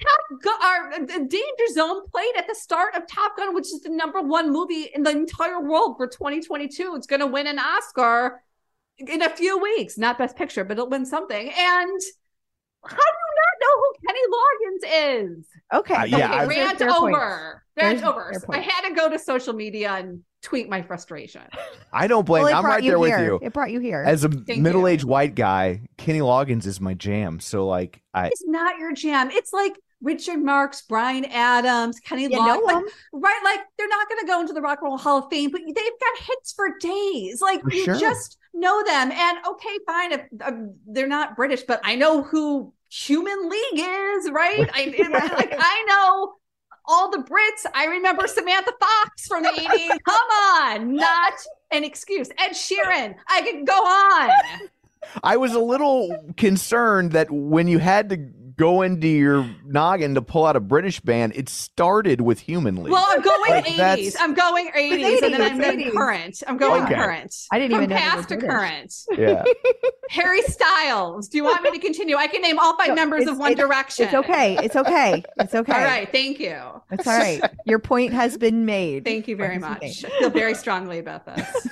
Top 0.01 0.41
Gun, 0.43 0.55
our 0.63 1.01
the 1.07 1.19
Danger 1.27 1.73
Zone 1.73 2.03
played 2.11 2.33
at 2.37 2.47
the 2.47 2.55
start 2.55 2.95
of 2.95 3.07
Top 3.07 3.37
Gun, 3.37 3.55
which 3.55 3.67
is 3.67 3.81
the 3.83 3.89
number 3.91 4.21
one 4.21 4.53
movie 4.53 4.91
in 4.95 5.03
the 5.03 5.11
entire 5.11 5.61
world 5.61 5.97
for 5.97 6.07
2022. 6.07 6.95
It's 6.97 7.07
going 7.07 7.21
to 7.21 7.27
win 7.27 7.47
an 7.47 7.59
Oscar 7.59 8.43
in 8.99 9.23
a 9.23 9.31
few 9.31 9.59
weeks. 9.59 9.97
Not 9.97 10.19
Best 10.19 10.37
Picture, 10.37 10.65
but 10.65 10.73
it'll 10.75 10.91
win 10.91 11.07
something. 11.07 11.49
And 11.49 12.01
how 12.85 12.97
do 12.97 13.03
you 13.03 13.35
not 13.37 13.57
know 13.63 13.75
who 13.79 13.95
Kenny 14.07 14.21
Loggins 14.33 15.39
is? 15.39 15.47
Okay. 15.73 15.95
Uh, 15.95 16.05
yeah, 16.05 16.17
Okay, 16.17 16.25
I- 16.35 16.47
rant 16.47 16.79
Fair 16.79 16.89
point. 16.93 17.15
over. 17.15 17.63
Rant 17.77 18.01
Fair- 18.01 18.09
over. 18.09 18.31
fair 18.33 18.41
So. 18.41 18.47
I 18.51 18.59
had 18.59 18.89
to 18.89 18.95
go 18.95 19.09
to 19.11 19.19
social 19.19 19.55
media 19.55 19.93
and 19.93 20.23
tweet 20.43 20.69
my 20.69 20.83
frustration. 20.83 21.43
I 21.93 22.07
don't 22.07 22.25
blame. 22.27 22.45
Well, 22.45 22.55
I'm 22.55 22.65
right 22.65 22.83
you 22.83 22.93
there 22.93 23.19
here. 23.19 23.33
with 23.33 23.43
you. 23.43 23.47
It 23.47 23.53
brought 23.53 23.71
you 23.71 23.81
here. 23.81 24.03
As 24.07 24.25
a 24.25 24.31
you. 24.47 24.63
middle-aged 24.63 25.05
white 25.05 25.35
guy, 25.35 25.81
Kenny 25.97 26.21
Loggins 26.21 26.67
is 26.67 26.81
my 26.81 26.95
jam. 26.95 27.41
So 27.41 27.67
like, 27.67 28.03
I 28.15 28.29
It's 28.29 28.45
not 28.47 28.79
your 28.79 28.93
jam. 28.93 29.31
It's 29.31 29.53
like 29.53 29.73
Richard 30.03 30.43
Marx, 30.43 30.83
Bryan 30.83 31.25
Adams, 31.27 31.99
Kenny 32.01 32.25
You 32.25 32.31
know 32.31 32.61
Loggins. 32.67 32.83
Right? 33.13 33.41
Like 33.45 33.61
they're 33.79 33.89
not 33.89 34.09
going 34.09 34.21
to 34.21 34.27
go 34.27 34.41
into 34.41 34.53
the 34.53 34.61
Rock 34.61 34.79
and 34.83 34.89
Roll 34.89 34.99
Hall 34.99 35.19
of 35.19 35.31
Fame, 35.31 35.51
but 35.51 35.63
they've 35.65 35.75
got 35.75 36.27
hits 36.27 36.53
for 36.53 36.77
days. 36.79 37.41
Like 37.41 37.63
For 37.63 37.73
you 37.73 37.85
sure. 37.85 37.99
just 37.99 38.39
know 38.53 38.83
them. 38.85 39.11
And 39.11 39.39
okay, 39.47 39.79
fine 39.87 40.13
if 40.13 40.21
um, 40.45 40.75
they're 40.87 41.07
not 41.07 41.37
British, 41.37 41.63
but 41.63 41.81
I 41.85 41.95
know 41.95 42.23
who 42.23 42.73
Human 42.91 43.49
League 43.49 43.81
is, 43.81 44.31
right? 44.31 44.69
I 44.73 44.95
like 45.33 45.55
I 45.59 45.85
know 45.89 46.35
all 46.87 47.11
the 47.11 47.19
Brits. 47.19 47.69
I 47.75 47.87
remember 47.87 48.27
Samantha 48.27 48.73
Fox 48.79 49.27
from 49.27 49.43
the 49.43 49.49
80s. 49.49 49.99
Come 50.05 50.31
on, 50.31 50.95
not 50.95 51.35
an 51.73 51.85
excuse. 51.85 52.29
Ed 52.39 52.51
Sheeran. 52.51 53.15
I 53.29 53.43
could 53.43 53.67
go 53.67 53.75
on. 53.75 54.31
I 55.23 55.37
was 55.37 55.55
a 55.55 55.61
little 55.61 56.33
concerned 56.37 57.13
that 57.13 57.31
when 57.31 57.69
you 57.69 57.79
had 57.79 58.09
to 58.11 58.17
go 58.57 58.83
into 58.83 59.07
your 59.07 59.49
noggin 59.65 60.15
to 60.15 60.23
pull 60.23 60.47
out 60.47 60.57
a 60.57 60.61
British 60.61 61.01
band, 61.01 61.35
it 61.37 61.49
started 61.49 62.21
with 62.23 62.41
Human 62.41 62.77
League. 62.83 62.93
Well, 62.93 63.05
I'm 63.09 63.21
going 63.21 63.51
Like, 63.51 63.67
80s. 63.67 63.77
that's- 63.77 64.17
I'm 64.21 64.35
going 64.35 64.71
80s, 64.75 65.23
and 65.23 65.35
then 65.35 65.43
I'm 65.43 65.59
going 65.61 65.91
current. 65.93 66.43
I'm 66.47 66.57
going 66.57 66.85
Okay. 66.85 66.95
current. 66.95 67.35
I 67.53 67.59
didn't 67.59 67.73
From 67.77 67.83
even 67.85 67.91
know 67.91 67.97
they 67.97 68.03
were 68.09 68.17
past 68.17 68.29
to 68.31 68.37
current. 68.39 68.95
yeah. 69.17 69.45
Harry 70.11 70.43
Styles. 70.43 71.29
Do 71.29 71.37
you 71.39 71.45
want 71.45 71.63
me 71.63 71.71
to 71.73 71.79
continue? 71.79 72.17
I 72.17 72.27
can 72.29 72.41
name 72.43 72.59
all 72.59 72.77
five 72.79 72.89
No, 72.89 72.95
members 72.95 73.27
of 73.27 73.39
One 73.39 73.53
it's- 73.53 73.67
Direction. 73.67 74.05
It's 74.07 74.15
okay. 74.15 74.57
It's 74.63 74.77
okay. 74.77 75.23
It's 75.39 75.55
okay. 75.55 75.73
All 75.73 75.79
right. 75.81 76.11
Thank 76.11 76.39
you. 76.41 76.57
It's 76.91 77.07
all 77.07 77.17
right. 77.19 77.43
Your 77.67 77.79
point 77.79 78.13
has 78.13 78.37
been 78.39 78.65
made. 78.65 79.05
Thank 79.05 79.29
you 79.29 79.37
very 79.37 79.59
much. 79.59 79.83
has 79.83 80.05
I 80.05 80.09
feel 80.19 80.31
very 80.31 80.55
strongly 80.55 80.99
about 80.99 81.27
this. 81.27 81.69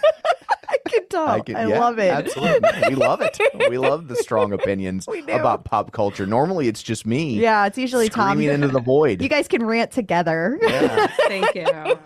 I 0.95 0.99
can 1.01 1.09
tell. 1.09 1.29
I, 1.29 1.41
can- 1.41 1.69
yeah, 1.69 1.79
love 1.81 1.99
it. 1.99 2.11
Absolutely. 2.11 2.71
We 2.89 2.95
love 2.95 3.21
it. 3.21 3.39
We 3.69 3.79
love 3.79 4.09
the 4.09 4.17
strong 4.17 4.53
opinions 4.53 5.07
about 5.29 5.65
pop 5.65 5.93
culture. 5.93 6.27
Normally 6.27 6.69
it's 6.69 6.83
just 6.83 7.07
me 7.07 7.39
Yeah, 7.41 7.67
it's 7.67 7.79
usually 7.79 8.09
Tom. 8.09 8.37
screaming 8.37 8.55
into 8.55 8.69
the 8.69 8.81
void. 8.81 9.23
You 9.23 9.29
guys 9.29 9.49
can 9.49 9.65
rant 9.65 9.91
together. 9.91 10.59
Yeah. 10.63 11.07
Thank 11.27 11.55
you. 11.55 11.65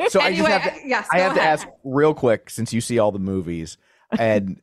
So 0.09 0.21
I 0.21 0.35
just 0.35 0.49
have 0.49 0.63
to, 0.75 0.89
yes, 0.89 1.09
I 1.11 1.19
go 1.19 1.23
have 1.25 1.35
to 1.35 1.43
ask 1.43 1.67
real 1.85 2.15
quick 2.15 2.49
since 2.51 2.73
you 2.73 2.81
see 2.81 2.99
all 2.99 3.13
the 3.13 3.19
movies 3.19 3.77
and 4.19 4.61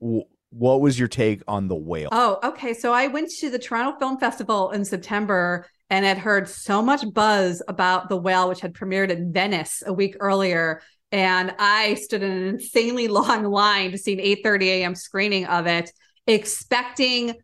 uh, 0.00 0.20
what 0.50 0.80
was 0.80 0.98
your 0.98 1.08
take 1.08 1.42
on 1.46 1.68
the 1.68 1.76
whale? 1.76 2.08
Oh, 2.12 2.38
okay. 2.42 2.74
So 2.74 2.92
I 2.92 3.06
went 3.06 3.30
to 3.38 3.50
the 3.50 3.58
Toronto 3.58 3.98
Film 3.98 4.18
Festival 4.18 4.70
in 4.70 4.84
September 4.84 5.66
and 5.90 6.04
had 6.04 6.18
heard 6.18 6.48
so 6.48 6.82
much 6.82 7.02
buzz 7.12 7.62
about 7.68 8.08
The 8.08 8.16
Whale, 8.16 8.48
which 8.48 8.60
had 8.60 8.74
premiered 8.74 9.10
in 9.10 9.32
Venice 9.32 9.82
a 9.86 9.92
week 9.92 10.16
earlier. 10.20 10.82
And 11.12 11.54
I 11.58 11.94
stood 11.94 12.22
in 12.22 12.30
an 12.30 12.46
insanely 12.54 13.08
long 13.18 13.44
line 13.44 13.92
to 13.92 13.98
see 13.98 14.12
an 14.12 14.20
8:30 14.20 14.62
a.m. 14.64 14.94
screening 14.94 15.46
of 15.46 15.66
it, 15.66 15.90
expecting 16.26 17.34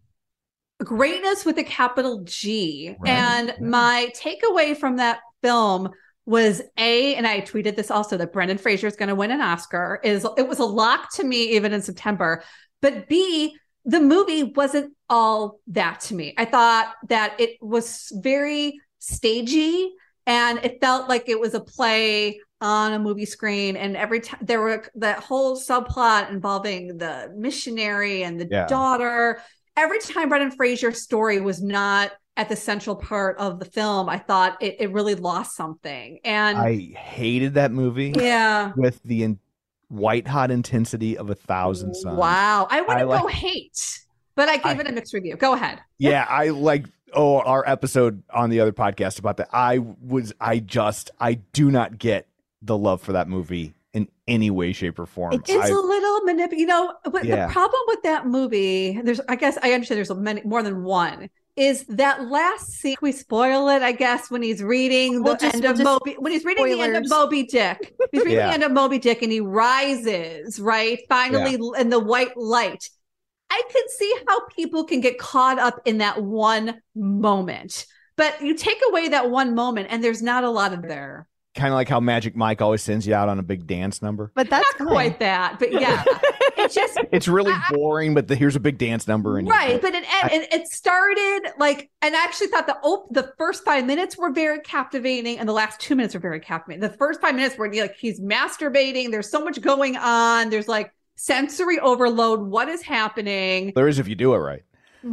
greatness 0.78 1.44
with 1.44 1.58
a 1.58 1.64
capital 1.64 2.22
G. 2.24 2.94
Right. 3.00 3.10
And 3.10 3.54
my 3.60 4.12
takeaway 4.14 4.76
from 4.76 4.96
that 4.96 5.20
film 5.42 5.90
was 6.26 6.60
a, 6.76 7.14
and 7.14 7.26
I 7.26 7.40
tweeted 7.40 7.76
this 7.76 7.90
also 7.90 8.16
that 8.16 8.32
Brendan 8.32 8.58
Fraser 8.58 8.88
is 8.88 8.96
going 8.96 9.08
to 9.08 9.14
win 9.14 9.30
an 9.30 9.40
Oscar. 9.40 10.00
Is 10.02 10.26
it 10.36 10.48
was 10.48 10.58
a 10.58 10.64
lock 10.64 11.14
to 11.14 11.24
me 11.24 11.54
even 11.56 11.72
in 11.72 11.82
September. 11.82 12.42
But 12.82 13.08
B, 13.08 13.56
the 13.84 14.00
movie 14.00 14.42
wasn't 14.42 14.92
all 15.08 15.60
that 15.68 16.00
to 16.00 16.14
me. 16.14 16.34
I 16.36 16.44
thought 16.44 16.92
that 17.08 17.40
it 17.40 17.56
was 17.60 18.12
very 18.16 18.80
stagey 18.98 19.92
and 20.26 20.58
it 20.64 20.80
felt 20.80 21.08
like 21.08 21.28
it 21.28 21.38
was 21.38 21.54
a 21.54 21.60
play 21.60 22.40
on 22.60 22.92
a 22.94 22.98
movie 22.98 23.26
screen 23.26 23.76
and 23.76 23.96
every 23.96 24.20
time 24.20 24.40
there 24.42 24.60
were 24.60 24.82
that 24.94 25.18
whole 25.22 25.58
subplot 25.58 26.30
involving 26.30 26.96
the 26.96 27.30
missionary 27.36 28.22
and 28.22 28.40
the 28.40 28.48
Yeah. 28.50 28.66
daughter 28.66 29.42
every 29.76 29.98
time 30.00 30.30
brendan 30.30 30.50
fraser's 30.52 31.02
story 31.02 31.38
was 31.40 31.62
not 31.62 32.12
at 32.38 32.48
the 32.48 32.56
central 32.56 32.96
part 32.96 33.36
of 33.38 33.58
the 33.58 33.66
film 33.66 34.08
i 34.08 34.16
thought 34.18 34.56
it, 34.62 34.76
it 34.80 34.90
really 34.92 35.14
lost 35.14 35.54
something 35.54 36.18
and 36.24 36.56
I 36.56 36.76
hated 36.96 37.54
that 37.54 37.72
movie 37.72 38.14
yeah 38.16 38.72
with 38.74 39.02
the 39.02 39.24
in- 39.24 39.38
white 39.88 40.26
hot 40.26 40.50
intensity 40.50 41.18
of 41.18 41.28
a 41.28 41.34
thousand 41.34 41.94
suns. 41.94 42.16
wow 42.16 42.66
i 42.70 42.78
I 42.78 42.80
wouldn't 42.80 43.00
go 43.20 43.24
like- 43.26 43.34
hate 43.34 44.00
but 44.34 44.48
i 44.48 44.56
gave 44.56 44.78
I- 44.78 44.80
it 44.80 44.88
a 44.88 44.92
mixed 44.92 45.12
review 45.12 45.36
go 45.36 45.52
ahead 45.52 45.80
Yeah, 45.98 46.26
I 46.28 46.48
like 46.48 46.86
oh 47.12 47.40
our 47.40 47.68
episode 47.68 48.22
on 48.30 48.48
the 48.50 48.60
other 48.60 48.72
podcast 48.72 49.18
about 49.18 49.36
that. 49.36 49.48
I 49.52 49.78
was 49.78 50.32
I 50.40 50.58
just 50.58 51.10
I 51.20 51.34
do 51.34 51.70
not 51.70 51.98
get 51.98 52.26
the 52.66 52.76
love 52.76 53.00
for 53.00 53.12
that 53.12 53.28
movie 53.28 53.74
in 53.94 54.08
any 54.28 54.50
way, 54.50 54.72
shape, 54.72 54.98
or 54.98 55.06
form. 55.06 55.32
It's 55.32 55.50
I- 55.50 55.68
a 55.68 55.74
little 55.74 56.20
manip. 56.22 56.52
You 56.56 56.66
know, 56.66 56.92
but 57.10 57.24
Yeah. 57.24 57.46
the 57.46 57.52
problem 57.52 57.80
with 57.86 58.02
that 58.02 58.26
movie, 58.26 59.00
there's, 59.02 59.20
I 59.28 59.36
guess, 59.36 59.56
I 59.62 59.72
understand 59.72 59.96
there's 59.96 60.10
a 60.10 60.14
many 60.14 60.42
more 60.44 60.62
than 60.62 60.82
one. 60.84 61.30
Is 61.56 61.86
that 61.88 62.26
last 62.28 62.72
scene? 62.72 62.96
We 63.00 63.12
spoil 63.12 63.70
it, 63.70 63.80
I 63.80 63.92
guess, 63.92 64.30
when 64.30 64.42
he's 64.42 64.62
reading 64.62 65.22
We'll 65.22 65.34
the 65.34 65.38
just- 65.40 65.54
end 65.54 65.62
we'll 65.64 65.72
of 65.72 65.78
Moby. 65.78 66.16
When 66.18 66.30
he's 66.32 66.44
reading 66.44 66.66
the 66.66 66.80
end 66.82 66.96
of. 66.96 67.08
Moby 67.08 67.44
Dick, 67.44 67.94
he's 68.12 68.20
reading 68.20 68.34
Yeah. 68.36 68.48
the 68.48 68.52
end 68.54 68.62
of 68.64 68.72
Moby 68.72 68.98
Dick, 68.98 69.22
and 69.22 69.32
he 69.32 69.40
rises 69.40 70.60
right 70.60 70.98
finally 71.08 71.58
in 71.78 71.88
the 71.88 71.98
white 72.00 72.36
light. 72.36 72.90
I 73.48 73.62
can 73.72 73.82
see 73.88 74.14
how 74.28 74.46
people 74.48 74.84
can 74.84 75.00
get 75.00 75.18
caught 75.18 75.58
up 75.58 75.80
in 75.86 75.98
that 75.98 76.22
one 76.22 76.82
moment, 76.94 77.86
but 78.16 78.42
you 78.42 78.54
take 78.54 78.82
away 78.90 79.08
that 79.08 79.30
one 79.30 79.54
moment, 79.54 79.86
and 79.90 80.04
there's 80.04 80.20
not 80.20 80.44
a 80.44 80.50
lot 80.50 80.74
of 80.74 80.82
there. 80.82 81.26
Kind 81.56 81.72
of 81.72 81.74
like 81.74 81.88
how 81.88 82.00
Magic 82.00 82.36
Mike 82.36 82.62
always 82.62 82.82
sends 82.82 83.06
you 83.06 83.14
out 83.14 83.28
on 83.28 83.38
a 83.38 83.42
big 83.42 83.66
dance 83.66 84.02
number. 84.02 84.30
But 84.34 84.50
that's 84.50 84.68
Not 84.78 84.88
quite 84.88 85.18
that, 85.18 85.58
but 85.58 85.72
yeah, 85.72 86.04
it's 86.56 86.74
just 86.74 86.98
It's 87.10 87.26
really 87.26 87.54
boring, 87.70 88.14
but 88.14 88.28
the, 88.28 88.36
here's 88.36 88.56
a 88.56 88.60
big 88.60 88.78
dance 88.78 89.08
number 89.08 89.38
and 89.38 89.48
right 89.48 89.80
but 89.80 89.94
it, 89.94 90.04
it 90.06 90.52
it 90.52 90.68
started 90.68 91.52
like 91.58 91.90
and 92.02 92.14
i 92.14 92.24
actually 92.24 92.48
thought 92.48 92.66
the 92.66 92.76
op- 92.78 93.12
the 93.12 93.32
first 93.38 93.64
five 93.64 93.84
minutes 93.84 94.16
were 94.16 94.30
very 94.30 94.60
captivating 94.60 95.38
and 95.38 95.48
the 95.48 95.52
last 95.52 95.80
two 95.80 95.94
minutes 95.94 96.14
were 96.14 96.20
very 96.20 96.40
captivating 96.40 96.80
the 96.80 96.96
first 96.96 97.20
five 97.20 97.34
minutes 97.34 97.56
were 97.56 97.72
like 97.72 97.96
he's 97.96 98.20
masturbating 98.20 99.10
there's 99.10 99.30
so 99.30 99.44
much 99.44 99.60
going 99.60 99.96
on 99.96 100.50
there's 100.50 100.68
like 100.68 100.92
sensory 101.16 101.78
overload 101.80 102.40
what 102.40 102.68
is 102.68 102.82
happening 102.82 103.72
there 103.74 103.88
is 103.88 103.98
if 103.98 104.06
you 104.06 104.14
do 104.14 104.34
it 104.34 104.38
right. 104.38 104.62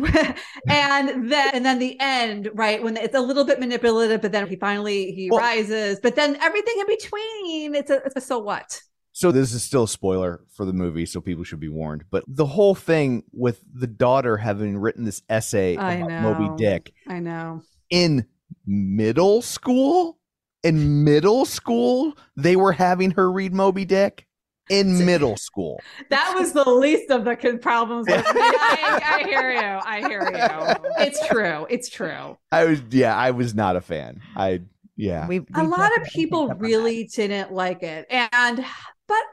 and 0.68 1.32
then 1.32 1.52
and 1.54 1.66
then 1.66 1.80
the 1.80 1.98
end 2.00 2.50
right 2.54 2.82
when 2.82 2.98
it's 2.98 3.16
a 3.16 3.20
little 3.22 3.46
bit 3.46 3.60
manipulative 3.60 4.22
but 4.22 4.32
then 4.32 4.48
he 4.48 4.56
finally 4.56 5.12
he 5.12 5.30
Well- 5.30 5.40
rises 5.40 6.00
but 6.02 6.16
then 6.16 6.36
everything 6.42 6.76
in 6.80 6.88
between 6.88 7.76
it's 7.76 7.92
a, 7.92 7.98
it's 8.06 8.16
a 8.16 8.22
so 8.22 8.40
what 8.40 8.82
So 9.16 9.32
this 9.32 9.54
is 9.54 9.62
still 9.64 9.84
a 9.84 9.88
spoiler 9.88 10.42
for 10.56 10.66
the 10.66 10.74
movie, 10.74 11.06
so 11.06 11.22
people 11.22 11.44
should 11.44 11.60
be 11.60 11.70
warned. 11.70 12.04
But 12.10 12.24
the 12.28 12.48
whole 12.48 12.74
thing 12.74 13.22
with 13.32 13.62
the 13.72 13.86
daughter 13.86 14.38
having 14.38 14.76
written 14.76 15.06
this 15.06 15.22
essay 15.30 15.78
I 15.78 15.94
about 15.94 16.10
know. 16.10 16.34
Moby 16.34 16.58
Dick 16.58 16.94
i 17.08 17.20
know 17.20 17.62
in 17.92 18.26
middle 18.66 19.42
school, 19.42 20.18
in 20.64 21.04
middle 21.04 21.46
school, 21.46 22.18
they 22.36 22.56
were 22.56 22.72
having 22.72 23.12
her 23.12 23.32
read 23.32 23.54
Moby 23.54 23.86
Dick 23.86 24.26
in 24.70 25.06
middle 25.06 25.38
school. 25.38 25.82
That 26.10 26.36
was 26.38 26.54
the 26.54 26.70
least 26.70 27.10
of 27.10 27.26
the 27.26 27.60
problems. 27.62 28.08
With 28.08 28.18
me. 28.18 28.24
I, 28.36 29.20
I 29.22 29.24
hear 29.28 29.52
you. 29.52 29.60
I 29.60 30.00
hear 30.08 30.22
you. 30.24 31.04
It's 31.06 31.26
true. 31.28 31.68
It's 31.70 31.90
true. 31.90 32.38
I 32.52 32.66
was, 32.66 32.82
yeah, 32.90 33.16
I 33.16 33.32
was 33.32 33.54
not 33.54 33.76
a 33.76 33.82
fan. 33.82 34.22
I, 34.36 34.62
yeah, 34.96 35.28
We, 35.28 35.42
A 35.56 35.64
lot 35.64 35.92
of 35.98 36.04
people 36.08 36.44
picked 36.48 36.52
up 36.52 36.58
on 36.58 36.62
really 36.64 37.06
didn't 37.06 37.52
like 37.52 37.82
it, 37.84 38.06
and 38.10 38.58
but 38.58 39.24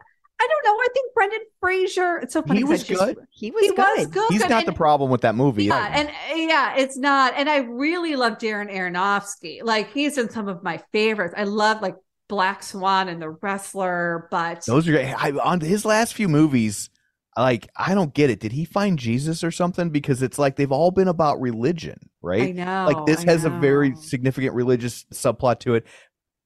I 0.42 0.48
don't 0.48 0.64
know. 0.64 0.80
I 0.82 0.88
think 0.94 1.12
Brendan 1.14 1.40
Fraser. 1.60 2.16
It's 2.16 2.32
so 2.32 2.40
funny. 2.40 2.60
He 2.60 2.64
was 2.64 2.82
good. 2.82 3.18
He 3.30 3.50
was 3.50 3.60
He 3.62 3.68
good. 3.68 3.98
was 3.98 4.06
good. 4.06 4.30
he's 4.30 4.40
and- 4.40 4.50
not 4.50 4.64
the 4.64 4.72
problem 4.72 5.10
with 5.10 5.20
that 5.20 5.34
movie. 5.34 5.64
Yeah, 5.64 5.76
either. 5.76 6.08
and 6.34 6.48
yeah, 6.48 6.76
it's 6.78 6.96
not. 6.96 7.34
And 7.36 7.48
I 7.50 7.58
really 7.58 8.16
love 8.16 8.38
Darren 8.38 8.72
Aronofsky. 8.74 9.62
Like 9.62 9.92
he's 9.92 10.16
in 10.16 10.30
some 10.30 10.48
of 10.48 10.62
my 10.62 10.80
favorites. 10.92 11.34
I 11.36 11.44
love 11.44 11.82
like 11.82 11.96
Black 12.30 12.62
Swan 12.62 13.08
and 13.08 13.20
The 13.20 13.30
Wrestler, 13.30 14.28
but 14.30 14.64
Those 14.64 14.88
are 14.88 14.92
great. 14.92 15.12
I, 15.12 15.32
on 15.32 15.60
his 15.60 15.84
last 15.84 16.14
few 16.14 16.28
movies. 16.28 16.88
Like 17.36 17.68
I 17.76 17.94
don't 17.94 18.12
get 18.12 18.28
it. 18.28 18.40
Did 18.40 18.52
he 18.52 18.64
find 18.64 18.98
Jesus 18.98 19.44
or 19.44 19.50
something? 19.50 19.90
Because 19.90 20.20
it's 20.20 20.38
like 20.38 20.56
they've 20.56 20.72
all 20.72 20.90
been 20.90 21.06
about 21.06 21.40
religion, 21.40 22.10
right? 22.22 22.42
I 22.42 22.50
know. 22.50 22.86
like 22.92 23.06
this 23.06 23.24
I 23.24 23.30
has 23.30 23.44
a 23.44 23.50
very 23.50 23.94
significant 23.94 24.54
religious 24.54 25.04
subplot 25.12 25.60
to 25.60 25.74
it 25.74 25.86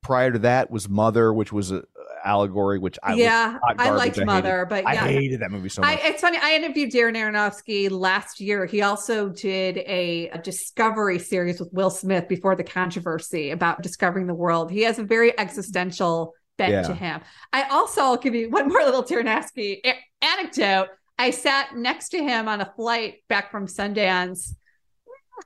prior 0.02 0.30
to 0.30 0.38
that 0.40 0.70
was 0.70 0.86
mother 0.88 1.32
which 1.32 1.50
was 1.50 1.72
a 1.72 1.82
allegory, 2.24 2.78
which 2.78 2.98
I 3.02 3.14
yeah, 3.14 3.58
I 3.78 3.90
liked 3.90 4.16
hated- 4.16 4.26
Mother, 4.26 4.66
but 4.68 4.86
I 4.86 4.94
hated 4.96 5.40
that 5.40 5.50
movie 5.50 5.68
so 5.68 5.82
I, 5.82 5.92
much. 5.96 6.00
it's 6.04 6.20
funny. 6.20 6.38
I 6.40 6.54
interviewed 6.54 6.90
Darren 6.90 7.16
Aronofsky 7.16 7.90
last 7.90 8.40
year. 8.40 8.64
He 8.66 8.82
also 8.82 9.28
did 9.28 9.78
a, 9.78 10.28
a 10.30 10.38
Discovery 10.38 11.18
series 11.18 11.60
with 11.60 11.72
Will 11.72 11.90
Smith 11.90 12.26
before 12.28 12.56
the 12.56 12.64
controversy 12.64 13.50
about 13.50 13.82
discovering 13.82 14.26
the 14.26 14.34
world. 14.34 14.70
He 14.70 14.82
has 14.82 14.98
a 14.98 15.04
very 15.04 15.38
existential 15.38 16.34
bent 16.56 16.72
Yeah. 16.72 16.82
to 16.82 16.94
him. 16.94 17.20
I 17.52 17.64
also, 17.64 18.00
I'll 18.02 18.16
give 18.16 18.34
you 18.34 18.50
one 18.50 18.68
more 18.72 18.82
little 18.84 19.02
Aronofsky 19.04 19.80
a- 19.84 20.24
anecdote. 20.24 20.88
I 21.18 21.30
sat 21.30 21.76
next 21.76 22.08
to 22.10 22.18
him 22.18 22.48
on 22.48 22.60
a 22.60 22.72
flight 22.76 23.16
back 23.28 23.50
from 23.50 23.66
Sundance. 23.66 24.54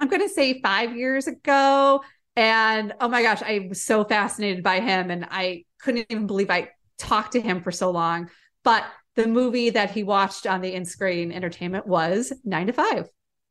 I'm 0.00 0.08
going 0.08 0.22
to 0.22 0.28
say 0.28 0.60
five 0.62 0.96
years 0.96 1.26
ago. 1.26 2.02
And 2.36 2.94
oh 3.00 3.08
my 3.08 3.22
gosh, 3.22 3.42
I 3.42 3.66
was 3.68 3.82
so 3.82 4.04
fascinated 4.04 4.62
by 4.62 4.80
him. 4.80 5.10
And 5.10 5.26
I 5.30 5.64
couldn't 5.80 6.06
even 6.10 6.26
believe 6.26 6.50
I 6.50 6.70
talked 6.98 7.32
to 7.32 7.40
him 7.40 7.62
for 7.62 7.70
so 7.70 7.90
long. 7.90 8.30
But 8.64 8.84
the 9.16 9.26
movie 9.26 9.70
that 9.70 9.90
he 9.90 10.02
watched 10.02 10.46
on 10.46 10.60
the 10.60 10.72
in 10.72 10.84
screen 10.84 11.32
entertainment 11.32 11.86
was 11.86 12.32
Nine 12.44 12.66
to 12.68 12.72
Five. 12.72 13.08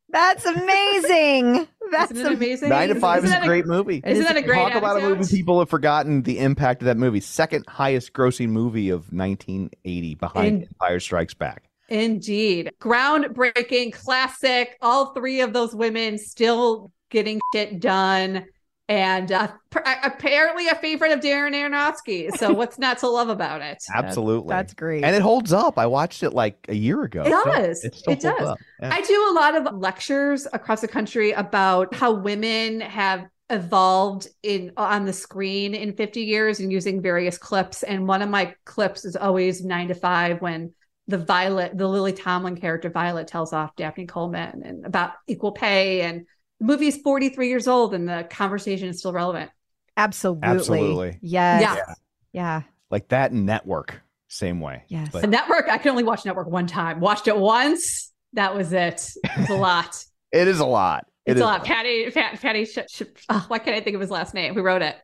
That's 0.09 0.45
amazing. 0.45 1.67
That's 1.91 2.11
Isn't 2.11 2.25
it 2.25 2.33
amazing? 2.35 2.69
Nine 2.69 2.89
to 2.89 2.95
Five 2.95 3.23
Isn't 3.23 3.29
is 3.29 3.37
a 3.37 3.39
that 3.39 3.45
great 3.45 3.65
movie. 3.65 4.01
Isn't 4.05 4.23
that 4.23 4.37
a 4.37 4.41
great 4.41 4.57
Talk 4.57 4.75
about 4.75 4.97
a 4.97 5.01
movie 5.01 5.25
people 5.35 5.59
have 5.59 5.69
forgotten 5.69 6.23
the 6.23 6.39
impact 6.39 6.81
of 6.81 6.85
that 6.85 6.97
movie. 6.97 7.19
Second 7.19 7.65
highest 7.67 8.13
grossing 8.13 8.49
movie 8.49 8.89
of 8.89 9.11
1980 9.11 10.15
behind 10.15 10.47
In- 10.47 10.63
Empire 10.63 10.99
Strikes 10.99 11.33
Back. 11.33 11.69
Indeed. 11.89 12.71
Groundbreaking, 12.81 13.93
classic. 13.93 14.77
All 14.81 15.13
three 15.13 15.41
of 15.41 15.53
those 15.53 15.73
women 15.73 16.17
still 16.17 16.91
getting 17.09 17.39
shit 17.53 17.79
done. 17.79 18.45
And 18.89 19.31
uh, 19.33 19.49
p- 19.69 19.79
apparently 20.03 20.69
a 20.69 20.75
favorite 20.75 21.11
of 21.11 21.19
Darren 21.19 21.53
Aronofsky. 21.53 22.31
So 22.37 22.53
what's 22.53 22.79
not 22.79 22.99
to 22.99 23.09
love 23.09 23.27
about 23.27 23.61
it? 23.61 23.83
Absolutely. 23.93 24.47
that's 24.47 24.73
great. 24.73 25.03
And 25.03 25.15
it 25.15 25.21
holds 25.21 25.51
up. 25.51 25.77
I 25.77 25.87
watched 25.87 26.23
it 26.23 26.31
like 26.31 26.65
a 26.69 26.75
year 26.75 27.03
ago. 27.03 27.23
It 27.23 27.31
so 27.31 27.43
does. 27.43 27.83
it 27.83 27.95
still 27.95 28.13
It 28.13 28.21
does. 28.21 28.57
Yeah. 28.81 28.89
I 28.93 29.01
do 29.01 29.29
a 29.31 29.33
lot 29.33 29.55
of 29.55 29.75
lectures 29.75 30.47
across 30.53 30.81
the 30.81 30.87
country 30.87 31.31
about 31.31 31.93
how 31.93 32.13
women 32.13 32.79
have 32.79 33.25
evolved 33.49 34.27
in 34.43 34.71
on 34.77 35.05
the 35.05 35.13
screen 35.13 35.73
in 35.73 35.93
50 35.93 36.21
years 36.21 36.59
and 36.59 36.71
using 36.71 37.01
various 37.01 37.37
clips. 37.37 37.83
And 37.83 38.07
one 38.07 38.21
of 38.21 38.29
my 38.29 38.53
clips 38.65 39.05
is 39.05 39.15
always 39.15 39.63
nine 39.63 39.89
to 39.89 39.95
five 39.95 40.41
when 40.41 40.73
the 41.07 41.17
Violet, 41.17 41.77
the 41.77 41.87
Lily 41.87 42.11
Tomlin 42.11 42.57
character 42.57 42.89
Violet 42.89 43.27
tells 43.27 43.53
off 43.53 43.75
Dabney 43.75 44.05
Coleman 44.05 44.63
and 44.63 44.85
about 44.85 45.11
equal 45.27 45.53
pay. 45.53 46.01
And 46.01 46.25
the 46.59 46.65
movie 46.65 46.87
is 46.87 46.97
43 46.97 47.47
years 47.49 47.67
old 47.67 47.93
and 47.93 48.07
the 48.07 48.27
conversation 48.29 48.87
is 48.89 48.99
still 48.99 49.13
relevant. 49.13 49.51
Absolutely. 49.95 50.47
Absolutely. 50.47 51.19
Yes. 51.21 51.61
Yeah. 51.61 51.93
Yeah. 52.33 52.61
Like 52.91 53.07
that 53.09 53.33
Network, 53.33 54.01
same 54.27 54.61
way. 54.61 54.83
Yes. 54.87 55.09
But 55.11 55.21
The 55.21 55.27
network, 55.27 55.67
I 55.69 55.77
can 55.77 55.91
only 55.91 56.03
watch 56.03 56.25
network 56.25 56.47
one 56.47 56.67
time. 56.67 56.99
Watched 56.99 57.27
it 57.27 57.37
once. 57.37 58.11
That 58.33 58.55
was 58.55 58.71
it. 58.73 59.09
It's 59.23 59.49
a 59.49 59.55
lot. 59.55 60.03
it 60.31 60.47
is 60.47 60.59
a 60.59 60.65
lot. 60.65 61.05
It 61.25 61.31
It's 61.31 61.37
is 61.37 61.41
a 61.41 61.45
lot. 61.45 61.63
Patty, 61.65 62.09
Pat, 62.11 62.39
Patty, 62.41 62.65
Sh- 62.65 62.77
Sh- 62.89 63.01
oh, 63.29 63.45
why 63.49 63.59
can't 63.59 63.75
I 63.75 63.81
think 63.81 63.95
of 63.95 64.01
his 64.01 64.11
last 64.11 64.33
name? 64.33 64.53
Who 64.53 64.61
wrote 64.61 64.81
it? 64.81 64.95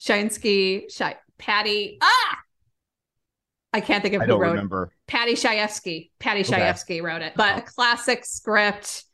Shinsky, 0.00 0.92
Shi- 0.92 1.16
Patty. 1.38 1.98
Ah, 2.00 2.38
I 3.72 3.80
can't 3.80 4.02
think 4.02 4.14
of 4.14 4.20
I 4.22 4.24
who 4.24 4.28
don't 4.32 4.40
wrote. 4.40 4.50
remember. 4.50 4.92
Paddy 5.06 5.34
Chayefsky. 5.34 6.10
Patty 6.18 6.40
Okay. 6.42 7.00
Wrote 7.00 7.22
it, 7.22 7.32
but 7.36 7.58
a 7.58 7.62
classic 7.62 8.24
script. 8.24 9.04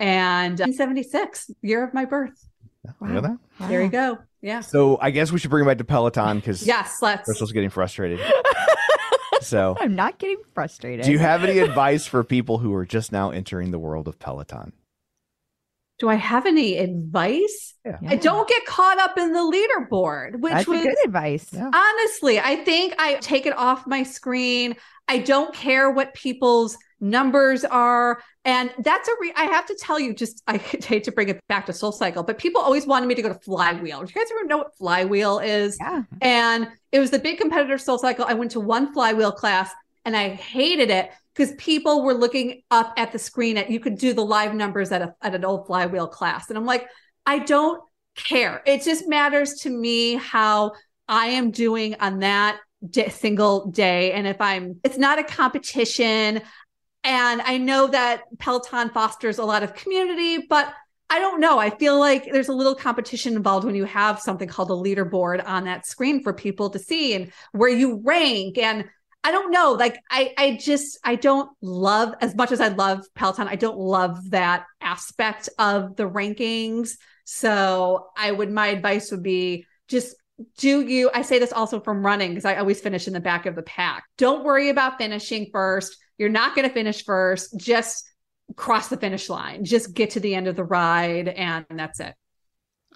And 0.00 0.60
uh, 0.60 0.64
1976, 0.64 1.50
year 1.62 1.84
of 1.84 1.94
my 1.94 2.06
birth. 2.06 2.46
Look 3.00 3.10
at 3.10 3.22
that. 3.22 3.38
There 3.68 3.82
you 3.82 3.90
go. 3.90 4.18
Yeah. 4.40 4.60
So 4.60 4.98
I 5.00 5.10
guess 5.10 5.30
we 5.30 5.38
should 5.38 5.50
bring 5.50 5.64
it 5.64 5.68
back 5.68 5.78
to 5.78 5.84
Peloton 5.84 6.38
because 6.38 6.66
Yes. 6.66 7.02
Let's. 7.02 7.26
Crystal's 7.26 7.52
getting 7.52 7.68
frustrated. 7.70 8.20
so, 9.42 9.76
I'm 9.80 9.94
not 9.94 10.18
getting 10.18 10.40
frustrated. 10.54 11.04
do 11.04 11.12
you 11.12 11.18
have 11.18 11.44
any 11.44 11.58
advice 11.58 12.06
for 12.06 12.24
people 12.24 12.58
who 12.58 12.72
are 12.74 12.86
just 12.86 13.12
now 13.12 13.30
entering 13.30 13.70
the 13.70 13.78
world 13.78 14.08
of 14.08 14.18
Peloton? 14.18 14.72
Do 15.98 16.08
I 16.08 16.14
have 16.14 16.46
any 16.46 16.78
advice? 16.78 17.74
Yeah. 17.84 17.98
I 18.08 18.16
don't 18.16 18.48
get 18.48 18.64
caught 18.64 18.98
up 18.98 19.18
in 19.18 19.34
the 19.34 19.40
leaderboard, 19.40 20.40
which 20.40 20.54
That's 20.54 20.66
was 20.66 20.82
good 20.82 20.96
advice. 21.04 21.52
Honestly, 21.54 22.40
I 22.40 22.56
think 22.64 22.94
I 22.98 23.16
take 23.16 23.44
it 23.44 23.54
off 23.54 23.86
my 23.86 24.02
screen. 24.02 24.76
I 25.08 25.18
don't 25.18 25.54
care 25.54 25.90
what 25.90 26.14
people's 26.14 26.78
numbers 27.00 27.64
are. 27.64 28.22
And 28.44 28.72
that's 28.78 29.08
a 29.08 29.12
re- 29.20 29.32
I 29.36 29.44
have 29.44 29.66
to 29.66 29.74
tell 29.74 29.98
you, 29.98 30.14
just 30.14 30.42
I 30.46 30.56
hate 30.84 31.04
to 31.04 31.12
bring 31.12 31.28
it 31.28 31.40
back 31.48 31.66
to 31.66 31.72
Soul 31.72 31.92
Cycle, 31.92 32.22
but 32.22 32.38
people 32.38 32.60
always 32.60 32.86
wanted 32.86 33.06
me 33.06 33.14
to 33.14 33.22
go 33.22 33.28
to 33.28 33.38
Flywheel. 33.38 34.00
Do 34.04 34.12
you 34.14 34.20
guys 34.20 34.30
ever 34.30 34.46
know 34.46 34.58
what 34.58 34.76
Flywheel 34.76 35.38
is? 35.38 35.76
Yeah. 35.80 36.02
And 36.20 36.68
it 36.92 37.00
was 37.00 37.10
the 37.10 37.18
big 37.18 37.38
competitor 37.38 37.78
Soul 37.78 37.98
Cycle. 37.98 38.24
I 38.26 38.34
went 38.34 38.50
to 38.52 38.60
one 38.60 38.92
Flywheel 38.92 39.32
class 39.32 39.70
and 40.04 40.16
I 40.16 40.30
hated 40.30 40.90
it 40.90 41.10
because 41.34 41.54
people 41.56 42.02
were 42.02 42.14
looking 42.14 42.62
up 42.70 42.92
at 42.96 43.12
the 43.12 43.18
screen 43.18 43.56
at 43.56 43.70
you 43.70 43.80
could 43.80 43.96
do 43.96 44.12
the 44.12 44.24
live 44.24 44.54
numbers 44.54 44.92
at 44.92 45.02
a, 45.02 45.14
at 45.22 45.34
an 45.34 45.44
old 45.44 45.66
Flywheel 45.66 46.08
class. 46.08 46.48
And 46.48 46.58
I'm 46.58 46.66
like, 46.66 46.86
I 47.26 47.38
don't 47.38 47.82
care. 48.16 48.62
It 48.66 48.82
just 48.82 49.08
matters 49.08 49.54
to 49.60 49.70
me 49.70 50.14
how 50.14 50.72
I 51.08 51.26
am 51.26 51.50
doing 51.50 51.96
on 52.00 52.20
that 52.20 52.58
single 53.10 53.70
day. 53.70 54.12
And 54.12 54.26
if 54.26 54.40
I'm, 54.40 54.80
it's 54.84 54.98
not 54.98 55.18
a 55.18 55.24
competition. 55.24 56.42
And 57.02 57.40
I 57.42 57.58
know 57.58 57.86
that 57.88 58.24
Peloton 58.38 58.90
fosters 58.90 59.38
a 59.38 59.44
lot 59.44 59.62
of 59.62 59.74
community, 59.74 60.46
but 60.48 60.72
I 61.08 61.18
don't 61.18 61.40
know. 61.40 61.58
I 61.58 61.70
feel 61.70 61.98
like 61.98 62.30
there's 62.30 62.48
a 62.48 62.54
little 62.54 62.74
competition 62.74 63.34
involved 63.34 63.66
when 63.66 63.74
you 63.74 63.84
have 63.84 64.20
something 64.20 64.46
called 64.46 64.70
a 64.70 64.74
leaderboard 64.74 65.44
on 65.44 65.64
that 65.64 65.86
screen 65.86 66.22
for 66.22 66.32
people 66.32 66.70
to 66.70 66.78
see 66.78 67.14
and 67.14 67.32
where 67.52 67.70
you 67.70 68.00
rank. 68.04 68.58
And 68.58 68.84
I 69.24 69.32
don't 69.32 69.50
know. 69.50 69.72
Like 69.72 69.98
I, 70.10 70.32
I 70.38 70.58
just 70.60 70.98
I 71.04 71.16
don't 71.16 71.50
love 71.60 72.14
as 72.20 72.34
much 72.36 72.52
as 72.52 72.60
I 72.60 72.68
love 72.68 73.04
Peloton. 73.14 73.48
I 73.48 73.56
don't 73.56 73.78
love 73.78 74.30
that 74.30 74.66
aspect 74.80 75.48
of 75.58 75.96
the 75.96 76.08
rankings. 76.08 76.92
So 77.24 78.06
I 78.16 78.30
would 78.30 78.50
my 78.50 78.68
advice 78.68 79.10
would 79.10 79.22
be 79.22 79.66
just 79.88 80.14
do 80.56 80.80
you 80.80 81.10
I 81.12 81.22
say 81.22 81.38
this 81.38 81.52
also 81.52 81.80
from 81.80 82.06
running 82.06 82.30
because 82.30 82.46
I 82.46 82.56
always 82.56 82.80
finish 82.80 83.06
in 83.06 83.12
the 83.12 83.20
back 83.20 83.46
of 83.46 83.56
the 83.56 83.62
pack. 83.62 84.04
Don't 84.16 84.44
worry 84.44 84.68
about 84.70 84.96
finishing 84.98 85.48
first. 85.52 85.96
You're 86.20 86.28
not 86.28 86.54
going 86.54 86.68
to 86.68 86.74
finish 86.74 87.02
first. 87.02 87.58
Just 87.58 88.06
cross 88.54 88.88
the 88.88 88.98
finish 88.98 89.30
line. 89.30 89.64
Just 89.64 89.94
get 89.94 90.10
to 90.10 90.20
the 90.20 90.34
end 90.34 90.48
of 90.48 90.54
the 90.54 90.64
ride 90.64 91.28
and 91.28 91.64
that's 91.70 91.98
it. 91.98 92.14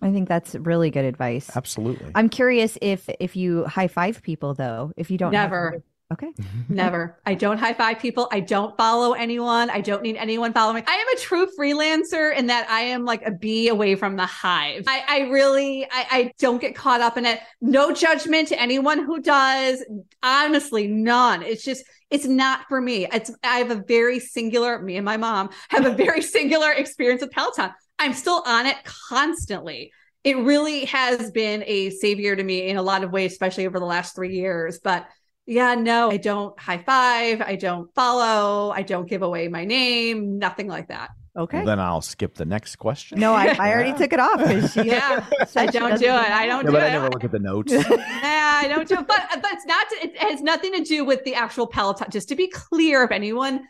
I 0.03 0.13
think 0.13 0.29
that's 0.29 0.55
really 0.55 0.91
good 0.91 1.07
advice. 1.07 1.49
Absolutely. 1.57 2.13
I'm 2.15 2.29
curious 2.29 2.77
if 2.83 3.09
if 3.21 3.35
you 3.35 3.65
high 3.65 3.89
five 3.89 4.23
people 4.23 4.53
though, 4.53 4.93
if 4.99 5.11
you 5.11 5.17
don't 5.17 5.33
have- 5.33 5.51
Never. 5.51 5.83
Okay. 6.13 6.33
Never. 6.69 7.19
I 7.25 7.35
don't 7.35 7.59
high 7.59 7.75
five 7.75 7.99
people. 7.99 8.29
I 8.31 8.41
don't 8.41 8.77
follow 8.77 9.13
anyone. 9.13 9.71
I 9.71 9.81
don't 9.81 10.03
need 10.03 10.17
anyone 10.17 10.53
following 10.53 10.77
me. 10.77 10.83
I 10.87 10.95
am 10.95 11.17
a 11.17 11.21
true 11.21 11.49
freelancer 11.59 12.37
in 12.37 12.47
that 12.47 12.69
I 12.71 12.81
am 12.83 13.05
like 13.05 13.23
a 13.27 13.31
bee 13.31 13.69
away 13.69 13.95
from 13.95 14.17
the 14.17 14.27
hive. 14.27 14.85
I, 14.87 15.05
I 15.07 15.21
really, 15.31 15.85
I, 15.85 16.07
I 16.11 16.33
don't 16.39 16.61
get 16.61 16.75
caught 16.75 17.01
up 17.01 17.17
in 17.17 17.27
it. 17.27 17.41
No 17.61 17.93
judgment 17.93 18.49
to 18.49 18.61
anyone 18.61 19.05
who 19.05 19.21
does. 19.21 19.85
Honestly, 20.23 20.87
none. 20.87 21.43
It's 21.43 21.65
just, 21.65 21.85
it's 22.11 22.27
not 22.27 22.67
for 22.69 22.81
me. 22.81 23.07
It's, 23.13 23.31
I 23.43 23.59
have 23.59 23.71
a 23.71 23.83
very 23.87 24.21
singular, 24.21 24.81
me 24.81 24.97
and 24.97 25.05
my 25.05 25.17
mom 25.17 25.51
have 25.71 25.87
a 25.87 25.95
very 25.95 26.23
singular 26.35 26.73
experience 26.73 27.23
with 27.23 27.33
Peloton. 27.33 27.71
I'm 27.99 28.15
still 28.15 28.43
on 28.47 28.67
it 28.67 28.77
constantly. 28.85 29.93
It 30.23 30.39
really 30.39 30.87
has 30.87 31.31
been 31.31 31.63
a 31.67 31.91
savior 31.91 32.35
to 32.35 32.43
me 32.43 32.69
in 32.69 32.77
a 32.77 32.83
lot 32.83 33.05
of 33.05 33.13
ways, 33.13 33.33
especially 33.33 33.67
over 33.67 33.79
the 33.79 33.85
last 33.85 34.15
three 34.15 34.35
years. 34.35 34.81
But 34.83 35.07
yeah, 35.47 35.75
no, 35.75 36.11
I 36.11 36.17
don't 36.17 36.59
high 36.59 36.79
five. 36.79 37.41
I 37.43 37.57
don't 37.57 37.93
follow. 37.95 38.71
I 38.71 38.83
don't 38.83 39.09
give 39.09 39.23
away 39.23 39.49
my 39.49 39.65
name. 39.65 40.39
Nothing 40.39 40.69
like 40.69 40.89
that. 40.89 41.11
Okay. 41.37 41.59
Well, 41.59 41.67
then 41.67 41.81
I'll 41.81 42.01
skip 42.01 42.37
the 42.37 42.45
next 42.45 42.77
question. 42.77 43.19
No, 43.19 43.35
I, 43.35 43.57
I 43.59 43.73
already 43.73 43.93
took 43.99 44.13
it 44.13 44.21
off 44.21 44.39
because 44.39 44.73
she 44.73 44.83
Yeah, 44.85 45.27
I 45.57 45.67
don't 45.67 45.99
do 45.99 46.07
it. 46.07 46.11
I 46.13 46.47
don't 46.47 46.65
Yeah, 46.65 46.71
do 46.71 46.73
but 46.73 46.83
I 46.83 46.87
it. 46.89 46.93
never 46.93 47.09
look 47.11 47.25
at 47.25 47.33
the 47.33 47.41
notes. 47.41 47.73
Yeah, 47.89 48.61
I 48.63 48.69
don't 48.69 48.89
do 48.89 48.95
it. 48.95 49.07
But 49.09 49.21
but 49.43 49.53
it's 49.53 49.67
not. 49.67 49.87
It 50.03 50.17
has 50.19 50.41
nothing 50.43 50.73
to 50.75 50.83
do 50.85 51.05
with 51.05 51.25
the 51.25 51.35
actual 51.35 51.67
Peloton. 51.67 52.07
Just 52.11 52.29
to 52.29 52.37
be 52.37 52.49
clear, 52.49 53.03
if 53.03 53.11
anyone 53.11 53.65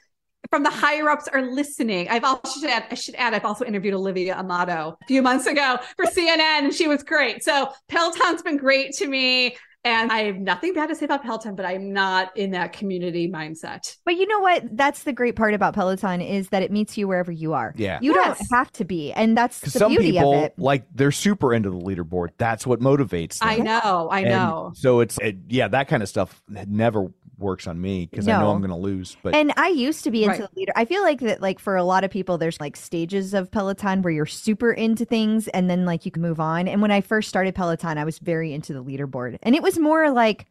from 0.51 0.63
the 0.63 0.71
higher 0.71 1.09
ups 1.09 1.27
are 1.29 1.41
listening, 1.41 2.07
I've 2.11 2.23
also 2.23 2.61
should 2.61 2.69
add, 2.69 2.85
I 2.91 2.95
should 2.95 3.15
add 3.15 3.33
I've 3.33 3.47
also 3.47 3.65
interviewed 3.65 3.95
Olivia 3.95 4.37
Amato 4.37 4.99
a 5.03 5.07
few 5.07 5.23
months 5.23 5.47
ago 5.47 5.79
for 5.97 6.05
CNN, 6.05 6.65
and 6.65 6.75
she 6.75 6.87
was 6.87 7.03
great. 7.03 7.43
So 7.43 7.73
Peloton's 7.89 8.43
been 8.43 8.59
great 8.59 8.93
to 8.97 9.07
me. 9.09 9.57
And 9.87 10.11
I 10.11 10.25
have 10.25 10.37
nothing 10.37 10.73
bad 10.73 10.87
to 10.89 10.95
say 10.95 11.05
about 11.05 11.23
Peloton, 11.23 11.55
but 11.55 11.67
I'm 11.67 11.93
not 11.93 12.35
in 12.37 12.53
that 12.53 12.73
community 12.73 13.29
mindset. 13.31 13.97
But 14.07 14.17
you 14.17 14.27
know 14.27 14.41
what? 14.41 14.65
That's 14.75 15.03
the 15.03 15.13
great 15.13 15.37
part 15.37 15.53
about 15.53 15.75
Peloton 15.75 16.23
is 16.23 16.49
that 16.49 16.63
it 16.63 16.73
meets 16.73 16.97
you 16.97 17.07
wherever 17.07 17.31
you 17.31 17.53
are. 17.53 17.75
Yeah. 17.77 17.99
You 18.01 18.15
Yes. 18.15 18.39
don't 18.39 18.59
have 18.59 18.73
to 18.73 18.85
be. 18.87 19.13
And 19.13 19.37
that's 19.37 19.61
the 19.61 19.71
some 19.71 19.91
beauty 19.93 20.13
people, 20.13 20.33
of 20.33 20.45
it. 20.45 20.55
like, 20.57 20.87
they're 20.95 21.13
super 21.13 21.53
into 21.53 21.69
the 21.69 21.77
leaderboard. 21.77 22.29
That's 22.39 22.67
what 22.67 22.81
motivates 22.81 23.41
them. 23.41 23.49
I 23.51 23.57
know, 23.57 24.09
I 24.11 24.21
And 24.21 24.29
know. 24.31 24.73
so 24.75 25.01
it's, 25.01 25.19
it, 25.19 25.37
yeah, 25.49 25.69
that 25.69 25.89
kind 25.89 26.03
of 26.03 26.09
stuff 26.09 26.43
never 26.49 27.13
works 27.45 27.69
on 27.69 27.81
me 27.81 28.09
because 28.11 28.27
I 28.27 28.41
know 28.41 28.51
I'm 28.51 28.61
going 28.61 28.71
to 28.71 28.77
lose. 28.77 29.17
But 29.23 29.37
and 29.37 29.53
I 29.57 29.69
used 29.69 30.03
to 30.05 30.11
be 30.11 30.25
into 30.25 30.41
Right. 30.41 30.51
the 30.53 30.59
leader. 30.61 30.73
I 30.75 30.85
feel 30.85 31.03
like 31.03 31.21
that, 31.21 31.41
like 31.41 31.61
for 31.61 31.77
a 31.77 31.85
lot 31.85 32.03
of 32.03 32.11
people, 32.11 32.39
there's 32.39 32.59
like 32.59 32.77
stages 32.77 33.35
of 33.35 33.53
Peloton 33.53 34.03
where 34.03 34.13
you're 34.13 34.27
super 34.27 34.73
into 34.73 35.05
things 35.05 35.47
and 35.49 35.71
then 35.71 35.85
like 35.85 36.05
you 36.05 36.11
can 36.11 36.23
move 36.23 36.41
on. 36.41 36.67
And 36.67 36.83
when 36.83 36.91
I 36.91 37.01
first 37.01 37.29
started 37.29 37.55
Peloton, 37.55 37.99
I 37.99 38.05
was 38.05 38.19
very 38.19 38.53
into 38.53 38.73
the 38.73 38.83
leaderboard. 38.83 39.39
And 39.43 39.55
it 39.55 39.63
was 39.63 39.79
more 39.79 40.11
like, 40.11 40.47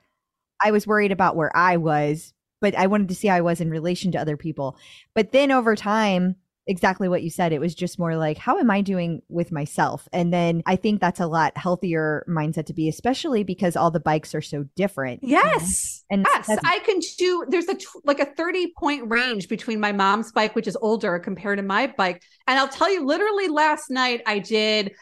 I 0.62 0.72
was 0.72 0.88
worried 0.88 1.12
about 1.12 1.36
where 1.36 1.56
I 1.58 1.76
was, 1.78 2.34
but 2.62 2.76
I 2.76 2.88
wanted 2.88 3.10
to 3.10 3.16
see 3.16 3.28
how 3.28 3.36
I 3.36 3.42
was 3.42 3.60
in 3.60 3.70
relation 3.70 4.14
to 4.14 4.20
other 4.20 4.38
people. 4.38 4.78
But 5.14 5.34
then 5.34 5.52
over 5.52 5.76
time, 5.76 6.38
exactly 6.68 7.10
what 7.10 7.24
you 7.24 7.30
said, 7.30 7.52
it 7.52 7.60
was 7.60 7.76
just 7.76 8.00
more 8.00 8.16
like, 8.16 8.38
how 8.38 8.58
am 8.58 8.72
I 8.72 8.82
doing 8.82 9.22
with 9.30 9.52
myself? 9.52 10.08
And 10.14 10.34
then 10.34 10.64
I 10.66 10.76
think 10.76 11.02
that's 11.02 11.20
a 11.20 11.28
lot 11.28 11.58
healthier 11.58 12.26
mindset 12.28 12.66
to 12.68 12.74
be, 12.74 12.88
especially 12.88 13.44
because 13.44 13.76
all 13.76 13.92
the 13.92 14.00
bikes 14.00 14.34
are 14.34 14.42
so 14.42 14.66
different. 14.76 15.24
you 15.24 15.36
know? 15.36 15.42
Yes. 15.44 16.04
And 16.10 16.26
yes, 16.34 16.50
I 16.64 16.80
can 16.80 17.00
do 17.18 17.46
there's 17.50 17.68
a 17.68 17.78
like 18.04 18.20
a 18.20 18.26
30 18.26 18.74
point 18.78 19.10
range 19.10 19.50
between 19.50 19.80
my 19.80 19.92
mom's 19.92 20.32
bike 20.32 20.56
which 20.56 20.68
is 20.68 20.78
older 20.82 21.18
compared 21.20 21.58
to 21.58 21.64
my 21.64 21.88
bike. 21.88 22.22
And 22.48 22.60
I'll 22.60 22.68
tell 22.68 22.92
you 22.92 23.06
literally 23.06 23.48
last 23.48 23.90
night 23.90 24.22
I 24.26 24.40
did 24.40 24.94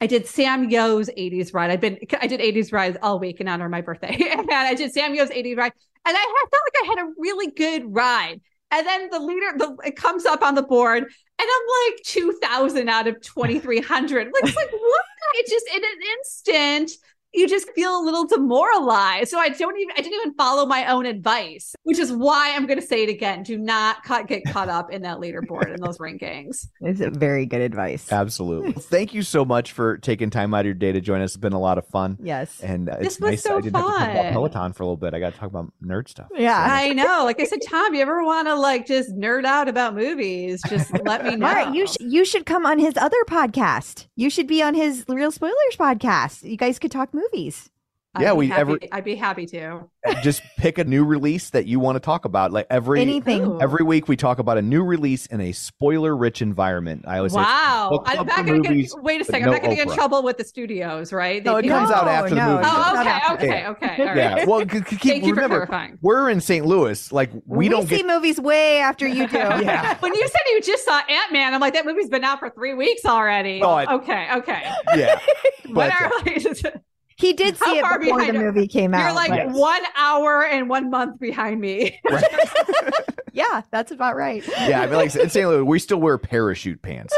I 0.00 0.06
did 0.06 0.26
Sam 0.26 0.70
Yo's 0.70 1.08
80s 1.08 1.52
ride. 1.52 1.70
I've 1.70 1.80
been 1.80 1.98
I 2.20 2.26
did 2.28 2.40
80s 2.40 2.72
rides 2.72 2.96
all 3.02 3.18
week 3.18 3.40
in 3.40 3.48
honor 3.48 3.64
of 3.64 3.70
my 3.70 3.80
birthday. 3.80 4.16
and 4.30 4.50
I 4.50 4.74
did 4.74 4.92
Sam 4.92 5.14
Yo's 5.14 5.30
80s 5.30 5.56
ride 5.56 5.72
and 6.04 6.16
I 6.16 6.46
felt 6.50 6.62
like 6.66 6.84
I 6.84 6.86
had 6.86 7.08
a 7.08 7.12
really 7.18 7.50
good 7.50 7.82
ride. 7.86 8.40
And 8.70 8.86
then 8.86 9.08
the 9.10 9.20
leader 9.20 9.56
the 9.56 9.76
it 9.84 9.96
comes 9.96 10.26
up 10.26 10.42
on 10.42 10.54
the 10.54 10.62
board 10.62 11.04
and 11.04 11.48
I'm 11.48 11.92
like 11.92 12.02
2000 12.04 12.88
out 12.88 13.06
of 13.06 13.20
2300. 13.20 14.26
Like 14.26 14.44
it's 14.44 14.56
like 14.56 14.70
what? 14.72 15.04
It 15.34 15.48
just 15.48 15.66
in 15.68 15.82
an 15.84 16.08
instant 16.18 16.90
you 17.34 17.46
just 17.48 17.68
feel 17.74 18.00
a 18.00 18.02
little 18.02 18.26
demoralized. 18.26 19.30
So 19.30 19.38
I 19.38 19.50
don't 19.50 19.78
even 19.78 19.92
I 19.92 20.00
didn't 20.00 20.14
even 20.14 20.34
follow 20.34 20.66
my 20.66 20.86
own 20.90 21.06
advice, 21.06 21.74
which 21.82 21.98
is 21.98 22.12
why 22.12 22.52
I'm 22.54 22.66
going 22.66 22.80
to 22.80 22.86
say 22.86 23.02
it 23.04 23.08
again. 23.08 23.42
Do 23.42 23.56
not 23.58 24.02
ca- 24.02 24.22
get 24.22 24.44
caught 24.46 24.68
up 24.68 24.90
in 24.90 25.02
that 25.02 25.18
leaderboard 25.18 25.72
and 25.72 25.82
those 25.82 25.98
rankings. 25.98 26.66
It's 26.80 27.00
very 27.18 27.44
good 27.44 27.60
advice. 27.60 28.10
Absolutely. 28.10 28.72
Thank 28.72 29.12
you 29.12 29.22
so 29.22 29.44
much 29.44 29.72
for 29.72 29.98
taking 29.98 30.30
time 30.30 30.54
out 30.54 30.60
of 30.60 30.66
your 30.66 30.74
day 30.74 30.90
to 30.92 31.00
join 31.00 31.20
us. 31.20 31.30
It's 31.30 31.36
been 31.36 31.52
a 31.52 31.60
lot 31.60 31.76
of 31.76 31.86
fun. 31.88 32.16
Yes. 32.22 32.60
And 32.60 32.88
uh, 32.88 32.96
This 32.96 33.14
it's 33.16 33.20
was 33.20 33.30
nice. 33.32 33.42
so 33.42 33.58
I 33.58 33.60
didn't 33.60 33.76
have 33.76 33.84
to 33.84 33.90
talk 33.90 34.10
about 34.10 34.22
fun. 34.24 34.32
Peloton 34.32 34.72
for 34.72 34.82
a 34.82 34.86
little 34.86 34.96
bit. 34.96 35.12
I 35.14 35.20
got 35.20 35.34
to 35.34 35.38
talk 35.38 35.48
about 35.50 35.70
nerd 35.84 36.08
stuff. 36.08 36.28
Yeah. 36.34 36.58
I 36.70 36.92
know. 36.94 37.24
Like 37.24 37.40
I 37.40 37.44
said, 37.44 37.60
Tom, 37.68 37.94
you 37.94 38.00
ever 38.00 38.24
want 38.24 38.48
to 38.48 38.54
like 38.54 38.86
just 38.86 39.10
nerd 39.14 39.44
out 39.44 39.68
about 39.68 39.94
movies? 39.94 40.62
Just 40.68 40.92
let 41.04 41.24
me 41.24 41.30
know. 41.36 41.46
Mara, 41.46 41.74
you 41.74 41.86
sh- 41.86 41.96
you 42.00 42.24
should 42.24 42.46
come 42.46 42.64
on 42.64 42.78
his 42.78 42.96
other 42.96 43.22
podcast. 43.28 44.06
You 44.16 44.30
should 44.30 44.46
be 44.46 44.62
on 44.62 44.74
his 44.74 45.04
Real 45.08 45.30
Spoilers 45.30 45.54
podcast. 45.78 46.42
You 46.48 46.56
guys 46.56 46.78
could 46.78 46.90
talk 46.90 47.12
movies. 47.18 47.70
I'd 48.14 48.22
Yeah, 48.22 48.32
we 48.32 48.48
happy- 48.48 48.60
ever- 48.60 48.78
I'd 48.90 49.04
be 49.04 49.14
happy 49.16 49.44
to. 49.46 49.80
Eh, 50.06 50.20
just 50.22 50.40
pick 50.56 50.78
a 50.78 50.84
new 50.84 51.04
release 51.04 51.50
that 51.50 51.66
you 51.66 51.78
want 51.78 51.96
to 51.96 52.00
talk 52.00 52.24
about. 52.24 52.52
Like 52.52 52.66
every 52.70 53.02
Anything. 53.02 53.58
Every 53.60 53.84
week, 53.84 54.08
we 54.08 54.16
talk 54.16 54.38
about 54.38 54.56
a 54.56 54.62
new 54.62 54.82
release 54.82 55.26
in 55.26 55.42
a 55.42 55.52
spoiler-rich 55.52 56.40
environment. 56.40 57.04
I 57.06 57.18
always 57.18 57.32
say, 57.32 57.38
Wow. 57.40 57.88
book 57.92 58.04
I'm 58.06 58.26
not 58.26 58.46
going 58.46 58.62
to 58.62 58.70
movies, 58.70 58.94
get, 58.94 59.04
wait 59.04 59.20
a 59.20 59.24
second. 59.24 59.42
no 59.42 59.46
I'm 59.48 59.52
not 59.52 59.62
going 59.62 59.76
to 59.76 59.76
get 59.84 59.88
in 59.90 59.94
trouble 59.94 60.22
with 60.22 60.38
the 60.38 60.44
studios, 60.44 61.12
right? 61.12 61.44
No, 61.44 61.56
it 61.56 61.62
They- 61.62 61.68
comes 61.68 61.90
out 61.90 62.06
No, 62.06 62.10
after 62.10 62.34
the 62.34 62.40
movie. 62.40 62.58
it's 62.60 62.68
Oh, 62.68 62.72
not 62.94 62.98
okay, 63.06 63.10
after. 63.10 63.46
okay, 63.46 63.66
okay. 63.66 64.02
All 64.02 64.06
right. 64.08 64.16
Yeah. 64.16 64.44
Well, 64.46 64.60
c- 64.60 64.78
c- 64.78 64.82
keep 64.96 65.00
Thank 65.00 65.24
you 65.24 65.34
for 65.34 65.42
remember, 65.42 65.66
clarifying. 65.66 65.98
we're 66.00 66.30
in 66.30 66.40
St. 66.40 66.64
Louis. 66.64 67.12
Like 67.12 67.30
we, 67.46 67.68
don't 67.68 67.86
see 67.86 67.98
get. 67.98 68.06
movies 68.06 68.40
way 68.40 68.78
after 68.78 69.06
you 69.06 69.28
do. 69.28 69.36
Yeah. 69.38 69.98
When 69.98 70.14
you 70.14 70.26
said 70.26 70.40
you 70.48 70.62
just 70.62 70.84
saw 70.86 70.98
Ant 71.08 71.30
Man, 71.30 71.52
I'm 71.52 71.60
like, 71.60 71.74
that 71.74 71.84
movie's 71.84 72.08
been 72.08 72.24
out 72.24 72.38
for 72.38 72.48
three 72.48 72.72
weeks 72.74 73.04
already. 73.04 73.60
No, 73.60 73.68
I- 73.70 73.94
okay, 73.96 74.28
okay. 74.36 74.62
Yeah. 74.96 75.18
What 75.68 75.92
But, 75.92 76.00
are 76.00 76.06
uh, 76.06 76.70
He 77.18 77.32
did 77.32 77.56
How 77.58 77.74
see 77.74 77.80
far 77.80 77.96
it 77.96 78.00
before 78.02 78.20
the 78.20 78.32
behind- 78.32 78.46
movie 78.54 78.68
came 78.68 78.94
out. 78.94 79.00
You're 79.00 79.12
like 79.12 79.30
but- 79.30 79.50
one 79.50 79.82
hour 79.96 80.44
and 80.44 80.68
one 80.68 80.88
month 80.90 81.18
behind 81.18 81.60
me. 81.60 82.00
yeah, 83.32 83.62
that's 83.70 83.90
about 83.90 84.16
right. 84.16 84.46
yeah. 84.46 84.82
I 84.82 84.86
mean, 84.86 84.94
like 84.96 85.14
in 85.14 85.28
St. 85.28 85.48
Louis, 85.48 85.62
we 85.62 85.78
still 85.78 85.98
wear 85.98 86.16
parachute 86.18 86.80
pants. 86.82 87.14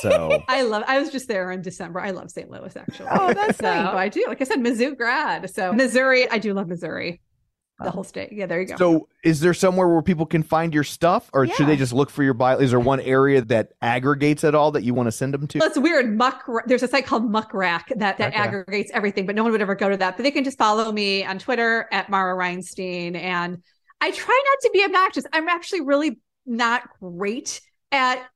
So 0.00 0.42
I 0.48 0.62
love. 0.62 0.84
I 0.86 0.98
was 1.00 1.10
just 1.10 1.28
there 1.28 1.50
in 1.52 1.62
December. 1.62 2.00
I 2.00 2.10
love 2.10 2.30
St. 2.30 2.50
Louis 2.50 2.76
actually. 2.76 3.08
Oh, 3.12 3.32
that's 3.32 3.58
so 3.58 3.64
nice. 3.72 3.94
I 3.94 4.08
do. 4.08 4.24
Like 4.28 4.40
I 4.40 4.44
said, 4.44 4.58
Mizzou 4.58 4.96
grad. 4.96 5.48
So 5.50 5.72
Missouri, 5.72 6.30
I 6.30 6.38
do 6.38 6.52
love 6.54 6.68
Missouri. 6.68 7.20
The 7.80 7.92
whole 7.92 8.00
um, 8.00 8.04
state. 8.04 8.32
Yeah, 8.32 8.46
there 8.46 8.60
you 8.60 8.66
go. 8.66 8.76
So, 8.76 9.08
is 9.22 9.38
there 9.38 9.54
somewhere 9.54 9.86
where 9.86 10.02
people 10.02 10.26
can 10.26 10.42
find 10.42 10.74
your 10.74 10.82
stuff, 10.82 11.30
or 11.32 11.46
should 11.46 11.68
they 11.68 11.76
just 11.76 11.92
look 11.92 12.10
for 12.10 12.24
your 12.24 12.34
bio? 12.34 12.58
Is 12.58 12.70
there 12.70 12.80
one 12.80 13.00
area 13.00 13.40
that 13.42 13.72
aggregates 13.80 14.42
it 14.42 14.54
all 14.56 14.72
that 14.72 14.82
you 14.82 14.94
want 14.94 15.06
to 15.06 15.12
send 15.12 15.32
them 15.32 15.46
to? 15.46 15.58
Well, 15.60 15.68
it's 15.68 15.78
weird. 15.78 16.16
Muck. 16.16 16.44
There's 16.66 16.82
a 16.82 16.88
site 16.88 17.06
called 17.06 17.30
Muckrack 17.30 17.84
that 17.96 18.18
that 18.18 18.32
Okay. 18.32 18.36
aggregates 18.36 18.90
everything, 18.92 19.26
but 19.26 19.36
no 19.36 19.44
one 19.44 19.52
would 19.52 19.62
ever 19.62 19.76
go 19.76 19.88
to 19.88 19.96
that. 19.96 20.16
But 20.16 20.24
they 20.24 20.32
can 20.32 20.42
just 20.42 20.58
follow 20.58 20.90
me 20.90 21.24
on 21.24 21.38
Twitter 21.38 21.86
at 21.92 22.10
Mara 22.10 22.36
Reinstein, 22.36 23.16
and 23.16 23.62
I 24.00 24.10
try 24.10 24.42
not 24.44 24.58
to 24.62 24.70
be 24.72 24.84
obnoxious. 24.84 25.24
I'm 25.32 25.48
actually 25.48 25.82
really 25.82 26.18
not 26.46 26.82
great 27.00 27.60
at 27.92 28.26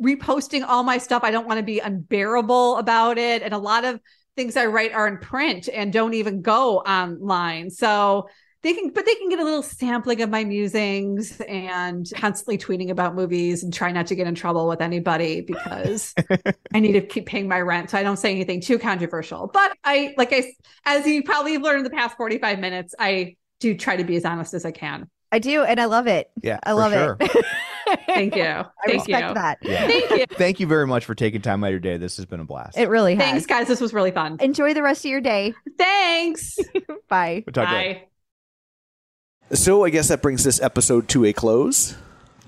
reposting 0.00 0.64
all 0.64 0.84
my 0.84 0.98
stuff. 0.98 1.24
I 1.24 1.32
don't 1.32 1.46
want 1.48 1.58
to 1.58 1.64
be 1.64 1.80
unbearable 1.80 2.76
about 2.76 3.18
it, 3.18 3.42
and 3.42 3.52
a 3.52 3.58
lot 3.58 3.84
of 3.84 3.98
things 4.36 4.56
I 4.56 4.66
write 4.66 4.92
are 4.92 5.08
in 5.08 5.18
print 5.18 5.68
and 5.72 5.92
don't 5.92 6.14
even 6.14 6.40
go 6.40 6.78
online. 6.78 7.68
So 7.70 8.28
they 8.62 8.74
can 8.74 8.90
but 8.90 9.06
they 9.06 9.14
can 9.14 9.28
get 9.28 9.38
a 9.38 9.44
little 9.44 9.62
sampling 9.62 10.20
of 10.22 10.30
my 10.30 10.44
musings 10.44 11.40
and 11.42 12.10
constantly 12.14 12.58
tweeting 12.58 12.90
about 12.90 13.14
movies 13.14 13.62
and 13.62 13.72
try 13.72 13.90
not 13.90 14.06
to 14.08 14.14
get 14.14 14.26
in 14.26 14.34
trouble 14.34 14.68
with 14.68 14.80
anybody 14.80 15.40
because 15.40 16.14
I 16.74 16.80
need 16.80 16.92
to 16.92 17.00
keep 17.00 17.26
paying 17.26 17.48
my 17.48 17.60
rent 17.60 17.90
so 17.90 17.98
I 17.98 18.02
don't 18.02 18.18
say 18.18 18.30
anything 18.30 18.60
too 18.60 18.78
controversial. 18.78 19.50
But 19.52 19.76
I 19.84 20.14
like 20.16 20.32
I 20.32 20.52
as 20.84 21.06
you 21.06 21.22
probably 21.22 21.54
have 21.54 21.62
learned 21.62 21.78
in 21.78 21.84
the 21.84 21.90
past 21.90 22.16
45 22.16 22.58
minutes, 22.58 22.94
I 22.98 23.36
do 23.60 23.76
try 23.76 23.96
to 23.96 24.04
be 24.04 24.16
as 24.16 24.24
honest 24.24 24.54
as 24.54 24.64
I 24.64 24.72
can. 24.72 25.08
I 25.32 25.38
do, 25.38 25.62
and 25.62 25.80
I 25.80 25.84
love 25.84 26.08
it. 26.08 26.28
Yeah, 26.42 26.58
I 26.64 26.72
love 26.72 26.92
sure. 26.92 27.16
it. 27.20 27.46
Thank 28.06 28.34
you. 28.34 28.42
I 28.42 28.64
Thank 28.84 29.06
respect 29.06 29.28
you. 29.28 29.34
that. 29.34 29.58
Yeah. 29.62 29.86
Thank 29.86 30.10
you. 30.10 30.26
Thank 30.36 30.60
you 30.60 30.66
very 30.66 30.86
much 30.86 31.04
for 31.04 31.14
taking 31.14 31.40
time 31.40 31.62
out 31.62 31.68
of 31.68 31.72
your 31.72 31.80
day. 31.80 31.96
This 31.96 32.16
has 32.16 32.26
been 32.26 32.40
a 32.40 32.44
blast. 32.44 32.76
It 32.76 32.88
really 32.88 33.14
has. 33.14 33.24
Thanks 33.24 33.46
guys. 33.46 33.68
This 33.68 33.80
was 33.80 33.94
really 33.94 34.10
fun. 34.10 34.38
Enjoy 34.40 34.74
the 34.74 34.82
rest 34.82 35.04
of 35.04 35.10
your 35.10 35.20
day. 35.20 35.54
Thanks. 35.78 36.58
Bye. 37.08 37.44
We'll 37.46 37.52
talk 37.52 37.68
to 37.68 37.74
later. 37.74 38.00
So 39.52 39.84
I 39.84 39.90
guess 39.90 40.08
that 40.08 40.22
brings 40.22 40.44
this 40.44 40.60
episode 40.62 41.08
to 41.08 41.24
a 41.24 41.32
close. 41.32 41.96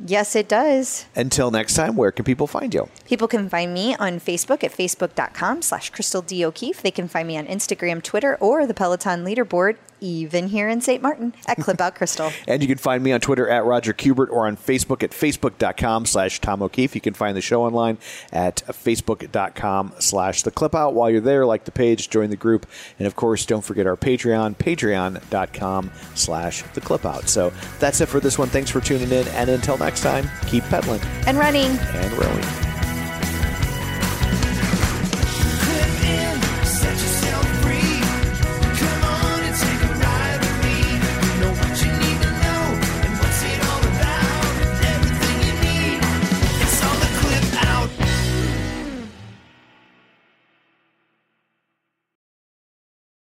Yes, 0.05 0.35
it 0.35 0.49
does. 0.49 1.07
Until 1.15 1.51
next 1.51 1.75
time, 1.75 1.97
where 1.97 2.11
can 2.11 2.25
people 2.25 2.47
find 2.47 2.73
you? 2.73 2.89
People 3.05 3.29
can 3.29 3.49
find 3.49 3.73
me 3.75 3.95
on 3.97 4.21
Facebook 4.21 4.65
at 4.65 4.73
facebook.com 4.73 5.63
slash 5.63 5.91
Crystal 5.91 6.23
D. 6.23 6.45
O'Keefe. 6.45 6.83
They 6.83 6.91
can 6.91 7.09
find 7.09 7.29
me 7.29 7.37
on 7.37 7.47
Instagram, 7.47 8.03
Twitter, 8.03 8.37
or 8.37 8.67
the 8.67 8.75
Peloton 8.75 9.25
leaderboard, 9.25 9.77
even 10.03 10.49
here 10.49 10.69
in 10.69 10.81
St. 10.81 11.01
Martin 11.01 11.33
at 11.47 11.59
Clip 11.59 11.81
Out 11.81 11.95
Crystal. 11.95 12.31
And 12.49 12.61
you 12.61 12.69
can 12.69 12.79
find 12.79 13.03
me 13.03 13.13
on 13.13 13.21
Twitter 13.21 13.49
at 13.49 13.65
Roger 13.65 13.93
Kubert 13.95 14.29
or 14.29 14.47
on 14.47 14.57
Facebook 14.57 15.03
at 15.03 15.11
facebook.com 15.13 16.07
slash 16.07 16.41
Tom 16.41 16.61
O'Keefe. 16.63 16.95
You 16.95 17.01
can 17.01 17.15
find 17.15 17.37
the 17.37 17.41
show 17.41 17.63
online 17.65 17.99
at 18.33 18.57
facebook.com 18.67 19.93
slash 20.01 20.43
the 20.43 20.51
clip 20.51 20.75
out. 20.75 20.95
While 20.95 21.09
you're 21.11 21.21
there, 21.21 21.47
like 21.47 21.65
the 21.65 21.71
page, 21.71 22.11
join 22.11 22.31
the 22.31 22.37
group. 22.37 22.67
And 22.99 23.07
of 23.07 23.15
course, 23.17 23.47
don't 23.47 23.63
forget 23.65 23.87
our 23.87 23.97
Patreon, 23.97 24.57
patreon.com 24.57 25.91
slash 26.15 26.63
the 26.75 26.81
clip 26.81 27.07
out. 27.07 27.29
So 27.29 27.53
that's 27.79 28.01
it 28.01 28.07
for 28.07 28.21
this 28.21 28.39
one. 28.39 28.49
Thanks 28.49 28.71
for 28.71 28.81
tuning 28.81 29.11
in. 29.13 29.27
And 29.29 29.49
until 29.51 29.79
next 29.79 30.01
time, 30.03 30.29
keep 30.47 30.65
pedaling 30.65 31.01
And 31.27 31.39
running. 31.39 31.71
and 31.71 32.13
rowing. 32.15 32.82